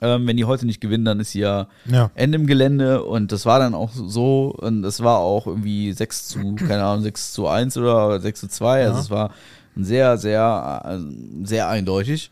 Ähm, 0.01 0.27
wenn 0.27 0.35
die 0.37 0.45
heute 0.45 0.65
nicht 0.65 0.81
gewinnen, 0.81 1.05
dann 1.05 1.19
ist 1.19 1.31
hier 1.31 1.67
Ja. 1.85 2.11
Ende 2.15 2.37
im 2.37 2.47
Gelände 2.47 3.03
und 3.03 3.31
das 3.31 3.45
war 3.45 3.59
dann 3.59 3.73
auch 3.73 3.91
so 3.93 4.53
und 4.57 4.81
das 4.81 5.01
war 5.01 5.19
auch 5.19 5.47
irgendwie 5.47 5.91
6 5.93 6.27
zu, 6.27 6.55
keine 6.55 6.83
Ahnung, 6.83 7.03
6 7.03 7.31
zu 7.33 7.47
1 7.47 7.77
oder 7.77 8.19
6 8.19 8.39
zu 8.41 8.47
2. 8.49 8.83
Also 8.83 8.93
Ja. 8.95 8.99
es 9.01 9.09
war 9.09 9.31
sehr, 9.77 10.17
sehr, 10.17 10.81
äh, 10.85 11.45
sehr 11.45 11.69
eindeutig. 11.69 12.31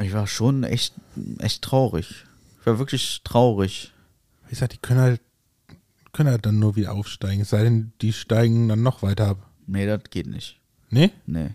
Ich 0.00 0.12
war 0.12 0.26
schon 0.26 0.64
echt, 0.64 0.94
echt 1.38 1.62
traurig. 1.62 2.24
Ich 2.60 2.66
war 2.66 2.78
wirklich 2.78 3.20
traurig. 3.22 3.92
Ich 4.50 4.58
sag, 4.58 4.70
die 4.70 4.78
können 4.78 5.00
halt, 5.00 5.20
können 6.12 6.30
halt 6.30 6.44
dann 6.46 6.58
nur 6.58 6.74
wieder 6.76 6.92
aufsteigen. 6.92 7.42
Es 7.42 7.50
sei 7.50 7.62
denn, 7.62 7.92
die 8.00 8.12
steigen 8.12 8.68
dann 8.68 8.82
noch 8.82 9.02
weiter 9.02 9.28
ab. 9.28 9.38
Nee, 9.66 9.86
das 9.86 10.00
geht 10.10 10.26
nicht. 10.26 10.58
Nee? 10.90 11.10
Nee. 11.26 11.50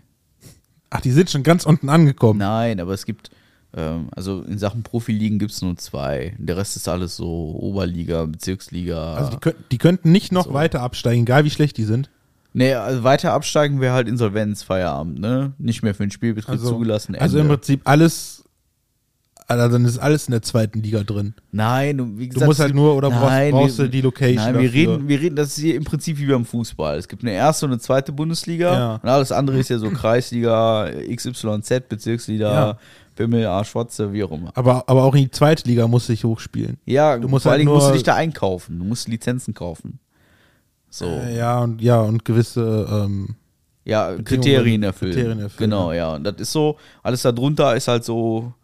Ach, 0.90 1.00
die 1.00 1.12
sind 1.12 1.30
schon 1.30 1.42
ganz 1.42 1.64
unten 1.66 1.88
angekommen. 1.88 2.38
Nein, 2.40 2.80
aber 2.80 2.92
es 2.94 3.04
gibt, 3.06 3.30
also 3.72 4.42
in 4.42 4.58
Sachen 4.58 4.82
Profiligen 4.82 5.38
gibt 5.38 5.52
es 5.52 5.62
nur 5.62 5.76
zwei. 5.76 6.34
Der 6.38 6.56
Rest 6.56 6.76
ist 6.76 6.88
alles 6.88 7.16
so 7.16 7.54
Oberliga, 7.58 8.24
Bezirksliga. 8.24 9.14
Also 9.14 9.30
die, 9.30 9.36
könnten, 9.38 9.64
die 9.70 9.78
könnten 9.78 10.12
nicht 10.12 10.32
noch 10.32 10.52
weiter 10.52 10.80
absteigen, 10.82 11.22
egal 11.22 11.44
wie 11.44 11.50
schlecht 11.50 11.76
die 11.76 11.84
sind. 11.84 12.10
nee, 12.52 12.74
also 12.74 13.04
weiter 13.04 13.32
absteigen 13.32 13.80
wäre 13.80 13.94
halt 13.94 14.08
Insolvenz, 14.08 14.64
Feierabend, 14.64 15.20
ne? 15.20 15.52
Nicht 15.58 15.82
mehr 15.84 15.94
für 15.94 16.02
den 16.04 16.10
Spielbetrieb 16.10 16.50
Also, 16.50 16.68
zugelassen. 16.70 17.14
also 17.14 17.38
im 17.38 17.42
Ende. 17.44 17.56
Prinzip 17.58 17.80
alles, 17.84 18.44
Also 19.46 19.68
dann 19.72 19.84
ist 19.84 19.98
alles 19.98 20.26
in 20.28 20.32
der 20.32 20.42
zweiten 20.42 20.80
Liga 20.80 21.02
drin. 21.04 21.34
Nein, 21.52 21.98
du, 21.98 22.18
wie 22.18 22.28
gesagt, 22.28 22.46
musst 22.46 22.60
halt 22.60 22.74
nur- 22.74 22.94
oder 22.96 23.10
brauchst- 23.10 23.22
nein, 23.30 23.50
brauchst 23.52 23.78
wir- 23.78 23.84
du 23.86 23.90
die 23.90 24.00
Location 24.00 24.36
Nein, 24.44 24.54
wir 24.58 24.68
dafür? 24.68 24.80
reden, 24.94 25.08
wir 25.08 25.20
reden, 25.20 25.36
das 25.36 25.48
ist 25.56 25.62
hier 25.62 25.74
im 25.76 25.84
Prinzip 25.84 26.18
wie 26.18 26.26
beim 26.26 26.44
Fußball. 26.44 26.96
Es 26.98 27.06
gibt 27.08 27.22
eine 27.22 27.32
erste 27.32 27.66
und 27.66 27.72
eine 27.72 27.80
zweite 27.80 28.10
Bundesliga 28.12 28.72
Ja. 28.72 28.94
und 29.02 29.08
alles 29.08 29.30
andere 29.32 29.58
ist 29.58 29.68
ja 29.70 29.78
so 29.78 29.90
Kreisliga, 29.90 30.88
XYZ, 31.08 31.88
Bezirksliga, 31.88 32.52
Ja. 32.52 32.78
Bimmel, 33.20 33.46
A, 33.46 33.62
Schwatze, 33.64 34.14
wie 34.14 34.24
auch 34.24 34.30
immer. 34.32 34.50
Aber, 34.56 34.88
aber 34.88 35.04
auch 35.04 35.14
in 35.14 35.24
die 35.24 35.30
zweite 35.30 35.68
Liga 35.68 35.86
musst 35.86 36.08
du 36.08 36.12
dich 36.14 36.24
hochspielen. 36.24 36.78
Ja, 36.86 37.18
Du 37.18 37.28
musst 37.28 37.42
vor 37.42 37.50
halt 37.52 37.58
allen 37.58 37.66
Dingen 37.66 37.74
musst 37.76 37.90
du 37.90 37.92
dich 37.92 38.02
da 38.02 38.14
einkaufen. 38.14 38.78
Du 38.78 38.84
musst 38.86 39.08
Lizenzen 39.08 39.52
kaufen. 39.52 39.98
So. 40.88 41.04
Äh, 41.04 41.36
ja, 41.36 41.58
und 41.60 41.82
ja, 41.82 42.00
und 42.00 42.24
gewisse, 42.24 42.88
ähm, 42.90 43.36
Ja, 43.84 44.16
Kriterien 44.24 44.82
erfüllen. 44.82 45.12
Kriterien 45.12 45.40
erfüllen, 45.40 45.70
Genau, 45.70 45.92
ja. 45.92 46.14
Und 46.14 46.24
das 46.24 46.36
ist 46.38 46.52
so, 46.52 46.78
alles 47.02 47.20
da 47.20 47.30
drunter 47.32 47.76
ist 47.76 47.88
halt 47.88 48.04
so 48.04 48.54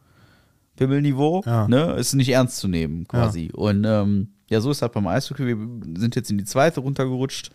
Pimmelniveau, 0.76 1.42
Ja. 1.44 1.68
ne? 1.68 1.92
Ist 1.98 2.14
nicht 2.14 2.30
ernst 2.30 2.56
zu 2.58 2.68
nehmen, 2.68 3.06
quasi. 3.06 3.50
Und 3.52 3.84
ähm, 3.86 4.28
ja, 4.48 4.60
so 4.62 4.70
ist 4.70 4.80
halt 4.82 4.92
beim 4.92 5.06
Eishockey. 5.06 5.46
Wir 5.46 5.56
sind 6.00 6.16
jetzt 6.16 6.30
in 6.30 6.38
die 6.38 6.44
zweite 6.44 6.80
runtergerutscht. 6.80 7.50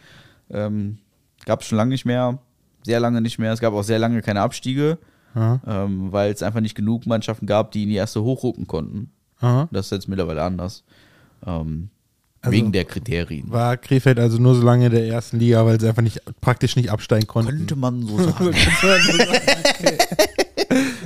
Ähm, 0.52 1.00
gab 1.46 1.62
es 1.62 1.68
schon 1.68 1.78
lange 1.78 1.90
nicht 1.92 2.06
mehr, 2.06 2.38
sehr 2.84 3.00
lange 3.00 3.22
nicht 3.22 3.40
mehr. 3.40 3.54
Es 3.54 3.60
gab 3.60 3.74
auch 3.74 3.84
sehr 3.84 4.00
lange 4.00 4.22
keine 4.22 4.42
Abstiege, 4.42 4.98
aha, 5.34 5.60
ähm, 5.68 6.12
weil 6.12 6.32
es 6.32 6.44
einfach 6.44 6.62
nicht 6.62 6.76
genug 6.76 7.06
Mannschaften 7.06 7.46
gab, 7.46 7.72
die 7.72 7.84
in 7.84 7.90
die 7.90 7.96
erste 7.96 8.22
hochrucken 8.24 8.68
konnten. 8.68 9.12
aha. 9.40 9.68
Das 9.72 9.86
ist 9.88 9.92
jetzt 9.92 10.08
mittlerweile 10.08 10.44
anders. 10.44 10.84
Ähm, 11.46 11.90
Also- 12.42 12.52
wegen 12.54 12.72
der 12.72 12.86
Kriterien. 12.86 13.52
War 13.52 13.78
Krefeld 13.78 14.20
also 14.20 14.38
nur 14.40 14.56
so 14.56 14.62
lange 14.64 14.88
in 14.88 14.92
der 14.92 15.06
ersten 15.08 15.38
Liga, 15.40 15.66
weil 15.66 15.80
sie 15.80 15.88
einfach 15.88 16.02
nicht, 16.02 16.22
praktisch 16.42 16.76
nicht 16.76 16.90
absteigen 16.92 17.28
konnten. 17.28 17.52
Könnte 17.58 17.76
man 17.76 18.02
so 18.06 18.18
sagen. 18.24 18.54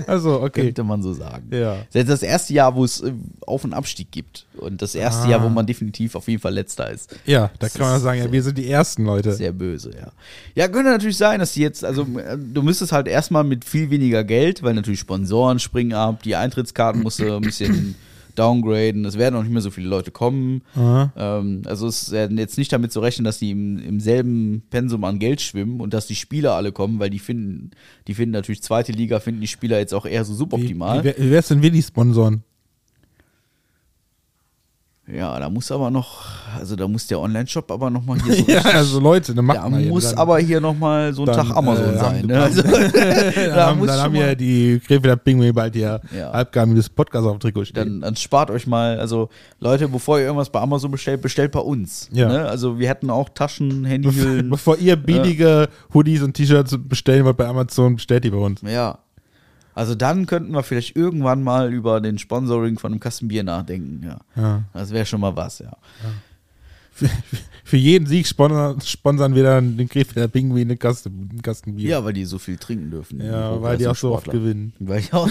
Also, 0.08 0.42
okay. 0.42 0.66
Könnte 0.66 0.84
man 0.84 1.02
so 1.02 1.14
sagen. 1.14 1.48
Ja. 1.52 1.78
Das 1.94 2.04
ist 2.04 2.10
das 2.10 2.24
erste 2.24 2.54
Jahr, 2.54 2.76
wo 2.76 2.84
es 2.84 3.02
äh, 3.02 3.12
Auf- 3.46 3.64
und 3.64 3.74
Abstieg 3.74 4.12
gibt. 4.12 4.46
Und 4.58 4.82
das 4.82 4.96
erste 4.96 5.28
Ah. 5.28 5.32
Jahr, 5.32 5.44
wo 5.44 5.50
man 5.50 5.66
definitiv 5.66 6.16
auf 6.16 6.28
jeden 6.28 6.42
Fall 6.42 6.54
letzter 6.54 6.90
ist. 6.92 7.16
Ja, 7.26 7.48
da 7.48 7.52
Das 7.60 7.74
kann 7.74 7.90
man 7.90 8.00
sagen, 8.02 8.20
ja, 8.20 8.32
wir 8.32 8.44
sind 8.44 8.58
die 8.58 8.70
ersten 8.70 9.06
Leute. 9.06 9.34
Sehr 9.34 9.52
böse, 9.52 9.92
ja. 9.96 10.12
Ja, 10.56 10.68
könnte 10.68 10.92
natürlich 10.92 11.18
sein, 11.18 11.40
dass 11.40 11.54
die 11.54 11.62
jetzt, 11.62 11.84
also 11.84 12.04
äh, 12.18 12.38
du 12.38 12.62
müsstest 12.62 12.92
halt 12.92 13.08
erstmal 13.08 13.44
mit 13.44 13.66
viel 13.66 13.90
weniger 13.90 14.24
Geld, 14.24 14.64
weil 14.64 14.74
natürlich 14.74 15.00
Sponsoren 15.00 15.60
springen 15.60 15.94
ab, 15.94 16.24
die 16.24 16.36
Eintrittskarten 16.36 17.02
musst 17.04 17.20
du 17.20 17.36
ein 17.36 17.42
bisschen 17.42 17.96
downgraden, 18.36 19.06
es 19.06 19.18
werden 19.18 19.36
auch 19.36 19.44
nicht 19.44 19.52
mehr 19.52 19.62
so 19.62 19.72
viele 19.72 19.88
Leute 19.88 20.12
kommen. 20.12 20.62
Ähm, 21.18 21.62
also 21.66 21.88
es 21.88 22.04
ist 22.04 22.12
ja 22.12 22.26
jetzt 22.28 22.58
nicht 22.58 22.72
damit 22.72 22.92
zu 22.92 23.00
rechnen, 23.00 23.26
dass 23.26 23.40
die 23.40 23.52
im, 23.52 23.78
im 23.80 24.00
selben 24.00 24.64
Pensum 24.70 25.04
an 25.04 25.20
Geld 25.20 25.42
schwimmen 25.42 25.80
und 25.82 25.94
dass 25.94 26.08
die 26.08 26.16
Spieler 26.16 26.54
alle 26.54 26.72
kommen, 26.72 27.00
weil 27.00 27.10
die 27.10 27.20
finden, 27.20 27.72
die 28.08 28.14
finden 28.14 28.34
natürlich 28.34 28.62
zweite 28.64 28.92
Liga, 28.92 29.20
finden 29.20 29.42
die 29.42 29.48
Spieler 29.48 29.80
jetzt 29.80 29.94
auch 29.94 30.06
eher 30.06 30.24
so 30.26 30.34
Wie, 30.34 30.38
suboptimal. 30.38 31.00
wie, 31.00 31.04
wär- 31.06 31.16
wie 31.18 31.32
wär's 31.32 31.48
denn 31.48 31.62
wir 31.62 31.72
die 31.72 31.82
Sponsoren? 31.84 32.44
Ja, 35.08 35.40
da 35.40 35.50
muss 35.52 35.72
aber 35.72 35.92
noch, 35.92 36.24
also 36.58 36.76
da 36.76 36.88
muss 36.88 37.06
der 37.06 37.20
Online-Shop 37.20 37.70
aber 37.72 37.92
noch 37.92 38.04
mal 38.04 38.20
hier 38.24 38.34
so 38.44 38.52
ja, 38.52 38.62
also 38.62 39.00
Leute, 39.00 39.36
dann 39.36 39.46
macht 39.46 39.60
da 39.60 39.70
muss 39.70 40.06
dran. 40.10 40.18
aber 40.18 40.40
hier 40.40 40.60
noch 40.60 40.76
mal 40.76 41.14
so 41.14 41.22
ein 41.22 41.26
Dann, 41.28 41.48
Tag 41.48 41.56
Amazon 41.56 41.94
äh, 41.94 41.98
sein. 42.00 42.26
Ne? 42.26 42.42
Also, 42.42 42.62
dann 42.64 42.92
da 42.92 43.66
haben, 43.68 43.78
muss 43.80 43.88
dann 43.88 44.00
haben 44.00 44.16
ja 44.16 44.26
mal, 44.28 44.36
die 44.36 44.80
Krefelder 44.80 45.16
Pinguine 45.16 45.54
bald 45.54 45.76
hier 45.76 46.02
Ja. 46.18 46.34
halbgarmiges 46.34 46.90
Podcast 46.90 47.26
auf 47.28 47.34
dem 47.34 47.40
Trikot 47.40 47.66
stehen. 47.66 47.76
dann, 47.76 48.02
dann 48.02 48.16
spart 48.16 48.50
euch 48.50 48.66
mal, 48.66 49.00
also 49.00 49.30
Leute, 49.60 49.88
bevor 49.88 50.18
ihr 50.18 50.26
irgendwas 50.26 50.50
bei 50.50 50.60
Amazon 50.60 50.90
bestellt, 50.90 51.22
bestellt 51.22 51.52
bei 51.52 51.60
uns. 51.60 52.10
Ja. 52.12 52.28
Ne? 52.28 52.46
Also 52.46 52.80
wir 52.80 52.90
hätten 52.90 53.12
auch 53.12 53.30
Taschen, 53.30 53.86
Handyhüllen. 53.86 54.50
bevor 54.50 54.78
ihr 54.80 54.96
billige 54.96 55.70
Hoodies 55.94 56.24
und 56.24 56.34
T-Shirts 56.34 56.78
bestellen 56.80 57.26
wollt 57.26 57.38
bei 57.38 57.46
Amazon, 57.48 57.96
bestellt 57.98 58.24
die 58.24 58.32
bei 58.32 58.38
uns. 58.38 58.62
ja. 58.64 58.98
Also 59.76 59.94
dann 59.94 60.26
könnten 60.26 60.54
wir 60.54 60.64
vielleicht 60.64 60.96
irgendwann 60.96 61.44
mal 61.44 61.74
über 61.74 62.00
den 62.00 62.18
Sponsoring 62.18 62.80
von 62.80 62.94
einem 62.94 63.02
Kasten 63.02 63.28
Bier 63.28 63.44
nachdenken. 63.44 64.02
Ja. 64.04 64.20
Ja. 64.42 64.64
Das 64.74 64.92
wäre 64.92 65.06
schon 65.06 65.20
mal 65.20 65.36
was, 65.36 65.60
ja. 65.60 65.76
Für, 66.94 67.10
für 67.66 67.76
jeden 67.76 68.08
Sieg 68.08 68.26
sponsern, 68.26 68.80
sponsern 68.80 69.36
wir 69.36 69.44
dann 69.44 69.76
den 69.76 69.90
Krefelder 69.90 70.30
Pinguine 70.30 70.72
einen 70.72 70.80
Kasten, 70.80 71.28
einen 71.30 71.42
Kasten 71.42 71.76
Bier. 71.76 71.90
Ja, 71.90 72.06
weil 72.06 72.14
die 72.14 72.24
so 72.24 72.40
viel 72.40 72.56
trinken 72.56 72.90
dürfen. 72.90 73.22
Ja, 73.22 73.62
weil 73.62 73.78
die 73.78 73.86
auch 73.86 73.98
so 73.98 74.14
oft 74.14 74.32
gewinnen. 74.32 74.72
Weil 74.80 75.02
die 75.02 75.12
auch 75.12 75.28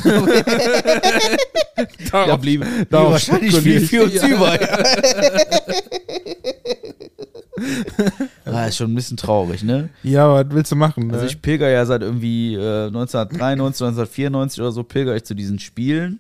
Da 2.12 2.36
blieb, 2.36 2.60
blieb 2.60 2.90
darauf 2.90 3.12
wahrscheinlich 3.12 3.56
viel 3.56 3.80
für 3.80 4.04
uns 4.04 4.14
ich. 4.14 4.22
über. 4.24 4.58
ah, 8.44 8.66
ist 8.66 8.76
schon 8.76 8.92
ein 8.92 8.94
bisschen 8.94 9.16
traurig, 9.16 9.62
ne? 9.62 9.88
Ja, 10.02 10.32
was 10.32 10.46
willst 10.50 10.72
du 10.72 10.76
machen? 10.76 11.10
Also 11.10 11.24
ne? 11.24 11.30
ich 11.30 11.40
pilger 11.40 11.68
ja 11.68 11.86
seit 11.86 12.02
irgendwie 12.02 12.54
äh, 12.54 12.86
1993, 12.86 13.82
1994 13.86 14.60
oder 14.60 14.72
so 14.72 14.82
pilger 14.82 15.14
ich 15.14 15.24
zu 15.24 15.34
diesen 15.34 15.58
Spielen. 15.58 16.18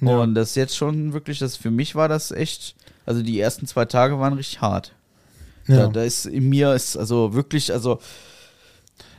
Ja. 0.00 0.18
Und 0.18 0.34
das 0.34 0.50
ist 0.50 0.56
jetzt 0.56 0.76
schon 0.76 1.12
wirklich, 1.12 1.38
das 1.38 1.56
für 1.56 1.70
mich 1.70 1.94
war 1.94 2.08
das 2.08 2.30
echt, 2.30 2.74
also 3.04 3.22
die 3.22 3.38
ersten 3.40 3.66
zwei 3.66 3.84
Tage 3.84 4.18
waren 4.18 4.34
richtig 4.34 4.60
hart. 4.60 4.92
Da, 5.66 5.74
ja. 5.74 5.86
da 5.88 6.02
ist 6.02 6.26
in 6.26 6.48
mir 6.48 6.74
ist 6.74 6.96
also 6.96 7.34
wirklich, 7.34 7.72
also 7.72 7.98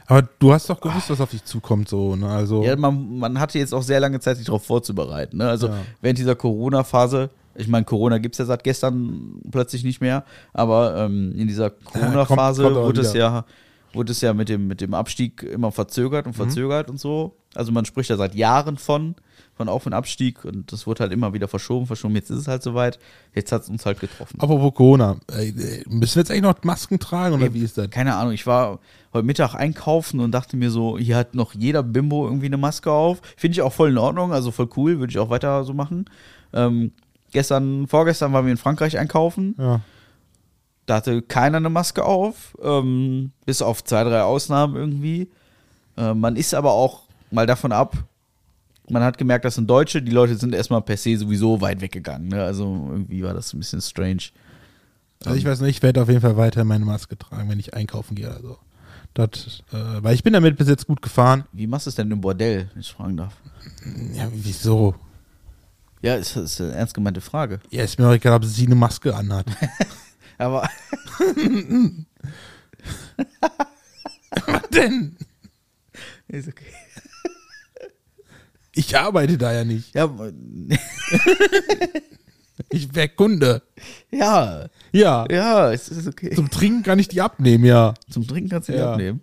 Aber 0.05 0.27
du 0.39 0.53
hast 0.53 0.69
doch 0.69 0.79
gewusst, 0.79 1.09
was 1.09 1.19
auf 1.19 1.31
dich 1.31 1.43
zukommt, 1.43 1.89
so, 1.89 2.15
ne? 2.15 2.29
Also, 2.29 2.63
Ja, 2.63 2.75
man, 2.77 3.19
man 3.19 3.39
hatte 3.39 3.59
jetzt 3.59 3.73
auch 3.73 3.83
sehr 3.83 3.99
lange 3.99 4.19
Zeit, 4.21 4.37
sich 4.37 4.45
darauf 4.45 4.65
vorzubereiten. 4.65 5.37
Ne? 5.37 5.49
Also 5.49 5.67
Ja. 5.67 5.79
während 6.01 6.19
dieser 6.19 6.35
Corona-Phase, 6.35 7.29
ich 7.57 7.67
meine, 7.67 7.85
Corona 7.85 8.17
gibt 8.19 8.35
es 8.35 8.39
ja 8.39 8.45
seit 8.45 8.63
gestern 8.63 9.41
plötzlich 9.51 9.83
nicht 9.83 10.01
mehr, 10.01 10.23
aber 10.53 10.95
ähm, 10.97 11.33
in 11.35 11.47
dieser 11.47 11.69
Corona-Phase 11.83 12.65
aber 12.65 12.85
wurde 12.85 13.01
es 13.01 13.13
ja 13.13 13.45
wurde 13.93 14.11
es 14.11 14.21
ja 14.21 14.33
mit 14.33 14.47
dem, 14.49 14.67
mit 14.67 14.81
dem 14.81 14.93
Abstieg 14.93 15.41
immer 15.41 15.71
verzögert 15.71 16.27
und 16.27 16.33
Mhm. 16.33 16.43
verzögert 16.43 16.89
und 16.89 16.99
so. 16.99 17.35
Also 17.55 17.71
man 17.71 17.85
spricht 17.85 18.09
ja 18.11 18.17
seit 18.17 18.35
Jahren 18.35 18.77
von, 18.77 19.15
von 19.55 19.69
Auf- 19.69 19.87
und 19.87 19.93
Abstieg 19.93 20.45
und 20.45 20.71
das 20.71 20.85
wurde 20.85 20.99
halt 21.03 21.11
immer 21.13 21.33
wieder 21.33 21.47
verschoben, 21.47 21.87
verschoben. 21.87 22.13
Jetzt 22.13 22.29
ist 22.29 22.37
es 22.39 22.47
halt 22.47 22.61
soweit. 22.61 22.99
Jetzt 23.33 23.51
hat 23.51 23.63
es 23.63 23.69
uns 23.69 23.85
halt 23.87 23.99
getroffen. 23.99 24.39
apropos 24.39 24.73
Corona, 24.75 25.17
ey, 25.31 25.51
ey, 25.57 25.83
müssen 25.87 26.15
wir 26.15 26.19
jetzt 26.19 26.29
eigentlich 26.29 26.43
noch 26.43 26.61
Masken 26.63 26.99
tragen 26.99 27.33
oder 27.35 27.51
wie 27.55 27.63
ist 27.63 27.77
das? 27.77 27.89
Keine 27.89 28.13
Ahnung, 28.15 28.33
ich 28.33 28.45
war 28.45 28.79
heute 29.13 29.25
Mittag 29.25 29.55
einkaufen 29.55 30.19
und 30.19 30.31
dachte 30.31 30.57
mir 30.57 30.69
so, 30.69 30.99
hier 30.99 31.15
hat 31.15 31.33
noch 31.33 31.55
jeder 31.55 31.81
Bimbo 31.81 32.27
irgendwie 32.27 32.47
eine 32.47 32.57
Maske 32.57 32.91
auf. 32.91 33.21
Finde 33.35 33.53
ich 33.53 33.61
auch 33.63 33.73
voll 33.73 33.89
in 33.89 33.97
Ordnung, 33.97 34.31
also 34.31 34.51
voll 34.51 34.69
cool, 34.75 34.99
würde 34.99 35.09
ich 35.11 35.17
auch 35.17 35.31
weiter 35.31 35.63
so 35.63 35.73
machen. 35.73 36.05
Ähm, 36.53 36.91
gestern, 37.31 37.87
vorgestern 37.87 38.33
waren 38.33 38.45
wir 38.45 38.51
in 38.51 38.57
Frankreich 38.57 38.97
einkaufen. 38.97 39.55
Ja. 39.57 39.81
Da 40.85 40.95
hatte 40.95 41.21
keiner 41.21 41.57
eine 41.57 41.69
Maske 41.69 42.03
auf, 42.03 42.55
ähm, 42.61 43.31
bis 43.45 43.61
auf 43.61 43.83
zwei, 43.83 44.03
drei 44.03 44.21
Ausnahmen 44.21 44.75
irgendwie. 44.75 45.29
Äh, 45.97 46.13
man 46.13 46.35
ist 46.35 46.53
aber 46.53 46.71
auch 46.71 47.03
mal 47.29 47.45
davon 47.45 47.71
ab, 47.71 47.97
man 48.89 49.03
hat 49.03 49.17
gemerkt, 49.17 49.43
das 49.43 49.55
sind 49.55 49.69
Deutsche, 49.69 50.01
die 50.01 50.11
Leute 50.11 50.37
sind 50.37 50.55
erstmal 50.55 50.81
per 50.81 50.95
se 50.95 51.17
sowieso 51.17 51.59
weit 51.59 51.81
weggegangen. 51.81 52.29
Ne? 52.29 52.41
Also 52.41 52.63
irgendwie 52.89 53.21
war 53.23 53.33
das 53.33 53.53
ein 53.53 53.59
bisschen 53.59 53.81
strange. 53.81 54.29
Also 55.25 55.37
ich 55.37 55.45
weiß 55.45 55.61
nicht, 55.61 55.77
ich 55.77 55.83
werde 55.83 56.01
auf 56.01 56.07
jeden 56.07 56.21
Fall 56.21 56.37
weiter 56.37 56.63
meine 56.63 56.85
Maske 56.85 57.17
tragen, 57.17 57.49
wenn 57.49 57.59
ich 57.59 57.73
einkaufen 57.73 58.15
gehe. 58.15 58.31
Also. 58.31 58.57
Das, 59.13 59.63
äh, 59.73 60.03
weil 60.03 60.13
ich 60.13 60.23
bin 60.23 60.33
damit 60.33 60.57
bis 60.57 60.67
jetzt 60.67 60.87
gut 60.87 61.01
gefahren. 61.01 61.45
Wie 61.51 61.67
machst 61.67 61.87
du 61.87 61.89
es 61.89 61.95
denn 61.95 62.11
im 62.11 62.21
Bordell, 62.21 62.69
wenn 62.73 62.81
ich 62.81 62.91
fragen 62.91 63.17
darf? 63.17 63.35
Ja, 64.13 64.29
wieso? 64.31 64.95
Ja, 66.01 66.15
ist, 66.15 66.35
ist 66.35 66.61
eine 66.61 66.73
ernst 66.73 66.93
gemeinte 66.93 67.21
Frage. 67.21 67.59
Ja, 67.71 67.83
ist 67.83 67.97
mir 67.99 68.07
auch 68.07 68.13
egal, 68.13 68.33
ob 68.33 68.45
sie 68.45 68.65
eine 68.65 68.75
Maske 68.75 69.15
anhat. 69.15 69.45
Aber 70.37 70.69
Was 74.45 74.69
denn? 74.73 75.15
ist 76.27 76.47
okay. 76.47 76.65
Ich 78.73 78.95
arbeite 78.97 79.37
da 79.37 79.51
ja 79.53 79.63
nicht. 79.63 79.95
Ja, 79.95 80.07
Ich 82.69 82.93
wäre 82.93 83.09
Kunde. 83.09 83.61
ja, 84.11 84.67
Ja. 84.91 85.25
ja, 85.31 85.71
es 85.71 85.89
ist 85.89 86.07
okay. 86.07 86.29
Zum, 86.29 86.45
Zum 86.45 86.49
Trinken 86.51 86.83
kann 86.83 86.99
ich 86.99 87.07
die 87.07 87.21
abnehmen, 87.21 87.65
ja. 87.65 87.93
Trinken 88.11 88.49
kannst 88.49 88.67
du 88.69 88.73
die 88.73 88.77
Ja. 88.79 88.91
abnehmen. 88.91 89.21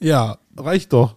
Ja, 0.00 0.38
reicht 0.56 0.92
doch. 0.92 1.16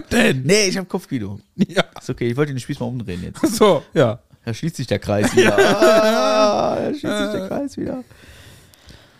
Was 0.00 0.08
denn? 0.10 0.42
Nee, 0.44 0.66
ich 0.68 0.76
habe 0.76 0.86
Kopfkino. 0.86 1.38
Ja. 1.68 1.84
Ist 1.98 2.10
okay, 2.10 2.28
ich 2.28 2.36
wollte 2.36 2.52
den 2.52 2.60
Spieß 2.60 2.78
mal 2.80 2.86
umdrehen 2.86 3.22
jetzt. 3.22 3.40
So, 3.56 3.82
ja. 3.94 4.18
Da 4.44 4.54
schließt 4.54 4.76
sich 4.76 4.86
der 4.86 4.98
Kreis 4.98 5.34
wieder. 5.36 5.56
Ah, 5.58 6.76
da 6.76 6.88
schließt 6.90 7.02
sich 7.02 7.32
der 7.32 7.48
Kreis 7.48 7.76
wieder. 7.76 8.04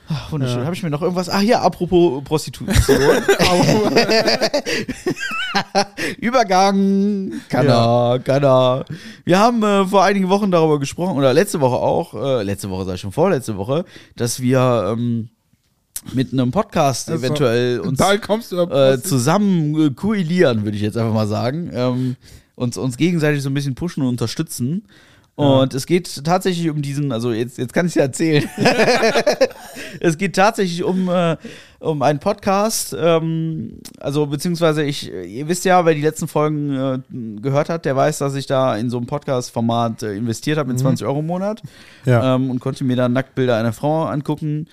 Ach, 0.09 0.31
wunderschön. 0.31 0.63
Habe 0.65 0.73
ich 0.75 0.83
mir 0.85 0.91
noch 0.91 1.03
irgendwas? 1.03 1.29
Ach 1.29 1.41
ja, 1.43 1.63
apropos 1.63 2.23
Prostitution. 2.23 2.69
Übergang. 6.21 7.33
Kann 7.49 7.67
Ja. 7.67 8.13
er, 8.15 8.19
kann 8.21 8.45
er. 8.45 8.85
Wir 9.25 9.39
haben 9.39 9.63
äh, 9.63 9.85
vor 9.87 10.05
einigen 10.05 10.29
Wochen 10.29 10.51
darüber 10.51 10.79
gesprochen, 10.79 11.17
oder 11.17 11.33
letzte 11.35 11.61
Woche 11.61 11.77
auch, 11.77 12.15
äh, 12.15 12.43
letzte 12.43 12.71
Woche 12.71 12.85
sei 12.85 12.97
schon 12.97 13.13
vorletzte 13.13 13.57
Woche, 13.57 13.85
dass 14.15 14.41
wir 14.41 14.95
ähm, 14.97 15.29
mit 16.13 16.33
einem 16.33 16.51
Podcast 16.51 17.11
Also, 17.11 17.25
eventuell 17.25 17.81
uns 17.81 17.99
da 17.99 18.17
kommst 18.19 18.53
du 18.53 18.63
äh, 18.63 19.01
zusammen 19.03 19.81
äh, 19.81 19.91
koalieren, 19.91 20.65
würde 20.65 20.77
ich 20.77 20.83
jetzt 20.83 20.97
einfach 20.97 21.15
mal 21.15 21.29
sagen. 21.29 21.71
Ähm, 21.73 22.17
uns, 22.55 22.77
uns 22.77 22.97
gegenseitig 22.97 23.43
so 23.43 23.51
ein 23.51 23.55
bisschen 23.55 23.75
pushen 23.75 24.03
und 24.03 24.09
unterstützen. 24.09 24.85
Und 25.37 25.75
es 25.75 25.85
geht 25.85 26.25
tatsächlich 26.25 26.71
um 26.71 26.81
diesen, 26.81 27.13
also 27.13 27.31
jetzt, 27.31 27.59
jetzt 27.59 27.75
kann 27.75 27.85
ich 27.85 27.91
es 27.91 27.95
ja 27.97 28.03
erzählen. 28.05 28.49
es 30.01 30.17
geht 30.17 30.35
tatsächlich 30.35 30.83
um, 30.83 31.11
äh, 31.11 31.37
um 31.79 32.01
einen 32.01 32.21
Podcast. 32.21 32.97
Ähm, 32.99 33.81
also, 34.01 34.25
beziehungsweise 34.27 34.83
ich, 34.83 35.13
ihr 35.13 35.47
wisst 35.47 35.67
ja, 35.67 35.85
wer 35.85 35.93
die 35.93 36.01
letzten 36.01 36.27
Folgen 36.27 36.75
äh, 36.75 36.99
gehört 37.43 37.69
hat, 37.69 37.85
der 37.85 37.95
weiß, 37.95 38.17
dass 38.17 38.35
ich 38.35 38.47
da 38.47 38.79
in 38.79 38.89
so 38.89 38.97
ein 38.97 39.05
Podcast-Format 39.05 40.05
äh, 40.05 40.17
investiert 40.17 40.57
habe 40.57 40.71
mit 40.71 40.79
20 40.79 41.07
Euro 41.07 41.21
im 41.21 41.27
Monat. 41.27 41.61
Ja. 42.07 42.37
Ähm, 42.37 42.49
und 42.49 42.61
konnte 42.61 42.85
mir 42.85 42.97
dann 42.97 43.13
Nacktbilder 43.13 43.59
einer 43.59 43.75
Frau 43.75 44.05
angucken. 44.05 44.69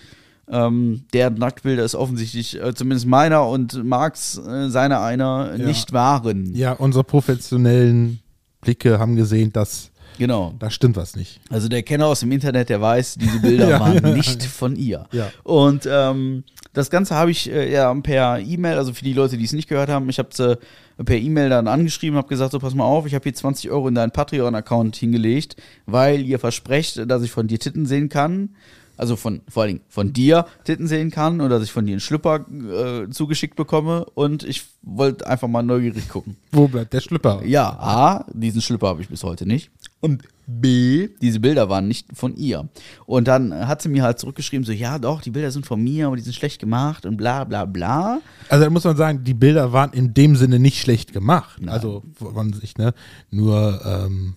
Ähm, 0.53 1.05
der 1.13 1.31
Nacktbilder 1.31 1.83
ist 1.83 1.95
offensichtlich, 1.95 2.61
äh, 2.61 2.75
zumindest 2.75 3.07
meiner 3.07 3.47
und 3.47 3.83
Marks, 3.83 4.37
äh, 4.37 4.69
seiner 4.69 5.01
einer, 5.01 5.55
Ja. 5.57 5.65
nicht 5.65 5.93
waren. 5.93 6.53
Ja, 6.53 6.73
unsere 6.73 7.03
professionellen 7.03 8.19
Blicke 8.61 8.99
haben 8.99 9.15
gesehen, 9.15 9.51
dass 9.51 9.89
Genau. 10.19 10.53
da 10.59 10.69
stimmt 10.69 10.95
was 10.95 11.15
nicht. 11.15 11.41
Also 11.49 11.67
der 11.69 11.81
Kenner 11.81 12.05
aus 12.05 12.19
dem 12.19 12.31
Internet, 12.31 12.69
der 12.69 12.79
weiß, 12.79 13.15
diese 13.15 13.39
Bilder 13.39 13.67
Ja. 13.69 13.79
waren 13.79 14.13
nicht 14.13 14.43
von 14.43 14.75
ihr. 14.75 15.07
Ja. 15.11 15.29
Und 15.43 15.87
ähm, 15.91 16.43
das 16.73 16.91
Ganze 16.91 17.15
habe 17.15 17.31
ich 17.31 17.49
äh, 17.51 17.71
ja 17.71 17.91
per 17.95 18.37
E-Mail, 18.39 18.77
also 18.77 18.93
für 18.93 19.03
die 19.03 19.13
Leute, 19.13 19.37
die 19.37 19.45
es 19.45 19.53
nicht 19.53 19.67
gehört 19.67 19.89
haben, 19.89 20.07
ich 20.09 20.19
habe 20.19 20.29
sie 20.31 20.57
per 21.03 21.17
E-Mail 21.17 21.49
dann 21.49 21.67
angeschrieben, 21.67 22.15
habe 22.17 22.27
gesagt, 22.27 22.51
so 22.51 22.59
pass 22.59 22.75
mal 22.75 22.83
auf, 22.83 23.07
ich 23.07 23.15
habe 23.15 23.23
hier 23.23 23.33
20 23.33 23.71
Euro 23.71 23.87
in 23.87 23.95
deinen 23.95 24.11
Patreon-Account 24.11 24.95
hingelegt, 24.95 25.55
weil 25.87 26.21
ihr 26.21 26.37
versprecht, 26.37 27.09
dass 27.09 27.23
ich 27.23 27.31
von 27.31 27.47
dir 27.47 27.57
Titten 27.59 27.87
sehen 27.87 28.09
kann. 28.09 28.49
Also 28.95 29.15
von, 29.15 29.41
vor 29.47 29.63
allen 29.63 29.75
Dingen 29.75 29.85
von 29.89 30.13
dir 30.13 30.45
Titten 30.63 30.87
sehen 30.87 31.09
kann 31.09 31.41
und 31.41 31.49
dass 31.49 31.63
ich 31.63 31.71
von 31.71 31.85
dir 31.85 31.93
einen 31.93 31.99
Schlüpper 31.99 32.45
äh, 32.49 33.09
zugeschickt 33.09 33.55
bekomme 33.55 34.05
und 34.13 34.43
ich 34.43 34.65
wollte 34.83 35.25
einfach 35.25 35.47
mal 35.47 35.63
neugierig 35.63 36.09
gucken. 36.09 36.37
Wo 36.51 36.67
bleibt 36.67 36.93
der 36.93 37.01
Schlüpper? 37.01 37.43
Ja, 37.45 37.69
A, 37.69 38.25
diesen 38.33 38.61
Schlüpper 38.61 38.87
habe 38.87 39.01
ich 39.01 39.09
bis 39.09 39.23
heute 39.23 39.45
nicht. 39.45 39.71
Und 39.99 40.23
B, 40.45 41.09
diese 41.21 41.39
Bilder 41.39 41.69
waren 41.69 41.87
nicht 41.87 42.07
von 42.13 42.35
ihr. 42.35 42.67
Und 43.05 43.27
dann 43.27 43.67
hat 43.67 43.81
sie 43.81 43.89
mir 43.89 44.03
halt 44.03 44.19
zurückgeschrieben, 44.19 44.65
so, 44.65 44.73
ja 44.73 44.99
doch, 44.99 45.21
die 45.21 45.31
Bilder 45.31 45.51
sind 45.51 45.65
von 45.65 45.81
mir, 45.81 46.07
aber 46.07 46.17
die 46.17 46.21
sind 46.21 46.35
schlecht 46.35 46.59
gemacht 46.59 47.05
und 47.05 47.17
bla 47.17 47.45
bla 47.45 47.65
bla. 47.65 48.19
Also 48.49 48.65
da 48.65 48.69
muss 48.69 48.83
man 48.83 48.97
sagen, 48.97 49.23
die 49.23 49.33
Bilder 49.33 49.71
waren 49.71 49.93
in 49.93 50.13
dem 50.13 50.35
Sinne 50.35 50.59
nicht 50.59 50.81
schlecht 50.81 51.13
gemacht. 51.13 51.59
Nein. 51.61 51.69
Also 51.69 52.03
man 52.19 52.53
sich, 52.53 52.77
ne? 52.77 52.93
Nur 53.31 53.81
ähm, 53.85 54.35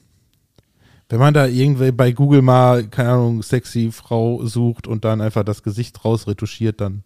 wenn 1.09 1.19
man 1.19 1.35
da 1.35 1.47
irgendwie 1.47 1.93
bei 1.93 2.13
Google 2.13 2.43
mal, 2.43 2.87
keine 2.89 3.11
Ahnung, 3.11 3.43
sexy 3.43 3.91
Frau 3.93 4.45
sucht 4.47 4.87
und 4.87 5.05
dann 5.05 5.21
einfach 5.21 5.45
das 5.45 5.63
Gesicht 5.63 6.05
rausretuschiert, 6.05 6.81
dann 6.81 7.03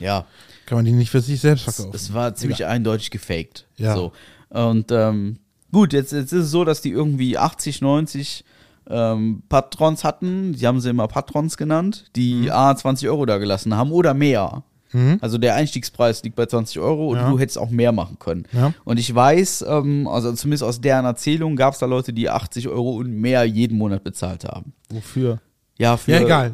Ja, 0.00 0.24
kann 0.66 0.78
man 0.78 0.84
die 0.84 0.92
nicht 0.92 1.10
für 1.10 1.20
sich 1.20 1.40
selbst 1.40 1.64
verkaufen. 1.64 1.92
es 1.94 2.12
war 2.12 2.34
ziemlich 2.34 2.66
eindeutig 2.66 3.10
gefaked. 3.10 3.66
Ja. 3.76 3.94
So. 3.94 4.12
Und 4.50 4.90
ähm, 4.90 5.38
gut, 5.72 5.92
jetzt, 5.92 6.12
jetzt 6.12 6.32
ist 6.32 6.44
es 6.46 6.50
so, 6.50 6.64
dass 6.64 6.80
die 6.80 6.90
irgendwie 6.90 7.38
80, 7.38 7.80
90 7.80 8.44
ähm, 8.90 9.42
Patrons 9.48 10.02
hatten. 10.04 10.52
Die 10.54 10.66
haben 10.66 10.80
sie 10.80 10.90
immer 10.90 11.08
Patrons 11.08 11.56
genannt, 11.56 12.06
die 12.16 12.50
A 12.50 12.74
20 12.74 13.08
Euro 13.08 13.26
da 13.26 13.38
gelassen 13.38 13.74
haben 13.76 13.92
oder 13.92 14.14
mehr. 14.14 14.62
Mhm. 14.92 15.18
Also 15.20 15.38
der 15.38 15.54
Einstiegspreis 15.54 16.22
liegt 16.22 16.36
bei 16.36 16.46
20 16.46 16.78
Euro 16.80 17.08
und 17.08 17.16
Ja. 17.18 17.30
du 17.30 17.38
hättest 17.38 17.58
auch 17.58 17.70
mehr 17.70 17.92
machen 17.92 18.18
können. 18.18 18.44
Ja. 18.52 18.72
Und 18.84 18.98
ich 18.98 19.14
weiß, 19.14 19.64
ähm, 19.68 20.06
also 20.08 20.32
zumindest 20.32 20.62
aus 20.64 20.80
deren 20.80 21.04
Erzählung 21.04 21.56
gab 21.56 21.74
es 21.74 21.78
da 21.80 21.86
Leute, 21.86 22.12
die 22.12 22.28
80 22.30 22.68
Euro 22.68 22.96
und 22.96 23.10
mehr 23.12 23.44
jeden 23.44 23.76
Monat 23.78 24.02
bezahlt 24.04 24.44
haben. 24.44 24.72
Wofür? 24.90 25.40
Ja, 25.78 25.96
für, 25.96 26.12
Ja, 26.12 26.20
egal, 26.20 26.52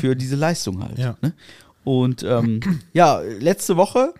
für 0.00 0.16
diese 0.16 0.36
Leistung 0.36 0.82
halt. 0.82 0.98
Ja. 0.98 1.16
Ne? 1.20 1.32
Und 1.84 2.22
ähm, 2.22 2.60
ja, 2.92 3.20
letzte 3.40 3.76
Woche 3.76 4.14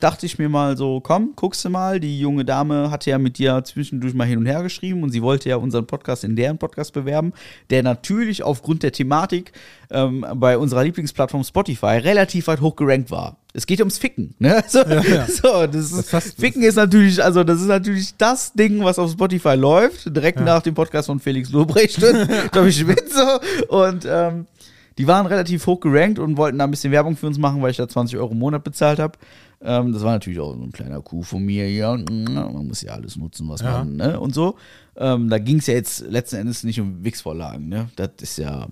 dachte 0.00 0.26
ich 0.26 0.38
mir 0.38 0.48
mal 0.48 0.76
so, 0.76 1.00
komm, 1.00 1.32
guckst 1.36 1.64
du 1.64 1.70
mal, 1.70 2.00
die 2.00 2.20
junge 2.20 2.44
Dame 2.44 2.90
hatte 2.90 3.10
ja 3.10 3.18
mit 3.18 3.38
dir 3.38 3.62
zwischendurch 3.64 4.14
mal 4.14 4.26
hin 4.26 4.38
und 4.38 4.46
her 4.46 4.62
geschrieben 4.62 5.02
und 5.02 5.10
sie 5.10 5.22
wollte 5.22 5.48
ja 5.48 5.56
unseren 5.56 5.86
Podcast 5.86 6.24
in 6.24 6.36
deren 6.36 6.58
Podcast 6.58 6.92
bewerben, 6.92 7.32
der 7.70 7.82
natürlich 7.82 8.42
aufgrund 8.42 8.82
der 8.82 8.92
Thematik 8.92 9.52
ähm, 9.90 10.26
bei 10.34 10.58
unserer 10.58 10.84
Lieblingsplattform 10.84 11.44
Spotify 11.44 11.98
relativ 11.98 12.46
weit 12.48 12.60
hoch 12.60 12.76
gerankt 12.76 13.10
war. 13.10 13.36
Es 13.54 13.66
geht 13.66 13.80
ums 13.80 13.96
Ficken, 13.96 14.34
ne? 14.38 14.62
So, 14.68 14.80
ja. 14.80 15.26
so 15.26 15.66
das 15.66 15.92
ist, 15.92 16.12
Das 16.12 16.32
Ficken 16.32 16.62
ist 16.62 16.76
natürlich, 16.76 17.22
also 17.24 17.42
das 17.42 17.62
ist 17.62 17.68
natürlich 17.68 18.14
das 18.18 18.52
Ding, 18.52 18.84
was 18.84 18.98
auf 18.98 19.12
Spotify 19.12 19.54
läuft, 19.54 20.14
direkt 20.14 20.40
nach 20.40 20.60
dem 20.60 20.74
Podcast 20.74 21.06
von 21.06 21.20
Felix 21.20 21.50
Lobrecht 21.50 22.02
und 22.02 22.28
Tommy 22.52 22.72
Schmidt 22.72 23.10
so. 23.10 23.74
Und 23.74 24.06
ähm, 24.06 24.46
die 24.98 25.06
waren 25.06 25.26
relativ 25.26 25.66
hoch 25.66 25.80
gerankt 25.80 26.18
und 26.18 26.36
wollten 26.36 26.58
da 26.58 26.64
ein 26.64 26.70
bisschen 26.70 26.92
Werbung 26.92 27.16
für 27.16 27.26
uns 27.26 27.38
machen, 27.38 27.62
weil 27.62 27.70
ich 27.70 27.76
da 27.76 27.88
20 27.88 28.18
Euro 28.18 28.32
im 28.32 28.38
Monat 28.38 28.64
bezahlt 28.64 28.98
habe. 28.98 29.18
Ähm, 29.62 29.92
das 29.92 30.02
war 30.02 30.12
natürlich 30.12 30.38
auch 30.38 30.54
so 30.54 30.62
ein 30.62 30.72
kleiner 30.72 31.00
Coup 31.00 31.24
von 31.24 31.42
mir 31.42 31.64
hier. 31.66 31.88
Man 32.08 32.66
muss 32.68 32.82
ja 32.82 32.92
alles 32.92 33.16
nutzen, 33.16 33.48
was 33.48 33.62
Ja. 33.62 33.78
man, 33.78 33.96
ne? 33.96 34.20
Und 34.20 34.34
so. 34.34 34.56
Ähm, 34.96 35.28
da 35.30 35.38
ging 35.38 35.58
es 35.58 35.66
ja 35.66 35.74
jetzt 35.74 36.00
letzten 36.08 36.36
Endes 36.36 36.62
nicht 36.64 36.80
um 36.80 37.02
Wix-Vorlagen, 37.04 37.68
ne? 37.68 37.88
Das 37.96 38.10
ist 38.20 38.38
ja, 38.38 38.66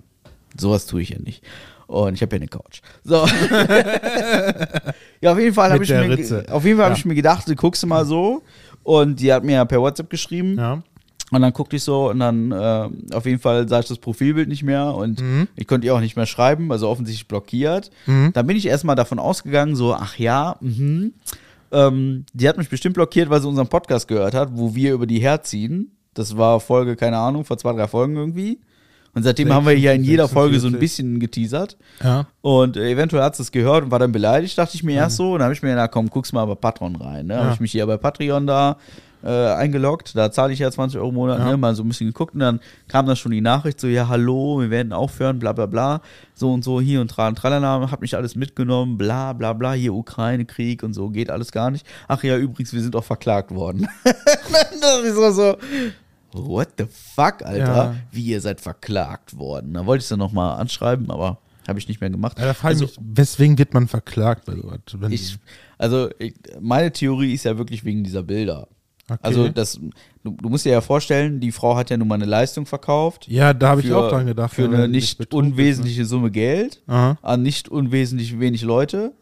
sowas 0.57 0.85
tue 0.85 1.01
ich 1.01 1.09
ja 1.09 1.19
nicht. 1.19 1.43
Und 1.87 2.13
ich 2.15 2.21
habe 2.21 2.35
ja 2.35 2.39
eine 2.41 2.47
Couch. 2.47 2.81
So. 3.03 3.25
ja, 5.21 5.31
auf 5.31 5.39
jeden 5.39 5.53
Fall 5.53 5.71
habe 5.71 5.83
ich, 5.83 5.89
mir, 5.89 6.09
Ritze. 6.09 6.45
auf 6.49 6.65
jeden 6.65 6.77
Fall 6.77 6.85
hab 6.85 6.93
Ja. 6.93 6.97
ich 6.97 7.05
mir 7.05 7.15
gedacht, 7.15 7.47
du 7.47 7.55
guckst 7.55 7.85
mal 7.85 8.05
so. 8.05 8.41
Und 8.83 9.19
die 9.19 9.31
hat 9.33 9.43
mir 9.43 9.53
ja 9.53 9.65
per 9.65 9.81
WhatsApp 9.81 10.09
geschrieben. 10.09 10.57
Ja. 10.57 10.81
Und 11.31 11.41
dann 11.41 11.53
guckte 11.53 11.75
ich 11.75 11.83
so 11.83 12.09
und 12.11 12.19
dann 12.19 12.51
äh, 12.51 12.89
auf 13.15 13.25
jeden 13.25 13.39
Fall 13.39 13.67
sah 13.67 13.79
ich 13.79 13.87
das 13.87 13.97
Profilbild 13.97 14.47
nicht 14.47 14.61
mehr 14.63 14.93
und 14.93 15.23
ich 15.55 15.67
konnte 15.67 15.87
ihr 15.87 15.95
auch 15.95 15.99
nicht 15.99 16.15
mehr 16.15 16.27
schreiben, 16.27 16.71
also 16.71 16.87
offensichtlich 16.87 17.27
blockiert. 17.27 17.89
Dann 18.05 18.45
bin 18.47 18.55
ich 18.55 18.67
erstmal 18.67 18.95
davon 18.95 19.17
ausgegangen, 19.17 19.75
so, 19.75 19.95
ach 19.95 20.17
ja, 20.19 20.55
mhm. 20.61 21.13
ähm, 21.71 22.25
die 22.33 22.47
hat 22.47 22.57
mich 22.57 22.69
bestimmt 22.69 22.93
blockiert, 22.93 23.29
weil 23.31 23.41
sie 23.41 23.47
unseren 23.47 23.67
Podcast 23.67 24.07
gehört 24.07 24.35
hat, 24.35 24.49
wo 24.53 24.75
wir 24.75 24.93
über 24.93 25.07
die 25.07 25.19
herziehen. 25.19 25.91
Das 26.13 26.37
war 26.37 26.59
Folge, 26.59 26.95
keine 26.95 27.17
Ahnung, 27.17 27.43
vor 27.43 27.57
zwei, 27.57 27.73
drei 27.73 27.87
Folgen 27.87 28.15
irgendwie. 28.15 28.59
Und 29.15 29.23
seitdem 29.23 29.51
haben 29.53 29.65
wir 29.65 29.73
hier 29.73 29.93
in 29.93 30.03
jeder 30.03 30.27
Folge 30.27 30.59
so 30.59 30.67
ein 30.67 30.73
46. 30.73 30.79
bisschen 30.79 31.19
geteasert. 31.21 31.77
Ja. 32.03 32.27
Und 32.41 32.75
äh, 32.77 32.91
eventuell 32.91 33.23
hat 33.23 33.35
sie 33.35 33.43
es 33.43 33.51
gehört 33.51 33.85
und 33.85 33.91
war 33.91 33.97
dann 33.99 34.11
beleidigt, 34.11 34.57
dachte 34.57 34.75
ich 34.75 34.83
mir 34.83 34.95
erst 34.95 35.15
so. 35.17 35.31
Und 35.33 35.39
dann 35.39 35.45
habe 35.45 35.53
ich 35.53 35.63
mir 35.63 35.69
gedacht, 35.69 35.91
komm, 35.91 36.09
guck's 36.09 36.33
mal 36.33 36.45
bei 36.45 36.55
Patreon 36.55 36.97
rein. 36.97 37.27
Ne? 37.27 37.37
Habe 37.37 37.47
Ja. 37.47 37.53
ich 37.53 37.59
mich 37.61 37.71
hier 37.71 37.87
bei 37.87 37.95
Patreon 37.97 38.45
da 38.45 38.77
äh, 39.25 39.53
eingeloggt. 39.53 40.15
Da 40.15 40.31
zahle 40.31 40.53
ich 40.53 40.59
ja 40.59 40.69
20 40.71 40.99
Euro 40.99 41.09
im 41.09 41.15
Monat, 41.15 41.39
Ja. 41.39 41.49
ne? 41.51 41.57
mal 41.57 41.75
so 41.75 41.83
ein 41.83 41.87
bisschen 41.87 42.07
geguckt. 42.07 42.35
Und 42.35 42.41
dann 42.41 42.59
kam 42.87 43.05
da 43.07 43.15
schon 43.15 43.31
die 43.31 43.41
Nachricht 43.41 43.81
so, 43.81 43.87
ja, 43.87 44.07
hallo, 44.07 44.61
wir 44.61 44.69
werden 44.69 44.93
aufhören, 44.93 45.39
bla 45.39 45.51
bla 45.51 45.65
bla. 45.65 46.01
So 46.35 46.53
und 46.53 46.63
so, 46.63 46.79
hier 46.79 47.01
und 47.01 47.09
tra 47.09 47.27
und 47.27 47.35
tralala. 47.37 47.89
Hab 47.91 48.01
mich 48.01 48.15
alles 48.15 48.35
mitgenommen, 48.35 48.97
bla 48.97 49.33
bla 49.33 49.53
bla. 49.53 49.73
Hier 49.73 49.93
Ukraine-Krieg 49.93 50.83
und 50.83 50.93
so, 50.93 51.09
geht 51.09 51.29
alles 51.29 51.51
gar 51.51 51.71
nicht. 51.71 51.85
Ach 52.07 52.23
ja, 52.23 52.37
übrigens, 52.37 52.71
wir 52.73 52.81
sind 52.81 52.95
auch 52.95 53.03
verklagt 53.03 53.51
worden. 53.53 53.87
dann 54.03 54.13
dachte 54.81 55.07
ich 55.07 55.13
so, 55.13 55.31
so, 55.31 55.57
what 56.31 56.69
the 56.77 56.85
fuck, 56.85 57.43
Alter? 57.43 57.57
Ja. 57.59 57.95
Wie 58.11 58.25
ihr 58.25 58.41
seid 58.41 58.61
verklagt 58.61 59.37
worden. 59.37 59.73
Da 59.73 59.85
wollte 59.85 60.03
ich 60.03 60.07
sie 60.07 60.17
nochmal 60.17 60.59
anschreiben, 60.59 61.09
aber 61.09 61.39
habe 61.67 61.79
ich 61.79 61.87
nicht 61.87 61.99
mehr 61.99 62.11
gemacht. 62.11 62.37
Ja, 62.39 62.53
also, 62.61 62.85
mich, 62.85 62.99
weswegen 63.01 63.57
wird 63.57 63.73
man 63.73 63.87
verklagt 63.87 64.45
bei 64.45 64.53
sowas? 64.53 65.09
Ich, 65.09 65.37
also 65.79 66.09
ich, 66.19 66.35
meine 66.61 66.91
Theorie 66.91 67.33
ist 67.33 67.45
ja 67.45 67.57
wirklich 67.57 67.83
wegen 67.83 68.03
dieser 68.03 68.21
Bilder. 68.21 68.67
Okay. 69.07 69.19
Also 69.21 69.49
das, 69.49 69.79
du, 70.23 70.31
du 70.31 70.49
musst 70.49 70.65
dir 70.65 70.71
ja 70.71 70.81
vorstellen, 70.81 71.39
die 71.39 71.51
Frau 71.51 71.75
hat 71.75 71.91
ja 71.91 71.97
nun 71.97 72.07
mal 72.07 72.15
eine 72.15 72.25
Leistung 72.25 72.65
verkauft. 72.65 73.27
ja, 73.27 73.53
da 73.53 73.69
habe 73.69 73.81
ich 73.81 73.93
auch 73.93 74.09
dran 74.09 74.25
gedacht. 74.25 74.53
Für 74.53 74.65
eine 74.65 74.87
nicht 74.87 75.17
betrunken 75.19 75.51
unwesentliche 75.51 76.05
Summe 76.05 76.31
Geld 76.31 76.77
ist, 76.77 76.87
ne? 76.87 76.93
Aha, 76.93 77.17
an 77.21 77.43
nicht 77.43 77.69
unwesentlich 77.69 78.39
wenig 78.39 78.63
Leute. 78.63 79.13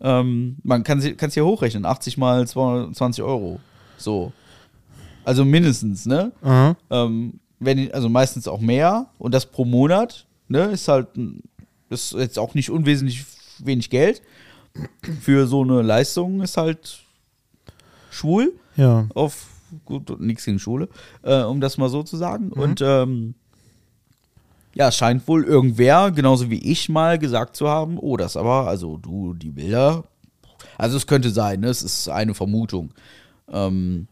Ähm, 0.00 0.56
man 0.62 0.84
kann 0.84 0.98
es 0.98 1.34
ja 1.34 1.42
hochrechnen, 1.42 1.86
80 1.86 2.18
mal 2.18 2.46
220 2.46 3.24
Euro. 3.24 3.60
So. 3.96 4.32
Also 5.24 5.46
mindestens, 5.46 6.04
ne? 6.04 6.32
Ähm, 6.90 7.40
wenn, 7.60 7.90
also 7.92 8.10
meistens 8.10 8.46
auch 8.46 8.60
mehr 8.60 9.06
und 9.18 9.32
das 9.32 9.46
pro 9.46 9.64
Monat, 9.64 10.26
ne, 10.48 10.64
ist 10.64 10.88
halt 10.88 11.08
ist 11.88 12.12
jetzt 12.12 12.38
auch 12.38 12.54
nicht 12.54 12.70
unwesentlich 12.70 13.24
wenig 13.58 13.88
Geld. 13.88 14.20
Für 15.22 15.46
so 15.46 15.62
eine 15.62 15.80
Leistung 15.80 16.42
ist 16.42 16.56
halt 16.58 16.98
schwul 18.10 18.52
Ja. 18.76 19.06
auf 19.14 19.46
gut 19.84 20.20
nichts 20.20 20.44
gegen 20.44 20.58
Schule, 20.58 20.88
äh, 21.22 21.42
um 21.42 21.60
das 21.60 21.78
mal 21.78 21.88
so 21.88 22.02
zu 22.02 22.16
sagen. 22.16 22.46
Mhm. 22.46 22.52
Und 22.52 22.80
ähm, 22.80 23.34
ja, 24.74 24.88
es 24.88 24.96
scheint 24.96 25.26
wohl 25.28 25.44
irgendwer, 25.44 26.10
genauso 26.10 26.50
wie 26.50 26.58
ich 26.70 26.88
mal 26.88 27.18
gesagt 27.18 27.56
zu 27.56 27.68
haben, 27.68 27.98
oh, 27.98 28.16
das 28.16 28.36
aber, 28.36 28.66
also 28.68 28.96
du, 28.98 29.34
die 29.34 29.50
Bilder, 29.50 30.04
also 30.78 30.96
es 30.96 31.06
könnte 31.06 31.30
sein, 31.30 31.60
ne? 31.60 31.68
es 31.68 31.82
ist 31.82 32.08
eine 32.08 32.34
Vermutung, 32.34 32.90
ähm, 33.48 34.06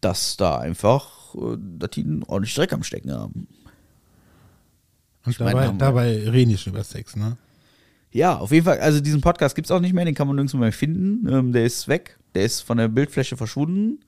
dass 0.00 0.36
da 0.36 0.58
einfach, 0.58 1.34
äh, 1.34 1.56
dass 1.78 1.90
die 1.90 2.02
einen 2.04 2.22
ordentlich 2.24 2.54
Dreck 2.54 2.72
am 2.72 2.82
Stecken 2.82 3.12
haben. 3.12 3.46
Und 5.26 5.38
meine, 5.40 5.50
dabei, 5.52 5.66
wir- 5.66 5.72
dabei 5.78 6.28
reden 6.30 6.50
die 6.50 6.58
schon 6.58 6.72
über 6.72 6.84
Sex, 6.84 7.16
ne? 7.16 7.36
Ja, 8.12 8.38
auf 8.38 8.50
jeden 8.50 8.64
Fall, 8.64 8.80
also 8.80 9.00
diesen 9.00 9.20
Podcast 9.20 9.54
gibt 9.54 9.66
es 9.66 9.70
auch 9.70 9.80
nicht 9.80 9.92
mehr, 9.92 10.04
den 10.04 10.14
kann 10.14 10.26
man 10.26 10.34
nirgendwo 10.36 10.56
mehr 10.58 10.72
finden. 10.72 11.28
Ähm, 11.32 11.52
der 11.52 11.64
ist 11.64 11.86
weg, 11.86 12.18
der 12.34 12.44
ist 12.44 12.60
von 12.62 12.78
der 12.78 12.88
Bildfläche 12.88 13.36
verschwunden. 13.36 14.00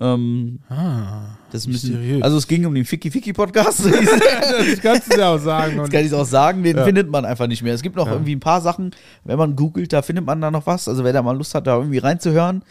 Ähm, 0.00 0.60
Ah. 0.70 1.36
das 1.50 1.66
ist 1.66 1.70
bisschen, 1.70 2.22
also 2.22 2.38
es 2.38 2.46
ging 2.48 2.64
um 2.64 2.74
den 2.74 2.84
Ficky 2.86 3.10
Ficky 3.10 3.32
Podcast. 3.34 3.84
Das 3.84 4.80
kannst 4.80 5.12
du 5.12 5.18
ja 5.18 5.34
auch 5.34 5.38
sagen. 5.38 5.76
Das 5.76 5.90
kann 5.90 6.04
ich 6.06 6.14
auch 6.14 6.24
sagen, 6.24 6.62
den 6.62 6.76
Ja. 6.78 6.84
findet 6.84 7.10
man 7.10 7.24
einfach 7.26 7.46
nicht 7.46 7.62
mehr. 7.62 7.74
Es 7.74 7.82
gibt 7.82 7.96
noch 7.96 8.06
Ja. 8.06 8.12
irgendwie 8.14 8.34
ein 8.34 8.40
paar 8.40 8.62
Sachen, 8.62 8.92
wenn 9.24 9.36
man 9.38 9.54
googelt, 9.54 9.92
da 9.92 10.00
findet 10.00 10.24
man 10.24 10.40
da 10.40 10.50
noch 10.50 10.66
was. 10.66 10.88
Also 10.88 11.04
wer 11.04 11.12
da 11.12 11.20
mal 11.22 11.36
Lust 11.36 11.54
hat, 11.54 11.66
da 11.66 11.76
irgendwie 11.76 11.98
reinzuhören. 11.98 12.62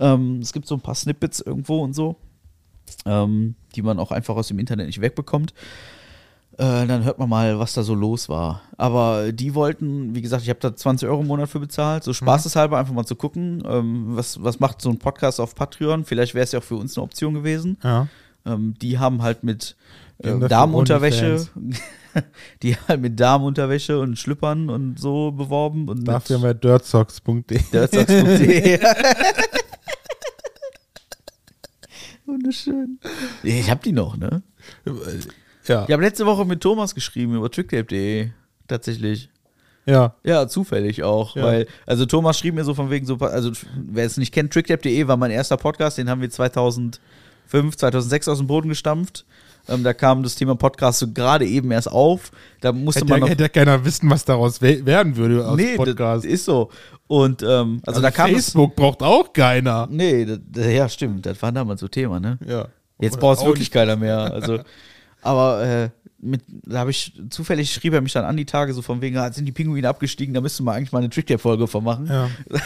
Ähm, 0.00 0.40
es 0.42 0.52
gibt 0.52 0.66
so 0.66 0.74
ein 0.74 0.80
paar 0.80 0.96
Snippets 0.96 1.40
irgendwo 1.40 1.78
und 1.80 1.94
so. 1.94 2.16
Ähm, 3.06 3.54
die 3.76 3.82
man 3.82 3.98
auch 4.00 4.10
einfach 4.10 4.34
aus 4.34 4.48
dem 4.48 4.58
Internet 4.58 4.86
nicht 4.86 5.00
wegbekommt. 5.00 5.54
Äh, 6.56 6.86
dann 6.86 7.02
hört 7.04 7.18
man 7.18 7.28
mal, 7.28 7.58
was 7.58 7.72
da 7.72 7.82
so 7.82 7.94
los 7.94 8.28
war. 8.28 8.62
Aber 8.76 9.32
die 9.32 9.54
wollten, 9.54 10.14
wie 10.14 10.22
gesagt, 10.22 10.44
ich 10.44 10.48
habe 10.48 10.60
da 10.60 10.74
20 10.74 11.08
Euro 11.08 11.22
im 11.22 11.26
Monat 11.26 11.48
für 11.48 11.58
bezahlt, 11.58 12.04
so 12.04 12.12
spaßeshalber 12.12 12.78
einfach 12.78 12.94
mal 12.94 13.04
zu 13.04 13.16
gucken, 13.16 13.62
ähm, 13.66 14.16
was, 14.16 14.42
was 14.42 14.60
macht 14.60 14.80
so 14.80 14.90
ein 14.90 14.98
Podcast 14.98 15.40
auf 15.40 15.56
Patreon. 15.56 16.04
Vielleicht 16.04 16.34
wäre 16.34 16.44
es 16.44 16.52
ja 16.52 16.60
auch 16.60 16.64
für 16.64 16.76
uns 16.76 16.96
eine 16.96 17.02
Option 17.02 17.34
gewesen. 17.34 17.78
Ja. 17.82 18.06
Ähm, 18.46 18.74
die 18.80 18.98
haben 18.98 19.22
halt 19.22 19.42
mit 19.42 19.74
äh, 20.18 20.38
Damenunterwäsche, 20.38 21.46
die 22.62 22.76
halt 22.86 23.00
mit 23.00 23.18
Damenunterwäsche 23.18 23.98
und 23.98 24.16
Schlüppern 24.16 24.70
und 24.70 25.00
so 25.00 25.32
beworben 25.32 25.88
und 25.88 26.06
Dafür 26.06 26.36
haben 26.36 26.44
wir 26.44 26.54
dirtsocks.de. 26.54 27.58
dirtsocks.de. 27.72 28.78
Wunderschön. 32.26 33.00
Ich 33.42 33.70
hab 33.70 33.82
die 33.82 33.92
noch, 33.92 34.16
ne? 34.16 34.42
Ja. 35.66 35.84
Ich 35.86 35.92
habe 35.92 36.02
letzte 36.02 36.26
Woche 36.26 36.44
mit 36.44 36.60
Thomas 36.60 36.94
geschrieben 36.94 37.34
über 37.36 37.50
tricktape.de. 37.50 38.28
Tatsächlich. 38.68 39.28
Ja. 39.86 40.14
Ja, 40.24 40.48
zufällig 40.48 41.02
auch, 41.02 41.36
Ja. 41.36 41.42
weil, 41.42 41.66
also 41.86 42.06
Thomas 42.06 42.38
schrieb 42.38 42.54
mir 42.54 42.64
so 42.64 42.72
von 42.74 42.90
wegen 42.90 43.04
so, 43.06 43.16
also 43.18 43.50
wer 43.76 44.06
es 44.06 44.16
nicht 44.16 44.32
kennt, 44.32 44.52
tricktape.de 44.52 45.06
war 45.08 45.16
mein 45.18 45.30
erster 45.30 45.58
Podcast, 45.58 45.98
den 45.98 46.08
haben 46.08 46.22
wir 46.22 46.30
2005, 46.30 47.00
2006 47.76 48.28
aus 48.28 48.38
dem 48.38 48.46
Boden 48.46 48.68
gestampft. 48.68 49.24
Ähm, 49.68 49.82
da 49.82 49.94
kam 49.94 50.22
das 50.22 50.34
Thema 50.34 50.54
Podcast 50.56 50.98
so 50.98 51.10
gerade 51.12 51.46
eben 51.46 51.70
erst 51.70 51.90
auf. 51.90 52.30
Da 52.60 52.72
musste 52.72 53.00
Hätte, 53.00 53.10
man 53.10 53.20
noch. 53.20 53.28
hätte 53.30 53.44
ja 53.44 53.48
keiner 53.48 53.82
wissen, 53.84 54.10
was 54.10 54.24
daraus 54.24 54.60
we- 54.60 54.84
werden 54.84 55.16
würde 55.16 55.46
aus 55.46 55.56
nee, 55.56 55.76
Podcast. 55.76 56.24
das 56.24 56.30
ist 56.32 56.44
so. 56.44 56.70
Und 57.06 57.42
ähm, 57.42 57.80
also, 57.86 58.02
da 58.02 58.10
kam 58.10 58.26
es. 58.26 58.32
Facebook 58.50 58.76
braucht 58.76 59.02
auch 59.02 59.32
keiner. 59.32 59.86
Nee, 59.90 60.26
das, 60.26 60.66
ja, 60.66 60.86
stimmt. 60.88 61.24
Das 61.24 61.40
war 61.40 61.50
damals 61.50 61.80
so 61.80 61.88
Thema, 61.88 62.20
ne? 62.20 62.38
Ja. 62.46 62.68
Jetzt 63.00 63.18
braucht 63.18 63.38
es 63.38 63.44
wirklich 63.44 63.70
keiner 63.70 63.96
mehr. 63.96 64.18
Also, 64.34 64.58
aber 65.24 65.62
äh, 65.62 65.88
mit, 66.20 66.42
da 66.48 66.78
habe 66.78 66.90
ich 66.90 67.12
zufällig 67.28 67.72
schrieb 67.72 67.92
er 67.92 68.00
mich 68.00 68.12
dann 68.12 68.24
an 68.24 68.36
die 68.36 68.46
Tage 68.46 68.72
so 68.72 68.80
von 68.80 69.02
wegen, 69.02 69.16
ah, 69.18 69.30
sind 69.30 69.44
die 69.44 69.52
Pinguine 69.52 69.88
abgestiegen, 69.88 70.34
da 70.34 70.40
müsste 70.40 70.62
man 70.62 70.76
eigentlich 70.76 70.92
mal 70.92 71.00
eine 71.00 71.10
Tricktape-Folge 71.10 71.66
von 71.66 71.84
machen. 71.84 72.06
Ja. 72.06 72.30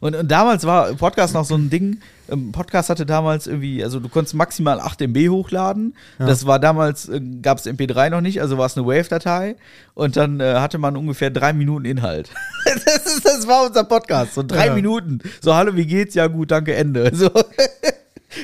Und, 0.00 0.14
und 0.14 0.30
damals 0.30 0.64
war 0.64 0.92
Podcast 0.94 1.34
noch 1.34 1.44
so 1.44 1.56
ein 1.56 1.68
Ding. 1.70 1.98
ähm, 2.30 2.52
Podcast 2.52 2.90
hatte 2.90 3.06
damals 3.06 3.46
irgendwie, 3.46 3.82
also 3.82 4.00
du 4.00 4.08
konntest 4.08 4.34
maximal 4.34 4.78
8 4.78 5.02
MB 5.02 5.28
hochladen. 5.30 5.96
Das 6.18 6.46
war 6.46 6.60
damals, 6.60 7.08
äh, 7.08 7.20
gab 7.42 7.58
es 7.58 7.66
MP3 7.66 8.10
noch 8.10 8.20
nicht, 8.20 8.40
also 8.40 8.58
war 8.58 8.66
es 8.66 8.76
eine 8.76 8.86
Wave-Datei. 8.86 9.56
Und 9.94 10.16
dann 10.16 10.40
äh, 10.40 10.54
hatte 10.56 10.78
man 10.78 10.96
ungefähr 10.96 11.30
drei 11.30 11.52
Minuten 11.52 11.86
Inhalt. 11.86 12.30
das, 12.64 13.06
ist, 13.06 13.24
das 13.24 13.46
war 13.48 13.66
unser 13.66 13.84
Podcast, 13.84 14.34
so 14.34 14.42
drei 14.42 14.66
Ja. 14.66 14.74
Minuten. 14.74 15.20
So, 15.40 15.54
hallo, 15.54 15.74
wie 15.74 15.86
geht's? 15.86 16.14
Ja, 16.14 16.26
gut, 16.28 16.50
danke, 16.50 16.74
Ende. 16.74 17.10
So. 17.14 17.30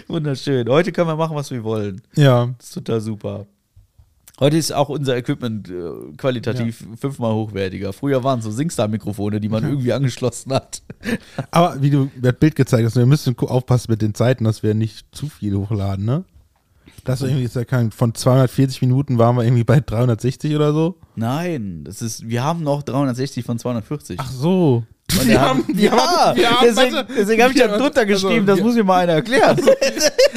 Wunderschön. 0.08 0.68
Heute 0.68 0.92
können 0.92 1.08
wir 1.08 1.16
machen, 1.16 1.36
was 1.36 1.50
wir 1.50 1.64
wollen. 1.64 2.02
Ja. 2.14 2.46
Das 2.58 2.68
ist 2.68 2.74
total 2.74 3.00
super. 3.00 3.46
Heute 4.40 4.56
ist 4.56 4.72
auch 4.72 4.88
unser 4.88 5.18
Equipment 5.18 5.68
äh, 5.68 6.16
qualitativ 6.16 6.86
fünfmal 6.98 7.34
hochwertiger. 7.34 7.92
Früher 7.92 8.24
waren 8.24 8.38
es 8.38 8.46
so 8.46 8.50
Singstar-Mikrofone, 8.50 9.38
die 9.38 9.50
man 9.50 9.64
irgendwie 9.64 9.92
angeschlossen 9.92 10.54
hat. 10.54 10.82
Aber 11.50 11.82
wie 11.82 11.90
du 11.90 12.10
das 12.18 12.32
Bild 12.40 12.56
gezeigt 12.56 12.86
hast, 12.86 12.96
wir 12.96 13.04
müssen 13.04 13.38
aufpassen 13.38 13.90
mit 13.90 14.00
den 14.00 14.14
Zeiten, 14.14 14.44
dass 14.44 14.62
wir 14.62 14.72
nicht 14.72 15.06
zu 15.12 15.28
viel 15.28 15.54
hochladen, 15.54 16.06
ne? 16.06 16.24
Das 17.04 17.20
ist 17.20 17.28
irgendwie 17.28 17.44
ist 17.44 17.56
ja 17.56 17.64
kein, 17.64 17.92
von 17.92 18.14
240 18.14 18.82
Minuten 18.82 19.18
waren 19.18 19.36
wir 19.36 19.44
irgendwie 19.44 19.64
bei 19.64 19.80
360 19.80 20.54
oder 20.54 20.72
so. 20.72 20.96
Nein, 21.16 21.84
das 21.84 22.02
ist, 22.02 22.28
wir 22.28 22.42
haben 22.42 22.62
noch 22.62 22.82
360 22.82 23.44
von 23.44 23.58
240. 23.58 24.18
Ach 24.20 24.30
so. 24.30 24.84
Und 25.18 25.26
wir 25.28 25.40
haben, 25.40 25.64
ja, 25.74 25.76
wir 26.34 26.50
haben- 26.50 26.58
deswegen, 26.62 26.94
warte. 26.94 27.12
deswegen 27.16 27.42
habe 27.42 27.52
ich 27.52 27.58
Wir- 27.58 27.68
da 27.68 27.78
drunter 27.78 28.00
also, 28.00 28.12
geschrieben, 28.28 28.46
das 28.46 28.56
wir- 28.58 28.64
muss 28.64 28.74
mir 28.74 28.84
mal 28.84 28.98
einer 29.02 29.12
erklären. 29.14 29.56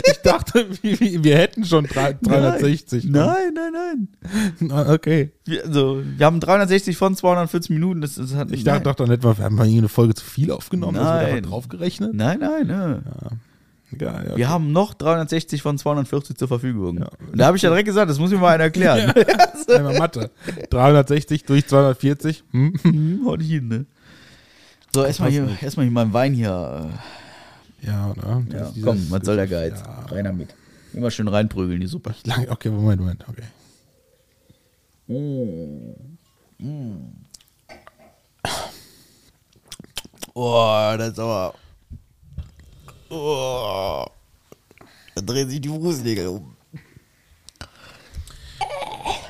Ich 0.06 0.20
dachte, 0.30 0.66
wir, 0.82 1.00
wir- 1.00 1.24
wir 1.24 1.38
hätten 1.38 1.64
schon 1.66 1.86
drei- 1.86 2.18
360. 2.22 3.06
Nein, 3.06 3.54
nein, 3.54 4.08
nein. 4.60 4.70
Ah, 4.72 4.94
Okay. 4.94 5.32
Wir, 5.46 5.66
also, 5.66 6.02
wir 6.18 6.26
haben 6.26 6.40
360 6.40 6.96
von 6.98 7.16
240 7.16 7.70
Minuten. 7.72 8.02
Das, 8.02 8.16
das 8.16 8.34
hat, 8.36 8.52
Ich 8.52 8.64
dachte 8.64 8.80
nein. 8.80 8.84
doch 8.84 8.96
dann 8.96 9.12
etwa, 9.12 9.38
wir 9.38 9.44
haben 9.46 9.56
mal 9.56 9.68
eine 9.68 9.90
Folge 9.90 10.14
zu 10.14 10.24
viel 10.26 10.52
aufgenommen, 10.52 10.98
also 10.98 11.10
Nein. 11.10 11.26
einfach 11.38 11.50
draufgerechnet. 11.50 12.14
Nein, 12.14 12.40
nein, 12.40 12.68
ne. 12.68 13.02
Ja, 14.00 14.24
ja. 14.24 14.36
Wir 14.38 14.50
haben 14.50 14.72
noch 14.72 14.94
360 14.96 15.62
von 15.62 15.78
240 15.78 16.36
zur 16.38 16.48
Verfügung. 16.48 16.98
Und 17.32 17.38
da 17.40 17.46
habe 17.46 17.58
ich 17.58 17.64
ja 17.64 17.70
direkt 17.70 17.86
gesagt, 17.86 18.10
das 18.10 18.18
muss 18.20 18.32
mir 18.32 18.38
mal 18.40 18.56
einer 18.56 18.64
erklären. 18.64 19.14
Einmal 19.70 19.98
Mathe. 20.00 20.32
360 20.72 21.44
durch 21.46 21.68
240. 21.68 22.44
Hm? 22.52 22.74
Hm, 22.82 23.22
Hau 23.26 23.36
nicht 23.36 23.50
hin, 23.52 23.68
ne? 23.68 23.86
So, 24.94 25.04
erstmal 25.04 25.32
hier, 25.32 25.58
erstmal 25.62 25.86
hier 25.86 25.91
meinen 25.91 26.14
Wein 26.14 26.34
hier. 26.34 26.91
Ja, 27.82 28.14
ne? 28.14 28.48
äh, 28.52 28.58
Ja, 28.58 28.72
komm, 28.84 29.10
was 29.10 29.26
soll 29.26 29.36
der 29.38 29.48
Geiz? 29.48 29.80
Ja. 29.80 30.06
Rein 30.06 30.26
damit. 30.26 30.54
Immer 30.94 31.10
schön 31.10 31.28
reinprügeln, 31.28 31.82
die 31.82 31.88
Suppe. 31.88 32.14
Okay, 32.50 32.70
Moment, 32.70 33.02
Moment, 33.02 33.26
okay. 33.28 33.44
Oh, 40.36 40.96
das 40.98 41.10
ist 41.14 41.20
aber. 41.20 41.54
Oh. 43.10 44.06
Da 45.16 45.22
drehen 45.22 45.50
sich 45.50 45.62
die 45.62 45.70
Fußnägel 45.70 46.28
um. 46.28 46.56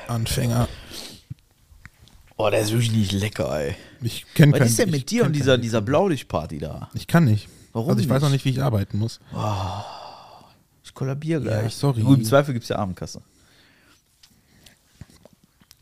Anfänger. 0.08 0.68
Oh, 2.36 2.50
der 2.50 2.60
ist 2.60 2.72
wirklich 2.72 2.92
nicht 2.92 3.12
lecker, 3.12 3.50
ey. 3.58 3.76
Ich 4.04 4.26
kenne 4.34 4.52
Was 4.52 4.58
keinen. 4.58 4.68
ist 4.68 4.78
denn 4.78 4.90
mit 4.90 5.10
dir 5.10 5.24
und 5.24 5.32
dieser, 5.34 5.58
dieser 5.58 5.80
Blaulichtparty 5.80 6.58
da? 6.58 6.90
Ich 6.94 7.06
kann 7.06 7.24
nicht. 7.24 7.48
Warum 7.72 7.90
Also 7.90 8.00
ich 8.02 8.08
weiß 8.08 8.22
noch 8.22 8.28
nicht? 8.28 8.44
nicht, 8.44 8.54
wie 8.56 8.58
ich 8.58 8.62
arbeiten 8.62 8.98
muss. 8.98 9.20
Ich 10.84 10.94
kollabiere 10.94 11.40
gleich. 11.40 11.62
Ja, 11.64 11.70
sorry. 11.70 12.02
Gut, 12.02 12.18
Im 12.18 12.24
Zweifel 12.24 12.52
gibt 12.54 12.64
es 12.64 12.68
ja 12.68 12.76
Abendkasse. 12.76 13.20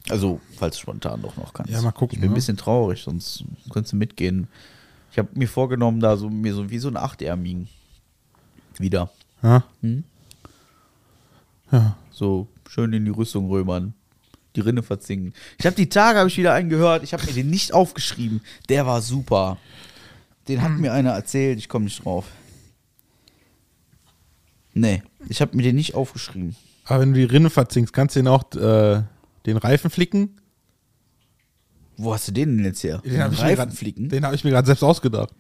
Also, 0.09 0.41
falls 0.59 0.77
du 0.77 0.83
spontan 0.83 1.23
doch 1.23 1.37
noch 1.37 1.53
kannst. 1.53 1.73
Ja, 1.73 1.81
mal 1.81 1.93
gucken, 1.93 2.17
Ich 2.17 2.21
bin 2.21 2.31
ein 2.31 2.33
ne? 2.33 2.37
bisschen 2.37 2.57
traurig, 2.57 3.03
sonst 3.03 3.45
könntest 3.71 3.93
du 3.93 3.97
mitgehen. 3.97 4.49
Ich 5.13 5.19
habe 5.19 5.29
mir 5.35 5.49
vorgenommen, 5.49 6.01
da 6.01 6.17
so 6.17 6.29
mir 6.29 6.55
so 6.55 6.71
wie 6.71 6.79
so 6.79 6.89
ein 6.89 6.97
Achtermigen. 6.97 7.69
Wieder. 8.79 9.11
Ja? 9.43 9.63
Hm? 9.81 10.05
Ja. 11.71 11.97
So 12.11 12.49
schön 12.69 12.93
in 12.93 13.05
die 13.05 13.11
Rüstung 13.11 13.49
römern. 13.51 13.95
Die 14.57 14.61
Rinne 14.61 14.83
verzinken. 14.83 15.33
Ich 15.59 15.65
habe 15.67 15.77
die 15.77 15.89
Tage, 15.89 16.19
habe 16.19 16.29
ich 16.29 16.37
wieder 16.37 16.53
einen 16.53 16.69
gehört. 16.69 17.03
Ich 17.05 17.13
habe 17.15 17.25
mir 17.25 17.33
den 17.33 17.49
nicht 17.51 17.73
aufgeschrieben. 17.73 18.43
Der 18.69 18.87
war 18.87 19.01
super. 19.01 19.57
Den 20.49 20.61
hat 20.63 20.73
mir 20.73 20.93
einer 20.93 21.13
erzählt. 21.13 21.59
Ich 21.59 21.69
komme 21.69 21.85
nicht 21.87 22.05
drauf. 22.05 22.27
Nee, 24.75 25.03
ich 25.29 25.41
habe 25.41 25.57
mir 25.57 25.63
den 25.63 25.77
nicht 25.77 25.95
aufgeschrieben. 25.95 26.57
Aber 26.85 27.01
wenn 27.01 27.13
du 27.13 27.21
die 27.21 27.25
Rinne 27.27 27.51
verzinkst, 27.51 27.93
kannst 27.93 28.17
du 28.17 28.21
den 28.21 28.29
auch 28.29 28.51
äh, 28.55 29.03
den 29.47 29.57
Reifen 29.57 29.91
flicken? 29.91 30.39
Wo 31.97 32.13
hast 32.15 32.29
du 32.29 32.33
den 32.33 32.57
denn 32.57 32.65
jetzt 32.67 32.83
her? 32.83 32.99
Den 33.05 33.23
habe 33.23 33.35
ich, 33.35 33.41
mir 33.41 33.47
Reifen 33.47 33.57
grad- 33.69 33.75
flicken? 33.75 34.09
den 34.09 34.25
hab 34.27 34.35
ich 34.35 34.45
mir 34.45 34.51
gerade 34.51 34.67
selbst 34.67 34.83
ausgedacht. 34.83 35.35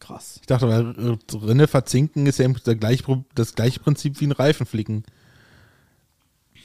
Krass. 0.00 0.38
Ich 0.40 0.46
dachte, 0.46 0.68
weil 0.68 1.16
äh, 1.16 1.36
Rinne 1.36 1.68
verzinken 1.68 2.26
ist 2.26 2.38
ja 2.38 2.48
gleich, 2.48 3.04
das 3.34 3.54
gleiche 3.54 3.78
Prinzip 3.78 4.20
wie 4.20 4.26
ein 4.26 4.32
Reifen 4.32 4.66
flicken. 4.66 5.04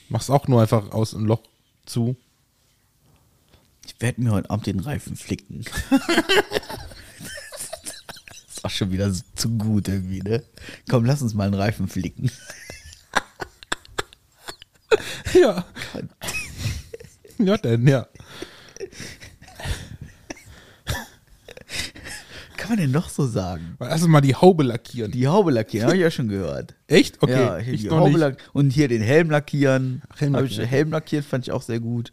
Machst 0.10 0.32
auch 0.32 0.48
nur 0.48 0.62
einfach 0.62 0.92
aus 0.92 1.14
einem 1.14 1.26
Loch 1.26 1.44
zu. 1.88 2.16
Ich 3.86 4.00
werde 4.00 4.22
mir 4.22 4.32
heute 4.32 4.50
Abend 4.50 4.68
den 4.68 4.80
Reifen 4.80 5.16
flicken. 5.16 5.66
das 5.90 6.02
ist 8.50 8.66
auch 8.66 8.70
schon 8.70 8.92
wieder 8.92 9.12
zu 9.36 9.58
gut 9.58 9.88
irgendwie, 9.88 10.22
ne? 10.22 10.44
Komm, 10.90 11.06
lass 11.06 11.22
uns 11.22 11.34
mal 11.34 11.46
einen 11.46 11.54
Reifen 11.54 11.88
flicken. 11.88 12.30
Ja. 15.34 15.66
ja, 17.38 17.58
denn, 17.58 17.88
ja. 17.88 18.08
Kann 22.68 22.76
man 22.76 22.84
denn 22.86 22.92
noch 22.92 23.08
so 23.08 23.26
sagen? 23.26 23.76
Weil 23.78 23.90
Erst 23.90 24.06
mal 24.08 24.20
die 24.20 24.36
Haube 24.36 24.64
lackieren. 24.64 25.10
Die 25.10 25.26
Haube 25.26 25.52
lackieren, 25.52 25.86
habe 25.88 25.96
ich 25.96 26.02
ja 26.02 26.12
schon 26.12 26.28
gehört. 26.28 26.76
Echt? 26.88 27.24
Okay. 27.24 27.32
ja, 27.32 27.58
hier 27.58 27.74
ich 27.74 27.82
die 27.84 27.88
noch 27.88 28.00
Haube 28.00 28.10
nicht. 28.10 28.20
lack 28.20 28.38
und 28.52 28.72
hier 28.72 28.90
den 28.90 29.02
Helm 29.02 29.30
lackieren. 29.30 30.02
Ach, 30.10 30.20
Helm 30.20 30.36
Hab 30.36 30.44
ich, 30.44 30.52
lackieren. 30.52 30.70
Helm 30.70 30.92
lackiert 30.92 31.24
fand 31.24 31.48
ich 31.48 31.54
auch 31.54 31.62
sehr 31.62 31.80
gut. 31.80 32.12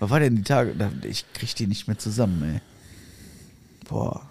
Was 0.00 0.10
war 0.10 0.20
denn 0.20 0.36
die 0.36 0.42
Tage? 0.42 0.74
Ich 1.04 1.24
krieg 1.32 1.54
die 1.54 1.66
nicht 1.66 1.88
mehr 1.88 1.96
zusammen, 1.96 2.42
ey. 2.42 2.60
Boah. 3.88 4.28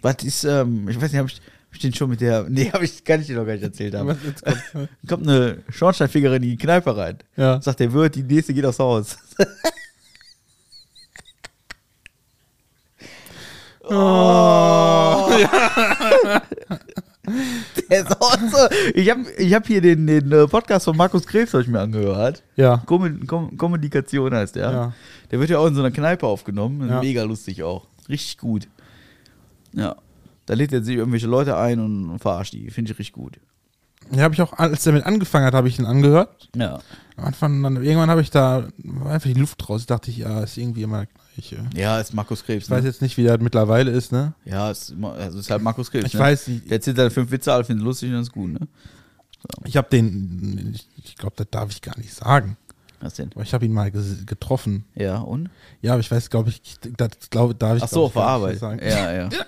Was 0.00 0.24
ist, 0.24 0.44
ähm, 0.44 0.88
ich 0.88 0.96
weiß 0.96 1.12
nicht, 1.12 1.18
habe 1.18 1.28
ich, 1.28 1.34
hab 1.36 1.74
ich 1.74 1.80
den 1.80 1.92
schon 1.92 2.08
mit 2.08 2.22
der. 2.22 2.44
Nee, 2.48 2.70
hab 2.72 2.82
ich, 2.82 3.04
kann 3.04 3.20
ich 3.20 3.26
dir 3.26 3.36
noch 3.36 3.44
gar 3.44 3.52
nicht 3.52 3.62
erzählt 3.62 3.94
haben. 3.94 4.08
Kommt. 4.08 4.88
kommt 5.06 5.28
eine 5.28 5.58
Schornsteinfegerin 5.68 6.42
in 6.42 6.48
die 6.50 6.56
Kneipe 6.56 6.96
rein. 6.96 7.18
Ja. 7.36 7.60
Sagt 7.60 7.80
der 7.80 7.92
Wirt, 7.92 8.14
die 8.14 8.22
nächste 8.22 8.54
geht 8.54 8.64
aufs 8.64 8.78
Haus. 8.78 9.18
Oh. 13.90 15.30
Der 17.90 18.00
ist 18.00 18.20
auch 18.20 18.38
so. 18.38 18.58
Ich 18.94 19.10
habe 19.10 19.24
ich 19.36 19.54
hab 19.54 19.66
hier 19.66 19.80
den, 19.80 20.06
den 20.06 20.32
äh, 20.32 20.46
Podcast 20.46 20.84
von 20.84 20.96
Markus 20.96 21.26
Krebs 21.26 21.54
hab 21.54 21.60
ich 21.60 21.68
mir 21.68 21.80
angehört. 21.80 22.42
Ja. 22.56 22.78
Kommun 22.78 23.26
Kom 23.26 23.56
Kommunikation 23.56 24.34
heißt 24.34 24.56
der. 24.56 24.70
Ja. 24.70 24.92
Der 25.30 25.38
wird 25.40 25.50
ja 25.50 25.58
auch 25.58 25.66
in 25.66 25.74
so 25.74 25.80
einer 25.80 25.90
Kneipe 25.90 26.26
aufgenommen. 26.26 26.88
Ja. 26.88 27.00
Mega 27.00 27.22
lustig 27.22 27.62
auch. 27.62 27.86
Richtig 28.08 28.38
gut. 28.38 28.68
Ja. 29.72 29.96
Da 30.46 30.54
lädt 30.54 30.72
er 30.72 30.82
sich 30.82 30.96
irgendwelche 30.96 31.28
Leute 31.28 31.56
ein 31.56 31.78
und 31.78 32.18
verarscht 32.18 32.54
die. 32.54 32.70
Finde 32.70 32.92
ich 32.92 32.98
richtig 32.98 33.12
gut. 33.12 33.38
Ja, 34.12 34.22
habe 34.24 34.34
ich 34.34 34.42
auch, 34.42 34.52
als 34.54 34.84
der 34.84 34.92
mit 34.92 35.04
angefangen 35.04 35.46
hat, 35.46 35.54
habe 35.54 35.68
ich 35.68 35.78
ihn 35.78 35.86
angehört. 35.86 36.48
Ja. 36.56 36.80
Am 37.16 37.24
Anfang, 37.24 37.62
dann, 37.62 37.76
irgendwann 37.82 38.10
habe 38.10 38.22
ich 38.22 38.30
da 38.30 38.68
einfach 39.04 39.28
die 39.28 39.34
Luft 39.34 39.68
raus. 39.68 39.86
dachte 39.86 40.10
ich, 40.10 40.18
ja, 40.18 40.40
ist 40.40 40.56
irgendwie 40.56 40.82
immer 40.82 41.06
gleich. 41.06 41.56
Ja, 41.74 42.00
ist 42.00 42.14
Markus 42.14 42.44
Krebs. 42.44 42.64
Ich 42.64 42.70
weiß 42.70 42.82
Ne? 42.82 42.88
jetzt 42.88 43.02
nicht, 43.02 43.16
wie 43.16 43.22
der 43.24 43.40
mittlerweile 43.40 43.90
ist, 43.90 44.10
ne? 44.12 44.34
Ja, 44.44 44.70
ist, 44.70 44.94
also 45.18 45.38
ist 45.38 45.50
halt 45.50 45.62
Markus 45.62 45.90
Krebs. 45.90 46.06
Ich 46.06 46.14
ne? 46.14 46.20
weiß 46.20 46.48
nicht. 46.48 46.64
Der 46.66 46.78
erzählt 46.78 46.96
seine 46.96 47.10
fünf 47.10 47.30
Witze, 47.30 47.52
alle 47.52 47.64
finden 47.64 47.84
lustig 47.84 48.08
und 48.10 48.16
das 48.16 48.28
ist 48.28 48.32
gut, 48.32 48.52
ne? 48.52 48.68
Ich 49.64 49.76
habe 49.76 49.88
den, 49.90 50.72
ich, 50.74 50.86
ich 51.04 51.16
glaube, 51.16 51.34
das 51.36 51.46
darf 51.50 51.70
ich 51.70 51.80
gar 51.80 51.96
nicht 51.98 52.12
sagen. 52.12 52.56
Was 53.00 53.14
denn? 53.14 53.30
Aber 53.34 53.42
ich 53.42 53.54
habe 53.54 53.64
ihn 53.64 53.72
mal 53.72 53.90
getroffen. 53.90 54.84
Ja, 54.94 55.18
und? 55.18 55.48
Ja, 55.80 55.92
aber 55.92 56.00
ich 56.00 56.10
weiß, 56.10 56.28
glaube 56.28 56.50
ich, 56.50 56.60
das 56.96 57.30
glaube, 57.30 57.54
darf 57.54 57.78
ich 57.78 57.82
Ach 57.82 57.88
so, 57.88 58.04
auf 58.04 58.10
ich, 58.10 58.14
der 58.14 58.22
Arbeit. 58.22 58.60
Ja, 58.60 59.12
ja. 59.12 59.28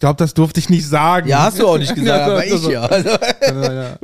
Ich 0.00 0.02
glaube, 0.02 0.16
das 0.16 0.32
durfte 0.32 0.60
ich 0.60 0.70
nicht 0.70 0.88
sagen. 0.88 1.28
Ja, 1.28 1.42
hast 1.42 1.58
du 1.58 1.66
auch 1.68 1.76
nicht 1.76 1.94
gesagt, 1.94 2.24
aber 2.30 2.46
ich 2.46 2.66
ja. 2.68 2.86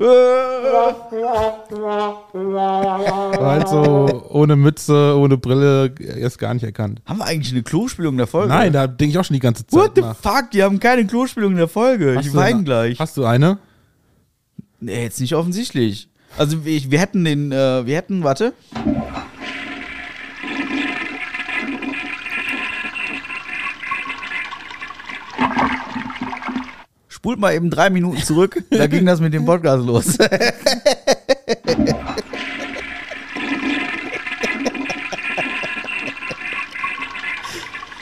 Also, 3.46 3.46
halt 3.46 3.68
so 3.68 4.26
ohne 4.28 4.56
Mütze, 4.56 5.16
ohne 5.16 5.38
Brille, 5.38 5.94
erst 5.98 6.38
gar 6.38 6.52
nicht 6.52 6.64
erkannt. 6.64 7.00
haben 7.06 7.18
wir 7.20 7.24
eigentlich 7.24 7.50
eine 7.54 7.62
Klospülung 7.62 8.18
der 8.18 8.26
Folge? 8.26 8.48
Nein, 8.48 8.74
da 8.74 8.86
denke 8.86 9.12
ich 9.12 9.18
auch 9.18 9.24
schon 9.24 9.34
die 9.34 9.40
ganze 9.40 9.66
Zeit 9.66 9.80
What 9.80 9.92
the 9.94 10.02
nach. 10.02 10.16
fuck? 10.16 10.50
Die 10.52 10.62
haben 10.62 10.80
keine 10.80 11.06
Klospülung 11.06 11.56
der 11.56 11.66
Folge. 11.68 12.14
Hast 12.16 12.26
ich 12.26 12.34
weine 12.34 12.56
eine- 12.56 12.64
gleich. 12.64 12.98
Hast 13.00 13.16
du 13.16 13.24
eine? 13.24 13.56
Nee, 14.80 15.02
jetzt 15.04 15.18
nicht 15.20 15.34
offensichtlich. 15.34 16.10
Also 16.36 16.58
ich, 16.66 16.90
wir 16.90 16.98
hätten 17.00 17.24
den, 17.24 17.52
äh, 17.52 17.86
wir 17.86 17.96
hätten, 17.96 18.22
warte. 18.22 18.52
Spult 27.26 27.40
mal 27.40 27.54
eben 27.54 27.70
drei 27.70 27.90
Minuten 27.90 28.22
zurück, 28.22 28.62
da 28.70 28.86
ging 28.86 29.04
das 29.04 29.18
mit 29.20 29.34
dem 29.34 29.44
Podcast 29.44 29.84
los. 29.84 30.16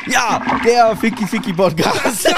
Ja, 0.07 0.43
der 0.63 0.95
Ficky 0.99 1.27
Ficky 1.27 1.55
Podcast. 1.55 2.29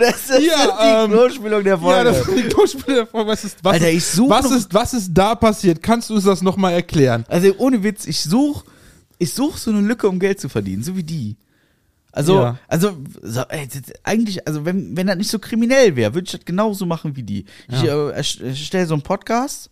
das 0.00 0.30
ist 0.30 0.40
Ja, 0.40 0.66
die 0.66 1.04
ähm, 1.04 1.12
Klospülung 1.12 1.62
der 1.62 1.78
Folge. 1.78 1.96
Ja, 1.96 2.04
das 2.04 2.26
ist 2.26 2.36
die 2.36 2.42
Klospülung 2.42 2.96
der 2.96 3.06
Folge. 3.06 3.30
Was 3.30 3.44
ist, 3.44 3.58
was, 3.62 3.74
Alter, 3.74 3.90
ich 3.90 4.04
such 4.04 4.28
was, 4.28 4.50
ist, 4.50 4.74
was 4.74 4.94
ist 4.94 5.14
da 5.14 5.36
passiert? 5.36 5.80
Kannst 5.80 6.10
du 6.10 6.16
uns 6.16 6.24
das 6.24 6.42
nochmal 6.42 6.72
erklären? 6.72 7.24
Also 7.28 7.54
ohne 7.58 7.84
Witz, 7.84 8.04
ich 8.06 8.20
such, 8.20 8.64
ich 9.18 9.32
such 9.32 9.58
so 9.58 9.70
eine 9.70 9.80
Lücke, 9.80 10.08
um 10.08 10.18
Geld 10.18 10.40
zu 10.40 10.48
verdienen, 10.48 10.82
so 10.82 10.96
wie 10.96 11.04
die. 11.04 11.36
Also, 12.14 12.34
Ja. 12.40 12.58
also 12.68 12.92
so, 13.22 13.40
ey, 13.48 13.68
eigentlich, 14.04 14.46
also 14.46 14.64
wenn, 14.64 14.96
wenn 14.96 15.06
das 15.08 15.16
nicht 15.16 15.30
so 15.30 15.38
kriminell 15.38 15.96
wäre, 15.96 16.14
würde 16.14 16.26
ich 16.26 16.32
das 16.32 16.44
genauso 16.44 16.86
machen 16.86 17.16
wie 17.16 17.22
die. 17.24 17.44
Ich 17.68 17.82
äh, 17.84 18.10
erstelle 18.10 18.86
so 18.86 18.94
einen 18.94 19.02
Podcast, 19.02 19.70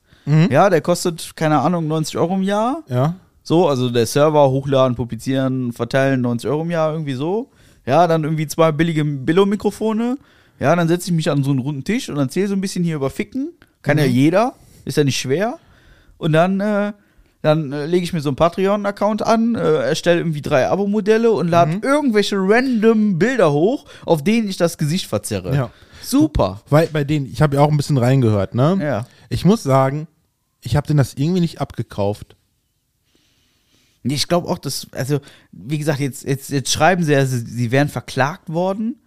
ja, 0.50 0.70
der 0.70 0.80
kostet, 0.80 1.34
keine 1.34 1.58
Ahnung, 1.60 1.88
90 1.88 2.16
Euro 2.16 2.34
im 2.36 2.42
Jahr. 2.42 2.84
Ja. 2.88 3.16
So, 3.42 3.68
also 3.68 3.90
der 3.90 4.06
Server 4.06 4.50
hochladen, 4.50 4.94
publizieren, 4.96 5.72
verteilen, 5.72 6.20
90 6.20 6.48
Euro 6.48 6.62
im 6.62 6.70
Jahr, 6.70 6.92
irgendwie 6.92 7.14
so. 7.14 7.50
Ja, 7.86 8.06
dann 8.06 8.22
irgendwie 8.22 8.46
zwei 8.46 8.70
billige 8.70 9.04
Billo-Mikrofone. 9.04 10.16
Ja, 10.60 10.76
dann 10.76 10.86
setze 10.86 11.08
ich 11.10 11.16
mich 11.16 11.28
an 11.30 11.42
so 11.42 11.50
einen 11.50 11.58
runden 11.58 11.82
Tisch 11.82 12.08
und 12.08 12.18
erzähle 12.18 12.46
so 12.48 12.54
ein 12.54 12.60
bisschen 12.60 12.84
hier 12.84 12.94
über 12.96 13.10
Ficken. 13.10 13.50
Kann 13.82 13.98
ja 13.98 14.04
jeder, 14.04 14.54
ist 14.84 14.96
ja 14.96 15.02
nicht 15.02 15.18
schwer. 15.18 15.58
Und 16.18 16.32
dann, 16.34 16.60
äh, 16.60 16.92
dann 17.42 17.72
äh, 17.72 17.86
lege 17.86 18.04
ich 18.04 18.12
mir 18.12 18.20
so 18.20 18.28
einen 18.30 18.36
Patreon-Account 18.36 19.22
an, 19.22 19.56
äh, 19.56 19.82
erstelle 19.82 20.20
irgendwie 20.20 20.42
drei 20.42 20.68
Abo-Modelle 20.68 21.30
und 21.32 21.48
lade 21.48 21.80
irgendwelche 21.82 22.36
random 22.38 23.18
Bilder 23.18 23.52
hoch, 23.52 23.84
auf 24.06 24.22
denen 24.24 24.48
ich 24.48 24.56
das 24.56 24.78
Gesicht 24.78 25.06
verzerre. 25.06 25.54
Ja. 25.54 25.70
Super. 26.02 26.62
Weil 26.70 26.86
bei 26.88 27.04
denen, 27.04 27.26
ich 27.26 27.42
habe 27.42 27.56
ja 27.56 27.62
auch 27.62 27.70
ein 27.70 27.76
bisschen 27.76 27.98
reingehört, 27.98 28.54
ne? 28.54 28.78
Ja. 28.80 29.06
Ich 29.28 29.44
muss 29.44 29.62
sagen, 29.62 30.06
ich 30.60 30.76
habe 30.76 30.86
denen 30.86 30.98
das 30.98 31.14
irgendwie 31.14 31.40
nicht 31.40 31.60
abgekauft. 31.60 32.36
Nee, 34.04 34.14
Ich 34.14 34.28
glaube 34.28 34.48
auch, 34.48 34.58
dass, 34.58 34.86
also, 34.92 35.20
wie 35.52 35.78
gesagt, 35.78 36.00
jetzt, 36.00 36.24
jetzt, 36.24 36.50
jetzt 36.50 36.72
schreiben 36.72 37.04
sie 37.04 37.12
ja, 37.12 37.24
sie, 37.24 37.38
sie 37.38 37.70
wären 37.70 37.88
verklagt 37.88 38.52
worden. 38.52 39.00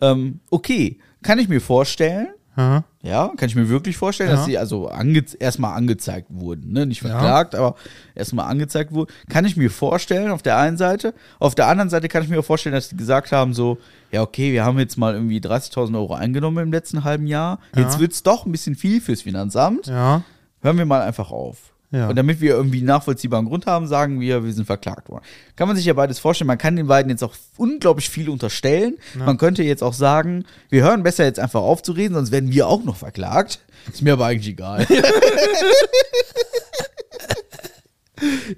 Ähm, 0.00 0.40
okay, 0.50 0.98
kann 1.22 1.38
ich 1.38 1.48
mir 1.48 1.60
vorstellen. 1.60 2.28
Aha. 2.56 2.84
Ja, 3.02 3.30
kann 3.36 3.48
ich 3.48 3.54
mir 3.54 3.68
wirklich 3.68 3.96
vorstellen, 3.96 4.30
Ja. 4.30 4.36
dass 4.36 4.46
sie 4.46 4.58
also 4.58 4.88
ange 4.88 5.22
erstmal 5.38 5.76
angezeigt 5.76 6.26
wurden. 6.30 6.72
Ne? 6.72 6.86
Nicht 6.86 7.02
verklagt, 7.02 7.54
aber 7.54 7.76
erstmal 8.14 8.46
angezeigt 8.50 8.92
wurden. 8.92 9.12
Kann 9.28 9.44
ich 9.44 9.56
mir 9.56 9.70
vorstellen, 9.70 10.30
auf 10.30 10.42
der 10.42 10.56
einen 10.58 10.76
Seite. 10.76 11.14
Auf 11.38 11.54
der 11.54 11.68
anderen 11.68 11.90
Seite 11.90 12.08
kann 12.08 12.22
ich 12.22 12.28
mir 12.28 12.40
auch 12.40 12.44
vorstellen, 12.44 12.74
dass 12.74 12.88
die 12.88 12.96
gesagt 12.96 13.30
haben, 13.30 13.52
so, 13.54 13.78
ja, 14.10 14.22
okay, 14.22 14.52
wir 14.52 14.64
haben 14.64 14.78
jetzt 14.78 14.96
mal 14.96 15.14
irgendwie 15.14 15.38
30.000 15.40 15.94
Euro 15.96 16.14
eingenommen 16.14 16.64
im 16.64 16.72
letzten 16.72 17.04
halben 17.04 17.26
Jahr. 17.26 17.58
Jetzt 17.76 17.94
Ja. 17.94 18.00
wird's 18.00 18.22
doch 18.22 18.46
ein 18.46 18.52
bisschen 18.52 18.74
viel 18.74 19.00
fürs 19.00 19.22
Finanzamt. 19.22 19.86
Ja. 19.86 20.22
Hören 20.62 20.78
wir 20.78 20.86
mal 20.86 21.02
einfach 21.02 21.30
auf. 21.30 21.74
Ja. 21.92 22.08
Und 22.08 22.16
damit 22.16 22.40
wir 22.40 22.50
irgendwie 22.54 22.78
einen 22.78 22.86
nachvollziehbaren 22.88 23.46
Grund 23.46 23.66
haben, 23.66 23.86
sagen 23.86 24.20
wir, 24.20 24.44
wir 24.44 24.52
sind 24.52 24.64
verklagt 24.66 25.08
worden. 25.08 25.24
Kann 25.54 25.68
man 25.68 25.76
sich 25.76 25.86
ja 25.86 25.92
beides 25.94 26.18
vorstellen. 26.18 26.48
Man 26.48 26.58
kann 26.58 26.74
den 26.76 26.88
beiden 26.88 27.10
jetzt 27.10 27.22
auch 27.22 27.34
unglaublich 27.56 28.10
viel 28.10 28.28
unterstellen. 28.28 28.96
Man 29.14 29.38
könnte 29.38 29.62
jetzt 29.62 29.82
auch 29.82 29.92
sagen, 29.94 30.44
wir 30.68 30.82
hören 30.82 31.02
besser 31.04 31.24
jetzt 31.24 31.38
einfach 31.38 31.60
auf 31.60 31.82
zu 31.82 31.92
reden, 31.92 32.14
sonst 32.14 32.32
werden 32.32 32.50
wir 32.50 32.66
auch 32.66 32.82
noch 32.82 32.96
verklagt. 32.96 33.60
Ist 33.92 34.02
mir 34.02 34.14
aber 34.14 34.26
eigentlich 34.26 34.48
egal. 34.48 34.86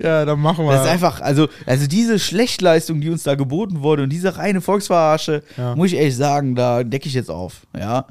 Ja, 0.00 0.24
dann 0.24 0.38
machen 0.40 0.64
wir. 0.66 0.72
Das 0.72 0.84
ist 0.84 0.90
einfach, 0.90 1.20
also, 1.20 1.48
also 1.66 1.88
diese 1.88 2.20
Schlechtleistung, 2.20 3.00
die 3.00 3.10
uns 3.10 3.24
da 3.24 3.34
geboten 3.34 3.82
wurde 3.82 4.04
und 4.04 4.10
diese 4.10 4.36
reine 4.36 4.60
Volksverarsche, 4.60 5.42
Ja. 5.56 5.74
muss 5.74 5.88
ich 5.88 5.94
ehrlich 5.94 6.16
sagen, 6.16 6.54
da 6.54 6.84
decke 6.84 7.08
ich 7.08 7.14
jetzt 7.14 7.28
auf. 7.30 7.66
Ja. 7.76 8.06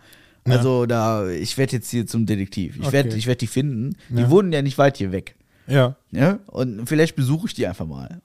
Also 0.51 0.85
da, 0.85 1.27
ich 1.29 1.57
werde 1.57 1.73
jetzt 1.73 1.89
hier 1.89 2.05
zum 2.07 2.25
Detektiv. 2.25 2.75
Ich 2.75 2.81
Okay. 2.83 2.93
werde 2.93 3.15
ich 3.15 3.27
werd 3.27 3.41
die 3.41 3.47
finden. 3.47 3.97
Die 4.09 4.21
Ja. 4.21 4.29
wohnen 4.29 4.51
ja 4.53 4.61
nicht 4.61 4.77
weit 4.77 4.97
hier 4.97 5.11
weg. 5.11 5.35
ja. 5.67 5.95
Ja, 6.11 6.39
und 6.47 6.87
vielleicht 6.87 7.15
besuche 7.15 7.47
ich 7.47 7.53
die 7.53 7.67
einfach 7.67 7.85
mal. 7.85 8.21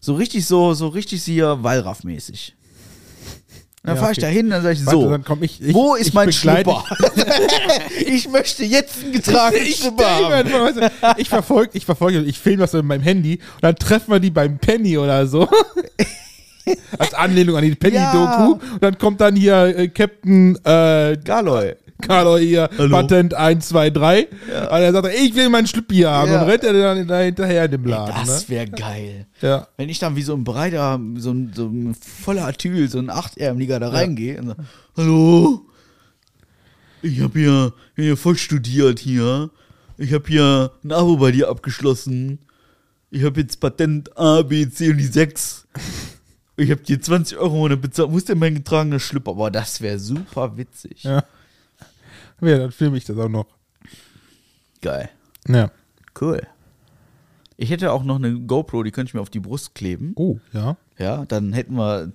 So 0.00 0.14
richtig 0.14 0.46
so, 0.46 0.72
so 0.74 0.88
richtig 0.88 1.22
hier 1.24 1.62
Wallraff-mäßig. 1.62 2.54
Dann 3.82 3.96
Ja, 3.96 4.00
fahre 4.00 4.12
ich 4.12 4.18
okay. 4.18 4.26
da 4.26 4.32
hin, 4.32 4.50
dann 4.50 4.62
sage 4.62 4.74
ich 4.74 4.84
Warte, 4.86 5.00
so, 5.00 5.10
dann 5.10 5.24
komm 5.24 5.42
ich, 5.42 5.60
ich, 5.62 5.74
wo 5.74 5.94
ist 5.94 6.08
ich 6.08 6.14
mein 6.14 6.30
Schlüpper? 6.32 6.84
ich 8.06 8.28
möchte 8.28 8.64
jetzt 8.64 9.02
einen 9.02 9.12
getragenen 9.12 9.66
Ich, 9.66 9.76
Schlüpper 9.76 10.04
haben. 10.08 10.90
ich 11.18 11.28
verfolge, 11.28 11.70
ich 11.78 11.84
verfolge, 11.86 12.20
ich 12.22 12.38
filme 12.38 12.58
das 12.58 12.74
in 12.74 12.86
meinem 12.86 13.02
Handy 13.02 13.34
und 13.54 13.62
dann 13.62 13.76
treffen 13.76 14.10
wir 14.12 14.20
die 14.20 14.30
beim 14.30 14.58
Penny 14.58 14.96
oder 14.98 15.26
so. 15.26 15.48
Als 16.98 17.14
Anlehnung 17.14 17.56
an 17.56 17.62
die 17.62 17.74
Penny-Doku. 17.74 18.52
Und 18.52 18.82
dann 18.82 18.98
kommt 18.98 19.20
dann 19.20 19.36
hier 19.36 19.76
äh, 19.76 19.88
Captain 19.88 20.56
äh, 20.64 21.16
Galoy. 21.24 21.74
Carlo 22.00 22.38
hier, 22.38 22.68
Hallo. 22.78 22.96
Patent 22.96 23.34
1, 23.34 23.68
2, 23.68 23.90
3. 23.90 24.26
Und 24.26 24.36
er 24.48 24.92
sagt, 24.92 25.08
ich 25.14 25.34
will 25.34 25.48
meinen 25.48 25.66
Schlüppi 25.66 25.98
haben. 26.00 26.32
Ja. 26.32 26.42
Und 26.42 26.48
rennt 26.48 26.64
er 26.64 26.72
dann 26.72 27.06
da 27.06 27.20
hinterher 27.20 27.66
in 27.66 27.70
dem 27.70 27.84
Laden. 27.84 28.14
Das 28.14 28.48
ne? 28.48 28.54
wäre 28.54 28.66
geil. 28.68 29.26
Ja. 29.40 29.68
Wenn 29.76 29.88
ich 29.88 29.98
dann 29.98 30.16
wie 30.16 30.22
so 30.22 30.34
ein 30.34 30.44
breiter, 30.44 30.98
so 31.16 31.30
ein, 31.30 31.52
so 31.54 31.66
ein 31.66 31.94
voller 31.94 32.46
Atyl, 32.46 32.88
so 32.88 32.98
ein 32.98 33.10
Achtärmlicher 33.10 33.80
da 33.80 33.90
reingehe 33.90 34.40
und 34.40 34.48
sag, 34.48 34.56
hallo, 34.96 35.66
ich 37.02 37.20
habe 37.20 37.38
hier, 37.38 37.72
bin 37.94 38.04
hier 38.04 38.16
voll 38.16 38.36
studiert 38.36 38.98
hier. 38.98 39.50
Ich 39.96 40.12
habe 40.12 40.24
hier 40.26 40.72
ein 40.84 40.92
Abo 40.92 41.16
bei 41.16 41.30
dir 41.30 41.48
abgeschlossen. 41.48 42.38
Ich 43.10 43.24
habe 43.24 43.40
jetzt 43.40 43.60
Patent 43.60 44.16
A, 44.16 44.42
B, 44.42 44.68
C 44.68 44.90
und 44.90 44.98
die 44.98 45.04
6. 45.04 45.66
Ich 46.60 46.70
habe 46.70 46.82
dir 46.82 47.00
20 47.00 47.38
Euro 47.38 47.64
ohne 47.64 47.78
bezahlt. 47.78 48.12
Ist 48.14 48.28
denn 48.28 48.38
mein 48.38 48.54
getragener 48.54 49.00
Schlüpper? 49.00 49.34
Boah, 49.34 49.50
das 49.50 49.80
wäre 49.80 49.98
super 49.98 50.58
witzig. 50.58 51.04
Ja. 51.04 51.24
Ja, 52.42 52.58
dann 52.58 52.70
filme 52.70 52.98
ich 52.98 53.06
das 53.06 53.16
auch 53.16 53.30
noch. 53.30 53.46
Geil. 54.82 55.08
Ja. 55.48 55.70
Cool. 56.20 56.46
Ich 57.56 57.70
hätte 57.70 57.92
auch 57.92 58.04
noch 58.04 58.16
eine 58.16 58.38
GoPro, 58.40 58.82
die 58.82 58.90
könnte 58.90 59.08
ich 59.10 59.14
mir 59.14 59.22
auf 59.22 59.30
die 59.30 59.40
Brust 59.40 59.74
kleben. 59.74 60.12
Oh, 60.16 60.38
ja. 60.52 60.76
Ja, 60.98 61.24
dann 61.24 61.54
hätten 61.54 61.76
wir 61.76 62.12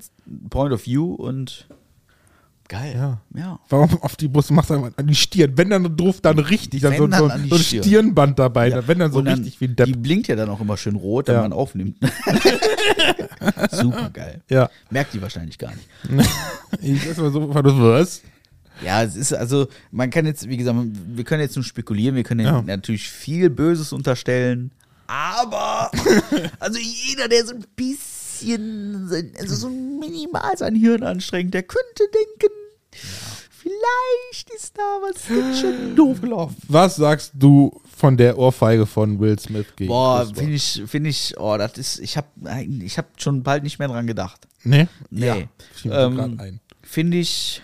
Point 0.52 0.74
of 0.74 0.86
View 0.86 1.16
und 1.16 1.68
geil. 2.68 2.94
Ja. 2.96 3.22
ja. 3.40 3.60
Warum 3.70 4.02
auf 4.02 4.16
die 4.16 4.28
Brust 4.28 4.52
machst 4.52 4.70
du 4.70 4.76
einfach 4.76 4.92
an 4.98 5.08
die 5.08 5.16
Stirn? 5.16 5.54
Wenn 5.56 5.70
dann 5.70 5.96
doof, 5.96 6.22
dann 6.22 6.40
richtig. 6.40 6.82
Dann 6.82 6.92
Wenn 6.94 6.98
so, 7.00 7.08
dann 7.08 7.20
so, 7.20 7.28
an 7.28 7.44
die 7.44 7.50
so 7.50 7.56
ein 7.56 7.62
Stirn. 7.62 7.84
Stirnband 7.84 8.40
dabei. 8.40 8.70
Ja. 8.70 8.88
Wenn 8.88 9.00
dann 9.00 9.12
so 9.12 9.22
dann, 9.22 9.36
richtig 9.36 9.62
wie 9.62 9.66
ein 9.66 9.76
Depp. 9.76 9.88
Die 9.88 9.94
blinkt 9.94 10.28
ja 10.28 10.36
dann 10.36 10.50
auch 10.50 10.60
immer 10.62 10.78
schön 10.78 10.96
rot, 10.96 11.28
wenn 11.28 11.36
Ja. 11.36 11.42
man 11.42 11.54
aufnimmt. 11.54 11.98
Super 13.72 14.10
geil. 14.12 14.42
Ja. 14.50 14.70
Merkt 14.90 15.14
die 15.14 15.22
wahrscheinlich 15.22 15.58
gar 15.58 15.72
nicht. 15.74 15.88
Ich 16.82 17.08
weiß 17.10 17.18
mal 17.18 17.32
so, 17.32 17.54
was? 17.54 18.22
Ja, 18.84 19.02
es 19.02 19.16
ist 19.16 19.34
also, 19.34 19.68
man 19.92 20.10
kann 20.10 20.26
jetzt, 20.26 20.50
wie 20.50 20.58
gesagt, 20.58 20.78
wir 21.08 21.24
können 21.24 21.42
jetzt 21.42 21.56
nur 21.56 21.64
spekulieren, 21.64 22.16
wir 22.16 22.24
können 22.24 22.46
Ja. 22.46 22.62
natürlich 22.62 23.10
viel 23.10 23.50
Böses 23.50 23.94
unterstellen, 23.94 24.72
aber, 25.08 25.90
also 26.60 26.78
jeder, 26.80 27.30
der 27.30 27.46
so 27.46 27.54
ein 27.54 27.64
bisschen, 27.76 28.15
sein- 28.40 29.34
also 29.40 29.56
so 29.56 29.70
minimal 29.70 30.58
sein 30.58 30.76
Hirn 30.76 31.04
anstrengt, 31.04 31.54
der 31.54 31.64
könnte 31.64 32.04
denken, 32.14 32.54
vielleicht 33.50 34.50
ist 34.56 34.78
da 34.78 34.82
was 35.02 35.28
ganz 35.28 35.60
schön 35.60 35.96
doof 35.96 36.22
gelaufen. 36.22 36.56
Was 36.68 36.96
sagst 36.98 37.32
du 37.34 37.82
von 37.96 38.18
der 38.18 38.38
Ohrfeige 38.38 38.86
von 38.86 39.20
Will 39.20 39.40
Smith 39.40 39.68
gegen 39.76 39.90
Boah, 39.90 40.26
finde 40.34 40.54
ich, 40.54 40.84
finde 40.88 41.10
ich, 41.10 41.34
oh, 41.38 41.58
das 41.58 41.78
ist, 41.78 42.00
ich 42.00 42.18
habe 42.18 42.28
ich 42.82 42.98
hab 42.98 43.20
schon 43.22 43.44
bald 43.44 43.64
nicht 43.64 43.80
mehr 43.80 43.88
dran 43.88 44.08
gedacht. 44.08 44.48
Nee? 44.64 44.88
Nee. 45.10 45.48
Ja, 45.84 46.06
Ähm. 46.08 46.60
Finde 46.82 47.18
ich, 47.18 47.62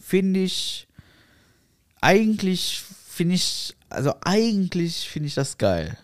finde 0.00 0.40
ich 0.40 0.86
eigentlich 2.00 2.82
finde 3.08 3.36
ich, 3.36 3.74
also 3.88 4.12
eigentlich 4.24 5.08
finde 5.08 5.28
ich 5.28 5.34
das 5.34 5.56
geil. 5.56 5.96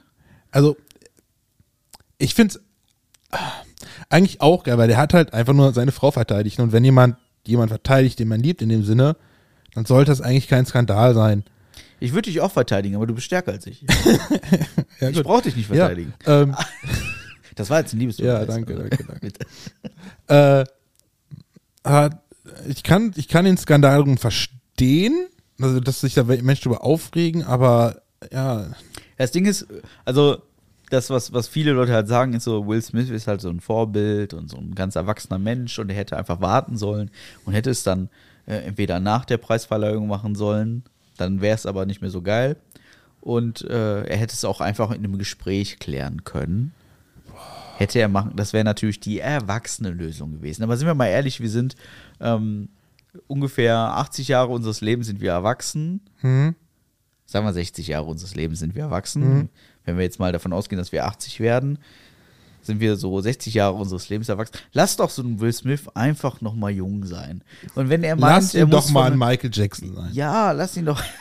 Also, 0.52 0.76
ich 2.18 2.34
finde 2.34 2.54
es 2.54 2.60
eigentlich 4.08 4.40
auch 4.40 4.64
geil, 4.64 4.78
weil 4.78 4.88
der 4.88 4.96
hat 4.98 5.14
halt 5.14 5.32
einfach 5.32 5.52
nur 5.52 5.72
seine 5.72 5.92
Frau 5.92 6.10
verteidigt. 6.10 6.58
Und 6.60 6.72
wenn 6.72 6.84
jemand 6.84 7.16
jemand 7.46 7.70
verteidigt, 7.70 8.18
den 8.18 8.28
man 8.28 8.40
liebt 8.40 8.60
in 8.62 8.68
dem 8.68 8.84
Sinne, 8.84 9.16
dann 9.74 9.86
sollte 9.86 10.10
das 10.10 10.20
eigentlich 10.20 10.48
kein 10.48 10.66
Skandal 10.66 11.14
sein. 11.14 11.44
Ich 12.00 12.12
würde 12.12 12.30
dich 12.30 12.40
auch 12.40 12.52
verteidigen, 12.52 12.96
aber 12.96 13.06
du 13.06 13.14
bist 13.14 13.26
stärker 13.26 13.52
als 13.52 13.66
ich. 13.66 13.84
Ja, 15.00 15.08
ich 15.08 15.22
brauche 15.22 15.42
dich 15.42 15.56
nicht 15.56 15.66
verteidigen. 15.68 16.12
Ja, 16.26 16.42
ähm, 16.42 16.54
Das 17.56 17.68
war 17.70 17.80
jetzt 17.80 17.92
ein 17.94 17.98
Liebesbeweis. 18.00 18.40
Ja, 18.40 18.44
danke, 18.44 18.74
danke, 18.74 19.04
danke. 20.28 20.62
Äh, 20.62 20.64
hat- 21.88 22.22
ich, 22.68 22.82
kann, 22.82 23.12
ich 23.16 23.28
kann 23.28 23.44
den 23.44 23.56
Skandal 23.56 23.96
darum 23.98 24.18
verstehen, 24.18 25.26
also 25.60 25.80
dass 25.80 26.00
sich 26.00 26.14
da 26.14 26.24
Menschen 26.24 26.64
darüber 26.64 26.84
aufregen, 26.84 27.44
aber 27.44 28.02
ja, 28.32 28.66
Das 29.16 29.30
Ding 29.32 29.46
ist, 29.46 29.66
also 30.04 30.42
das, 30.90 31.08
was, 31.08 31.32
was 31.32 31.48
viele 31.48 31.72
Leute 31.72 31.92
halt 31.92 32.08
sagen, 32.08 32.34
ist 32.34 32.44
so, 32.44 32.66
Will 32.66 32.82
Smith 32.82 33.10
ist 33.10 33.26
halt 33.26 33.40
so 33.40 33.48
ein 33.48 33.60
Vorbild 33.60 34.34
und 34.34 34.50
so 34.50 34.58
ein 34.58 34.74
ganz 34.74 34.96
erwachsener 34.96 35.38
Mensch 35.38 35.78
und 35.78 35.88
er 35.88 35.96
hätte 35.96 36.16
einfach 36.16 36.40
warten 36.40 36.76
sollen 36.76 37.10
und 37.44 37.54
hätte 37.54 37.70
es 37.70 37.82
dann 37.82 38.10
äh, 38.46 38.56
entweder 38.56 39.00
nach 39.00 39.24
der 39.24 39.38
Preisverleihung 39.38 40.08
machen 40.08 40.34
sollen, 40.34 40.82
dann 41.16 41.40
wäre 41.40 41.54
es 41.54 41.66
aber 41.66 41.86
nicht 41.86 42.02
mehr 42.02 42.10
so 42.10 42.22
geil. 42.22 42.56
Und 43.20 43.62
äh, 43.62 44.02
er 44.04 44.16
hätte 44.16 44.34
es 44.34 44.44
auch 44.44 44.60
einfach 44.60 44.90
in 44.90 44.98
einem 44.98 45.18
Gespräch 45.18 45.78
klären 45.78 46.24
können. 46.24 46.72
Hätte 47.76 47.98
er 47.98 48.08
machen, 48.08 48.32
das 48.34 48.52
wäre 48.52 48.64
natürlich 48.64 49.00
die 49.00 49.20
erwachsene 49.20 49.90
Lösung 49.90 50.32
gewesen. 50.32 50.62
Aber 50.62 50.76
sind 50.76 50.86
wir 50.86 50.94
mal 50.94 51.06
ehrlich, 51.06 51.40
wir 51.40 51.50
sind 51.50 51.76
ähm, 52.20 52.68
ungefähr 53.26 53.76
80 53.76 54.28
Jahre 54.28 54.48
unseres 54.48 54.80
Lebens 54.80 55.06
sind 55.06 55.20
wir 55.20 55.32
erwachsen 55.32 56.00
hm, 56.20 56.54
sagen 57.30 57.46
wir 57.46 57.52
60 57.52 57.86
Jahre 57.86 58.06
unseres 58.06 58.34
Lebens 58.34 58.58
sind 58.58 58.74
wir 58.74 58.82
erwachsen. 58.82 59.48
Wenn 59.84 59.96
wir 59.96 60.04
jetzt 60.04 60.18
mal 60.18 60.32
davon 60.32 60.52
ausgehen, 60.52 60.78
dass 60.78 60.92
wir 60.92 61.06
80 61.06 61.40
werden, 61.40 61.78
sind 62.62 62.80
wir 62.80 62.96
so 62.96 63.18
60 63.20 63.54
Jahre 63.54 63.74
unseres 63.74 64.08
Lebens 64.10 64.28
erwachsen. 64.28 64.54
Lass 64.74 64.96
doch 64.96 65.08
so 65.08 65.22
einen 65.22 65.40
Will 65.40 65.52
Smith 65.52 65.88
einfach 65.94 66.40
noch 66.42 66.54
mal 66.54 66.70
jung 66.70 67.06
sein. 67.06 67.42
Und 67.74 67.88
wenn 67.88 68.02
er 68.04 68.16
meint, 68.16 68.34
lass 68.44 68.54
er 68.54 68.64
ihn 68.64 68.68
muss 68.70 68.86
doch 68.88 68.92
mal 68.92 69.10
ein 69.10 69.18
Michael 69.18 69.50
Jackson 69.52 69.94
sein. 69.94 70.10
ja, 70.12 70.52
lass 70.52 70.76
ihn 70.76 70.84
doch. 70.86 71.02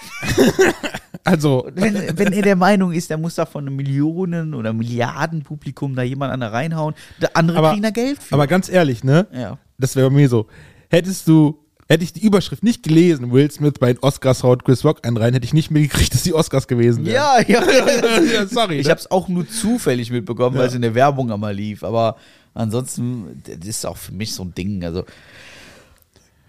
Also, 1.26 1.70
Wenn, 1.76 1.95
wenn 2.18 2.34
er 2.34 2.41
der 2.41 2.55
Meinung 2.55 2.91
ist, 2.91 3.12
er 3.12 3.18
muss 3.18 3.36
da 3.36 3.45
von 3.45 3.68
einem 3.68 3.76
Millionen 3.76 4.53
oder 4.53 4.74
Milliarden 4.74 5.43
Publikum 5.43 5.95
da 5.95 6.01
jemand 6.01 6.32
an 6.32 6.39
der 6.39 6.53
reinhauen, 6.53 6.95
der 7.22 7.36
andere 7.36 7.57
Aber- 7.60 7.70
kriegen 7.72 7.84
da 7.84 7.89
Geld 7.91 8.22
für. 8.24 8.34
aber 8.34 8.47
ganz 8.47 8.70
ehrlich, 8.70 9.03
ne? 9.03 9.28
ja. 9.34 9.57
Das 9.78 9.95
wäre 9.95 10.10
bei 10.10 10.16
mir 10.16 10.30
so. 10.30 10.47
Hättest 10.89 11.28
du, 11.28 11.60
hätte 11.90 12.04
ich 12.04 12.14
die 12.14 12.24
Überschrift 12.24 12.64
nicht 12.64 12.84
gelesen, 12.84 13.32
Will 13.32 13.50
Smith 13.50 13.74
bei 13.80 13.92
den 13.92 14.02
Oscars 14.04 14.44
haut 14.44 14.64
Chris 14.64 14.86
Rock 14.86 15.06
einen 15.06 15.18
rein, 15.18 15.34
hätte 15.34 15.46
ich 15.46 15.54
nicht 15.54 15.72
mehr 15.72 15.82
gekriegt, 15.82 16.14
dass 16.14 16.24
die 16.24 16.34
Oscars 16.34 16.68
gewesen 16.68 17.06
wären. 17.06 17.16
Ja, 17.16 17.42
ja. 17.48 17.64
ja 18.34 18.46
sorry. 18.48 18.78
Ich 18.80 18.86
ne? 18.86 18.92
habe 18.92 19.00
es 19.02 19.10
auch 19.10 19.28
nur 19.28 19.48
zufällig 19.50 20.12
mitbekommen, 20.12 20.56
weil 20.56 20.64
Ja. 20.64 20.68
es 20.70 20.76
in 20.76 20.84
der 20.84 20.94
Werbung 20.96 21.32
einmal 21.32 21.54
lief. 21.56 21.84
Aber 21.84 22.18
ansonsten, 22.54 23.42
das 23.44 23.68
ist 23.68 23.86
auch 23.86 23.98
für 23.98 24.12
mich 24.14 24.34
so 24.34 24.44
ein 24.44 24.54
Ding. 24.54 24.84
Also, 24.84 25.04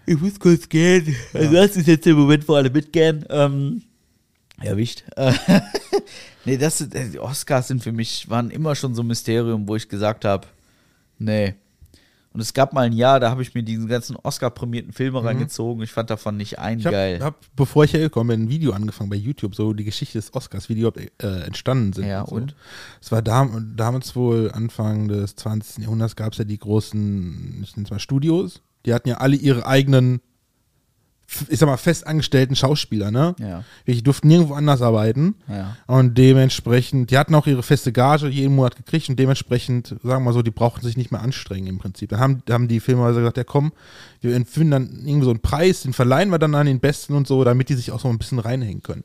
ich 0.05 0.19
muss 0.19 0.39
kurz 0.39 0.69
gehen. 0.69 1.15
Also 1.33 1.53
das 1.53 1.75
ist 1.75 1.87
jetzt 1.87 2.05
der 2.05 2.13
Moment, 2.13 2.47
wo 2.47 2.53
alle 2.55 2.69
mitgehen. 2.69 3.25
Ähm, 3.29 3.81
erwischt. 4.61 5.03
Nee, 6.43 6.57
das 6.57 6.81
ist- 6.81 6.95
äh, 6.95 7.07
die 7.07 7.19
Oscars 7.19 7.67
sind 7.67 7.83
für 7.83 7.91
mich, 7.91 8.27
waren 8.27 8.49
immer 8.49 8.73
schon 8.73 8.95
so 8.95 9.03
ein 9.03 9.07
Mysterium, 9.07 9.67
wo 9.67 9.75
ich 9.75 9.87
gesagt 9.87 10.25
habe, 10.25 10.47
nee. 11.19 11.53
Und 12.33 12.39
es 12.39 12.53
gab 12.53 12.71
mal 12.71 12.81
ein 12.81 12.93
Jahr, 12.93 13.19
da 13.19 13.29
habe 13.29 13.41
ich 13.41 13.53
mir 13.53 13.61
diesen 13.63 13.87
ganzen 13.87 14.15
Oscar-prämierten 14.15 14.93
Filme 14.93 15.21
reingezogen. 15.23 15.83
Ich 15.83 15.91
fand 15.91 16.09
davon 16.09 16.37
nicht 16.37 16.59
einen 16.59 16.79
Ich 16.79 16.85
habe, 16.85 16.95
geil. 16.95 17.19
hab, 17.21 17.35
bevor 17.57 17.83
ich 17.83 17.93
hergekommen 17.93 18.27
bin, 18.37 18.45
ein 18.45 18.49
Video 18.49 18.71
angefangen 18.71 19.09
bei 19.09 19.17
YouTube, 19.17 19.53
so 19.53 19.73
die 19.73 19.83
Geschichte 19.83 20.17
des 20.17 20.33
Oscars, 20.33 20.69
wie 20.69 20.75
die 20.75 20.81
überhaupt 20.81 21.01
äh, 21.21 21.41
entstanden 21.41 21.91
sind. 21.91 22.07
Ja, 22.07 22.21
und? 22.21 22.55
Es 23.01 23.11
war 23.11 23.21
dam 23.21 23.73
damals 23.75 24.15
wohl, 24.15 24.49
Anfang 24.53 25.09
des 25.09 25.35
20. 25.35 25.83
Jahrhunderts, 25.83 26.15
gab 26.15 26.31
es 26.31 26.37
ja 26.37 26.45
die 26.45 26.57
großen, 26.57 27.59
ich 27.63 27.75
nenne 27.75 27.85
es 27.85 27.91
mal 27.91 27.99
Studios. 27.99 28.61
Die 28.85 28.93
hatten 28.93 29.09
ja 29.09 29.17
alle 29.17 29.35
ihre 29.35 29.65
eigenen, 29.65 30.21
ich 31.49 31.59
sag 31.59 31.67
mal, 31.67 31.77
festangestellten 31.77 32.55
Schauspieler, 32.55 33.11
ne? 33.11 33.35
Ja. 33.39 33.63
Die 33.87 34.03
durften 34.03 34.27
nirgendwo 34.27 34.53
anders 34.53 34.81
arbeiten. 34.81 35.35
Ja. 35.47 35.77
Und 35.87 36.17
dementsprechend, 36.17 37.11
die 37.11 37.17
hatten 37.17 37.35
auch 37.35 37.47
ihre 37.47 37.63
feste 37.63 37.91
Gage 37.91 38.27
jeden 38.27 38.55
Monat 38.55 38.75
gekriegt 38.75 39.09
und 39.09 39.17
dementsprechend, 39.17 39.87
sagen 39.87 40.01
wir 40.03 40.19
mal 40.19 40.33
so, 40.33 40.41
die 40.41 40.51
brauchten 40.51 40.85
sich 40.85 40.97
nicht 40.97 41.11
mehr 41.11 41.21
anstrengen 41.21 41.67
im 41.67 41.77
Prinzip. 41.79 42.09
Dann 42.09 42.19
haben, 42.19 42.43
haben 42.49 42.67
die 42.67 42.79
Filmhäuser 42.79 43.19
gesagt, 43.19 43.37
ja 43.37 43.43
komm, 43.43 43.71
wir 44.19 44.35
empfinden 44.35 44.71
dann 44.71 44.89
irgendwie 45.05 45.25
so 45.25 45.31
einen 45.31 45.41
Preis, 45.41 45.81
den 45.83 45.93
verleihen 45.93 46.29
wir 46.29 46.39
dann 46.39 46.55
an 46.55 46.65
den 46.65 46.79
Besten 46.79 47.13
und 47.13 47.27
so, 47.27 47.43
damit 47.43 47.69
die 47.69 47.75
sich 47.75 47.91
auch 47.91 47.99
so 47.99 48.09
ein 48.09 48.17
bisschen 48.17 48.39
reinhängen 48.39 48.83
können. 48.83 49.03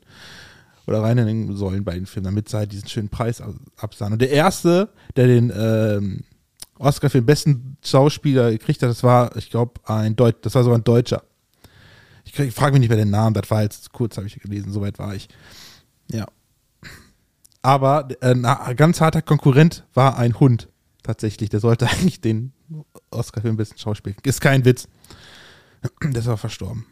Oder 0.85 1.01
reinhängen 1.01 1.55
sollen 1.57 1.83
bei 1.83 1.95
den 1.95 2.05
Filmen, 2.05 2.25
damit 2.25 2.47
sie 2.49 2.57
halt 2.57 2.71
diesen 2.71 2.87
schönen 2.87 3.09
Preis 3.09 3.41
ab- 3.41 3.55
absahen. 3.77 4.13
Und 4.13 4.21
der 4.21 4.29
erste, 4.31 4.89
der 5.17 5.27
den 5.27 5.51
ähm, 5.53 6.23
Oscar 6.79 7.09
für 7.09 7.19
den 7.19 7.25
besten 7.25 7.77
Schauspieler 7.83 8.51
gekriegt 8.51 8.81
hat, 8.83 8.89
das 8.89 9.03
war, 9.03 9.35
ich 9.35 9.49
glaube, 9.49 9.81
ein 9.85 10.15
Deutsch, 10.15 10.37
das 10.43 10.55
war 10.55 10.63
sogar 10.63 10.77
ein 10.77 10.83
Deutscher. 10.83 11.23
Ich, 12.27 12.37
ich 12.37 12.53
frage 12.53 12.73
mich 12.73 12.81
nicht 12.81 12.89
mehr 12.89 12.97
den 12.97 13.09
Namen, 13.09 13.33
das 13.33 13.49
war 13.49 13.63
jetzt 13.63 13.93
kurz, 13.93 14.17
habe 14.17 14.27
ich 14.27 14.39
gelesen, 14.39 14.71
soweit 14.71 14.99
war 14.99 15.15
ich. 15.15 15.29
Ja. 16.11 16.25
Aber 17.61 18.09
äh, 18.21 18.33
ein 18.33 18.75
ganz 18.75 19.01
harter 19.01 19.21
Konkurrent 19.21 19.85
war 19.93 20.17
ein 20.17 20.39
Hund. 20.39 20.69
Tatsächlich. 21.03 21.49
Der 21.49 21.61
sollte 21.61 21.87
eigentlich 21.89 22.21
den 22.21 22.51
Oscar 23.11 23.41
für 23.41 23.47
den 23.47 23.57
besten 23.57 23.77
Schauspiel. 23.77 24.15
Ist 24.23 24.41
kein 24.41 24.65
Witz. 24.65 24.87
Der 26.03 26.19
ist 26.19 26.27
aber 26.27 26.37
verstorben. 26.37 26.85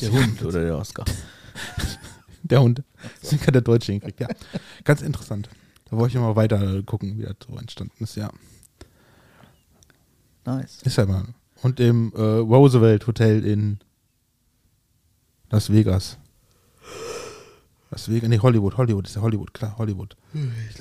Der 0.00 0.12
Hund 0.12 0.42
oder 0.42 0.62
der 0.62 0.76
Oscar. 0.76 1.04
Der 2.42 2.62
Hund. 2.62 2.82
Deswegen 3.22 3.46
hat 3.46 3.54
der 3.54 3.62
Deutsche 3.62 3.92
hingekriegt. 3.92 4.20
Ja. 4.20 4.28
Ganz 4.84 5.02
interessant. 5.02 5.48
Da 5.86 5.96
wollte 5.96 6.16
ich 6.16 6.20
mal 6.20 6.36
weiter 6.36 6.82
gucken, 6.82 7.18
wie 7.18 7.22
das 7.22 7.36
so 7.46 7.56
entstanden 7.56 8.04
ist. 8.04 8.14
Ja. 8.16 8.30
Nice. 10.44 10.82
Ist 10.82 10.96
ja 10.96 11.06
mal. 11.06 11.24
Und 11.62 11.80
im 11.80 12.12
äh, 12.14 12.20
Roosevelt 12.20 13.06
Hotel 13.06 13.44
in 13.44 13.80
Las 15.50 15.70
Vegas. 15.70 16.18
Las 17.90 18.08
Vegas, 18.10 18.28
nee, 18.28 18.38
Hollywood, 18.38 18.76
Hollywood 18.76 19.06
ist 19.06 19.14
ja 19.16 19.22
Hollywood, 19.22 19.54
klar, 19.54 19.76
Hollywood. 19.78 20.16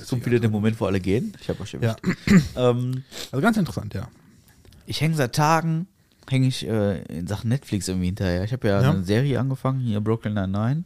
So 0.04 0.24
wieder 0.26 0.40
der 0.40 0.50
Moment, 0.50 0.80
wo 0.80 0.86
alle 0.86 1.00
gehen. 1.00 1.34
Ich 1.40 1.50
habe 1.50 1.62
euch 1.62 1.74
Ja. 1.74 1.80
erwischt. 1.80 2.02
Ähm, 2.56 3.04
Also 3.32 3.42
ganz 3.42 3.58
interessant, 3.58 3.94
ja. 3.94 4.08
ich 4.88 5.02
hänge 5.02 5.16
seit 5.16 5.36
Tagen, 5.36 5.88
hänge 6.30 6.48
ich 6.48 6.68
äh, 6.68 7.04
in 7.04 7.28
Sachen 7.28 7.50
Netflix 7.50 7.88
irgendwie 7.88 8.08
hinterher. 8.08 8.44
Ich 8.44 8.54
habe 8.54 8.68
ja, 8.68 8.82
Ja. 8.82 8.92
eine 8.92 9.04
Serie 9.04 9.40
angefangen, 9.40 9.80
hier 9.82 10.02
Brooklyn 10.02 10.34
Nine-Nine. 10.34 10.84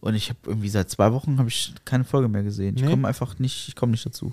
Und 0.00 0.14
ich 0.14 0.28
habe 0.30 0.38
irgendwie 0.46 0.68
seit 0.68 0.88
zwei 0.90 1.12
Wochen 1.12 1.38
habe 1.38 1.48
ich 1.48 1.74
keine 1.84 2.04
Folge 2.04 2.28
mehr 2.28 2.42
gesehen. 2.44 2.76
Ich 2.76 2.82
Nee. 2.82 2.90
komme 2.90 3.06
einfach 3.08 3.38
nicht, 3.38 3.68
ich 3.68 3.74
komme 3.76 3.92
nicht 3.92 4.06
dazu. 4.06 4.32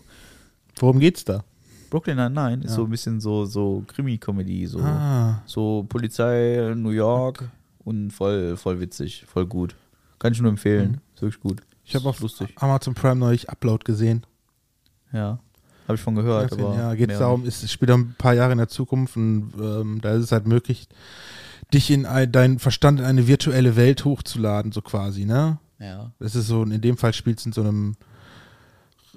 Worum 0.78 1.00
geht's 1.00 1.26
da? 1.26 1.44
Brooklyn 1.90 2.18
Nine-Nine 2.18 2.64
ist 2.64 2.70
Ja. 2.72 2.76
so 2.78 2.84
ein 2.86 2.90
bisschen 2.90 3.20
so, 3.20 3.46
so 3.46 3.84
Krimi-Comedy, 3.88 4.68
so, 4.68 4.80
Ah. 4.80 5.42
so 5.46 5.86
Polizei, 5.90 6.74
New 6.76 6.92
York 6.92 7.50
und 7.86 8.12
voll, 8.12 8.58
voll 8.58 8.82
witzig, 8.82 9.26
voll 9.28 9.46
gut. 9.46 9.76
Kann 10.20 10.34
ich 10.34 10.42
nur 10.42 10.50
empfehlen. 10.50 11.00
Ist 11.14 11.22
wirklich 11.22 11.42
gut. 11.42 11.62
Ich 11.86 11.96
habe 11.96 12.10
auf 12.10 12.20
lustig. 12.20 12.54
Amazon 12.58 12.96
Prime 12.96 13.16
neulich 13.16 13.50
Upload 13.50 13.84
gesehen. 13.86 14.26
Ja. 15.14 15.40
Habe 15.88 15.96
ich 15.96 16.02
von 16.02 16.16
gehört. 16.16 16.52
aber 16.52 16.76
ja, 16.76 16.94
geht 16.96 17.12
es 17.12 17.20
darum, 17.20 17.46
es 17.46 17.72
spielt 17.72 17.92
ein 17.92 18.16
paar 18.18 18.34
Jahre 18.34 18.52
in 18.52 18.58
der 18.58 18.68
Zukunft 18.68 19.16
und 19.18 19.54
ähm, 19.60 20.02
da 20.02 20.14
ist 20.14 20.24
es 20.24 20.32
halt 20.32 20.48
möglich, 20.48 20.88
dich 21.74 21.92
in 21.92 22.08
ein, 22.08 22.32
deinen 22.32 22.58
Verstand 22.58 23.00
in 23.00 23.06
eine 23.06 23.28
virtuelle 23.28 23.76
Welt 23.76 24.04
hochzuladen, 24.04 24.72
so 24.72 24.82
quasi, 24.82 25.26
ne? 25.26 25.60
Ja. 25.80 26.12
Das 26.20 26.36
ist 26.36 26.48
so, 26.48 26.64
in 26.64 26.82
dem 26.82 26.98
Fall 26.98 27.14
spielt 27.14 27.40
es 27.40 27.46
in 27.46 27.52
so 27.52 27.62
einem 27.62 27.96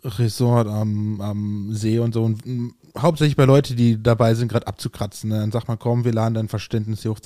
Resort 0.04 0.68
am, 0.68 1.20
am 1.20 1.72
See 1.72 1.98
und 1.98 2.12
so. 2.12 2.22
Und 2.24 2.44
m, 2.46 2.74
hauptsächlich 2.96 3.36
bei 3.36 3.44
Leuten, 3.44 3.76
die 3.76 4.02
dabei 4.02 4.34
sind, 4.34 4.48
gerade 4.48 4.66
abzukratzen. 4.66 5.30
Ne? 5.30 5.38
Dann 5.38 5.52
sagt 5.52 5.68
man, 5.68 5.78
komm, 5.78 6.04
wir 6.04 6.12
laden 6.12 6.34
dein 6.34 6.48
Verständnis 6.48 7.02
hier 7.02 7.12
hoch. 7.12 7.20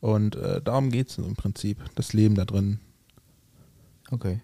Und 0.00 0.36
äh, 0.36 0.60
darum 0.62 0.90
geht 0.90 1.10
es 1.10 1.18
im 1.18 1.34
Prinzip. 1.36 1.78
Das 1.94 2.12
Leben 2.12 2.34
da 2.34 2.44
drin. 2.44 2.78
Okay. 4.10 4.40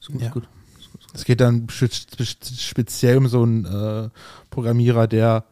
Ist 0.00 0.08
gut, 0.12 0.20
Ja. 0.20 0.26
ist 0.28 0.32
gut. 0.34 0.48
Es 1.14 1.24
geht 1.24 1.40
dann 1.40 1.68
spe- 1.70 1.88
spe- 1.90 2.24
speziell 2.54 3.16
um 3.18 3.28
so 3.28 3.42
einen 3.42 3.64
äh, 3.64 4.10
Programmierer, 4.50 5.06
der, 5.08 5.44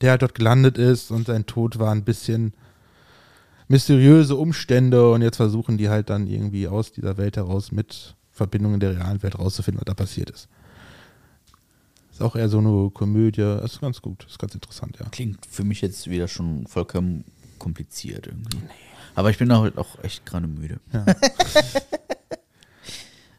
der 0.00 0.12
halt 0.12 0.22
dort 0.22 0.34
gelandet 0.34 0.78
ist 0.78 1.10
und 1.10 1.26
sein 1.26 1.46
Tod 1.46 1.78
war 1.78 1.90
ein 1.92 2.04
bisschen 2.04 2.54
mysteriöse 3.68 4.36
Umstände 4.36 5.10
und 5.10 5.22
jetzt 5.22 5.36
versuchen 5.36 5.78
die 5.78 5.88
halt 5.88 6.10
dann 6.10 6.26
irgendwie 6.26 6.68
aus 6.68 6.92
dieser 6.92 7.16
Welt 7.16 7.36
heraus 7.36 7.72
mit 7.72 8.14
Verbindungen 8.30 8.80
der 8.80 8.96
realen 8.96 9.22
Welt 9.22 9.38
rauszufinden, 9.38 9.80
was 9.80 9.86
da 9.86 9.94
passiert 9.94 10.30
ist. 10.30 10.48
Ist 12.14 12.22
auch 12.22 12.36
eher 12.36 12.48
so 12.48 12.58
eine 12.58 12.90
Komödie. 12.90 13.42
Ist 13.64 13.80
ganz 13.80 14.00
gut, 14.00 14.24
ist 14.28 14.38
ganz 14.38 14.54
interessant, 14.54 14.96
ja. 15.00 15.06
Klingt 15.10 15.44
für 15.50 15.64
mich 15.64 15.80
jetzt 15.80 16.08
wieder 16.08 16.28
schon 16.28 16.64
vollkommen 16.68 17.24
kompliziert 17.58 18.28
irgendwie. 18.28 18.56
Aber 19.16 19.30
ich 19.30 19.38
bin 19.38 19.50
auch, 19.50 19.66
auch 19.76 19.98
echt 20.04 20.24
gerade 20.24 20.46
müde. 20.46 20.78
Ja. 20.92 21.04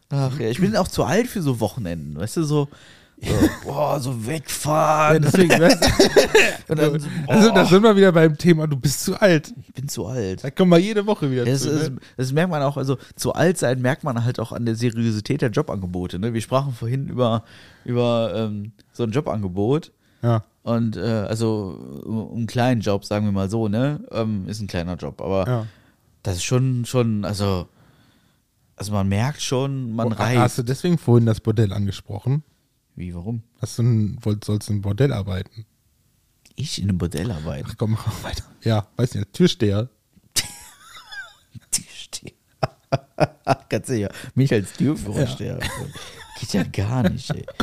Ach 0.10 0.38
ja, 0.38 0.50
ich 0.50 0.60
bin 0.60 0.76
auch 0.76 0.90
zu 0.90 1.06
alt 1.06 1.28
für 1.28 1.42
so 1.42 1.62
Wochenenden. 1.62 2.18
Weißt 2.18 2.36
du, 2.36 2.44
So, 2.44 2.68
boah, 3.64 4.00
so 4.00 4.26
wegfahren. 4.26 5.22
Deswegen, 5.24 5.50
weißt 5.60 5.84
du, 6.68 6.76
dann 6.76 7.00
so, 7.00 7.08
also, 7.28 7.48
da 7.50 7.54
boah, 7.54 7.66
sind 7.66 7.84
wir 7.84 7.96
wieder 7.96 8.12
beim 8.12 8.38
Thema, 8.38 8.68
du 8.68 8.78
bist 8.78 9.04
zu 9.04 9.20
alt. 9.20 9.54
ich 9.60 9.74
bin 9.74 9.88
zu 9.88 10.06
alt. 10.06 10.44
Da 10.44 10.52
kommen 10.52 10.72
wir 10.72 10.78
jede 10.80 11.06
Woche 11.06 11.32
wieder 11.32 11.46
Das, 11.46 11.62
zu. 11.62 11.70
ist, 11.70 11.92
ne? 11.92 11.98
das 12.18 12.32
merkt 12.32 12.52
man 12.52 12.62
auch, 12.62 12.78
also 12.78 12.98
zu 13.16 13.34
alt 13.34 13.58
sein 13.58 13.82
merkt 13.82 14.04
man 14.04 14.24
halt 14.24 14.40
auch 14.40 14.52
an 14.52 14.66
der 14.66 14.76
Seriosität 14.76 15.42
der 15.42 15.50
Jobangebote. 15.50 16.20
Ne? 16.20 16.34
Wir 16.34 16.42
sprachen 16.42 16.74
vorhin 16.74 17.08
über, 17.08 17.44
über 17.84 18.34
ähm, 18.36 18.72
so 18.92 19.04
ein 19.04 19.12
Jobangebot. 19.12 19.92
Ja. 20.22 20.44
Und 20.64 20.98
äh, 20.98 21.02
also 21.02 22.02
um 22.06 22.38
einen 22.38 22.48
kleinen 22.48 22.82
Job, 22.82 23.06
sagen 23.06 23.26
wir 23.26 23.32
mal 23.32 23.50
so, 23.50 23.68
ne? 23.68 24.04
Ähm, 24.12 24.48
ist 24.48 24.62
ein 24.62 24.68
kleiner 24.68 24.96
Job. 24.96 25.22
Aber 25.22 25.48
ja. 25.48 25.68
das 26.24 26.38
ist 26.38 26.44
schon, 26.44 26.86
schon, 26.86 27.24
also, 27.24 27.68
also 28.76 28.92
man 28.92 29.08
merkt 29.08 29.42
schon, 29.42 29.94
man 29.94 30.14
Oh, 30.14 30.16
Hast 30.18 30.58
du 30.58 30.64
deswegen 30.64 30.98
vorhin 30.98 31.28
das 31.28 31.40
Bordell 31.40 31.72
angesprochen? 31.72 32.44
Wie, 32.96 33.14
warum? 33.14 33.44
Hast 33.62 33.78
du 33.78 33.84
ein, 33.84 34.18
wollt, 34.22 34.44
sollst 34.46 34.70
du 34.70 34.74
im 34.74 34.82
Bordell 34.82 35.12
arbeiten? 35.14 35.66
Ich 36.56 36.82
in 36.82 36.88
einem 36.90 36.98
Bordell 36.98 37.32
arbeiten. 37.32 37.68
Ach 37.70 37.76
komm, 37.78 37.92
mach 37.92 38.08
mal 38.08 38.24
weiter. 38.30 38.44
Ja, 38.64 38.88
weiß 38.96 39.16
nicht, 39.16 39.34
Türsteher. 39.34 39.90
Türsteher. 41.72 42.32
Ganz 43.70 43.88
sicher. 43.88 44.10
Mich 44.36 44.54
als 44.54 44.72
Türvorsteher. 44.74 45.60
Geht 46.40 46.54
ja 46.54 46.64
gar 46.64 47.10
nicht, 47.10 47.30
ey. 47.32 47.46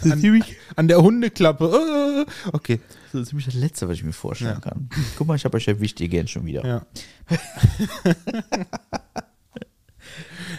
An, 0.00 0.44
an 0.76 0.86
der 0.86 1.02
Hundeklappe. 1.02 2.24
Äh, 2.24 2.50
okay. 2.52 2.80
Das 3.10 3.22
ist 3.22 3.28
ziemlich 3.30 3.46
das 3.46 3.54
Letzte, 3.54 3.88
was 3.88 3.96
ich 3.96 4.04
mir 4.04 4.12
vorstellen 4.12 4.54
Ja. 4.54 4.60
kann. 4.60 4.88
Guck 5.16 5.26
mal, 5.26 5.34
ich 5.34 5.44
habe 5.44 5.56
euch 5.56 5.66
erwischt, 5.66 5.98
ihr 6.00 6.08
gehen 6.08 6.28
schon 6.28 6.46
wieder. 6.46 6.64
Ja. 6.64 6.86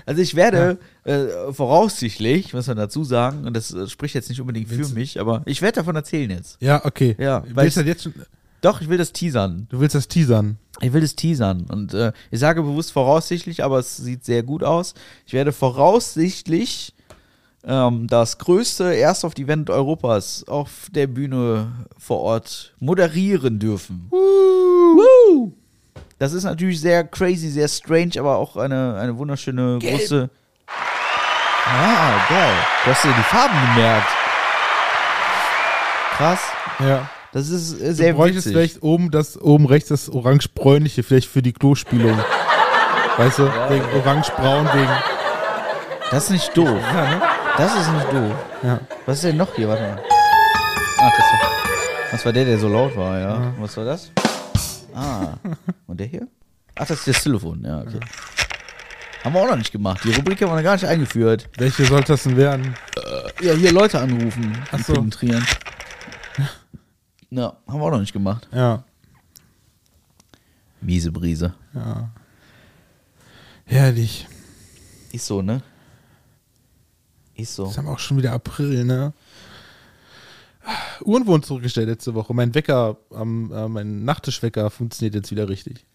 Also 0.06 0.22
ich 0.22 0.36
werde 0.36 0.78
äh, 1.04 1.52
voraussichtlich, 1.52 2.54
muss 2.54 2.68
man 2.68 2.78
dazu 2.78 3.04
sagen, 3.04 3.46
und 3.46 3.56
das 3.56 3.74
äh, 3.74 3.88
spricht 3.88 4.16
jetzt 4.16 4.30
nicht 4.30 4.42
unbedingt 4.42 4.68
für 4.70 4.78
Willst 4.78 4.92
du- 4.92 4.96
mich, 4.96 5.20
aber 5.20 5.42
ich 5.46 5.62
werde 5.62 5.78
davon 5.78 5.96
erzählen 5.96 6.30
jetzt. 6.30 6.58
Ja, 6.62 6.84
okay. 6.86 7.16
Ja, 7.20 7.42
Du 7.42 7.56
weil 7.56 7.66
willst 7.66 7.78
ich- 7.78 7.84
das 7.84 7.88
jetzt 7.88 8.04
schon, 8.04 8.14
Doch, 8.62 8.82
ich 8.82 8.90
will 8.90 8.98
das 8.98 9.12
teasern. 9.14 9.68
du 9.70 9.80
willst 9.80 9.96
das 9.96 10.08
teasern. 10.08 10.58
Ich 10.82 10.92
will 10.94 11.02
das 11.02 11.16
teasern. 11.16 11.66
Und 11.70 11.94
äh, 11.94 12.12
ich 12.32 12.40
sage 12.40 12.62
bewusst 12.64 12.92
voraussichtlich, 12.92 13.64
aber 13.64 13.80
es 13.80 13.98
sieht 13.98 14.24
sehr 14.26 14.44
gut 14.44 14.64
aus. 14.64 14.94
Ich 15.26 15.34
werde 15.34 15.52
voraussichtlich 15.52 16.94
ähm, 17.66 18.08
das 18.08 18.38
größte 18.38 18.94
Airsoft-Event 18.94 19.70
Europas 19.70 20.46
auf 20.48 20.88
der 20.94 21.08
Bühne 21.08 21.72
vor 21.98 22.20
Ort 22.22 22.74
moderieren 22.80 23.60
dürfen. 23.60 24.08
Woo! 24.10 25.54
Das 26.20 26.34
ist 26.34 26.44
natürlich 26.44 26.82
sehr 26.82 27.04
crazy, 27.06 27.50
sehr 27.50 27.68
strange, 27.70 28.12
aber 28.20 28.36
auch 28.38 28.58
eine, 28.58 28.98
eine 29.00 29.18
wunderschöne 29.18 29.80
große. 29.82 30.30
Ah, 30.68 32.12
geil. 32.30 32.54
Du 32.84 32.92
hast 32.92 33.04
dir 33.04 33.14
die 33.18 33.24
Farben 33.24 33.56
gemerkt. 33.74 34.08
Krass. 36.18 36.40
Ja. 36.80 37.10
Das 37.32 37.48
ist 37.50 37.80
äh, 37.80 37.88
Du 37.90 37.94
sehr 37.94 38.14
bräuchtest 38.14 38.48
witzig. 38.48 38.54
vielleicht 38.58 38.84
oben 38.84 39.12
das, 39.12 39.40
oben 39.40 39.66
rechts 39.66 39.90
das 39.90 40.10
orange-bräunliche, 40.10 41.04
vielleicht 41.04 41.30
für 41.30 41.42
die 41.42 41.54
Klospülung. 41.54 42.18
Weißt 43.18 43.40
du, 43.40 43.44
wegen 43.70 43.86
orange-braun, 44.04 44.68
wegen. 44.74 44.90
Das 46.12 46.24
ist 46.26 46.30
nicht 46.32 46.58
doof. 46.58 46.68
Ja, 46.68 47.02
ne? 47.10 47.22
Das 47.58 47.76
ist 47.76 47.92
nicht 47.92 48.12
doof. 48.12 48.32
Ja. 48.64 48.80
Was 49.06 49.18
ist 49.18 49.24
denn 49.26 49.38
noch 49.38 49.54
hier? 49.56 49.68
Warte 49.70 49.84
mal. 49.84 50.02
Ach, 51.02 51.12
das 51.12 51.26
war, 51.32 51.40
das 52.12 52.26
war 52.26 52.34
der, 52.34 52.46
der 52.46 52.58
so 52.58 52.68
laut 52.68 52.96
war, 52.98 53.20
ja. 53.20 53.54
Was 53.60 53.78
war 53.78 53.86
das? 53.86 54.12
Ah. 54.94 55.36
Und 55.88 56.00
der 56.00 56.08
hier? 56.08 56.28
Ach, 56.76 56.88
das 56.88 57.00
ist 57.00 57.08
das 57.08 57.24
Telefon, 57.24 57.64
ja, 57.64 57.82
okay. 57.82 58.00
Haben 59.24 59.34
wir 59.34 59.42
auch 59.42 59.50
noch 59.50 59.58
nicht 59.58 59.72
gemacht. 59.72 60.02
Die 60.04 60.12
Rubrik 60.14 60.42
haben 60.42 60.50
wir 60.50 60.56
noch 60.56 60.64
gar 60.64 60.74
nicht 60.74 60.86
eingeführt. 60.86 61.50
Welche 61.58 61.86
sollte 61.86 62.14
das 62.14 62.24
denn 62.24 62.38
werden? 62.38 62.76
Ja, 63.42 63.54
hier 63.54 63.72
Leute 63.74 64.00
anrufen 64.00 64.58
Ach 64.72 64.80
so. 64.80 64.94
penetrieren. 64.94 65.46
Ja, 67.30 67.58
haben 67.68 67.80
wir 67.80 67.86
auch 67.86 67.92
noch 67.92 68.00
nicht 68.00 68.14
gemacht. 68.14 68.48
Ja. 68.52 68.84
Miese 70.82 71.12
Brise. 71.12 71.54
Ja. 71.74 72.10
Herrlich. 73.66 74.28
Ist 75.12 75.26
so, 75.26 75.42
ne? 75.42 75.62
Ist 77.36 77.56
so. 77.56 77.66
Jetzt 77.66 77.78
haben 77.78 77.88
auch 77.88 78.00
schon 78.00 78.18
wieder 78.18 78.32
April, 78.32 78.86
ne? 78.86 79.14
Uhren 81.04 81.26
wurden 81.28 81.44
zurückgestellt 81.44 81.88
letzte 81.90 82.14
Woche. 82.14 82.34
Mein 82.34 82.54
Wecker, 82.56 82.98
ähm, 83.14 83.52
äh, 83.54 83.68
mein 83.68 84.04
Nachttischwecker 84.06 84.70
funktioniert 84.70 85.16
jetzt 85.16 85.32
wieder 85.32 85.48
richtig. 85.50 85.86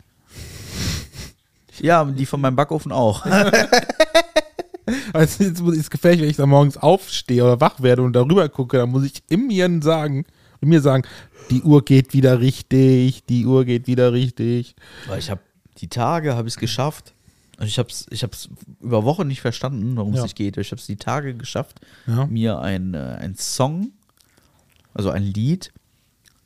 Ja, 1.80 2.05
die 2.05 2.26
von 2.26 2.40
meinem 2.40 2.56
Backofen 2.56 2.92
auch. 2.92 3.24
Also 5.14 5.44
jetzt 5.44 5.62
muss- 5.62 5.76
ist 5.76 5.90
gefährlich, 5.90 6.20
wenn 6.20 6.28
ich 6.28 6.36
da 6.36 6.44
morgens 6.44 6.76
aufstehe 6.76 7.42
oder 7.42 7.59
wach 7.60 7.80
werde 7.80 8.02
und 8.02 8.12
darüber 8.12 8.46
gucke, 8.51 8.76
dann 8.76 8.90
muss 8.90 9.05
ich 9.05 9.22
in 9.30 9.46
mir 9.46 9.66
sagen, 9.82 10.26
in 10.60 10.68
mir 10.68 10.82
sagen, 10.82 11.05
die 11.51 11.62
Uhr 11.62 11.82
geht 11.82 12.12
wieder 12.12 12.40
richtig, 12.40 13.24
die 13.24 13.46
Uhr 13.46 13.64
geht 13.64 13.86
wieder 13.86 14.12
richtig. 14.12 14.74
Weil 15.06 15.20
ich 15.20 15.30
habe 15.30 15.40
die 15.78 15.88
Tage 15.88 16.34
habe 16.36 16.48
ich 16.48 16.55
es 16.55 16.60
geschafft. 16.60 17.14
Und 17.59 17.66
ich 17.66 17.78
habe 17.78 17.88
es 17.88 18.06
ich 18.10 18.22
hab's 18.22 18.51
über 18.82 19.05
Wochen 19.05 19.26
nicht 19.26 19.40
verstanden, 19.40 19.96
warum 19.96 20.12
es 20.12 20.18
Ja. 20.18 20.22
nicht 20.24 20.36
geht. 20.36 20.59
Ich 20.59 20.70
habe 20.70 20.80
es 20.80 20.86
die 20.86 20.96
Tage 20.96 21.34
geschafft, 21.34 21.80
Ja. 22.06 22.26
mir 22.26 22.59
ein, 22.59 22.92
äh, 22.92 22.98
ein 23.20 23.36
Song, 23.36 23.92
also 24.95 25.11
ein 25.11 25.23
Lied, 25.23 25.73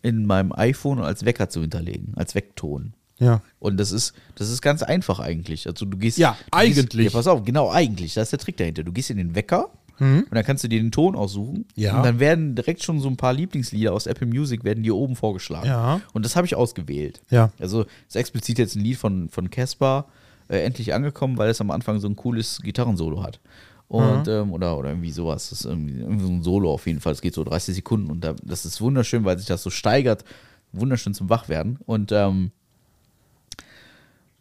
in 0.02 0.26
meinem 0.26 0.52
iPhone 0.52 1.00
als 1.00 1.24
Wecker 1.24 1.48
zu 1.48 1.60
hinterlegen, 1.60 2.12
als 2.16 2.34
Weckton. 2.34 2.94
Ja. 3.18 3.42
Und 3.58 3.78
das 3.78 3.90
ist, 3.90 4.12
das 4.36 4.48
ist 4.48 4.62
ganz 4.62 4.82
einfach 4.82 5.18
eigentlich. 5.18 5.66
Also 5.66 5.84
du 5.86 5.98
gehst. 5.98 6.18
Ja, 6.18 6.32
du 6.32 6.36
gehst, 6.36 6.78
eigentlich. 6.78 7.06
Ja, 7.06 7.12
pass 7.12 7.26
auf, 7.26 7.44
genau, 7.44 7.70
eigentlich. 7.70 8.14
Das 8.14 8.24
ist 8.24 8.30
der 8.32 8.38
Trick 8.38 8.56
dahinter. 8.56 8.84
Du 8.84 8.92
gehst 8.92 9.10
in 9.10 9.16
den 9.16 9.34
Wecker 9.34 9.70
und 10.00 10.34
dann 10.34 10.44
kannst 10.44 10.62
du 10.62 10.68
dir 10.68 10.80
den 10.80 10.92
Ton 10.92 11.16
aussuchen. 11.16 11.58
Mhm. 11.58 11.64
Ja. 11.74 11.96
Und 11.96 12.04
dann 12.04 12.20
werden 12.20 12.54
direkt 12.54 12.82
schon 12.82 13.00
so 13.00 13.08
ein 13.08 13.16
paar 13.16 13.32
Lieblingslieder 13.32 13.92
aus 13.92 14.06
Apple 14.06 14.26
Music 14.26 14.64
werden 14.64 14.84
dir 14.84 14.94
oben 14.94 15.16
vorgeschlagen. 15.16 15.66
Ja. 15.66 16.00
Und 16.12 16.24
das 16.24 16.36
habe 16.36 16.46
ich 16.46 16.54
ausgewählt. 16.54 17.20
Ja. 17.30 17.50
Also 17.58 17.84
ist 18.06 18.16
explizit 18.16 18.58
jetzt 18.58 18.76
ein 18.76 18.82
Lied 18.82 18.96
von 18.96 19.28
von 19.28 19.50
Caspar 19.50 20.06
äh, 20.48 20.58
endlich 20.58 20.94
angekommen, 20.94 21.36
weil 21.36 21.50
es 21.50 21.60
am 21.60 21.70
Anfang 21.70 21.98
so 21.98 22.08
ein 22.08 22.16
cooles 22.16 22.60
Gitarrensolo 22.62 23.22
hat. 23.22 23.40
Und, 23.88 24.28
ähm, 24.28 24.52
oder, 24.52 24.76
oder 24.76 24.90
irgendwie 24.90 25.10
sowas. 25.10 25.48
Das 25.48 25.60
ist 25.60 25.66
irgendwie, 25.66 25.98
irgendwie 25.98 26.26
so 26.26 26.30
ein 26.30 26.42
Solo 26.42 26.72
auf 26.72 26.86
jeden 26.86 27.00
Fall. 27.00 27.12
Es 27.12 27.22
geht 27.22 27.34
so 27.34 27.42
30 27.42 27.74
Sekunden 27.74 28.10
und 28.10 28.22
da, 28.22 28.34
das 28.42 28.66
ist 28.66 28.80
wunderschön, 28.80 29.24
weil 29.24 29.38
sich 29.38 29.46
das 29.46 29.62
so 29.62 29.70
steigert. 29.70 30.24
Wunderschön 30.72 31.14
zum 31.14 31.30
Wachwerden. 31.30 31.78
Und 31.86 32.12
ähm, 32.12 32.50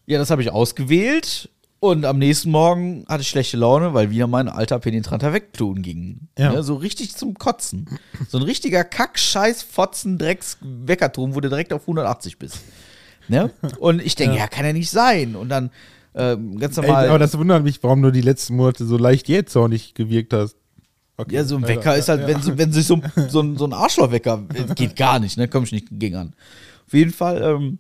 ja, 0.06 0.18
das 0.18 0.30
habe 0.30 0.41
ich 0.41 0.52
ausgewählt. 0.52 1.49
Und 1.80 2.06
am 2.06 2.18
nächsten 2.18 2.49
Morgen 2.49 3.06
hatte 3.07 3.22
ich 3.22 3.28
schlechte 3.28 3.56
Laune, 3.56 3.94
weil 3.94 4.10
wieder 4.10 4.26
mein 4.26 4.49
alter 4.49 4.80
penetranter 4.80 5.32
Wegklon 5.32 5.84
ging. 5.84 6.28
Ja. 6.38 6.52
Ne, 6.52 6.64
so 6.64 6.76
richtig 6.76 7.15
zum 7.15 7.36
Kotzen. 7.36 7.88
So 8.28 8.40
ein 8.40 8.44
richtiger 8.44 8.84
Kack, 8.84 9.19
Scheiß, 9.19 9.61
Fotzen, 9.61 10.18
Drecks, 10.18 10.57
Weckerton, 10.61 11.36
wo 11.36 11.40
du 11.40 11.49
direkt 11.49 11.72
auf 11.72 11.82
180 11.82 12.40
bist. 12.40 12.61
Ne? 13.28 13.52
Und 13.80 14.02
ich 14.02 14.15
denke, 14.15 14.38
ja. 14.38 14.48
kann 14.48 14.65
ja 14.65 14.74
nicht 14.74 14.90
sein. 14.90 15.36
Und 15.36 15.49
dann 15.49 15.69
ähm, 16.18 16.57
ganz 16.57 16.77
Ey, 16.77 16.85
normal. 16.85 17.10
aber 17.10 17.19
das 17.19 17.38
wundert 17.38 17.64
mich, 17.64 17.81
warum 17.84 18.02
du 18.02 18.11
die 18.11 18.22
letzten 18.22 18.56
Monate 18.56 18.85
so 18.85 18.98
leicht 18.98 19.27
jähzornig 19.27 19.94
gewirkt 19.94 20.34
hast. 20.34 20.56
Okay. 21.18 21.35
ja, 21.35 21.44
so 21.44 21.56
ein 21.57 21.68
Wecker 21.68 21.95
ist 21.95 22.10
halt, 22.10 22.27
wenn, 22.27 22.41
so, 22.41 22.57
wenn 22.57 22.72
sich 22.72 22.85
so, 22.85 23.02
so, 23.30 23.41
ein, 23.41 23.57
so 23.57 23.65
ein 23.65 23.73
Arschlochwecker 23.73 24.44
äh, 24.53 24.73
geht 24.76 24.95
gar 24.95 25.19
nicht, 25.19 25.38
ne? 25.38 25.48
Komm 25.48 25.64
ich 25.64 25.72
nicht 25.72 25.88
gegen 25.91 26.15
an. 26.15 26.34
Auf 26.85 26.94
jeden 26.94 27.11
Fall, 27.11 27.41
ähm, 27.41 27.80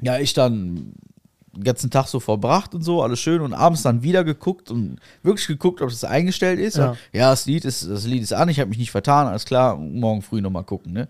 ja, 0.00 0.18
ich 0.18 0.32
dann 0.32 0.94
den 1.54 1.64
ganzen 1.64 1.90
Tag 1.90 2.06
so 2.06 2.20
verbracht 2.20 2.74
und 2.74 2.82
so, 2.82 3.02
alles 3.02 3.20
schön 3.20 3.40
und 3.40 3.54
abends 3.54 3.82
dann 3.82 4.02
wieder 4.02 4.24
geguckt 4.24 4.70
und 4.70 4.98
wirklich 5.22 5.46
geguckt, 5.46 5.80
ob 5.80 5.88
das 5.88 6.04
eingestellt 6.04 6.58
ist. 6.58 6.76
Ja. 6.76 6.96
Ja, 7.12 7.30
das 7.30 7.46
Lied 7.46 7.64
ist, 7.64 7.88
das 7.88 8.06
Lied 8.06 8.22
ist 8.22 8.32
an, 8.32 8.48
ich 8.48 8.60
habe 8.60 8.68
mich 8.68 8.78
nicht 8.78 8.90
vertan, 8.90 9.26
alles 9.26 9.44
klar, 9.44 9.76
morgen 9.76 10.22
früh 10.22 10.40
nochmal 10.40 10.64
gucken, 10.64 10.92
ne? 10.92 11.08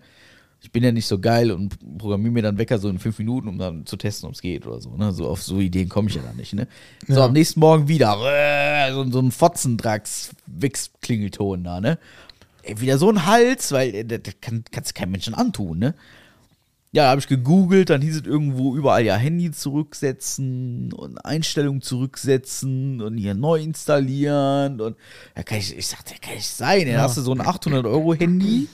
Ich 0.67 0.71
bin 0.73 0.83
ja 0.83 0.91
nicht 0.91 1.07
so 1.07 1.17
geil 1.17 1.49
und 1.51 1.77
programmiere 1.97 2.31
mir 2.33 2.41
dann 2.41 2.57
Wecker 2.57 2.77
so 2.77 2.89
in 2.89 2.99
fünf 2.99 3.17
Minuten, 3.19 3.47
um 3.47 3.57
dann 3.57 3.85
zu 3.85 3.95
testen, 3.95 4.27
ob 4.27 4.35
es 4.35 4.41
geht 4.41 4.67
oder 4.67 4.81
so. 4.81 4.97
Ne? 4.97 5.13
So 5.13 5.29
auf 5.29 5.41
so 5.41 5.61
Ideen 5.61 5.87
komme 5.87 6.09
ich 6.09 6.15
ja 6.15 6.21
dann 6.21 6.35
nicht. 6.35 6.53
Ne? 6.53 6.67
So 7.07 7.21
Ja. 7.21 7.25
am 7.25 7.31
nächsten 7.31 7.61
Morgen 7.61 7.87
wieder 7.87 8.17
äh, 8.25 8.91
so, 8.91 9.09
so 9.09 9.19
ein 9.19 9.31
Fotzendrax 9.31 10.31
Wix-Klingelton 10.45 11.63
da. 11.63 11.79
Ne? 11.79 11.97
Ey, 12.63 12.81
wieder 12.81 12.97
so 12.97 13.09
ein 13.09 13.25
Hals, 13.25 13.71
weil 13.71 13.95
äh, 13.95 14.03
das 14.03 14.33
kann, 14.41 14.65
kannst 14.69 14.89
du 14.91 14.99
keinem 14.99 15.11
Menschen 15.11 15.35
antun. 15.35 15.79
Ne? 15.79 15.95
Ja, 16.91 17.03
da 17.03 17.09
habe 17.11 17.21
ich 17.21 17.27
gegoogelt, 17.27 17.89
dann 17.89 18.01
hieß 18.01 18.17
es 18.17 18.25
irgendwo 18.25 18.75
überall 18.75 19.05
ja 19.05 19.15
Handy 19.15 19.51
zurücksetzen 19.51 20.91
und 20.91 21.17
Einstellungen 21.23 21.81
zurücksetzen 21.81 23.01
und 23.01 23.17
hier 23.17 23.35
neu 23.35 23.61
installieren 23.61 24.81
und 24.81 24.97
da 25.33 25.43
kann 25.43 25.59
ich, 25.59 25.77
ich 25.77 25.87
sagte, 25.87 26.13
kann 26.21 26.35
nicht 26.35 26.47
sein, 26.49 26.87
dann 26.87 26.99
hast 26.99 27.15
du 27.15 27.21
so 27.21 27.31
ein 27.33 27.39
800 27.41 27.85
Euro 27.85 28.13
Handy 28.15 28.67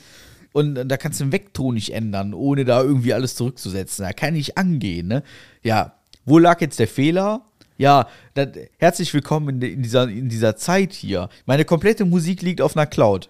und 0.53 0.75
da 0.88 0.97
kannst 0.97 1.19
du 1.19 1.25
den 1.25 1.31
Vektor 1.31 1.73
nicht 1.73 1.93
ändern, 1.93 2.34
ohne 2.34 2.63
da 2.63 2.81
irgendwie 2.81 3.13
alles 3.13 3.35
zurückzusetzen. 3.35 4.05
Da 4.05 4.13
kann 4.13 4.34
nicht 4.34 4.57
angehen, 4.57 5.07
ne? 5.07 5.23
Ja, 5.63 5.95
wo 6.25 6.39
lag 6.39 6.61
jetzt 6.61 6.80
der 6.80 6.88
Fehler? 6.88 7.41
Ja, 7.77 8.07
dann, 8.35 8.53
herzlich 8.77 9.13
willkommen 9.13 9.61
in, 9.61 9.73
in, 9.73 9.84
dieser, 9.84 10.07
in 10.07 10.30
dieser 10.30 10.55
Zeit 10.55 10.93
hier. 10.93 11.27
Meine 11.45 11.65
komplette 11.65 12.05
Musik 12.05 12.41
liegt 12.41 12.61
auf 12.61 12.77
einer 12.77 12.85
Cloud. 12.85 13.30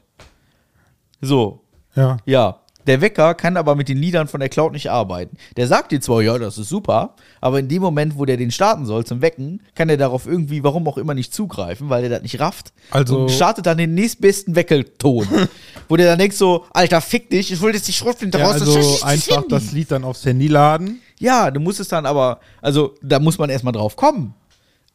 So, 1.22 1.62
Ja. 1.96 2.18
ja. 2.26 2.60
Der 2.88 3.02
Wecker 3.02 3.34
kann 3.34 3.58
aber 3.58 3.76
mit 3.76 3.90
den 3.90 3.98
Liedern 3.98 4.28
von 4.28 4.40
der 4.40 4.50
Cloud 4.50 4.74
nicht 4.74 4.90
arbeiten. 4.92 5.38
Der 5.58 5.68
sagt 5.68 5.92
dir 5.92 6.02
zwar, 6.02 6.22
ja, 6.22 6.38
das 6.38 6.58
ist 6.58 6.70
super, 6.70 7.16
aber 7.42 7.60
in 7.60 7.68
dem 7.68 7.82
Moment, 7.82 8.18
wo 8.18 8.26
der 8.26 8.38
den 8.38 8.52
starten 8.52 8.86
soll 8.86 9.06
zum 9.06 9.22
Wecken, 9.22 9.62
kann 9.76 9.90
er 9.90 9.98
darauf 9.98 10.26
irgendwie, 10.26 10.64
warum 10.64 10.88
auch 10.88 10.98
immer, 10.98 11.14
nicht 11.14 11.34
zugreifen, 11.34 11.90
weil 11.90 12.02
der 12.02 12.10
das 12.10 12.22
nicht 12.22 12.40
rafft. 12.40 12.74
Also- 12.92 13.22
und 13.22 13.32
startet 13.32 13.66
dann 13.66 13.78
den 13.78 13.94
nächstbesten 13.94 14.56
Weckelton. 14.56 15.28
wo 15.90 15.96
der 15.96 16.08
dann 16.08 16.20
denkt 16.20 16.36
so, 16.36 16.66
Alter, 16.74 17.02
fick 17.02 17.30
dich, 17.30 17.52
ich 17.52 17.62
will 17.62 17.74
jetzt 17.74 17.88
die 17.88 17.94
Schrotflinte 17.94 18.38
Ja, 18.38 18.46
raus. 18.46 18.54
also 18.56 18.76
das 18.76 19.04
einfach 19.04 19.44
das 19.48 19.72
Lied 19.72 19.92
dann 19.92 20.04
aufs 20.04 20.26
Handy 20.26 20.48
laden. 20.48 21.02
Ja, 21.20 21.52
du 21.52 21.60
musst 21.60 21.80
es 21.80 21.88
dann 21.88 22.06
aber, 22.06 22.40
also 22.62 22.96
da 23.02 23.20
muss 23.20 23.38
man 23.38 23.50
erstmal 23.50 23.74
drauf 23.74 23.96
kommen. 23.96 24.34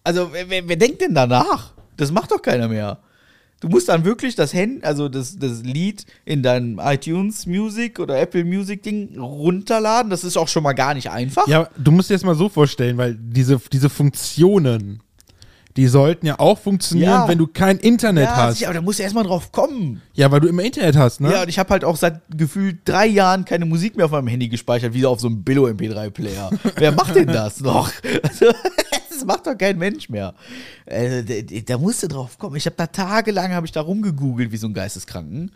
Also 0.05 0.31
wer, 0.33 0.49
wer, 0.49 0.69
wer 0.69 0.77
denkt 0.77 1.01
denn 1.01 1.15
danach? 1.15 1.73
Das 1.97 2.13
macht 2.13 2.31
doch 2.31 2.41
keiner 2.41 2.69
mehr. 2.69 2.99
Du 3.61 3.69
musst 3.69 3.89
dann 3.89 4.05
wirklich 4.05 4.37
das 4.37 4.55
Hand, 4.55 4.85
also 4.85 5.09
das, 5.09 5.37
das 5.39 5.63
Lied 5.65 6.05
in 6.25 6.43
deinem 6.45 6.79
iTunes 6.83 7.45
Music 7.47 7.99
oder 7.99 8.19
Apple 8.21 8.45
Music 8.45 8.85
Ding 8.85 9.19
runterladen. 9.19 10.11
Das 10.11 10.23
ist 10.23 10.37
auch 10.37 10.47
schon 10.49 10.63
mal 10.63 10.75
gar 10.75 10.95
nicht 10.95 11.11
einfach. 11.11 11.49
Ja, 11.49 11.69
du 11.77 11.91
musst 11.91 12.09
dir 12.09 12.15
das 12.15 12.23
mal 12.25 12.37
so 12.37 12.49
vorstellen, 12.49 12.99
weil 12.99 13.17
diese, 13.19 13.61
diese 13.73 13.89
Funktionen, 13.91 15.01
die 15.77 15.89
sollten 15.89 16.27
ja 16.27 16.39
auch 16.39 16.59
funktionieren, 16.59 17.11
Ja. 17.11 17.29
wenn 17.29 17.39
du 17.39 17.49
kein 17.49 17.79
Internet 17.79 18.25
Ja, 18.27 18.37
hast. 18.37 18.59
sicher, 18.59 18.69
aber 18.69 18.75
da 18.79 18.83
musst 18.83 19.01
du 19.01 19.03
erstmal 19.03 19.25
drauf 19.25 19.51
kommen. 19.51 20.03
Ja, 20.15 20.31
weil 20.31 20.39
du 20.41 20.47
immer 20.49 20.63
Internet 20.63 20.97
hast, 20.97 21.21
ne? 21.21 21.33
Ja, 21.33 21.43
und 21.43 21.49
ich 21.49 21.59
habe 21.59 21.71
halt 21.71 21.85
auch 21.85 21.97
seit 21.97 22.21
gefühlt 22.37 22.79
drei 22.85 23.07
Jahren 23.07 23.45
keine 23.45 23.65
Musik 23.65 23.97
mehr 23.97 24.05
auf 24.07 24.13
meinem 24.13 24.29
Handy 24.29 24.49
gespeichert, 24.49 24.95
wie 24.95 25.05
auf 25.05 25.19
so 25.21 25.27
einem 25.27 25.43
Billo 25.43 25.67
MP3-Player. 25.67 26.51
Wer 26.77 26.93
macht 26.93 27.17
denn 27.17 27.27
das 27.27 27.61
noch? 27.61 27.91
Das 29.19 29.27
macht 29.27 29.47
doch 29.47 29.57
kein 29.59 29.79
Mensch 29.79 30.09
mehr. 30.09 30.35
Also, 30.87 31.23
da, 31.23 31.35
da 31.67 31.79
musst 31.79 32.03
du 32.03 32.09
drauf 32.09 32.39
kommen. 32.39 32.57
Ich 32.57 32.67
habe 32.67 32.77
da 32.77 32.87
tagelang 32.87 33.53
habe 33.53 33.67
ich 33.67 33.73
da 33.73 33.81
rumgegoogelt 33.81 34.53
wie 34.53 34.57
so 34.57 34.67
ein 34.67 34.75
Geisteskranken. 34.75 35.53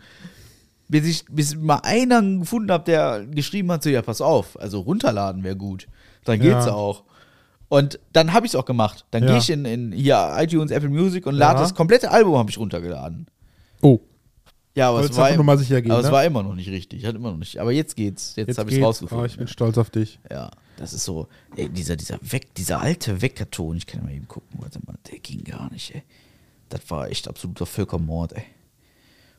Bis 0.88 1.06
ich 1.06 1.24
bis 1.30 1.56
mal 1.56 1.80
einer 1.84 2.20
gefunden 2.22 2.70
habe, 2.70 2.84
der 2.84 3.24
geschrieben 3.26 3.70
hat, 3.72 3.82
so, 3.82 3.88
ja, 3.90 4.02
pass 4.02 4.20
auf, 4.20 4.60
also 4.60 4.80
runterladen 4.80 5.42
wäre 5.42 5.56
gut. 5.56 5.86
Dann 6.24 6.38
geht's 6.40 6.66
Ja. 6.66 6.72
auch. 6.74 7.04
Und 7.68 7.98
dann 8.12 8.34
habe 8.34 8.44
ich 8.44 8.52
es 8.52 8.56
auch 8.56 8.66
gemacht. 8.66 9.06
Dann 9.10 9.22
Ja. 9.22 9.30
gehe 9.30 9.38
ich 9.38 9.48
in, 9.48 9.64
in 9.64 9.92
hier 9.92 10.34
iTunes, 10.38 10.70
Apple 10.70 10.90
Music 10.90 11.24
und 11.26 11.34
lade 11.34 11.54
Ja. 11.56 11.62
das 11.62 11.74
komplette 11.74 12.10
Album 12.10 12.36
habe 12.36 12.50
ich 12.50 12.58
runtergeladen. 12.58 13.26
Oh, 13.80 14.00
Ja, 14.74 14.88
aber 14.90 15.00
es 15.00 15.16
war, 15.16 15.30
gehen, 15.30 15.40
aber 15.40 15.54
es 16.00 16.06
ne? 16.06 16.12
war 16.12 16.24
immer 16.24 16.42
noch 16.42 16.54
nicht 16.54 16.68
richtig. 16.70 17.06
Hat 17.06 17.14
immer 17.14 17.30
noch 17.30 17.38
nicht. 17.38 17.58
Aber 17.58 17.72
jetzt 17.72 17.96
geht's. 17.96 18.36
Jetzt, 18.36 18.48
jetzt 18.48 18.58
habe 18.58 18.70
ich 18.70 18.76
es 18.76 18.82
rausgefunden. 18.82 19.22
Oh, 19.22 19.26
ich 19.26 19.36
bin 19.38 19.46
stolz 19.48 19.78
auf 19.78 19.88
dich. 19.90 20.18
ja, 20.30 20.50
das 20.76 20.92
ist 20.92 21.04
so. 21.04 21.28
Ey, 21.56 21.68
dieser, 21.68 21.96
dieser, 21.96 22.18
Weck, 22.22 22.54
dieser 22.54 22.80
alte 22.80 23.20
Weckerton, 23.22 23.76
ich 23.76 23.86
kann 23.86 24.02
mal 24.04 24.12
eben 24.12 24.28
gucken, 24.28 24.58
warte 24.60 24.80
mal, 24.86 24.96
der 25.10 25.18
ging 25.18 25.44
gar 25.44 25.70
nicht, 25.72 25.94
ey. 25.94 26.02
Das 26.68 26.80
war 26.90 27.08
echt 27.08 27.28
absoluter 27.28 27.66
Völkermord, 27.66 28.32
ey. 28.32 28.44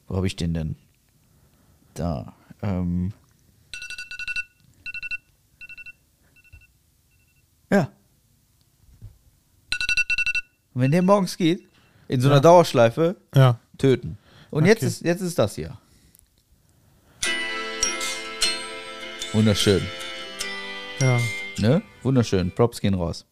Wo 0.07 0.15
habe 0.15 0.27
ich 0.27 0.35
den 0.35 0.53
denn? 0.53 0.75
Da. 1.95 2.35
Ähm. 2.61 3.13
Ja. 7.71 7.91
Und 10.73 10.81
wenn 10.81 10.91
der 10.91 11.01
morgens 11.01 11.37
geht, 11.37 11.67
in 12.07 12.21
so 12.21 12.27
einer 12.27 12.37
Ja. 12.37 12.41
Dauerschleife, 12.41 13.15
Ja. 13.35 13.59
töten. 13.77 14.17
Und 14.51 14.65
jetzt, 14.65 14.79
Okay. 14.79 14.87
ist, 14.87 15.01
jetzt 15.03 15.21
ist 15.21 15.39
das 15.39 15.55
hier. 15.55 15.77
Wunderschön. 19.33 19.81
Ja. 20.99 21.19
Ne? 21.59 21.81
Wunderschön. 22.01 22.51
Props 22.53 22.79
gehen 22.81 22.93
raus. 22.93 23.25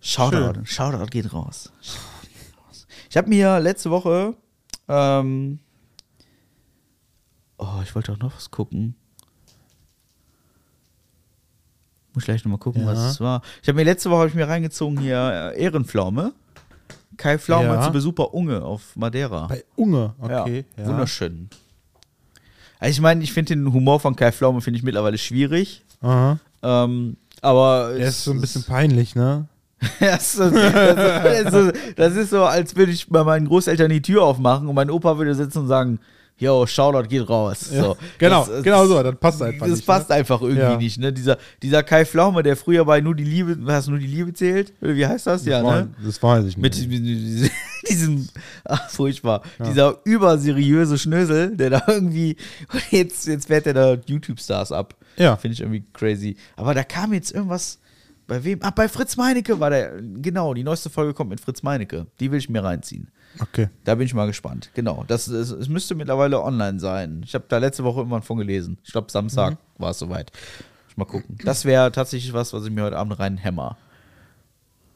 Shoutout. 0.00 0.60
Shoutout 0.64 1.06
geht 1.10 1.32
raus. 1.32 1.72
Shoutout 1.80 2.28
geht 2.32 2.58
raus. 2.58 2.86
Ich 3.10 3.16
habe 3.16 3.28
mir 3.28 3.58
letzte 3.60 3.90
Woche. 3.90 4.34
Ähm, 4.88 5.58
oh, 7.58 7.80
ich 7.82 7.94
wollte 7.94 8.12
auch 8.12 8.18
noch 8.18 8.34
was 8.36 8.50
gucken. 8.50 8.94
Muss 12.14 12.24
gleich 12.24 12.44
nochmal 12.44 12.58
gucken, 12.58 12.82
Ja. 12.82 12.88
was 12.88 12.98
es 12.98 13.20
war. 13.20 13.42
Ich 13.62 13.68
habe 13.68 13.76
mir 13.76 13.84
letzte 13.84 14.10
Woche 14.10 14.20
hab 14.22 14.28
ich 14.28 14.34
mir 14.34 14.48
reingezogen 14.48 14.98
hier 14.98 15.52
äh, 15.54 15.60
Ehrenpflaume. 15.62 16.32
Kai 17.16 17.38
Pflaume 17.38 17.66
Ja. 17.68 17.82
zu 17.82 17.90
Besuch 17.92 18.12
bei 18.14 18.24
Unge 18.24 18.62
auf 18.62 18.94
Madeira. 18.96 19.46
Bei 19.48 19.64
Unge, 19.74 20.14
okay. 20.20 20.64
Ja, 20.76 20.82
Ja. 20.82 20.88
Wunderschön. 20.90 21.48
Also 22.78 22.90
ich 22.92 23.00
meine, 23.00 23.22
ich 23.24 23.32
finde 23.32 23.54
den 23.56 23.72
Humor 23.72 24.00
von 24.00 24.14
Kai 24.16 24.32
Pflaume 24.32 24.60
finde 24.60 24.78
ich 24.78 24.82
mittlerweile 24.82 25.16
schwierig. 25.18 25.82
Aha. 26.02 26.38
Ähm, 26.66 27.16
aber 27.42 27.94
Der 27.96 28.08
ist 28.08 28.24
so 28.24 28.32
ein 28.32 28.40
bisschen 28.40 28.64
peinlich, 28.64 29.14
ne? 29.14 29.46
das, 30.00 30.34
ist 30.34 30.54
das, 30.54 31.54
ist 31.54 31.72
das 31.96 32.16
ist 32.16 32.30
so, 32.30 32.44
als 32.44 32.74
würde 32.76 32.92
ich 32.92 33.08
bei 33.08 33.22
meinen 33.22 33.46
Großeltern 33.46 33.90
die 33.90 34.02
Tür 34.02 34.22
aufmachen 34.22 34.68
und 34.68 34.74
mein 34.74 34.90
Opa 34.90 35.18
würde 35.18 35.34
sitzen 35.34 35.60
und 35.60 35.68
sagen, 35.68 36.00
yo, 36.38 36.66
Shoutout 36.66 37.08
geht 37.08 37.28
raus. 37.28 37.60
So. 37.60 37.96
Genau, 38.18 38.44
Das- 38.46 38.62
genau 38.62 38.86
so, 38.86 39.02
das 39.02 39.16
passt 39.16 39.42
einfach 39.42 39.66
Das 39.66 39.76
nicht, 39.76 39.86
passt 39.86 40.08
ne? 40.10 40.14
einfach 40.16 40.40
irgendwie 40.42 40.60
Ja. 40.60 40.76
nicht, 40.76 40.98
ne? 40.98 41.12
Dieser, 41.12 41.38
dieser 41.62 41.82
Kai 41.82 42.04
Pflaume, 42.04 42.42
der 42.42 42.56
früher 42.56 42.84
bei 42.84 43.00
nur 43.00 43.14
die 43.14 43.24
Liebe, 43.24 43.56
du 43.56 43.90
nur 43.90 43.98
die 43.98 44.06
Liebe 44.06 44.32
zählt? 44.34 44.72
Wie 44.80 45.06
heißt 45.06 45.26
das? 45.26 45.44
Ja, 45.46 45.62
War- 45.64 45.82
ne? 45.82 45.94
Das 46.04 46.22
weiß 46.22 46.44
ich 46.44 46.56
Mit 46.56 46.74
nicht. 46.76 46.90
diesem, 46.90 47.50
diesem 47.88 48.28
ach, 48.64 48.90
furchtbar, 48.90 49.42
dieser 49.64 49.96
überseriöse 50.04 50.98
Schnösel, 50.98 51.56
der 51.56 51.70
da 51.70 51.82
irgendwie, 51.86 52.36
jetzt, 52.90 53.26
jetzt 53.26 53.46
fährt 53.46 53.66
der 53.66 53.74
da 53.74 53.96
YouTube-Stars 54.06 54.72
ab. 54.72 54.94
Ja. 55.16 55.36
Finde 55.36 55.54
ich 55.54 55.60
irgendwie 55.60 55.84
crazy. 55.92 56.36
Aber 56.56 56.74
da 56.74 56.84
kam 56.84 57.12
jetzt 57.14 57.32
irgendwas, 57.32 57.78
bei 58.26 58.42
wem? 58.44 58.58
Ah, 58.62 58.70
bei 58.70 58.88
Fritz 58.88 59.16
Meinecke 59.16 59.60
war 59.60 59.70
der, 59.70 59.92
genau, 60.20 60.52
die 60.52 60.64
neueste 60.64 60.90
Folge 60.90 61.14
kommt 61.14 61.30
mit 61.30 61.40
Fritz 61.40 61.62
Meinecke. 61.62 62.06
Die 62.20 62.30
will 62.30 62.38
ich 62.40 62.48
mir 62.50 62.62
reinziehen. 62.62 63.08
Okay. 63.40 63.68
Da 63.84 63.94
bin 63.94 64.06
ich 64.06 64.14
mal 64.14 64.26
gespannt. 64.26 64.70
Genau, 64.74 65.04
das, 65.06 65.28
es, 65.28 65.50
es 65.50 65.68
müsste 65.68 65.94
mittlerweile 65.94 66.42
online 66.42 66.80
sein. 66.80 67.22
Ich 67.24 67.34
habe 67.34 67.44
da 67.48 67.58
letzte 67.58 67.84
Woche 67.84 67.98
irgendwann 68.00 68.22
von 68.22 68.38
gelesen. 68.38 68.78
Ich 68.84 68.92
glaube, 68.92 69.10
Samstag 69.10 69.52
Mhm. 69.54 69.56
war 69.82 69.90
es 69.90 69.98
soweit. 69.98 70.32
Mal 70.96 71.04
gucken. 71.04 71.36
Das 71.44 71.64
wäre 71.64 71.92
tatsächlich 71.92 72.32
was, 72.32 72.52
was 72.52 72.64
ich 72.64 72.70
mir 72.70 72.82
heute 72.84 72.96
Abend 72.96 73.18
reinhämmer, 73.18 73.76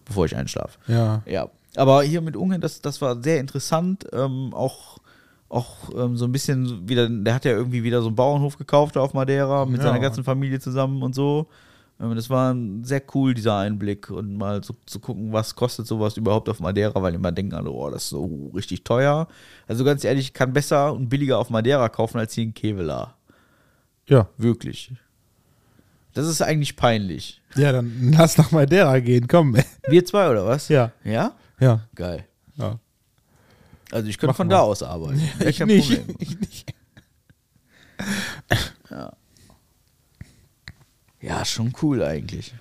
bevor 0.07 0.25
ich 0.27 0.35
einschlafe. 0.37 0.79
Ja. 0.87 1.23
Ja, 1.27 1.49
aber 1.77 2.03
hier 2.03 2.21
mit 2.21 2.37
Ungarn, 2.37 2.61
das, 2.61 2.81
das 2.81 3.01
war 3.01 3.23
sehr 3.23 3.39
interessant. 3.41 4.07
Ähm, 4.13 4.53
auch 4.55 4.99
auch 5.49 5.91
ähm, 5.99 6.17
so 6.17 6.27
ein 6.27 6.33
bisschen 6.33 6.89
wieder, 6.89 7.09
der 7.09 7.35
hat 7.35 7.45
ja 7.45 7.51
irgendwie 7.51 7.83
wieder 7.83 8.03
so 8.03 8.07
einen 8.07 8.15
Bauernhof 8.15 8.57
gekauft 8.57 8.97
auf 8.97 9.15
Madeira 9.15 9.67
mit 9.67 9.79
Ja. 9.79 9.89
seiner 9.89 9.99
ganzen 9.99 10.23
Familie 10.23 10.61
zusammen 10.61 11.03
und 11.03 11.13
so. 11.15 11.49
Ähm, 12.01 12.15
das 12.15 12.31
war 12.31 12.57
sehr 12.83 13.03
cool, 13.15 13.35
dieser 13.35 13.59
Einblick 13.59 14.11
und 14.11 14.37
mal 14.37 14.65
so 14.65 14.75
zu 14.87 15.01
gucken, 15.01 15.33
was 15.33 15.55
kostet 15.55 15.87
sowas 15.87 16.17
überhaupt 16.17 16.49
auf 16.49 16.61
Madeira, 16.61 17.01
weil 17.03 17.15
immer 17.15 17.33
denken 17.33 17.55
alle, 17.55 17.71
oh, 17.71 17.91
das 17.91 18.05
ist 18.05 18.11
so 18.11 18.51
richtig 18.55 18.85
teuer. 18.85 19.29
Also 19.69 19.85
ganz 19.85 20.05
ehrlich, 20.05 20.27
ich 20.27 20.33
kann 20.35 20.53
besser 20.53 20.93
und 20.93 21.09
billiger 21.09 21.39
auf 21.39 21.51
Madeira 21.51 21.89
kaufen 21.89 22.19
als 22.19 22.35
hier 22.35 22.45
in 22.45 22.55
Kevela. 22.55 23.15
Ja. 24.07 24.29
Wirklich. 24.39 24.93
Das 26.15 26.27
ist 26.27 26.43
eigentlich 26.43 26.75
peinlich. 26.75 27.41
Ja, 27.55 27.71
dann 27.71 28.13
lass 28.13 28.37
nach 28.37 28.51
Madeira 28.51 28.99
gehen, 28.99 29.29
komm. 29.29 29.57
Wir 29.89 30.05
zwei 30.05 30.29
oder 30.29 30.47
was? 30.47 30.69
Ja. 30.69 30.93
Ja? 31.05 31.35
Ja. 31.61 31.87
Geil. 31.95 32.25
ja. 32.57 32.79
Also 33.93 34.09
ich 34.09 34.19
könnte 34.19 34.29
Mach 34.33 34.37
von 34.37 34.47
mal. 34.47 34.55
da 34.55 34.61
aus 34.61 34.83
arbeiten. 34.83 35.21
Wäre 35.39 35.51
Ich 35.51 35.61
nicht. 35.65 36.01
Ich 36.19 36.41
nicht. 36.41 36.75
Ja, 41.21 41.45
schon 41.45 41.73
cool 41.83 42.03
eigentlich. 42.03 42.55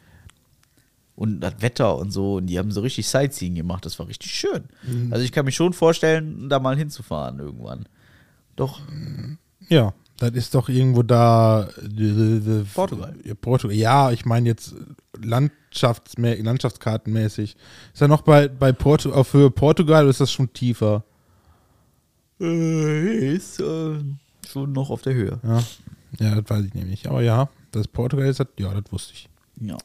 Und 1.16 1.42
das 1.42 1.56
Wetter 1.62 1.98
und 1.98 2.12
so, 2.12 2.36
und 2.36 2.48
die 2.48 2.58
haben 2.58 2.72
so 2.72 2.82
richtig 2.82 3.08
Sightseeing 3.08 3.56
gemacht, 3.56 3.86
das 3.86 4.00
war 4.00 4.08
richtig 4.08 4.32
schön. 4.32 4.64
Mhm. 4.84 5.12
Also 5.12 5.24
ich 5.26 5.32
kann 5.34 5.46
mich 5.46 5.56
schon 5.56 5.74
vorstellen, 5.74 6.48
da 6.50 6.60
mal 6.60 6.78
hinzufahren 6.78 7.40
irgendwann. 7.40 7.88
Doch, 8.56 8.80
Ja, 9.70 9.94
das 10.18 10.32
ist 10.32 10.56
doch 10.56 10.70
irgendwo 10.70 11.04
da. 11.04 11.70
Portugal. 12.74 13.16
Ja, 13.24 13.34
Portugal. 13.36 13.76
Ja, 13.76 14.12
ich 14.12 14.26
meine 14.26 14.48
jetzt 14.50 14.76
Landschaftsmä 15.22 16.36
Landschaftskartenmäßig. 16.36 17.56
Ist 17.94 18.02
ja 18.02 18.08
noch 18.08 18.22
bei, 18.22 18.48
bei 18.48 18.72
Portu 18.72 19.12
auf 19.12 19.34
Höhe 19.34 19.50
Portugal 19.52 20.04
oder 20.04 20.10
ist 20.12 20.22
das 20.22 20.32
schon 20.32 20.52
tiefer? 20.54 21.04
äh, 22.42 23.34
ist 23.36 23.60
äh, 23.60 24.00
schon 24.50 24.72
noch 24.72 24.90
auf 24.90 25.02
der 25.02 25.14
Höhe. 25.14 25.40
Ja. 25.44 25.64
Ja, 26.20 26.36
das 26.40 26.50
weiß 26.50 26.66
ich 26.66 26.74
nämlich. 26.74 27.08
Aber 27.10 27.22
ja, 27.22 27.50
das 27.72 27.88
Portugal 27.88 28.28
ist, 28.28 28.40
ja, 28.58 28.74
das 28.74 28.92
wusste 28.92 29.14
ich. 29.14 29.30
Ja. 29.62 29.78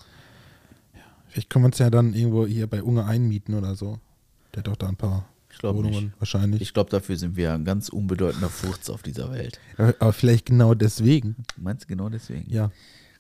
Vielleicht 1.29 1.51
können 1.51 1.65
wir 1.65 1.67
uns 1.67 1.79
ja 1.79 1.91
dann 1.91 2.15
irgendwo 2.15 2.47
hier 2.47 2.67
bei 2.67 2.83
Unge 2.83 3.05
einmieten 3.05 3.55
oder 3.55 3.75
so. 3.75 3.99
Der 4.55 4.61
hat 4.61 4.69
doch 4.69 4.77
da 4.77 4.89
ein 4.89 4.97
paar 4.97 5.27
Ich 5.51 5.63
Wohnungen 5.63 6.05
nicht. 6.05 6.21
wahrscheinlich. 6.21 6.63
Ich 6.63 6.73
glaube, 6.73 6.91
dafür 6.91 7.17
sind 7.17 7.37
wir 7.37 7.53
ein 7.53 7.65
ganz 7.65 7.89
unbedeutender 7.89 8.49
Furz 8.49 8.89
auf 8.89 9.03
dieser 9.03 9.33
Welt. 9.33 9.59
aber, 9.77 10.13
vielleicht 10.13 10.47
genau 10.47 10.75
deswegen. 10.75 11.37
Meinst 11.57 11.85
du 11.85 11.89
genau 11.89 12.09
deswegen? 12.09 12.49
Ja. 12.51 12.71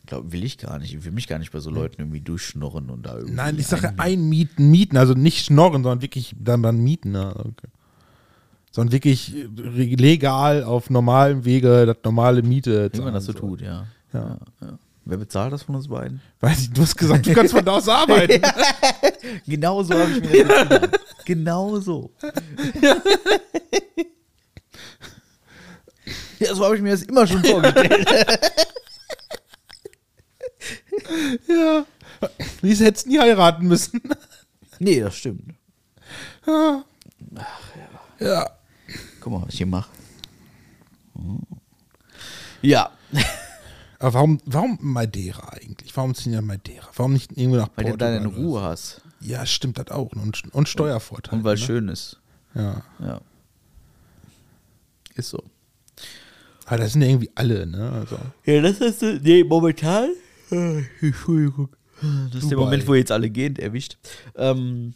Glaub, 0.06 0.30
will 0.32 0.44
ich 0.44 0.58
gar 0.58 0.78
nicht. 0.78 0.94
Ich 0.94 1.04
will 1.04 1.12
mich 1.12 1.26
gar 1.26 1.38
nicht 1.38 1.50
bei 1.50 1.60
so 1.60 1.70
Leuten 1.70 2.02
irgendwie 2.02 2.20
durchschnorren 2.20 2.90
und 2.90 3.04
da 3.06 3.14
irgendwie. 3.16 3.34
Nein, 3.34 3.58
ich 3.58 3.66
sage 3.66 3.94
einmieten. 3.98 4.70
mieten, 4.70 4.96
also 4.96 5.14
nicht 5.14 5.44
schnorren, 5.46 5.82
sondern 5.82 6.02
wirklich 6.02 6.36
dann, 6.38 6.62
dann 6.62 6.78
mieten. 6.78 7.14
Ja, 7.14 7.30
okay. 7.34 7.68
Sondern 8.74 8.92
wirklich 8.92 9.32
re- 9.32 9.94
legal 9.94 10.64
auf 10.64 10.90
normalem 10.90 11.44
Wege 11.44 11.86
das 11.86 11.98
normale 12.04 12.42
Miete. 12.42 12.90
Wie 12.92 13.00
man 13.00 13.14
das 13.14 13.24
so 13.26 13.32
tut, 13.32 13.60
ja. 13.60 13.86
Ja. 14.12 14.36
ja. 14.60 14.78
Wer 15.04 15.18
bezahlt 15.18 15.52
das 15.52 15.62
von 15.62 15.76
uns 15.76 15.86
beiden? 15.86 16.20
Weiß 16.40 16.62
ich, 16.62 16.72
du 16.72 16.80
hast 16.82 16.96
gesagt, 16.96 17.24
du 17.26 17.32
kannst 17.34 17.52
von 17.54 17.64
da 17.64 17.72
aus 17.72 17.88
arbeiten. 17.90 18.42
Genau 19.46 19.82
so 19.84 19.94
habe 19.94 20.10
ich 20.10 20.20
mir 20.28 20.44
das 20.44 20.68
gedacht. 20.68 21.00
Genau 21.24 21.78
so. 21.78 22.10
Ja, 26.40 26.54
so 26.54 26.64
habe 26.64 26.76
ich 26.76 26.82
mir 26.82 26.90
das 26.90 27.02
immer 27.04 27.26
schon 27.26 27.42
vorgestellt. 27.44 28.08
Ja. 31.48 31.86
Lisa 32.60 32.84
hättest 32.86 33.06
nie 33.06 33.18
heiraten 33.18 33.66
müssen. 33.66 34.02
nee, 34.78 35.00
das 35.00 35.16
stimmt. 35.16 35.54
Ja. 38.18 38.50
Guck 39.24 39.32
mal, 39.32 39.42
was 39.42 39.54
ich 39.54 39.58
hier 39.58 39.66
mache. 39.66 39.88
Ja, 42.60 42.90
Aber 43.98 44.14
warum, 44.14 44.38
warum 44.44 44.78
Madeira 44.82 45.48
eigentlich? 45.54 45.96
Warum 45.96 46.14
ziehen 46.14 46.34
ja 46.34 46.42
Madeira? 46.42 46.86
Warum 46.94 47.14
nicht 47.14 47.32
irgendwo 47.32 47.56
nach 47.56 47.70
weil 47.74 47.84
du 47.86 47.90
Portugal? 47.92 48.20
dann 48.20 48.30
in 48.30 48.36
Ruhe 48.36 48.60
hast. 48.60 49.00
Ja, 49.20 49.46
stimmt 49.46 49.78
das 49.78 49.88
auch. 49.90 50.12
Und, 50.12 50.42
und 50.52 50.68
Steuervorteil. 50.68 51.38
Und 51.38 51.44
weil 51.44 51.54
ne? 51.54 51.60
schön 51.60 51.88
ist. 51.88 52.20
Ja. 52.54 52.82
Ja. 53.00 53.22
Ist 55.14 55.30
so. 55.30 55.42
Aber 56.66 56.76
das 56.76 56.92
sind 56.92 57.00
ja 57.00 57.08
irgendwie 57.08 57.30
alle, 57.34 57.66
ne? 57.66 57.92
Also, 57.92 58.18
Ja, 58.44 58.60
das 58.60 58.78
ist, 58.80 59.00
nee, 59.22 59.42
momentan. 59.42 60.10
äh, 60.50 60.82
Entschuldigung. 61.00 61.70
Das 62.02 62.42
ist 62.42 62.50
der 62.50 62.58
Dubai. 62.58 62.64
Moment, 62.64 62.86
wo 62.86 62.94
jetzt 62.94 63.10
alle 63.10 63.30
gehen, 63.30 63.56
erwischt. 63.56 63.96
Ähm, 64.36 64.92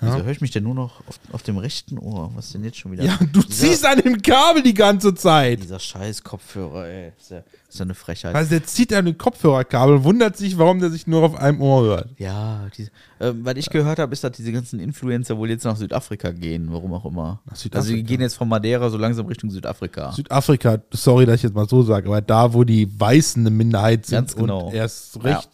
Ja. 0.00 0.14
Wieso 0.14 0.24
höre 0.24 0.30
ich 0.30 0.40
mich 0.40 0.52
denn 0.52 0.62
nur 0.62 0.74
noch 0.74 1.00
auf, 1.08 1.18
auf 1.32 1.42
dem 1.42 1.58
rechten 1.58 1.98
Ohr? 1.98 2.30
Was 2.34 2.46
ist 2.46 2.54
denn 2.54 2.62
jetzt 2.62 2.78
schon 2.78 2.92
wieder? 2.92 3.02
ja, 3.02 3.18
du 3.32 3.40
dieser, 3.42 3.48
ziehst 3.48 3.84
an 3.84 3.98
dem 3.98 4.22
Kabel 4.22 4.62
die 4.62 4.74
ganze 4.74 5.12
Zeit. 5.14 5.60
Dieser 5.62 5.80
scheiß 5.80 6.22
Kopfhörer, 6.22 6.86
ey. 6.86 7.12
Ist 7.18 7.30
ja, 7.30 7.42
ist 7.68 7.78
ja 7.80 7.84
eine 7.84 7.94
Frechheit. 7.94 8.34
Also 8.34 8.50
der 8.50 8.64
zieht 8.64 8.92
an 8.94 9.06
den 9.06 9.18
Kopfhörerkabel 9.18 9.96
und 9.96 10.04
wundert 10.04 10.36
sich, 10.36 10.56
warum 10.56 10.78
der 10.78 10.90
sich 10.90 11.08
nur 11.08 11.24
auf 11.24 11.34
einem 11.34 11.60
Ohr 11.60 11.82
hört. 11.82 12.10
Ja, 12.16 12.68
diese, 12.76 12.90
ähm, 13.18 13.40
was 13.44 13.56
ich 13.56 13.70
gehört 13.70 13.98
habe, 13.98 14.12
ist, 14.12 14.22
dass 14.22 14.32
diese 14.32 14.52
ganzen 14.52 14.78
Influencer 14.78 15.36
wohl 15.36 15.50
jetzt 15.50 15.64
nach 15.64 15.76
Südafrika 15.76 16.30
gehen, 16.30 16.68
warum 16.70 16.94
auch 16.94 17.04
immer. 17.04 17.40
Nach 17.46 17.56
Südafrika? 17.56 17.78
Also 17.78 17.94
die 17.94 18.04
gehen 18.04 18.20
jetzt 18.20 18.34
von 18.36 18.48
Madeira 18.48 18.90
so 18.90 18.98
langsam 18.98 19.26
Richtung 19.26 19.50
Südafrika. 19.50 20.12
Südafrika, 20.12 20.78
sorry, 20.92 21.26
dass 21.26 21.36
ich 21.36 21.42
jetzt 21.42 21.54
mal 21.54 21.68
so 21.68 21.82
sage, 21.82 22.06
aber 22.08 22.20
da, 22.20 22.54
wo 22.54 22.62
die 22.62 22.88
Weißen 23.00 23.42
eine 23.42 23.50
Minderheit 23.50 24.06
sind 24.06 24.18
Ganz 24.18 24.36
genau. 24.36 24.68
und 24.68 24.74
erst 24.74 25.22
recht. 25.24 25.48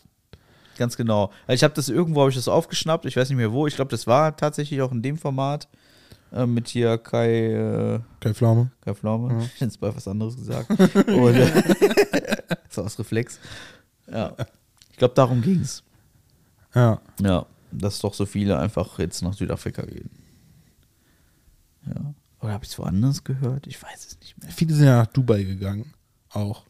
Ganz 0.77 0.97
genau. 0.97 1.31
Also 1.47 1.55
ich 1.55 1.65
habe 1.65 1.75
das 1.75 1.89
irgendwo 1.89 2.21
habe 2.21 2.31
ich 2.31 2.37
das 2.37 2.49
aufgeschnappt, 2.49 3.07
ich 3.07 3.17
weiß 3.17 3.29
nicht 3.29 3.39
mehr 3.39 3.53
wo. 3.53 3.67
Ich 3.67 3.77
glaube, 3.77 3.91
das 3.91 4.07
war 4.07 4.37
tatsächlich 4.37 4.81
auch 4.83 4.93
in 4.93 5.03
dem 5.03 5.17
Format 5.17 5.69
äh, 6.33 6.47
mit 6.47 6.69
hier 6.69 6.99
Kai, 6.99 7.53
äh, 7.53 8.01
Kai 8.21 8.35
Pflaume. 8.35 8.71
Kai 8.81 8.95
Pflaume. 8.95 9.45
Ich 9.45 9.55
hätte 9.55 9.65
jetzt 9.67 9.81
bei 9.81 9.95
was 9.95 10.09
anderes 10.09 10.37
gesagt. 10.37 10.71
Und, 10.71 11.35
äh, 11.35 11.63
so 12.69 12.83
aus 12.83 12.99
Reflex. 12.99 13.39
Ja. 14.11 14.35
Ich 14.91 14.99
glaube, 14.99 15.15
darum 15.15 15.43
ging 15.43 15.61
es. 15.61 15.83
Ja. 16.75 17.01
Ja, 17.21 17.47
dass 17.71 18.01
doch 18.01 18.15
so 18.15 18.27
viele 18.27 18.59
einfach 18.59 18.99
jetzt 18.99 19.23
nach 19.23 19.35
Südafrika 19.35 19.83
gehen. 19.83 20.11
Ja. 21.87 22.15
Oder 22.41 22.53
habe 22.53 22.65
ich 22.65 22.71
es 22.71 22.79
woanders 22.79 23.25
gehört? 23.25 23.67
Ich 23.67 23.83
weiß 23.83 24.07
es 24.07 24.21
nicht 24.21 24.43
mehr. 24.43 24.51
Viele 24.51 24.75
sind 24.75 24.87
ja 24.87 24.99
nach 24.99 25.07
Dubai 25.07 25.45
gegangen. 25.45 25.93
Auch. 26.31 26.65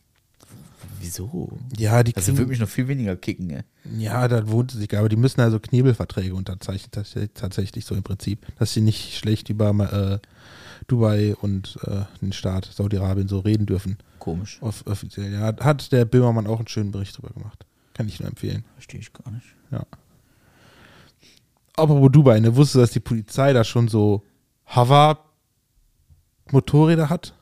Wieso? 1.05 1.59
Ja, 1.77 2.03
die 2.03 2.13
kriegen, 2.13 2.37
würde 2.39 2.51
mich 2.51 2.59
noch 2.61 2.69
viel 2.69 2.89
weniger 2.89 3.15
kicken, 3.17 3.51
ey. 3.51 3.63
Ja, 3.99 4.27
da 4.29 4.49
wohnt 4.49 4.71
sie 4.73 4.79
sich, 4.79 4.97
aber 4.97 5.09
die 5.09 5.17
müssen 5.17 5.41
also 5.41 5.59
Knebelverträge 5.61 6.35
unterzeichnen, 6.35 6.91
tats- 6.91 7.29
tatsächlich 7.35 7.85
so 7.85 7.95
im 7.95 8.03
Prinzip, 8.03 8.45
dass 8.59 8.73
sie 8.73 8.81
nicht 8.81 9.17
schlecht 9.17 9.49
über 9.51 9.69
äh, 9.71 10.19
Dubai 10.87 11.35
und 11.37 11.79
äh, 11.87 12.03
den 12.21 12.33
Staat 12.33 12.69
Saudi-Arabien 12.73 13.29
so 13.29 13.39
reden 13.41 13.67
dürfen. 13.67 13.99
Komisch. 14.19 14.59
Off 14.63 14.85
offiziell. 14.87 15.33
Ja, 15.33 15.55
hat 15.61 15.93
der 15.93 16.05
Böhmermann 16.07 16.47
auch 16.47 16.59
einen 16.59 16.69
schönen 16.69 16.91
Bericht 16.93 17.19
drüber 17.19 17.33
gemacht. 17.35 17.67
Kann 17.95 18.09
ich 18.09 18.21
nur 18.21 18.29
empfehlen. 18.29 18.65
Verstehe 18.75 19.01
ich 19.01 19.13
gar 19.13 19.31
nicht. 19.31 19.47
Ja. 19.71 19.85
Apropos 21.77 22.11
Dubai, 22.13 22.39
ne, 22.41 22.55
wusstest 22.57 22.77
du, 22.77 22.79
dass 22.81 22.91
die 22.93 23.01
Polizei 23.01 23.53
da 23.53 23.65
schon 23.65 23.89
so 23.89 24.23
Hover-Motorräder 24.75 27.11
hat? 27.11 27.35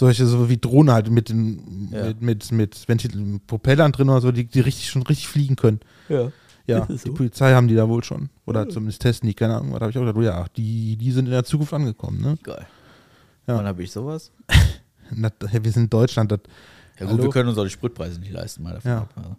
Solche, 0.00 0.24
so 0.26 0.48
wie 0.48 0.56
Drohnen 0.56 0.92
halt 0.94 1.10
mit 1.10 1.28
den, 1.28 1.90
Ja. 1.92 2.06
mit, 2.06 2.22
mit, 2.22 2.52
mit 2.52 2.88
Ventil 2.88 3.38
Propellern 3.46 3.92
drin 3.92 4.08
oder 4.08 4.22
so, 4.22 4.32
die, 4.32 4.46
die 4.46 4.60
richtig 4.60 4.88
schon 4.88 5.02
richtig 5.02 5.28
fliegen 5.28 5.56
können. 5.56 5.80
Ja. 6.08 6.32
Ja, 6.66 6.78
es 6.88 7.02
die 7.02 7.08
so? 7.10 7.14
Polizei 7.14 7.52
haben 7.52 7.68
die 7.68 7.74
da 7.74 7.86
wohl 7.88 8.02
schon. 8.02 8.30
Oder 8.46 8.66
zumindest 8.68 9.02
testen 9.02 9.26
die, 9.28 9.34
keine 9.34 9.56
Ahnung. 9.56 9.72
Da 9.74 9.80
habe 9.80 9.90
ich 9.90 9.96
auch 9.98 10.00
gedacht, 10.02 10.16
oh 10.16 10.22
ja, 10.22 10.46
die, 10.56 10.96
die 10.96 11.12
sind 11.12 11.26
in 11.26 11.32
der 11.32 11.44
Zukunft 11.44 11.74
angekommen, 11.74 12.20
ne? 12.22 12.38
Geil. 12.42 12.66
Ja. 13.46 13.56
Wann 13.58 13.66
habe 13.66 13.82
ich 13.82 13.92
sowas? 13.92 14.32
Hey, 15.48 15.64
wir 15.64 15.72
sind 15.72 15.82
in 15.84 15.90
Deutschland. 15.90 16.30
Das, 16.32 16.38
Ja 16.98 17.04
gut, 17.06 17.14
Hallo? 17.14 17.22
wir 17.24 17.30
können 17.30 17.48
uns 17.48 17.58
auch 17.58 17.64
die 17.64 17.70
Spritpreise 17.70 18.20
nicht 18.20 18.32
leisten, 18.32 18.62
mal 18.62 18.74
davon 18.74 18.90
Ja. 18.90 18.98
ab. 19.02 19.10
Also. 19.16 19.36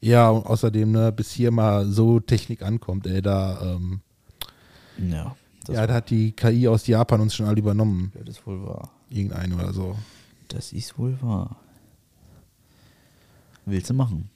ja, 0.00 0.28
und 0.28 0.44
außerdem, 0.44 0.90
ne, 0.90 1.12
bis 1.12 1.30
hier 1.30 1.50
mal 1.52 1.86
so 1.86 2.18
Technik 2.20 2.62
ankommt, 2.62 3.06
ey, 3.06 3.22
da, 3.22 3.60
ähm, 3.62 4.00
Ja, 4.98 5.34
ja, 5.68 5.86
da 5.86 5.94
hat 5.94 6.10
die 6.10 6.32
KI 6.32 6.66
aus 6.66 6.86
Japan 6.88 7.20
uns 7.20 7.34
schon 7.36 7.46
alle 7.46 7.58
übernommen. 7.58 8.10
ja, 8.16 8.24
das 8.24 8.38
ist 8.38 8.46
wohl 8.46 8.60
wahr. 8.66 8.90
Irgendeine 9.10 9.54
oder 9.54 9.72
so. 9.72 9.96
Das 10.48 10.72
ist 10.72 10.98
wohl 10.98 11.20
wahr. 11.22 11.56
Willst 13.66 13.90
du 13.90 13.94
machen? 13.94 14.30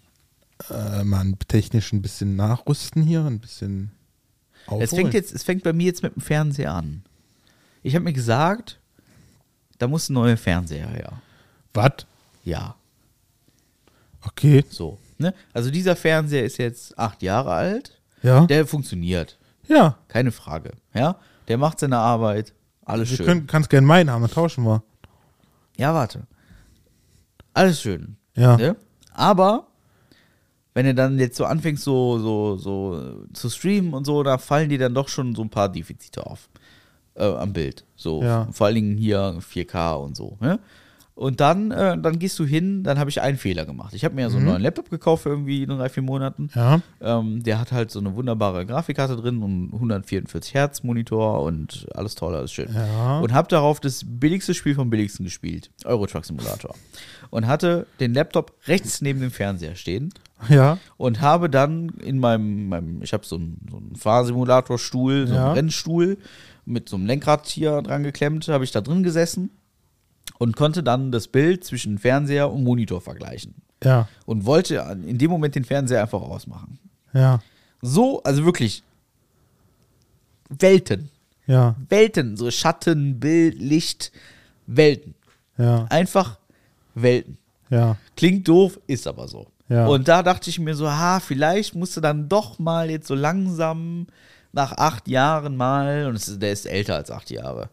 Äh, 0.71 1.05
mal 1.05 1.33
technisch 1.49 1.93
ein 1.93 2.03
bisschen 2.03 2.37
nachrüsten 2.37 3.03
hier, 3.03 3.25
ein 3.25 3.41
bisschen 3.41 3.91
aufholen. 4.67 4.83
Es 4.83 4.91
fängt, 4.91 5.15
jetzt, 5.15 5.33
es 5.33 5.43
fängt 5.43 5.63
bei 5.65 5.73
mir 5.73 5.87
jetzt 5.87 6.03
mit 6.03 6.15
dem 6.15 6.21
Fernseher 6.23 6.73
an. 6.75 7.03
Ich 7.83 7.95
habe 7.95 8.05
mir 8.05 8.13
gesagt, 8.13 8.79
da 9.79 9.89
muss 9.89 10.09
ein 10.09 10.15
neuer 10.15 10.37
Fernseher 10.37 10.89
her. 10.89 11.21
Was? 11.75 12.07
Ja, 12.45 12.77
Okay. 14.25 14.65
so. 14.69 14.99
Ne? 15.19 15.35
Also 15.53 15.71
dieser 15.73 15.97
Fernseher 15.97 16.45
ist 16.45 16.59
jetzt 16.59 16.97
acht 16.99 17.23
Jahre 17.23 17.53
alt. 17.53 18.01
Ja. 18.23 18.47
Der 18.47 18.67
funktioniert. 18.67 19.37
ja. 19.69 19.99
Keine 20.09 20.31
Frage. 20.31 20.73
Ja, 20.95 21.19
der 21.49 21.59
macht 21.59 21.81
seine 21.81 21.99
Arbeit. 21.99 22.53
Alles 22.85 23.11
Du 23.11 23.17
schön. 23.17 23.27
können, 23.27 23.47
kannst 23.47 23.71
gerne 23.71 23.87
meinen 23.87 24.11
haben, 24.11 24.23
dann 24.23 24.31
tauschen 24.31 24.65
wir. 24.65 24.83
Ja, 25.77 25.95
warte. 25.95 26.27
Alles 27.55 27.81
schön. 27.81 28.17
Ja. 28.35 28.57
Ne? 28.57 28.77
Aber 29.13 29.67
wenn 30.75 30.87
du 30.87 30.95
dann 30.95 31.19
jetzt 31.19 31.37
so 31.37 31.45
anfängst, 31.45 31.85
so, 31.85 32.19
so, 32.19 32.57
so 32.57 32.99
äh, 32.99 33.33
zu 33.35 33.51
streamen 33.51 33.93
und 33.95 34.05
so, 34.07 34.23
da 34.23 34.39
fallen 34.39 34.69
dir 34.71 34.79
dann 34.79 34.95
doch 34.95 35.09
schon 35.09 35.35
so 35.35 35.43
ein 35.43 35.51
paar 35.51 35.69
Defizite 35.69 36.27
auf. 36.27 36.49
Äh, 37.15 37.25
am 37.25 37.53
Bild. 37.53 37.85
So, 37.95 38.23
Ja. 38.23 38.49
vor 38.53 38.67
allen 38.67 38.77
Dingen 38.77 38.97
hier 38.97 39.39
4K 39.41 39.95
und 39.97 40.17
so. 40.17 40.39
Ne? 40.41 40.59
Und 41.15 41.41
dann, 41.41 41.71
äh, 41.73 41.99
dann 41.99 42.19
gehst 42.19 42.39
du 42.39 42.45
hin, 42.47 42.85
dann 42.85 42.99
habe 42.99 43.11
ich 43.11 43.21
einen 43.21 43.37
Fehler 43.37 43.67
gemacht. 43.67 43.93
Ich 43.93 44.03
habe 44.05 44.15
mir 44.15 44.23
ja 44.23 44.31
so 44.31 44.39
einen 44.39 44.47
neuen 44.47 44.63
Laptop 44.63 44.89
gekauft 44.89 45.25
für 45.25 45.29
irgendwie 45.29 45.63
in 45.63 45.69
drei, 45.69 45.91
vier 45.91 46.03
Monaten. 46.03 46.49
Ja. 46.55 46.81
Ähm, 47.03 47.43
der 47.43 47.61
hat 47.61 47.71
halt 47.71 47.91
so 47.91 47.99
eine 48.01 48.17
wunderbare 48.17 48.65
Grafikkarte 48.65 49.17
drin 49.17 49.43
und 49.43 49.71
144 49.75 50.55
Hertz 50.55 50.83
Monitor 50.83 51.43
und 51.43 51.87
alles 51.95 52.15
toll, 52.15 52.35
alles 52.35 52.51
schön. 52.51 52.73
Ja. 52.75 53.21
Und 53.21 53.35
habe 53.35 53.47
darauf 53.49 53.79
das 53.79 54.05
billigste 54.07 54.55
Spiel 54.55 54.75
vom 54.75 54.89
billigsten 54.89 55.25
gespielt, 55.25 55.71
Euro 55.85 56.07
Truck 56.07 56.25
Simulator. 56.25 56.75
Und 57.29 57.47
hatte 57.47 57.87
den 58.01 58.15
Laptop 58.15 58.53
rechts 58.67 59.03
neben 59.03 59.21
dem 59.21 59.31
Fernseher 59.31 59.75
stehen 59.75 60.15
Ja. 60.49 60.79
und 60.97 61.21
habe 61.21 61.51
dann 61.51 61.91
in 62.03 62.19
meinem, 62.21 62.69
meinem 62.69 63.03
ich 63.03 63.13
habe 63.13 63.27
so 63.27 63.37
einen, 63.37 63.59
so 63.71 63.77
einen 63.77 63.97
Fahrsimulatorstuhl, 63.97 65.27
so 65.27 65.35
Ja. 65.35 65.47
einen 65.47 65.55
Rennstuhl 65.55 66.17
mit 66.65 66.89
so 66.89 66.97
einem 66.97 67.07
Lenkrad 67.07 67.47
hier 67.49 67.83
dran 67.83 68.03
geklemmt, 68.03 68.49
habe 68.49 68.65
ich 68.65 68.71
da 68.73 68.81
drin 68.81 69.03
gesessen 69.03 69.51
und 70.39 70.57
konnte 70.57 70.83
dann 70.83 71.13
das 71.13 71.29
Bild 71.29 71.65
zwischen 71.65 71.99
Fernseher 71.99 72.51
und 72.51 72.65
Monitor 72.65 73.01
vergleichen. 73.01 73.55
Ja. 73.83 74.09
Und 74.27 74.47
wollte 74.47 74.75
in 75.07 75.19
dem 75.19 75.31
Moment 75.31 75.55
den 75.55 75.65
Fernseher 75.65 76.03
einfach 76.03 76.21
ausmachen. 76.21 76.79
Ja. 77.13 77.41
So, 77.81 78.23
also 78.23 78.45
wirklich 78.45 78.83
Welten. 80.49 81.11
Ja. 81.47 81.77
Welten. 81.89 82.37
So 82.37 82.51
Schatten, 82.51 83.19
Bild, 83.19 83.59
Licht, 83.59 84.13
Welten. 84.67 85.15
Ja. 85.59 85.87
Einfach 85.91 86.39
Welten. 86.95 87.39
Ja. 87.71 87.97
Klingt 88.17 88.47
doof, 88.47 88.79
ist 88.87 89.07
aber 89.07 89.29
so. 89.29 89.49
Ja. 89.69 89.87
Und 89.87 90.09
da 90.09 90.23
dachte 90.23 90.51
ich 90.51 90.59
mir 90.59 90.75
so, 90.75 90.91
ha, 90.91 91.21
vielleicht 91.21 91.75
musst 91.75 91.97
du 91.97 92.01
dann 92.01 92.29
doch 92.29 92.59
mal 92.59 92.91
jetzt 92.91 93.09
so 93.09 93.15
langsam 93.15 94.07
nach 94.53 94.73
acht 94.73 95.09
Jahren 95.09 95.57
mal, 95.57 96.07
und 96.07 96.43
der 96.43 96.53
ist 96.53 96.67
älter 96.67 96.97
als 96.97 97.11
acht 97.11 97.31
Jahre. 97.31 97.71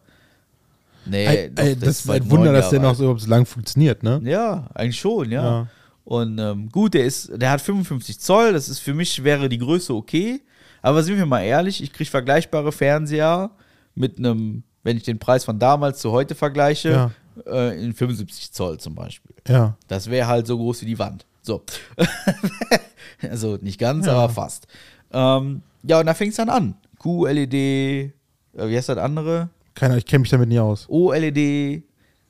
Nee, 1.06 1.24
Ey, 1.26 1.50
doch, 1.54 1.62
ey, 1.64 1.76
das 1.76 2.00
ist 2.00 2.10
ein 2.10 2.30
Wunder, 2.30 2.52
dass 2.52 2.70
der 2.70 2.80
noch 2.80 2.94
so 2.94 3.04
überhaupt 3.04 3.22
so 3.22 3.28
lang 3.30 3.46
funktioniert, 3.46 4.02
ne? 4.02 4.20
Ja, 4.24 4.68
eigentlich 4.74 5.00
schon, 5.00 5.30
ja. 5.30 5.42
Ja. 5.42 5.66
Und 6.04 6.38
ähm, 6.38 6.68
gut, 6.70 6.94
der 6.94 7.04
ist, 7.04 7.30
der 7.40 7.50
hat 7.50 7.60
55 7.60 8.18
Zoll, 8.20 8.52
das 8.52 8.68
ist 8.68 8.80
für 8.80 8.94
mich 8.94 9.22
wäre 9.24 9.48
die 9.48 9.58
Größe 9.58 9.94
okay. 9.94 10.42
Aber 10.82 11.02
sind 11.02 11.16
wir 11.16 11.26
mal 11.26 11.42
ehrlich, 11.42 11.82
ich 11.82 11.92
kriege 11.92 12.10
vergleichbare 12.10 12.72
Fernseher 12.72 13.50
mit 13.94 14.18
einem, 14.18 14.62
wenn 14.82 14.96
ich 14.96 15.02
den 15.04 15.18
Preis 15.18 15.44
von 15.44 15.58
damals 15.58 16.00
zu 16.00 16.10
heute 16.10 16.34
vergleiche, 16.34 17.10
äh, 17.46 17.82
in 17.82 17.92
75 17.94 18.52
Zoll 18.52 18.78
zum 18.78 18.94
Beispiel. 18.94 19.34
Ja. 19.46 19.76
Das 19.88 20.10
wäre 20.10 20.26
halt 20.26 20.46
so 20.46 20.56
groß 20.56 20.82
wie 20.82 20.86
die 20.86 20.98
Wand. 20.98 21.26
So. 21.42 21.62
also 23.22 23.58
nicht 23.60 23.78
ganz, 23.78 24.06
Ja. 24.06 24.12
aber 24.14 24.32
fast. 24.32 24.66
Ähm, 25.12 25.62
ja, 25.82 26.00
und 26.00 26.06
da 26.06 26.14
fängt 26.14 26.30
es 26.30 26.36
dann 26.36 26.48
an. 26.48 26.74
QLED, 26.98 27.54
äh, 27.54 28.10
wie 28.56 28.76
heißt 28.76 28.88
das 28.88 28.98
andere? 28.98 29.48
Keiner, 29.74 29.96
ich 29.96 30.04
kenne 30.06 30.20
mich 30.20 30.30
damit 30.30 30.48
nie 30.48 30.58
aus. 30.58 30.86
OLED, 30.88 31.82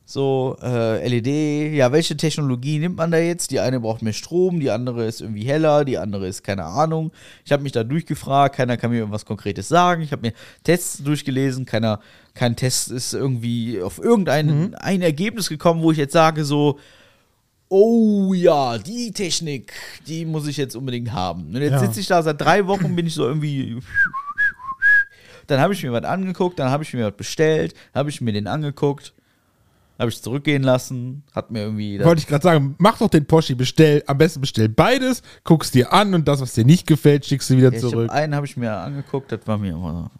So, 0.04 0.56
äh, 0.60 1.06
LED, 1.06 1.72
ja, 1.76 1.92
welche 1.92 2.16
Technologie 2.16 2.80
nimmt 2.80 2.96
man 2.96 3.12
da 3.12 3.18
jetzt? 3.18 3.52
Die 3.52 3.60
eine 3.60 3.78
braucht 3.78 4.02
mehr 4.02 4.12
Strom, 4.12 4.58
die 4.58 4.70
andere 4.70 5.06
ist 5.06 5.20
irgendwie 5.20 5.44
heller, 5.44 5.84
die 5.84 5.98
andere 5.98 6.26
ist 6.26 6.42
keine 6.42 6.64
Ahnung. 6.64 7.12
Ich 7.44 7.52
habe 7.52 7.62
mich 7.62 7.70
da 7.70 7.84
durchgefragt, 7.84 8.56
keiner 8.56 8.76
kann 8.76 8.90
mir 8.90 8.98
irgendwas 8.98 9.24
Konkretes 9.24 9.68
sagen. 9.68 10.02
Ich 10.02 10.10
habe 10.10 10.22
mir 10.22 10.32
Tests 10.64 10.98
durchgelesen, 11.04 11.64
keiner, 11.64 12.00
kein 12.34 12.56
Test 12.56 12.90
ist 12.90 13.14
irgendwie 13.14 13.80
auf 13.80 13.98
irgendein 14.02 14.74
ein 14.74 15.00
Ergebnis 15.02 15.48
gekommen, 15.48 15.80
wo 15.82 15.92
ich 15.92 15.98
jetzt 15.98 16.12
sage, 16.12 16.44
so, 16.44 16.80
oh 17.68 18.34
ja, 18.34 18.78
die 18.78 19.12
Technik, 19.12 19.72
die 20.08 20.24
muss 20.24 20.48
ich 20.48 20.56
jetzt 20.56 20.74
unbedingt 20.74 21.12
haben. 21.12 21.54
Und 21.54 21.62
jetzt 21.62 21.70
Ja. 21.70 21.78
sitze 21.78 22.00
ich 22.00 22.08
da 22.08 22.20
seit 22.20 22.40
drei 22.40 22.66
Wochen, 22.66 22.96
bin 22.96 23.06
ich 23.06 23.14
so 23.14 23.24
irgendwie. 23.28 23.78
Dann 25.50 25.60
habe 25.60 25.72
ich 25.74 25.82
mir 25.82 25.92
was 25.92 26.04
angeguckt, 26.04 26.58
dann 26.58 26.70
habe 26.70 26.84
ich 26.84 26.94
mir 26.94 27.06
was 27.06 27.16
bestellt, 27.16 27.74
habe 27.94 28.08
ich 28.10 28.20
mir 28.20 28.32
den 28.32 28.46
angeguckt, 28.46 29.12
habe 29.98 30.10
ich 30.10 30.22
zurückgehen 30.22 30.62
lassen, 30.62 31.24
hat 31.34 31.50
mir 31.50 31.62
irgendwie. 31.62 32.02
Wollte 32.04 32.20
ich 32.20 32.26
gerade 32.26 32.42
sagen, 32.42 32.74
mach 32.78 32.98
doch 32.98 33.08
den 33.10 33.26
Poschi, 33.26 33.54
bestell, 33.54 34.02
am 34.06 34.18
besten 34.18 34.40
bestell 34.40 34.68
beides, 34.68 35.22
guckst 35.44 35.74
dir 35.74 35.92
an 35.92 36.14
und 36.14 36.28
das, 36.28 36.40
was 36.40 36.54
dir 36.54 36.64
nicht 36.64 36.86
gefällt, 36.86 37.26
schickst 37.26 37.50
du 37.50 37.56
wieder 37.56 37.72
Ja, 37.72 37.78
ich 37.78 37.84
hab, 37.84 37.90
zurück. 37.90 38.10
einen 38.10 38.34
habe 38.34 38.46
ich 38.46 38.56
mir 38.56 38.72
angeguckt, 38.72 39.32
das 39.32 39.40
war 39.46 39.58
mir 39.58 39.72
immer. 39.72 40.10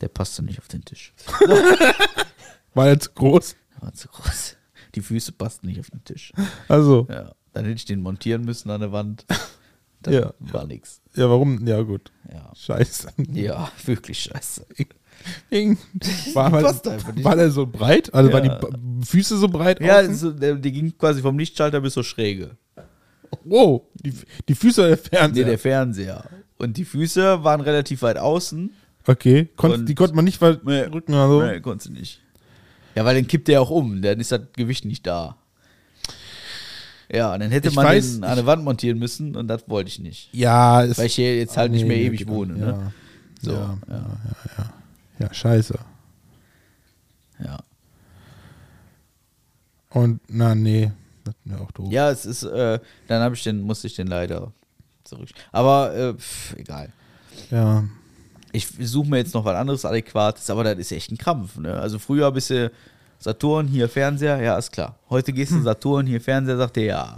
Der 0.00 0.08
passte 0.08 0.42
nicht 0.42 0.58
auf 0.58 0.68
den 0.68 0.84
Tisch. 0.84 1.14
War 2.74 2.88
er 2.88 2.98
zu 2.98 3.10
groß? 3.12 3.54
Der 3.76 3.82
war 3.82 3.92
zu 3.94 4.08
groß. 4.08 4.56
Die 4.96 5.00
Füße 5.00 5.32
passten 5.32 5.68
nicht 5.68 5.78
auf 5.80 5.90
den 5.90 6.02
Tisch. 6.04 6.32
Also, 6.68 7.06
Ja. 7.08 7.32
Dann 7.52 7.64
hätte 7.66 7.76
ich 7.76 7.84
den 7.84 8.02
montieren 8.02 8.44
müssen 8.44 8.68
an 8.70 8.80
der 8.80 8.90
Wand. 8.90 9.24
Das 10.04 10.14
Ja. 10.14 10.32
war 10.38 10.66
nix. 10.66 11.00
ja, 11.14 11.28
warum? 11.28 11.66
Ja, 11.66 11.80
gut. 11.82 12.12
Ja. 12.32 12.50
Scheiße. 12.54 13.08
ja, 13.32 13.70
wirklich 13.86 14.18
scheiße. 14.20 14.64
War, 16.34 16.50
Die 16.72 17.12
nicht. 17.12 17.24
war 17.24 17.36
der 17.36 17.50
so 17.50 17.66
breit? 17.66 18.12
Also 18.12 18.32
waren 18.32 18.44
Ja. 18.44 18.58
die 18.58 18.66
Ba- 18.66 18.78
Füße 19.06 19.36
so 19.38 19.48
breit? 19.48 19.80
Ja, 19.80 20.00
außen? 20.00 20.14
so, 20.14 20.30
der, 20.32 20.54
die 20.56 20.72
ging 20.72 20.96
quasi 20.98 21.22
vom 21.22 21.38
Lichtschalter 21.38 21.80
bis 21.80 21.94
zur 21.94 22.04
Schräge. 22.04 22.56
wow, 23.44 23.82
die, 23.94 24.12
die 24.48 24.54
Füße 24.54 24.82
der 24.82 24.90
Nee, 24.96 24.96
Fernseher. 24.96 25.44
der 25.46 25.58
Fernseher. 25.58 26.24
Und 26.58 26.76
die 26.76 26.84
Füße 26.84 27.42
waren 27.42 27.60
relativ 27.60 28.02
weit 28.02 28.18
außen. 28.18 28.70
okay, 29.06 29.48
Konnt, 29.56 29.74
Und- 29.74 29.86
die 29.88 29.94
konnte 29.94 30.14
man 30.14 30.24
nicht 30.24 30.40
weit 30.40 30.64
Nee. 30.64 30.82
rücken 30.82 31.12
oder 31.14 31.28
so. 31.28 31.42
Nee, 31.42 31.60
konnte 31.60 31.84
sie 31.84 31.92
nicht. 31.92 32.20
Ja, 32.94 33.04
weil 33.04 33.16
dann 33.16 33.26
kippt 33.26 33.48
der 33.48 33.60
auch 33.60 33.70
um. 33.70 34.02
Dann 34.02 34.20
ist 34.20 34.30
das 34.30 34.40
Gewicht 34.54 34.84
nicht 34.84 35.06
da. 35.06 35.36
Ja, 37.12 37.34
und 37.34 37.40
dann 37.40 37.50
hätte 37.50 37.68
Ich 37.68 37.74
man 37.74 37.84
weiß, 37.86 38.14
den 38.14 38.24
an 38.24 38.36
der 38.36 38.46
Wand 38.46 38.64
montieren 38.64 38.98
müssen 38.98 39.36
und 39.36 39.48
das 39.48 39.68
wollte 39.68 39.88
ich 39.88 39.98
nicht. 39.98 40.28
Ja, 40.32 40.82
ist, 40.82 40.98
Weil 40.98 41.06
ich 41.06 41.14
hier 41.14 41.36
jetzt 41.36 41.56
halt 41.56 41.70
nicht 41.72 41.82
Nee, 41.82 41.88
mehr 41.88 41.96
nee, 41.98 42.06
ewig 42.06 42.20
genau. 42.20 42.32
wohne. 42.32 42.58
Ja. 42.58 42.66
Ne? 42.66 42.92
So, 43.40 43.52
ja, 43.52 43.58
ja. 43.88 43.94
ja, 43.96 43.98
ja, 43.98 44.64
ja. 44.64 44.72
Ja, 45.18 45.34
scheiße. 45.34 45.78
Ja. 47.44 47.58
Und, 49.90 50.20
na, 50.28 50.54
nee, 50.54 50.90
das 51.24 51.34
wäre 51.44 51.60
auch 51.60 51.70
doof. 51.72 51.92
ja, 51.92 52.10
es 52.10 52.26
ist, 52.26 52.42
äh, 52.42 52.80
dann 53.06 53.22
habe 53.22 53.34
ich 53.34 53.42
den, 53.44 53.60
musste 53.60 53.86
ich 53.86 53.94
den 53.94 54.08
leider 54.08 54.52
zurück. 55.04 55.28
Aber 55.52 55.94
äh, 55.94 56.14
pff, 56.14 56.56
egal. 56.56 56.92
Ja, 57.50 57.84
Ich 58.52 58.68
suche 58.80 59.08
mir 59.08 59.18
jetzt 59.18 59.34
noch 59.34 59.44
was 59.44 59.56
anderes 59.56 59.84
Adäquates, 59.84 60.48
aber 60.50 60.64
das 60.64 60.78
ist 60.78 60.92
echt 60.92 61.10
ein 61.12 61.18
Krampf. 61.18 61.56
Ne? 61.58 61.74
Also 61.74 61.98
früher 61.98 62.30
bist 62.32 62.50
du 62.50 62.70
Saturn, 63.24 63.68
hier 63.68 63.88
Fernseher, 63.88 64.38
ja, 64.42 64.58
ist 64.58 64.70
klar. 64.70 64.98
Heute 65.08 65.32
gehst 65.32 65.52
du 65.52 65.62
Saturn, 65.62 66.06
hier 66.06 66.20
Fernseher, 66.20 66.58
sagt 66.58 66.76
der 66.76 66.84
ja. 66.84 67.16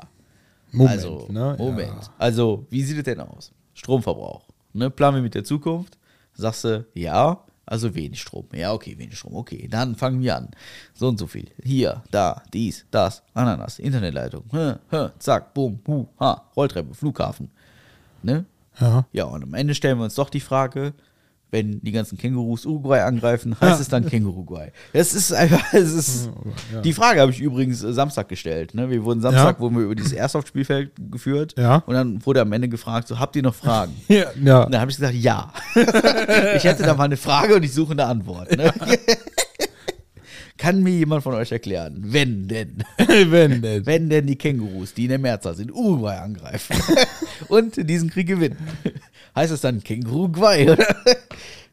Moment, 0.71 0.93
also, 0.93 1.27
ne? 1.29 1.57
Moment. 1.59 1.89
Ja. 1.89 2.15
Also, 2.17 2.65
wie 2.71 2.85
sieht 2.85 2.99
es 2.99 3.03
denn 3.03 3.19
aus? 3.19 3.51
Stromverbrauch. 3.75 4.47
Ne? 4.73 4.89
Planen 4.89 5.17
wir 5.17 5.23
mit 5.23 5.35
der 5.35 5.43
Zukunft. 5.43 5.99
Sagst 6.33 6.63
du, 6.63 6.87
ja, 6.95 7.45
also 7.65 7.93
wenig 7.97 8.21
Strom. 8.21 8.47
Ja, 8.53 8.73
okay, 8.73 8.97
wenig 8.97 9.19
Strom. 9.19 9.35
Okay, 9.35 9.67
dann 9.69 9.97
fangen 9.97 10.23
wir 10.23 10.37
an. 10.37 10.51
So 10.95 11.09
und 11.09 11.19
so 11.19 11.27
viel. 11.27 11.51
Hier, 11.61 12.05
da, 12.13 12.41
dies, 12.53 12.87
das, 12.93 13.25
Ananas, 13.35 13.81
Internetleitung. 13.81 14.45
Hä, 14.53 14.75
hä, 14.91 15.09
zack, 15.19 15.55
boom, 15.55 15.81
hu, 15.89 16.07
ha, 16.21 16.49
Rolltreppe, 16.55 16.95
Flughafen. 16.95 17.51
Ne? 18.23 18.45
Ja. 18.79 19.07
Ja, 19.11 19.25
und 19.25 19.43
am 19.43 19.55
Ende 19.55 19.75
stellen 19.75 19.99
wir 19.99 20.05
uns 20.05 20.15
doch 20.15 20.31
die 20.31 20.39
Frage, 20.39 20.95
wenn 21.51 21.81
die 21.81 21.93
ganzen 21.93 22.19
Kängurus 22.19 22.67
Uruguay 22.67 23.01
angreifen, 23.01 23.57
heißt 23.61 23.81
es 23.81 23.89
dann 23.89 24.05
Känguruguay. 24.07 24.73
Das 24.93 25.15
ist 25.15 25.33
einfach, 25.33 25.63
es 25.73 25.93
ist, 25.93 26.31
Ja. 26.75 26.81
die 26.81 26.93
Frage 26.93 27.21
habe 27.21 27.31
ich 27.31 27.41
übrigens 27.41 27.83
äh, 27.85 27.93
Samstag 27.93 28.29
gestellt. 28.29 28.75
Ne? 28.75 28.91
Wir 28.91 29.05
wurden 29.05 29.21
Samstag, 29.21 29.57
Ja. 29.57 29.61
wurden 29.61 29.77
wir 29.77 29.85
über 29.85 29.95
dieses 29.95 30.13
Airsoft-Spielfeld 30.13 30.91
geführt 31.11 31.55
Ja. 31.57 31.83
und 31.87 31.95
dann 31.95 32.25
wurde 32.27 32.41
am 32.41 32.53
Ende 32.53 32.69
gefragt, 32.69 33.07
so, 33.09 33.19
habt 33.21 33.37
ihr 33.37 33.43
noch 33.43 33.55
Fragen? 33.55 33.95
Ja, 34.09 34.25
ja. 34.43 34.63
Und 34.65 34.73
dann 34.73 34.81
habe 34.81 34.91
ich 34.91 34.97
gesagt, 34.97 35.15
ja. 35.15 35.53
ich 36.57 36.65
hätte 36.65 36.83
da 36.83 36.95
mal 36.95 37.05
eine 37.05 37.17
Frage 37.17 37.55
und 37.57 37.63
ich 37.63 37.73
suche 37.73 37.93
eine 37.93 38.07
Antwort. 38.07 38.57
Ne? 38.57 38.73
Kann 40.57 40.83
mir 40.83 40.93
jemand 40.93 41.23
von 41.23 41.35
euch 41.35 41.53
erklären, 41.53 41.97
wenn 41.99 42.49
denn? 42.49 42.83
wenn 42.97 43.61
denn. 43.61 43.85
Wenn 43.85 44.09
denn 44.09 44.27
die 44.27 44.37
Kängurus, 44.37 44.95
die 44.95 45.05
in 45.05 45.11
der 45.11 45.19
Mehrzahl 45.19 45.55
sind, 45.55 45.71
Uruguay 45.71 46.17
angreifen 46.17 46.77
und 47.49 47.89
diesen 47.89 48.11
Krieg 48.11 48.27
gewinnen, 48.27 48.57
heißt 49.35 49.53
es 49.53 49.61
dann 49.61 49.83
Känguruguay, 49.83 50.71
oder? 50.71 50.97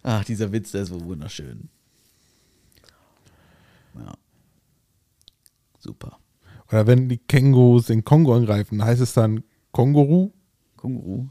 Ach, 0.03 0.25
dieser 0.25 0.51
Witz, 0.51 0.71
der 0.71 0.81
ist 0.83 0.89
so 0.89 1.03
wunderschön. 1.03 1.69
Ja. 3.95 4.13
Super. 5.79 6.19
Oder 6.69 6.87
wenn 6.87 7.07
die 7.07 7.19
Kängurus 7.19 7.85
den 7.85 8.03
Kongo 8.03 8.35
angreifen, 8.35 8.83
heißt 8.83 9.01
es 9.01 9.13
dann 9.13 9.43
Känguru? 9.73 10.31
Känguru. 10.79 11.27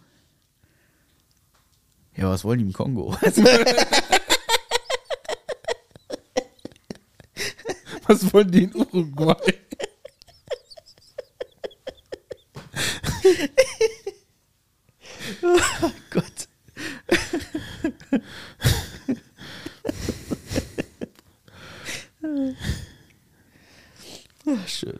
Ja, 2.17 2.31
was 2.31 2.45
wollen 2.45 2.61
die 2.61 2.67
im 2.67 2.73
Kongo? 2.73 3.17
Was 8.13 8.31
wollen 8.35 8.51
die 8.51 8.65
in 8.65 8.77
Uruguay? 8.77 9.35
Gott. 16.11 16.49
Ach, 24.47 24.69
schön. 24.69 24.99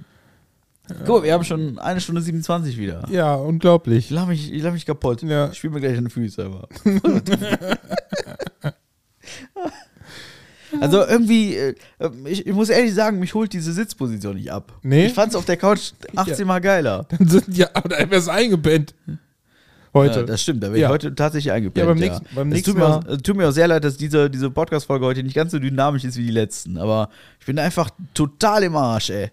Guck, 1.05 1.25
wir 1.25 1.35
haben 1.35 1.45
schon 1.45 1.79
eine 1.79 2.01
Stunde 2.01 2.23
27 2.23 2.79
wieder. 2.79 3.07
Ja, 3.11 3.35
unglaublich. 3.35 4.07
Ich 4.07 4.11
lach 4.11 4.27
mich, 4.27 4.51
ich 4.51 4.63
lach 4.63 4.73
mich 4.73 4.87
kaputt. 4.87 5.23
Ja. 5.23 5.51
Ich 5.51 5.59
spiele 5.59 5.75
mir 5.75 5.81
gleich 5.81 5.99
an 5.99 6.07
die 6.07 6.11
Füße, 6.11 6.47
aber. 6.47 6.67
also 10.83 11.07
irgendwie, 11.07 11.55
äh, 11.57 11.75
ich, 12.27 12.47
ich 12.47 12.53
muss 12.53 12.69
ehrlich 12.69 12.95
sagen, 12.95 13.19
mich 13.19 13.35
holt 13.35 13.53
diese 13.53 13.73
Sitzposition 13.73 14.37
nicht 14.37 14.53
ab. 14.53 14.73
Nee? 14.83 15.07
Ich 15.07 15.13
fand's 15.15 15.35
auf 15.35 15.45
der 15.45 15.57
Couch 15.57 15.93
18 16.17 16.47
Mal 16.47 16.61
geiler. 16.61 17.07
Dann 17.19 17.29
sind 17.29 17.57
ja, 17.57 17.69
aber 17.75 17.89
da 17.89 18.11
wär's 18.11 18.29
eingepennt. 18.29 18.95
Heute. 19.95 20.21
Ja, 20.21 20.27
das 20.27 20.41
stimmt, 20.43 20.63
da 20.63 20.69
bin 20.71 20.81
Ja. 20.81 20.87
ich 20.89 20.93
heute 20.93 21.15
tatsächlich 21.15 21.53
eingepennt. 21.53 21.83
Ja, 21.87 21.93
beim 21.93 21.99
nächsten- 21.99 22.27
beim 22.35 22.49
Es 22.49 22.55
nächsten 22.55 22.71
tut, 22.71 22.81
mir 22.81 22.89
Mal- 22.89 22.97
auch, 22.99 23.05
es 23.07 23.23
tut 23.23 23.37
mir 23.37 23.49
auch 23.49 23.53
sehr 23.53 23.69
leid, 23.69 23.85
dass 23.85 23.97
diese, 23.99 24.31
diese 24.31 24.51
Podcast-Folge 24.51 25.05
heute 25.05 25.23
nicht 25.23 25.35
ganz 25.35 25.53
so 25.53 25.59
dynamisch 25.59 26.05
ist 26.05 26.17
wie 26.17 26.25
die 26.25 26.31
letzten. 26.33 26.79
Aber 26.79 27.11
ich 27.41 27.45
bin 27.47 27.59
einfach 27.59 27.91
total 28.15 28.63
im 28.63 28.75
Arsch, 28.77 29.11
ey. 29.11 29.31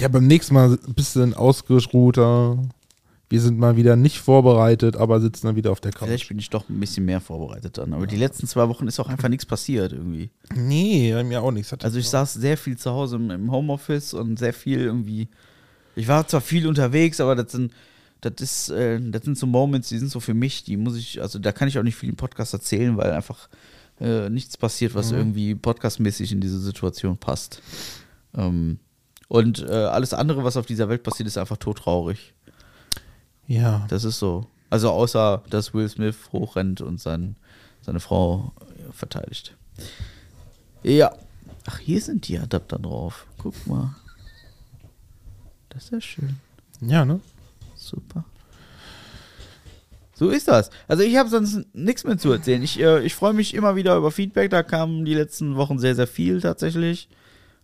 ja, 0.00 0.08
beim 0.08 0.26
nächsten 0.26 0.54
Mal 0.54 0.72
ein 0.86 0.94
bisschen 0.94 1.34
ausgeruhter. 1.34 2.58
Wir 3.30 3.40
sind 3.40 3.60
mal 3.60 3.76
wieder 3.76 3.94
nicht 3.94 4.18
vorbereitet, 4.18 4.96
aber 4.96 5.20
sitzen 5.20 5.46
dann 5.46 5.54
wieder 5.54 5.70
auf 5.70 5.80
der 5.80 5.92
Couch. 5.92 6.08
Vielleicht 6.08 6.28
bin 6.28 6.40
ich 6.40 6.50
doch 6.50 6.68
ein 6.68 6.80
bisschen 6.80 7.04
mehr 7.04 7.20
vorbereitet 7.20 7.78
dann. 7.78 7.94
Aber 7.94 8.08
die 8.08 8.16
letzten 8.16 8.48
zwei 8.48 8.68
Wochen 8.68 8.88
ist 8.88 8.98
auch 8.98 9.08
einfach 9.08 9.28
nichts 9.28 9.46
passiert 9.46 9.92
irgendwie. 9.92 10.30
Nee, 10.52 11.12
bei 11.12 11.22
mir 11.22 11.40
auch 11.40 11.52
nichts. 11.52 11.70
Hat 11.70 11.84
Also 11.84 12.00
ich 12.00 12.08
saß 12.08 12.34
sehr 12.34 12.56
viel 12.56 12.76
zu 12.76 12.90
Hause 12.90 13.16
im, 13.16 13.52
Homeoffice 13.52 14.14
und 14.14 14.36
sehr 14.36 14.52
viel 14.52 14.80
irgendwie. 14.80 15.28
Ich 15.94 16.08
war 16.08 16.26
zwar 16.26 16.40
viel 16.40 16.66
unterwegs, 16.66 17.20
aber 17.20 17.36
das 17.36 17.52
sind, 17.52 17.72
das 18.20 18.32
ist, 18.40 18.70
äh, 18.70 18.98
das 19.00 19.22
sind 19.22 19.38
so 19.38 19.46
Moments, 19.46 19.90
die 19.90 19.98
sind 19.98 20.10
so 20.10 20.18
für 20.18 20.34
mich, 20.34 20.64
die 20.64 20.76
muss 20.76 20.96
ich, 20.96 21.22
also 21.22 21.38
da 21.38 21.52
kann 21.52 21.68
ich 21.68 21.78
auch 21.78 21.84
nicht 21.84 21.96
viel 21.96 22.08
im 22.08 22.16
Podcast 22.16 22.52
erzählen, 22.52 22.96
weil 22.96 23.12
einfach 23.12 23.48
äh, 24.00 24.28
nichts 24.28 24.56
passiert, 24.56 24.96
was 24.96 25.12
irgendwie 25.12 25.54
podcastmäßig 25.54 26.32
in 26.32 26.40
diese 26.40 26.58
Situation 26.58 27.16
passt. 27.16 27.62
Ähm, 28.34 28.80
und 29.28 29.60
äh, 29.60 29.70
alles 29.70 30.14
andere, 30.14 30.42
was 30.42 30.56
auf 30.56 30.66
dieser 30.66 30.88
Welt 30.88 31.04
passiert, 31.04 31.28
ist 31.28 31.38
einfach 31.38 31.58
todtraurig. 31.58 32.34
Ja. 33.50 33.84
Das 33.88 34.04
ist 34.04 34.20
so. 34.20 34.46
Also 34.70 34.90
außer, 34.90 35.42
dass 35.50 35.74
Will 35.74 35.88
Smith 35.88 36.16
hochrennt 36.32 36.80
und 36.80 37.00
sein, 37.00 37.34
seine 37.82 37.98
Frau 37.98 38.52
verteidigt. 38.92 39.56
Ja. 40.84 41.12
Ach, 41.66 41.78
hier 41.78 42.00
sind 42.00 42.28
die 42.28 42.38
Adapter 42.38 42.78
drauf. 42.78 43.26
Guck 43.38 43.66
mal. 43.66 43.96
Das 45.68 45.84
ist 45.84 45.92
ja 45.92 46.00
schön. 46.00 46.36
Ja, 46.80 47.04
ne? 47.04 47.20
Super. 47.74 48.24
So 50.14 50.28
ist 50.30 50.48
das. 50.48 50.70
Also 50.86 51.02
ich 51.02 51.16
habe 51.16 51.28
sonst 51.28 51.66
nichts 51.74 52.04
mehr 52.04 52.18
zu 52.18 52.30
erzählen. 52.30 52.62
Ich, 52.62 52.78
äh, 52.78 53.02
ich 53.02 53.14
freue 53.14 53.32
mich 53.32 53.54
immer 53.54 53.74
wieder 53.74 53.96
über 53.96 54.10
Feedback. 54.10 54.50
Da 54.50 54.62
kam 54.62 55.04
die 55.04 55.14
letzten 55.14 55.56
Wochen 55.56 55.78
sehr, 55.78 55.96
sehr 55.96 56.06
viel 56.06 56.40
tatsächlich. 56.40 57.08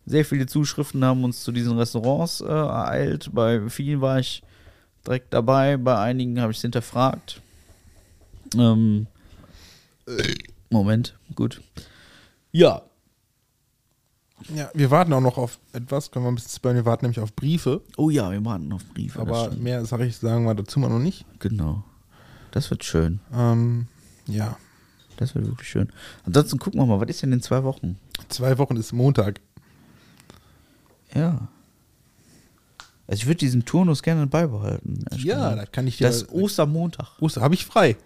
Sehr 0.05 0.25
viele 0.25 0.47
Zuschriften 0.47 1.05
haben 1.05 1.23
uns 1.23 1.45
zu 1.45 1.53
diesen 1.53 1.79
Restaurants 1.79 2.41
äh, 2.41 2.47
ereilt. 2.47 3.31
Bei 3.33 3.69
vielen 3.69 4.01
war 4.01 4.19
ich 4.19 4.43
direkt 5.07 5.33
dabei. 5.33 5.77
Bei 5.77 5.99
einigen 5.99 6.41
habe 6.41 6.53
ich 6.53 6.59
es 6.59 6.63
hinterfragt. 6.63 7.41
Ähm, 8.57 9.07
Moment, 10.71 11.17
gut. 11.35 11.61
Ja. 12.53 12.83
Ja, 14.55 14.71
wir 14.75 14.91
warten 14.91 15.13
auch 15.13 15.21
noch 15.21 15.39
auf 15.39 15.59
etwas, 15.73 16.11
können 16.11 16.25
wir 16.27 16.31
ein 16.31 16.35
bisschen 16.37 16.51
spoilern, 16.55 16.77
wir 16.77 16.85
warten 16.85 17.05
nämlich 17.07 17.21
auf 17.21 17.35
Briefe, 17.35 17.81
Oh 17.97 18.11
ja, 18.11 18.31
wir 18.31 18.45
warten 18.45 18.73
auf 18.73 18.85
Briefe. 18.93 19.19
aber 19.19 19.51
mehr 19.53 19.85
sage 19.87 20.05
ich, 20.07 20.17
sagen 20.19 20.45
wir 20.45 20.55
dazu 20.55 20.79
mal 20.79 20.89
noch 20.91 20.99
nicht. 21.01 21.25
Genau. 21.41 21.83
Das 22.53 22.71
wird 22.71 22.85
schön. 22.85 23.21
Ähm, 23.35 23.87
ja, 24.27 24.57
Das 25.17 25.35
wird 25.35 25.47
wirklich 25.47 25.69
schön. 25.69 25.89
Ansonsten 26.25 26.59
gucken 26.59 26.79
wir 26.81 26.87
mal, 26.87 27.01
was 27.01 27.09
ist 27.09 27.23
denn 27.23 27.33
in 27.33 27.41
zwei 27.43 27.65
Wochen? 27.65 27.99
zwei 28.29 28.57
Wochen 28.59 28.77
ist 28.77 28.93
Montag. 28.93 29.41
Ja. 31.15 31.49
Also 33.09 33.21
ich 33.23 33.27
würde 33.27 33.39
diesen 33.39 33.65
Turnus 33.65 34.03
gerne 34.03 34.27
beibehalten. 34.27 35.05
Ja, 35.17 35.51
gesagt. 35.51 35.59
da 35.59 35.67
kann 35.67 35.87
ich 35.87 35.99
dir- 35.99 36.07
Das 36.09 36.23
ist 36.23 36.33
Ostermontag. 36.33 37.09
Oster 37.21 37.41
habe 37.41 37.55
ich 37.55 37.65
frei. 37.65 37.97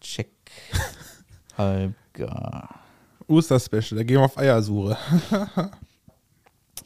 Check. 0.00 0.28
Halbgar. 1.56 2.80
Osterspecial, 3.26 3.98
da 3.98 4.04
gehen 4.04 4.16
wir 4.18 4.24
auf 4.24 4.38
Eiersuche. 4.38 4.96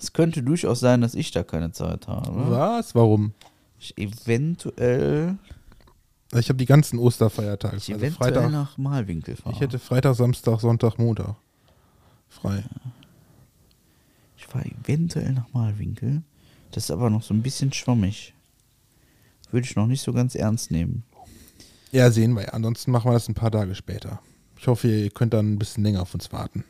Es 0.00 0.12
könnte 0.12 0.42
durchaus 0.42 0.80
sein, 0.80 1.00
dass 1.00 1.14
ich 1.14 1.30
da 1.30 1.44
keine 1.44 1.70
Zeit 1.70 2.08
habe. 2.08 2.50
Was? 2.50 2.92
Warum? 2.96 3.34
Ich 3.78 3.96
eventuell, 3.96 5.36
Ich 6.34 6.48
habe 6.48 6.56
die 6.56 6.64
ganzen 6.66 6.98
Osterfeiertage. 6.98 7.76
ich 7.76 7.84
Also 7.92 8.00
eventuell 8.04 8.32
Freitag. 8.34 8.50
nach 8.50 8.76
Malwinkel 8.78 9.36
fahren. 9.36 9.52
Ich 9.54 9.60
hätte 9.60 9.78
Freitag, 9.78 10.16
Samstag, 10.16 10.60
Sonntag, 10.60 10.98
Montag 10.98 11.36
frei. 12.28 12.64
Ich 14.36 14.46
fahre 14.46 14.64
eventuell 14.64 15.32
nach 15.34 15.52
Malwinkel. 15.52 16.22
Das 16.72 16.84
ist 16.84 16.90
aber 16.90 17.10
noch 17.10 17.22
so 17.22 17.32
ein 17.32 17.42
bisschen 17.42 17.72
schwammig. 17.72 18.34
Würde 19.50 19.66
ich 19.66 19.76
noch 19.76 19.86
nicht 19.86 20.02
so 20.02 20.12
ganz 20.12 20.34
ernst 20.34 20.70
nehmen. 20.70 21.04
Ja, 21.92 22.10
sehen 22.10 22.34
wir. 22.34 22.54
Ansonsten 22.54 22.90
machen 22.90 23.10
wir 23.10 23.14
das 23.14 23.28
ein 23.28 23.34
paar 23.34 23.50
Tage 23.50 23.74
später. 23.74 24.20
Ich 24.58 24.66
hoffe, 24.66 24.88
ihr 24.88 25.10
könnt 25.10 25.34
dann 25.34 25.52
ein 25.52 25.58
bisschen 25.58 25.84
länger 25.84 26.02
auf 26.02 26.14
uns 26.14 26.32
warten. 26.32 26.64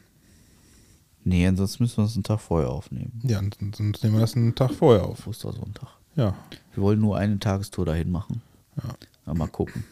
Nee, 1.24 1.46
ansonsten 1.46 1.84
müssen 1.84 1.98
wir 1.98 2.04
es 2.04 2.14
einen 2.14 2.24
Tag 2.24 2.40
vorher 2.40 2.70
aufnehmen. 2.70 3.20
Ja, 3.22 3.40
sonst 3.60 4.02
nehmen 4.02 4.14
wir 4.14 4.20
das 4.20 4.34
einen 4.34 4.54
Tag 4.56 4.72
vorher 4.72 5.04
auf. 5.04 5.26
Ostersonntag. 5.26 5.88
Ja. 6.16 6.34
Wir 6.74 6.82
wollen 6.82 7.00
nur 7.00 7.16
eine 7.16 7.38
Tagestour 7.38 7.86
dahin 7.86 8.10
machen. 8.10 8.42
Ja. 8.82 9.34
Mal 9.34 9.46
gucken. 9.46 9.84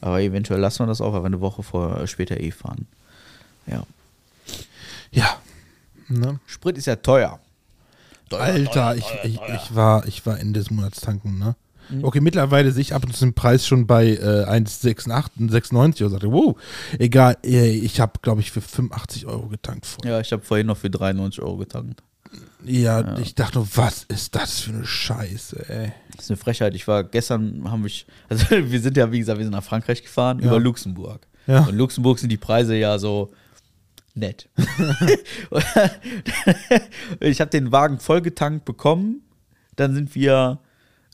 Aber 0.00 0.20
eventuell 0.22 0.60
lassen 0.60 0.80
wir 0.80 0.86
das 0.86 1.02
auch, 1.02 1.12
weil 1.12 1.22
wir 1.22 1.26
eine 1.26 1.40
Woche 1.40 1.62
vor, 1.62 2.00
äh, 2.00 2.06
später 2.06 2.40
eh 2.40 2.50
fahren. 2.50 2.86
Ja. 3.66 3.86
Ja. 5.10 5.38
Ne? 6.08 6.40
Sprit 6.46 6.78
ist 6.78 6.86
ja 6.86 6.96
teuer. 6.96 7.40
Alter, 8.34 8.96
ich, 8.96 9.04
ich, 9.24 9.34
ich, 9.54 9.74
war, 9.74 10.06
ich 10.06 10.24
war 10.26 10.38
Ende 10.38 10.60
des 10.60 10.70
Monats 10.70 11.00
tanken, 11.00 11.38
ne? 11.38 11.56
Okay, 12.02 12.20
mittlerweile 12.20 12.72
sehe 12.72 12.80
ich 12.80 12.94
ab 12.94 13.04
und 13.04 13.14
zu 13.14 13.26
den 13.26 13.34
Preis 13.34 13.66
schon 13.66 13.86
bei 13.86 14.06
äh, 14.12 14.46
1,86, 14.46 15.50
96 15.50 16.04
und 16.06 16.10
sagte, 16.12 16.32
wow, 16.32 16.56
egal, 16.98 17.36
äh, 17.44 17.68
ich 17.70 18.00
habe, 18.00 18.12
glaube 18.22 18.40
ich, 18.40 18.50
für 18.50 18.62
85 18.62 19.26
Euro 19.26 19.48
getankt 19.48 19.84
vorher. 19.84 20.14
Ja, 20.14 20.20
ich 20.20 20.32
habe 20.32 20.42
vorhin 20.42 20.66
noch 20.66 20.78
für 20.78 20.88
93 20.88 21.42
Euro 21.42 21.58
getankt. 21.58 22.02
Ja, 22.64 23.18
ich 23.18 23.34
dachte 23.34 23.58
nur, 23.58 23.68
was 23.74 24.04
ist 24.04 24.34
das 24.34 24.60
für 24.60 24.70
eine 24.72 24.86
Scheiße, 24.86 25.68
ey. 25.68 25.92
Das 26.16 26.24
ist 26.24 26.30
eine 26.30 26.38
Frechheit. 26.38 26.74
Ich 26.74 26.88
war 26.88 27.04
gestern, 27.04 27.70
haben 27.70 27.84
wir, 27.84 27.90
also 28.30 28.46
wir 28.50 28.80
sind 28.80 28.96
ja, 28.96 29.12
wie 29.12 29.18
gesagt, 29.18 29.38
wir 29.38 29.44
sind 29.44 29.52
nach 29.52 29.62
Frankreich 29.62 30.02
gefahren, 30.02 30.38
Ja. 30.40 30.46
über 30.46 30.60
Luxemburg. 30.60 31.26
Ja. 31.46 31.60
Und 31.60 31.68
in 31.70 31.76
Luxemburg 31.76 32.18
sind 32.18 32.30
die 32.30 32.38
Preise 32.38 32.74
ja 32.76 32.98
so 32.98 33.32
nett. 34.14 34.48
Ich 37.20 37.40
habe 37.40 37.50
den 37.50 37.72
Wagen 37.72 37.98
voll 37.98 38.20
getankt 38.20 38.64
bekommen. 38.64 39.22
Dann 39.76 39.94
sind 39.94 40.14
wir, 40.14 40.60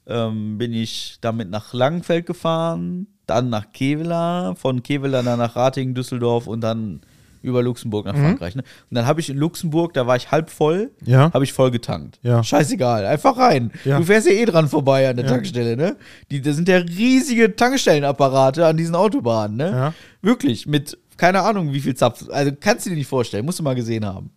ähm, 0.06 0.58
bin 0.58 0.72
ich 0.72 1.18
damit 1.20 1.50
nach 1.50 1.72
Langenfeld 1.72 2.26
gefahren, 2.26 3.06
dann 3.26 3.48
nach 3.48 3.72
Kevela, 3.72 4.54
von 4.54 4.82
Kevela 4.82 5.22
dann 5.22 5.38
nach 5.38 5.56
Ratingen, 5.56 5.94
Düsseldorf 5.94 6.46
und 6.46 6.60
dann 6.60 7.00
über 7.42 7.62
Luxemburg 7.62 8.04
nach 8.04 8.14
Frankreich. 8.14 8.54
Ne? 8.54 8.62
Und 8.90 8.94
dann 8.94 9.06
habe 9.06 9.20
ich 9.20 9.30
in 9.30 9.38
Luxemburg, 9.38 9.94
da 9.94 10.06
war 10.06 10.14
ich 10.16 10.30
halb 10.30 10.50
voll, 10.50 10.90
Ja. 11.06 11.32
habe 11.32 11.42
ich 11.44 11.54
voll 11.54 11.70
getankt. 11.70 12.18
Ja. 12.22 12.44
Scheißegal, 12.44 13.06
einfach 13.06 13.38
rein. 13.38 13.72
Ja. 13.86 13.96
Du 13.96 14.04
fährst 14.04 14.26
ja 14.26 14.34
eh 14.34 14.44
dran 14.44 14.68
vorbei 14.68 15.08
an 15.08 15.16
der 15.16 15.26
Tankstelle, 15.26 15.74
ne? 15.74 15.96
Die, 16.30 16.42
das 16.42 16.56
sind 16.56 16.68
ja 16.68 16.76
riesige 16.76 17.56
Tankstellenapparate 17.56 18.66
an 18.66 18.76
diesen 18.76 18.94
Autobahnen, 18.94 19.56
ne? 19.56 19.70
Ja. 19.70 19.94
Wirklich, 20.20 20.66
mit 20.66 20.98
keine 21.20 21.42
Ahnung, 21.42 21.72
wie 21.74 21.80
viel 21.80 21.94
Zapf. 21.94 22.28
Also 22.30 22.50
kannst 22.58 22.86
du 22.86 22.90
dir 22.90 22.96
nicht 22.96 23.06
vorstellen, 23.06 23.44
musst 23.44 23.58
du 23.58 23.62
mal 23.62 23.74
gesehen 23.74 24.06
haben. 24.06 24.30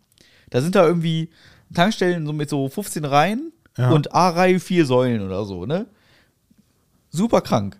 Da 0.49 0.61
sind 0.61 0.75
da 0.75 0.85
irgendwie 0.85 1.29
Tankstellen 1.73 2.25
so 2.25 2.33
mit 2.33 2.49
so 2.49 2.67
15 2.67 3.05
Reihen 3.05 3.53
Ja. 3.77 3.91
und 3.91 4.13
A-Reihe 4.13 4.59
vier 4.59 4.85
Säulen 4.85 5.21
oder 5.25 5.45
so, 5.45 5.65
ne? 5.65 5.85
Super 7.09 7.41
krank. 7.41 7.77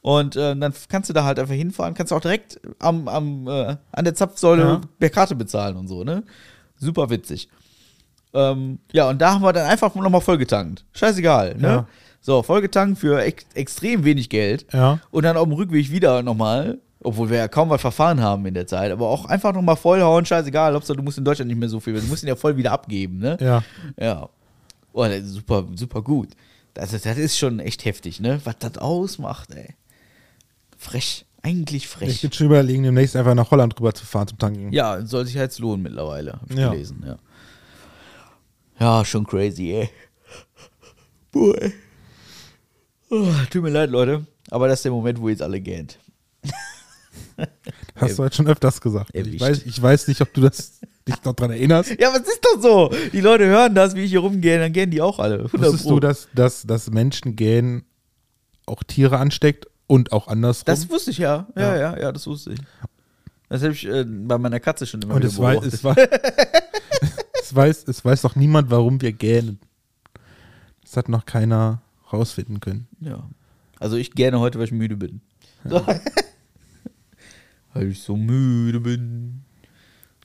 Und 0.00 0.34
äh, 0.34 0.56
dann 0.56 0.74
kannst 0.88 1.08
du 1.08 1.14
da 1.14 1.22
halt 1.24 1.38
einfach 1.38 1.54
hinfahren, 1.54 1.94
kannst 1.94 2.12
auch 2.12 2.20
direkt 2.20 2.60
am, 2.80 3.06
am, 3.06 3.46
äh, 3.46 3.76
an 3.92 4.04
der 4.04 4.14
Zapfsäule 4.16 4.62
Ja. 4.62 4.80
per 4.98 5.10
Karte 5.10 5.36
bezahlen 5.36 5.76
und 5.76 5.86
so, 5.86 6.02
ne? 6.02 6.24
Super 6.76 7.08
witzig. 7.10 7.48
Ähm, 8.34 8.80
ja, 8.92 9.08
und 9.08 9.20
da 9.22 9.34
haben 9.34 9.42
wir 9.42 9.52
dann 9.52 9.66
einfach 9.70 9.94
nochmal 9.94 10.20
vollgetankt. 10.20 10.84
Scheißegal, 10.94 11.54
ne? 11.56 11.68
Ja. 11.68 11.86
So, 12.20 12.42
vollgetankt 12.42 12.98
für 12.98 13.22
ex 13.22 13.44
extrem 13.54 14.04
wenig 14.04 14.28
Geld. 14.30 14.66
Ja. 14.72 14.98
Und 15.12 15.22
dann 15.24 15.36
auf 15.36 15.44
dem 15.44 15.52
Rückweg 15.52 15.90
wieder 15.92 16.22
nochmal, 16.22 16.78
obwohl 17.04 17.30
wir 17.30 17.38
ja 17.38 17.48
kaum 17.48 17.70
was 17.70 17.80
verfahren 17.80 18.20
haben 18.20 18.44
in 18.46 18.54
der 18.54 18.66
Zeit, 18.66 18.90
aber 18.92 19.08
auch 19.08 19.24
einfach 19.26 19.52
nochmal 19.52 19.76
vollhauen, 19.76 20.24
scheißegal, 20.26 20.74
Hauptsache 20.74 20.96
du 20.96 21.02
musst 21.02 21.18
in 21.18 21.24
Deutschland 21.24 21.48
nicht 21.48 21.58
mehr 21.58 21.68
so 21.68 21.80
viel, 21.80 21.94
du 21.94 22.02
musst 22.06 22.22
ihn 22.22 22.28
ja 22.28 22.36
voll 22.36 22.56
wieder 22.56 22.72
abgeben, 22.72 23.18
ne? 23.18 23.36
Ja. 23.40 23.62
Ja. 23.98 24.28
Oh, 24.92 25.06
super, 25.22 25.66
super 25.74 26.02
gut. 26.02 26.28
Das, 26.74 26.92
ist- 26.92 27.06
das 27.06 27.18
ist 27.18 27.38
schon 27.38 27.60
echt 27.60 27.84
heftig, 27.84 28.20
ne? 28.20 28.40
Was 28.44 28.56
das 28.58 28.78
ausmacht, 28.78 29.50
ey. 29.54 29.74
Frech. 30.78 31.26
Eigentlich 31.44 31.84
Ich 31.84 31.88
frech. 31.88 32.20
bin 32.20 32.30
schon 32.32 32.46
überlegen, 32.46 32.84
demnächst 32.84 33.16
einfach 33.16 33.34
nach 33.34 33.50
Holland 33.50 33.76
rüber 33.80 33.92
zu 33.92 34.06
fahren 34.06 34.28
zum 34.28 34.38
Tanken. 34.38 34.72
Ja, 34.72 35.04
soll 35.04 35.24
sich 35.26 35.34
jetzt 35.34 35.58
lohnen 35.58 35.82
mittlerweile, 35.82 36.34
hab 36.34 36.48
ich 36.50 36.56
Ja. 36.56 36.70
gelesen, 36.70 37.02
ja. 37.04 37.16
Ja, 38.78 39.04
schon 39.04 39.26
crazy, 39.26 39.72
ey. 39.72 39.90
Boah, 41.32 41.54
ey. 41.60 41.72
Oh, 43.10 43.26
tut 43.50 43.62
mir 43.62 43.70
leid, 43.70 43.90
Leute. 43.90 44.24
Aber 44.50 44.68
das 44.68 44.78
ist 44.80 44.84
der 44.84 44.92
Moment, 44.92 45.20
wo 45.20 45.28
jetzt 45.28 45.42
alle 45.42 45.60
gähnt. 45.60 45.98
Hast 47.96 48.18
du 48.18 48.22
heute 48.22 48.36
schon 48.36 48.46
öfters 48.46 48.80
gesagt. 48.80 49.10
Ich 49.14 49.40
weiß, 49.40 49.62
ich 49.64 49.80
weiß 49.80 50.08
nicht, 50.08 50.20
ob 50.20 50.32
du 50.34 50.40
das 50.40 50.80
dich 51.08 51.22
noch 51.24 51.34
dran 51.34 51.50
erinnerst. 51.50 51.94
Ja, 52.00 52.08
aber 52.08 52.20
es 52.20 52.28
ist 52.28 52.40
doch 52.44 52.60
so. 52.60 52.90
Die 53.12 53.20
Leute 53.20 53.46
hören 53.46 53.74
das, 53.74 53.94
wie 53.94 54.02
ich 54.02 54.10
hier 54.10 54.20
rumgehe, 54.20 54.58
dann 54.58 54.72
gähnen 54.72 54.90
die 54.90 55.00
auch 55.02 55.18
alle. 55.18 55.36
100 55.44 55.60
Wusstest 55.60 55.90
du, 55.90 56.00
dass, 56.00 56.28
dass, 56.34 56.62
dass 56.62 56.90
Menschen 56.90 57.36
gähnen 57.36 57.84
auch 58.66 58.82
Tiere 58.82 59.18
ansteckt 59.18 59.66
und 59.86 60.12
auch 60.12 60.28
andersrum? 60.28 60.64
Das 60.66 60.88
wusste 60.90 61.10
ich 61.10 61.18
ja. 61.18 61.46
Ja, 61.56 61.62
Ja. 61.62 61.76
ja, 61.76 62.00
ja, 62.00 62.12
das 62.12 62.26
wusste 62.26 62.52
ich. 62.52 62.60
Das 63.48 63.62
habe 63.62 63.72
ich 63.72 63.86
äh, 63.86 64.04
bei 64.04 64.38
meiner 64.38 64.60
Katze 64.60 64.86
schon 64.86 65.02
immer 65.02 65.14
und 65.16 65.24
es, 65.24 65.38
wei 65.38 65.52
beobachtet. 65.58 65.74
es, 65.74 65.84
wei 65.84 65.94
es, 67.42 67.54
weiß, 67.54 67.84
es 67.88 68.04
weiß 68.04 68.22
doch 68.22 68.34
niemand, 68.34 68.70
warum 68.70 69.00
wir 69.02 69.12
gähnen. 69.12 69.60
Das 70.82 70.96
hat 70.96 71.08
noch 71.08 71.26
keiner 71.26 71.82
rausfinden 72.12 72.60
können. 72.60 72.88
Ja. 73.00 73.28
Also 73.78 73.96
ich 73.96 74.12
gerne 74.12 74.40
heute, 74.40 74.58
weil 74.58 74.66
ich 74.66 74.72
müde 74.72 74.96
bin. 74.96 75.20
So. 75.64 75.84
Weil 77.74 77.90
ich 77.90 78.02
so 78.02 78.16
müde 78.16 78.80
bin. 78.80 79.42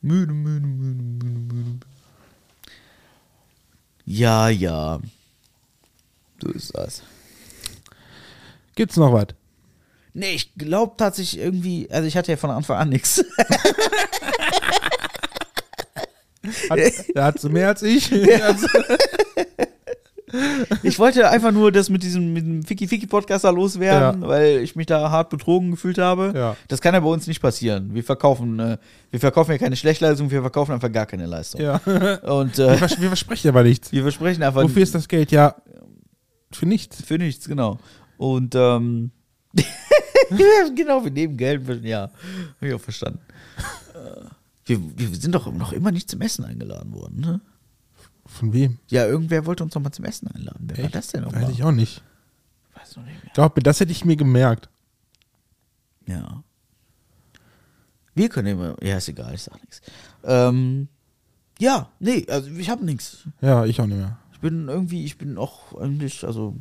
Müde, 0.02 0.34
müde, 0.34 0.68
müde, 0.68 1.04
müde, 1.04 1.54
müde. 1.54 1.80
Ja, 4.06 4.50
ja. 4.50 5.00
So 6.42 6.50
ist 6.50 6.76
das. 6.76 7.04
Gibt's 8.76 8.96
noch 8.98 9.12
was? 9.12 9.28
Nee, 10.14 10.32
ich 10.32 10.54
glaube 10.56 10.96
tatsächlich 10.98 11.42
irgendwie, 11.42 11.90
also 11.92 12.08
ich 12.08 12.16
hatte 12.18 12.32
ja 12.32 12.38
von 12.38 12.52
Anfang 12.52 12.78
an 12.78 12.90
nichts. 12.90 13.24
Hat, 16.70 16.80
da 17.14 17.26
hat 17.26 17.40
sie 17.40 17.50
mehr 17.50 17.68
als 17.68 17.84
ich. 17.84 18.10
Ich 20.84 21.00
wollte 21.00 21.30
einfach 21.30 21.54
nur 21.54 21.72
das 21.72 21.90
mit 21.90 22.04
diesem, 22.04 22.34
mit 22.34 22.46
dem 22.46 22.64
Ficky-Ficky-Podcast 22.64 23.46
da 23.46 23.50
loswerden, 23.50 24.22
Ja. 24.24 24.28
weil 24.28 24.58
ich 24.60 24.76
mich 24.76 24.86
da 24.86 25.10
hart 25.10 25.30
betrogen 25.30 25.72
gefühlt 25.72 25.98
habe. 25.98 26.34
Ja. 26.36 26.58
Das 26.68 26.82
kann 26.82 26.94
ja 26.94 27.00
bei 27.00 27.08
uns 27.08 27.28
nicht 27.28 27.42
passieren. 27.42 27.94
Wir 27.94 28.04
verkaufen, 28.04 28.60
äh, 28.60 28.78
wir 29.10 29.20
verkaufen 29.22 29.52
ja 29.52 29.58
keine 29.58 29.78
Schlechtleistung, 29.78 30.30
wir 30.30 30.42
verkaufen 30.42 30.74
einfach 30.74 30.92
gar 30.92 31.06
keine 31.06 31.28
Leistung. 31.28 31.62
ja. 31.62 31.76
Und 32.24 32.58
Wir, 32.58 32.68
äh, 32.70 32.78
vers 32.78 33.00
wir 33.00 33.08
versprechen 33.08 33.48
aber 33.50 33.64
nichts. 33.64 33.92
wir 33.94 34.02
versprechen 34.02 34.44
einfach 34.44 34.64
Wofür 34.64 34.84
ist 34.84 34.94
das 34.96 35.08
Geld? 35.08 35.32
Ja, 35.32 35.56
für 36.52 36.66
nichts. 36.66 37.02
für 37.02 37.18
nichts, 37.18 37.48
genau. 37.48 37.80
Und 38.18 38.54
ähm, 38.56 39.12
genau, 40.76 41.04
wir 41.04 41.12
nehmen 41.12 41.38
Geld, 41.38 41.62
ja, 41.86 42.02
habe 42.58 42.68
ich 42.68 42.74
auch 42.74 42.82
verstanden. 42.82 43.20
Äh, 43.94 44.26
wir, 44.66 44.80
wir 44.98 45.16
sind 45.16 45.34
doch 45.34 45.52
noch 45.54 45.72
immer 45.72 45.92
nicht 45.92 46.10
zum 46.10 46.20
Essen 46.22 46.44
eingeladen 46.44 46.94
worden, 46.94 47.20
ne? 47.22 47.42
Von 48.28 48.54
wem? 48.54 48.80
Ja, 48.90 49.06
irgendwer 49.06 49.46
wollte 49.46 49.64
uns 49.64 49.74
noch 49.74 49.82
mal 49.82 49.92
zum 49.92 50.06
Essen 50.06 50.28
einladen. 50.28 50.68
Wer 50.68 50.78
war 50.78 50.86
Echt? 50.86 50.96
das 50.96 51.08
denn 51.08 51.24
noch 51.24 51.34
Weiß 51.34 51.50
ich 51.50 51.64
auch 51.64 51.72
nicht. 51.72 52.04
Weiß 52.76 52.96
noch 52.98 53.04
nicht 53.06 53.24
mehr. 53.24 53.52
Mir, 53.56 53.64
das 53.64 53.80
hätte 53.80 53.92
ich 53.92 54.06
mir 54.06 54.16
gemerkt. 54.16 54.70
Ja. 56.06 56.44
Wir 58.14 58.30
können 58.30 58.48
immer. 58.48 58.76
Ja, 58.84 58.98
ist 58.98 59.10
egal, 59.10 59.34
ich 59.36 59.44
sag 59.44 59.62
nichts. 59.62 59.82
Ähm, 60.24 60.88
ja, 61.60 61.90
nee, 62.00 62.26
also 62.30 62.50
ich 62.52 62.70
habe 62.70 62.84
nichts. 62.86 63.28
Ja, 63.42 63.66
ich 63.66 63.80
auch 63.80 63.86
nicht 63.86 63.98
mehr. 63.98 64.18
Ich 64.34 64.40
bin 64.40 64.68
irgendwie, 64.68 65.06
ich 65.06 65.18
bin 65.18 65.38
auch 65.38 65.74
eigentlich, 65.80 66.24
also 66.24 66.56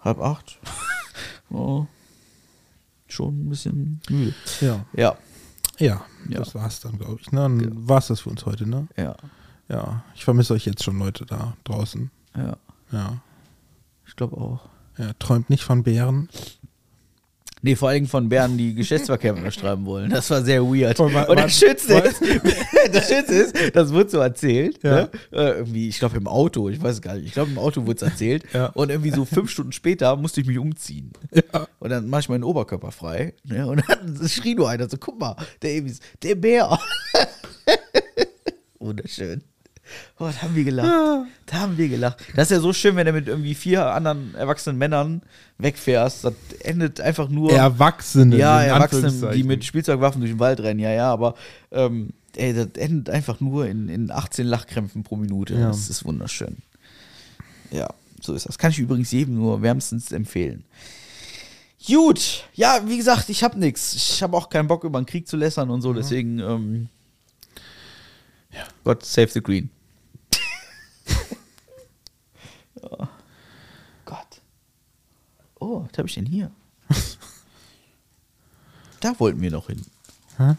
halb 0.00 0.18
acht. 0.20 0.58
oh, 1.50 1.86
schon 3.08 3.46
ein 3.46 3.48
bisschen 3.50 4.00
müde. 4.08 4.34
Ja. 4.60 4.84
Ja. 4.94 5.16
Ja, 5.78 6.04
Ja. 6.28 6.38
das 6.38 6.54
war's 6.54 6.80
dann, 6.80 6.98
glaube 6.98 7.18
ich. 7.20 7.32
Ne? 7.32 7.40
Dann 7.40 7.88
war's 7.88 8.08
das 8.08 8.20
für 8.20 8.30
uns 8.30 8.44
heute, 8.46 8.66
ne? 8.68 8.88
Ja, 8.96 9.16
Ja. 9.70 10.02
Ich 10.16 10.24
vermisse 10.24 10.52
euch 10.54 10.66
jetzt 10.66 10.82
schon, 10.82 10.98
Leute, 10.98 11.24
da 11.26 11.56
draußen. 11.64 12.10
ja, 12.36 12.56
Ja. 12.92 13.22
ich 14.06 14.16
glaube 14.16 14.36
auch. 14.36 14.60
Ja, 14.98 15.12
träumt 15.18 15.48
nicht 15.48 15.62
von 15.62 15.82
Bären. 15.84 16.28
Nee, 17.62 17.76
vor 17.76 17.90
allem 17.90 18.06
von 18.06 18.28
Bären, 18.30 18.56
die 18.56 18.74
Geschlechtsverkehr 18.74 19.32
mit 19.34 19.42
mir 19.44 19.50
schreiben 19.52 19.84
wollen. 19.86 20.10
Das 20.10 20.30
war 20.30 20.42
sehr 20.42 20.62
weird. 20.64 20.98
Und 20.98 21.14
Und 21.14 21.38
das 21.38 21.58
Schönste 21.58 21.94
wa- 21.94 21.98
ist, 21.98 22.20
das 22.92 23.08
Schönste 23.08 23.34
ist, 23.34 23.76
das 23.76 23.92
wurde 23.92 24.08
so 24.10 24.18
erzählt. 24.18 24.82
Ja. 24.82 25.02
Ne? 25.02 25.10
Äh, 25.30 25.50
irgendwie, 25.58 25.88
ich 25.88 25.98
glaube 25.98 26.16
im 26.16 26.26
Auto, 26.26 26.68
ich 26.70 26.82
weiß 26.82 26.94
es 26.96 27.02
gar 27.02 27.14
nicht. 27.16 27.26
Ich 27.26 27.32
glaube 27.32 27.50
im 27.50 27.58
Auto 27.58 27.82
wurde 27.86 27.96
es 27.96 28.02
erzählt. 28.10 28.44
Ja. 28.54 28.66
Und 28.68 28.88
irgendwie 28.90 29.10
so 29.10 29.24
fünf 29.26 29.50
Stunden 29.50 29.72
später 29.72 30.16
musste 30.16 30.40
ich 30.40 30.46
mich 30.46 30.58
umziehen. 30.58 31.12
Ja. 31.32 31.66
Und 31.78 31.90
dann 31.90 32.08
mache 32.08 32.22
ich 32.22 32.28
meinen 32.30 32.44
Oberkörper 32.44 32.92
frei. 32.92 33.34
Ne? 33.44 33.66
Und 33.66 33.82
dann 33.86 34.18
schrie 34.28 34.54
nur 34.54 34.68
einer 34.70 34.88
so, 34.88 34.96
guck 34.98 35.20
mal, 35.20 35.36
der 35.62 35.82
der 36.22 36.34
Bär. 36.34 36.78
Wunderschön. 38.78 39.42
Oh, 40.18 40.26
da 40.26 40.42
haben 40.42 40.54
wir 40.54 40.64
gelacht. 40.64 41.26
Da 41.46 41.56
haben 41.60 41.78
wir 41.78 41.88
gelacht. 41.88 42.18
Das 42.36 42.50
ist 42.50 42.56
ja 42.56 42.60
so 42.60 42.72
schön, 42.72 42.96
wenn 42.96 43.06
du 43.06 43.12
mit 43.12 43.28
irgendwie 43.28 43.54
vier 43.54 43.86
anderen 43.86 44.34
erwachsenen 44.34 44.78
Männern 44.78 45.22
wegfährst. 45.58 46.24
Das 46.24 46.34
endet 46.60 47.00
einfach 47.00 47.28
nur. 47.28 47.52
Erwachsene. 47.52 48.36
Ja, 48.36 48.62
in 48.62 48.70
Erwachsene, 48.70 49.32
die 49.32 49.42
mit 49.42 49.64
Spielzeugwaffen 49.64 50.20
durch 50.20 50.32
den 50.32 50.40
Wald 50.40 50.60
rennen, 50.60 50.80
ja, 50.80 50.90
ja, 50.90 51.12
aber 51.12 51.34
ähm, 51.70 52.10
ey, 52.36 52.52
das 52.52 52.68
endet 52.76 53.10
einfach 53.10 53.40
nur 53.40 53.66
in, 53.66 53.88
in 53.88 54.10
18 54.10 54.46
Lachkrämpfen 54.46 55.02
pro 55.02 55.16
Minute. 55.16 55.54
Ja. 55.54 55.68
Das 55.68 55.88
ist 55.88 56.04
wunderschön. 56.04 56.58
Ja, 57.70 57.88
so 58.20 58.34
ist 58.34 58.48
das. 58.48 58.58
Kann 58.58 58.70
ich 58.70 58.78
übrigens 58.78 59.10
jedem 59.10 59.36
nur 59.36 59.62
wärmstens 59.62 60.12
empfehlen. 60.12 60.64
Gut, 61.86 62.44
ja, 62.54 62.82
wie 62.86 62.98
gesagt, 62.98 63.30
ich 63.30 63.42
habe 63.42 63.58
nichts. 63.58 63.94
Ich 63.94 64.22
habe 64.22 64.36
auch 64.36 64.50
keinen 64.50 64.68
Bock, 64.68 64.84
über 64.84 65.00
den 65.00 65.06
Krieg 65.06 65.26
zu 65.26 65.36
lässern 65.36 65.70
und 65.70 65.80
so, 65.80 65.94
deswegen, 65.94 66.38
ähm, 66.38 66.88
ja, 68.52 68.64
Gott 68.84 69.04
save 69.04 69.28
the 69.28 69.40
Green. 69.40 69.70
ja. 72.82 73.08
Gott. 74.04 74.42
Oh, 75.58 75.79
was 75.92 75.98
habe 75.98 76.08
ich 76.08 76.14
denn 76.14 76.26
hier? 76.26 76.50
Da 79.00 79.18
wollten 79.18 79.40
wir 79.40 79.50
noch 79.50 79.68
hin. 79.68 79.82
Hä? 80.36 80.56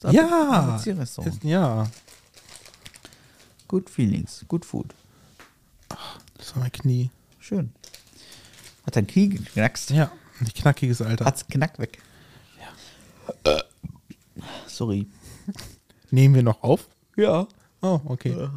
Das 0.00 0.14
Ja. 0.14 0.76
Ist- 0.76 1.44
Ja. 1.44 1.90
Good 3.68 3.88
Feelings, 3.88 4.44
Good 4.48 4.64
Food. 4.64 4.94
Das 6.36 6.54
war 6.54 6.62
mein 6.62 6.72
Knie. 6.72 7.10
Schön. 7.38 7.72
Hat 8.86 8.96
dein 8.96 9.06
Knie 9.06 9.28
geknackst? 9.28 9.90
Ja. 9.90 10.10
Ein 10.40 10.46
knackiges 10.48 11.02
Alter. 11.02 11.24
Hat's 11.26 11.46
knackt 11.46 11.78
weg. 11.78 12.02
Ja. 13.46 13.62
Sorry. 14.66 15.06
Nehmen 16.10 16.34
wir 16.34 16.42
noch 16.42 16.62
auf? 16.62 16.88
Ja. 17.16 17.46
Oh, 17.82 18.00
okay. 18.06 18.48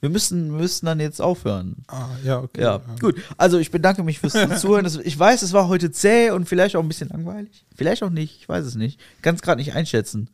Wir 0.00 0.10
müssen, 0.10 0.56
müssen 0.56 0.86
dann 0.86 1.00
jetzt 1.00 1.20
aufhören. 1.20 1.76
Ah, 1.88 2.06
ja, 2.24 2.38
okay. 2.38 2.60
Ja, 2.62 2.80
gut. 3.00 3.16
Also 3.36 3.58
ich 3.58 3.70
bedanke 3.72 4.04
mich 4.04 4.20
fürs 4.20 4.32
Zuhören. 4.60 4.86
Ich 5.04 5.18
weiß, 5.18 5.42
es 5.42 5.52
war 5.52 5.66
heute 5.68 5.90
zäh 5.90 6.30
und 6.30 6.48
vielleicht 6.48 6.76
auch 6.76 6.82
ein 6.82 6.88
bisschen 6.88 7.08
langweilig. 7.08 7.64
Vielleicht 7.74 8.02
auch 8.04 8.10
nicht. 8.10 8.36
Ich 8.40 8.48
weiß 8.48 8.64
es 8.64 8.76
nicht. 8.76 9.00
Kann 9.22 9.34
es 9.34 9.42
gerade 9.42 9.58
nicht 9.58 9.74
einschätzen. 9.74 10.30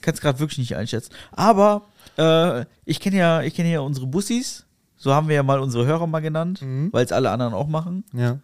Kann 0.00 0.14
es 0.14 0.20
gerade 0.20 0.38
wirklich 0.38 0.58
nicht 0.58 0.76
einschätzen. 0.76 1.12
Aber 1.32 1.82
äh, 2.16 2.64
ich 2.86 3.00
kenne 3.00 3.16
ja, 3.18 3.42
ich 3.42 3.54
kenne 3.54 3.70
ja 3.70 3.80
unsere 3.80 4.06
Bussis. 4.06 4.64
So 4.96 5.12
haben 5.14 5.28
wir 5.28 5.34
ja 5.36 5.42
mal 5.42 5.60
unsere 5.60 5.84
Hörer 5.86 6.06
mal 6.06 6.20
genannt, 6.20 6.62
Mhm. 6.62 6.88
weil 6.92 7.04
es 7.04 7.12
alle 7.12 7.30
anderen 7.30 7.52
auch 7.54 7.68
machen. 7.68 8.04
Ja. 8.14 8.38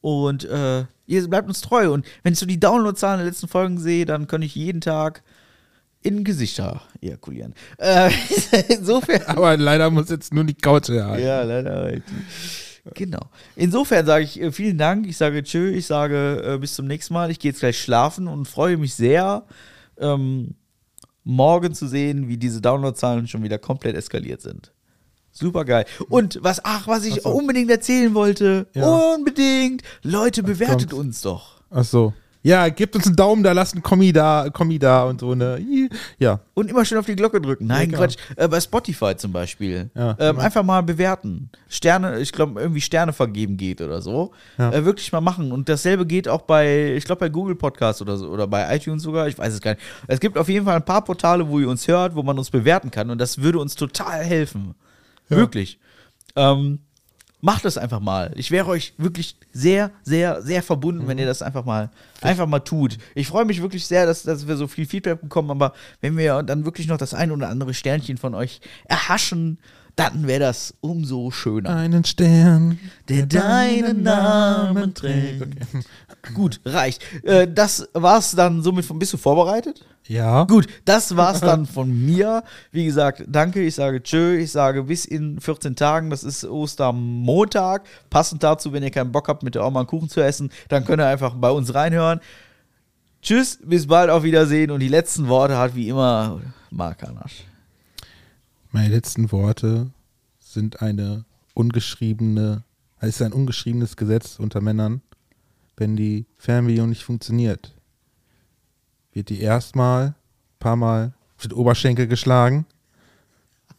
Und 0.00 0.44
äh, 0.44 0.84
ihr 1.06 1.28
bleibt 1.28 1.48
uns 1.48 1.60
treu. 1.62 1.90
Und 1.92 2.04
wenn 2.22 2.34
ich 2.34 2.38
so 2.38 2.46
die 2.46 2.60
Downloadzahlen 2.60 3.18
der 3.18 3.26
letzten 3.26 3.48
Folgen 3.48 3.78
sehe, 3.78 4.04
dann 4.04 4.26
kann 4.26 4.42
ich 4.42 4.54
jeden 4.54 4.80
Tag 4.80 5.22
in 6.02 6.24
Gesichter 6.24 6.82
ejakulieren. 7.00 7.54
Äh, 7.78 8.10
insofern. 8.68 9.22
Aber 9.26 9.56
leider 9.56 9.90
muss 9.90 10.08
jetzt 10.10 10.32
nur 10.32 10.44
die 10.44 10.54
Couch 10.54 10.88
herhalten. 10.88 11.24
Ja, 11.26 11.42
leider. 11.42 11.74
halt. 11.76 12.02
Genau. 12.94 13.20
Insofern 13.56 14.06
sage 14.06 14.24
ich 14.24 14.40
äh, 14.40 14.52
vielen 14.52 14.78
Dank. 14.78 15.06
Ich 15.06 15.16
sage 15.16 15.42
tschö. 15.42 15.70
Ich 15.70 15.86
sage 15.86 16.42
äh, 16.54 16.58
bis 16.58 16.74
zum 16.74 16.86
nächsten 16.86 17.14
Mal. 17.14 17.30
Ich 17.30 17.38
gehe 17.38 17.50
jetzt 17.50 17.60
gleich 17.60 17.80
schlafen 17.80 18.28
und 18.28 18.46
freue 18.46 18.76
mich 18.76 18.94
sehr, 18.94 19.44
ähm, 19.98 20.54
morgen 21.24 21.74
zu 21.74 21.86
sehen, 21.86 22.28
wie 22.28 22.38
diese 22.38 22.60
Downloadzahlen 22.62 23.26
schon 23.26 23.42
wieder 23.42 23.58
komplett 23.58 23.94
eskaliert 23.96 24.40
sind. 24.40 24.72
Super 25.30 25.64
geil. 25.64 25.84
Und 26.08 26.38
was, 26.42 26.64
ach, 26.64 26.88
was 26.88 27.04
ich 27.04 27.22
so. 27.22 27.28
unbedingt 27.30 27.70
erzählen 27.70 28.14
wollte, 28.14 28.66
Ja. 28.74 29.14
unbedingt, 29.14 29.82
Leute, 30.02 30.42
bewertet 30.42 30.92
uns 30.94 31.20
doch. 31.20 31.60
Ach 31.70 31.84
so. 31.84 32.14
Ja, 32.48 32.70
gebt 32.70 32.96
uns 32.96 33.06
einen 33.06 33.14
Daumen 33.14 33.42
da, 33.42 33.52
lasst 33.52 33.74
einen 33.74 33.82
Kommi 33.82 34.10
da, 34.10 34.48
Kommi 34.50 34.78
da 34.78 35.04
und 35.04 35.20
so 35.20 35.32
eine. 35.32 35.60
Ja. 36.18 36.40
Und 36.54 36.70
immer 36.70 36.82
schön 36.86 36.96
auf 36.96 37.04
die 37.04 37.14
Glocke 37.14 37.42
drücken. 37.42 37.66
Nein, 37.66 37.90
Ja, 37.90 37.98
Quatsch. 37.98 38.16
Äh, 38.36 38.48
bei 38.48 38.58
Spotify 38.58 39.14
zum 39.16 39.32
Beispiel. 39.32 39.90
Ja, 39.94 40.16
ähm, 40.18 40.38
einfach 40.38 40.62
mal 40.62 40.82
bewerten. 40.82 41.50
Sterne, 41.68 42.20
ich 42.20 42.32
glaube, 42.32 42.58
irgendwie 42.58 42.80
Sterne 42.80 43.12
vergeben 43.12 43.58
geht 43.58 43.82
oder 43.82 44.00
so. 44.00 44.32
Äh, 44.56 44.84
wirklich 44.84 45.12
mal 45.12 45.20
machen. 45.20 45.52
Und 45.52 45.68
dasselbe 45.68 46.06
geht 46.06 46.26
auch 46.26 46.40
bei, 46.40 46.94
ich 46.96 47.04
glaube, 47.04 47.20
bei 47.20 47.28
Google 47.28 47.54
Podcast 47.54 48.00
oder 48.00 48.16
so. 48.16 48.28
Oder 48.30 48.46
bei 48.46 48.74
iTunes 48.74 49.02
sogar. 49.02 49.28
Ich 49.28 49.36
weiß 49.36 49.52
es 49.52 49.60
gar 49.60 49.72
nicht. 49.72 49.82
Es 50.06 50.18
gibt 50.18 50.38
auf 50.38 50.48
jeden 50.48 50.64
Fall 50.64 50.76
ein 50.76 50.84
paar 50.84 51.04
Portale, 51.04 51.46
wo 51.50 51.60
ihr 51.60 51.68
uns 51.68 51.86
hört, 51.86 52.14
wo 52.14 52.22
man 52.22 52.38
uns 52.38 52.48
bewerten 52.48 52.90
kann. 52.90 53.10
Und 53.10 53.18
das 53.18 53.42
würde 53.42 53.58
uns 53.58 53.74
total 53.74 54.24
helfen. 54.24 54.74
Wirklich. 55.28 55.78
Ähm, 56.34 56.78
macht 57.40 57.64
das 57.64 57.78
einfach 57.78 58.00
mal. 58.00 58.32
Ich 58.34 58.50
wäre 58.50 58.66
euch 58.66 58.94
wirklich 58.98 59.36
sehr, 59.52 59.90
sehr, 60.02 60.42
sehr 60.42 60.62
verbunden, 60.62 61.06
wenn 61.06 61.18
ihr 61.18 61.26
das 61.26 61.42
einfach 61.42 61.64
mal, 61.64 61.90
einfach 62.20 62.46
mal 62.46 62.60
tut. 62.60 62.98
Ich 63.14 63.28
freue 63.28 63.44
mich 63.44 63.62
wirklich 63.62 63.86
sehr, 63.86 64.06
dass, 64.06 64.24
dass 64.24 64.48
wir 64.48 64.56
so 64.56 64.66
viel 64.66 64.86
Feedback 64.86 65.20
bekommen, 65.20 65.50
aber 65.50 65.72
wenn 66.00 66.16
wir 66.16 66.42
dann 66.42 66.64
wirklich 66.64 66.88
noch 66.88 66.98
das 66.98 67.14
ein 67.14 67.30
oder 67.30 67.48
andere 67.48 67.74
Sternchen 67.74 68.16
von 68.16 68.34
euch 68.34 68.60
erhaschen, 68.84 69.58
dann 69.98 70.28
wäre 70.28 70.40
das 70.40 70.74
umso 70.80 71.32
schöner. 71.32 71.74
Einen 71.74 72.04
Stern. 72.04 72.78
Der 73.08 73.26
deinen 73.26 74.04
Namen 74.04 74.94
trägt. 74.94 75.44
Gut, 76.34 76.60
reicht. 76.64 77.02
Äh, 77.24 77.48
das 77.52 77.88
war's 77.94 78.30
dann 78.32 78.62
somit 78.62 78.84
von. 78.84 78.98
Bist 79.00 79.12
du 79.12 79.16
vorbereitet? 79.16 79.84
Ja. 80.06 80.44
Gut, 80.44 80.68
das 80.84 81.16
war's 81.16 81.40
dann 81.40 81.66
von 81.66 81.90
mir. 82.06 82.44
Wie 82.70 82.84
gesagt, 82.84 83.24
danke. 83.26 83.60
Ich 83.60 83.74
sage 83.74 84.00
tschö. 84.00 84.36
Ich 84.36 84.52
sage 84.52 84.84
bis 84.84 85.04
in 85.04 85.40
14 85.40 85.74
Tagen. 85.74 86.10
Das 86.10 86.22
ist 86.22 86.44
Ostermontag. 86.44 87.84
Passend 88.08 88.44
dazu, 88.44 88.72
wenn 88.72 88.84
ihr 88.84 88.92
keinen 88.92 89.10
Bock 89.10 89.26
habt, 89.26 89.42
mit 89.42 89.56
der 89.56 89.66
Oma 89.66 89.80
einen 89.80 89.88
Kuchen 89.88 90.08
zu 90.08 90.20
essen, 90.20 90.50
dann 90.68 90.84
könnt 90.84 91.02
ihr 91.02 91.08
einfach 91.08 91.34
bei 91.34 91.50
uns 91.50 91.74
reinhören. 91.74 92.20
Tschüss, 93.20 93.58
bis 93.64 93.88
bald, 93.88 94.10
auf 94.10 94.22
Wiedersehen. 94.22 94.70
Und 94.70 94.78
die 94.78 94.88
letzten 94.88 95.26
Worte 95.26 95.58
hat 95.58 95.74
wie 95.74 95.88
immer 95.88 96.40
Mark 96.70 97.02
Hanasch. 97.02 97.47
Meine 98.70 98.94
letzten 98.94 99.32
Worte 99.32 99.90
sind 100.40 100.82
eine 100.82 101.24
ungeschriebene, 101.54 102.64
es 103.00 103.16
ist 103.16 103.22
ein 103.22 103.32
ungeschriebenes 103.32 103.96
Gesetz 103.96 104.38
unter 104.38 104.60
Männern. 104.60 105.00
Wenn 105.76 105.96
die 105.96 106.26
Fernbedienung 106.36 106.90
nicht 106.90 107.04
funktioniert, 107.04 107.74
wird 109.12 109.30
die 109.30 109.40
erstmal, 109.40 110.14
paar 110.58 110.76
Mal 110.76 111.14
auf 111.36 111.46
den 111.46 111.52
Oberschenkel 111.52 112.06
geschlagen. 112.08 112.66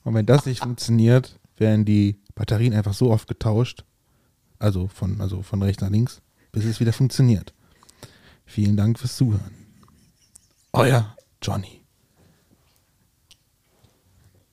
Und 0.04 0.16
wenn 0.16 0.26
das 0.26 0.46
nicht 0.46 0.64
funktioniert, 0.64 1.40
werden 1.58 1.86
die 1.86 2.18
Batterien 2.34 2.74
einfach 2.74 2.94
so 2.94 3.12
oft 3.12 3.28
getauscht, 3.28 3.84
also 4.58 4.88
von, 4.88 5.22
also 5.22 5.44
von 5.44 5.62
rechts 5.62 5.82
nach 5.82 5.90
links, 5.90 6.22
bis 6.52 6.66
es 6.66 6.80
wieder 6.80 6.94
funktioniert. 6.94 7.54
Vielen 8.46 8.76
Dank 8.78 8.98
fürs 8.98 9.18
Zuhören. 9.18 9.54
Euer 10.72 11.16
Johnny. 11.42 11.79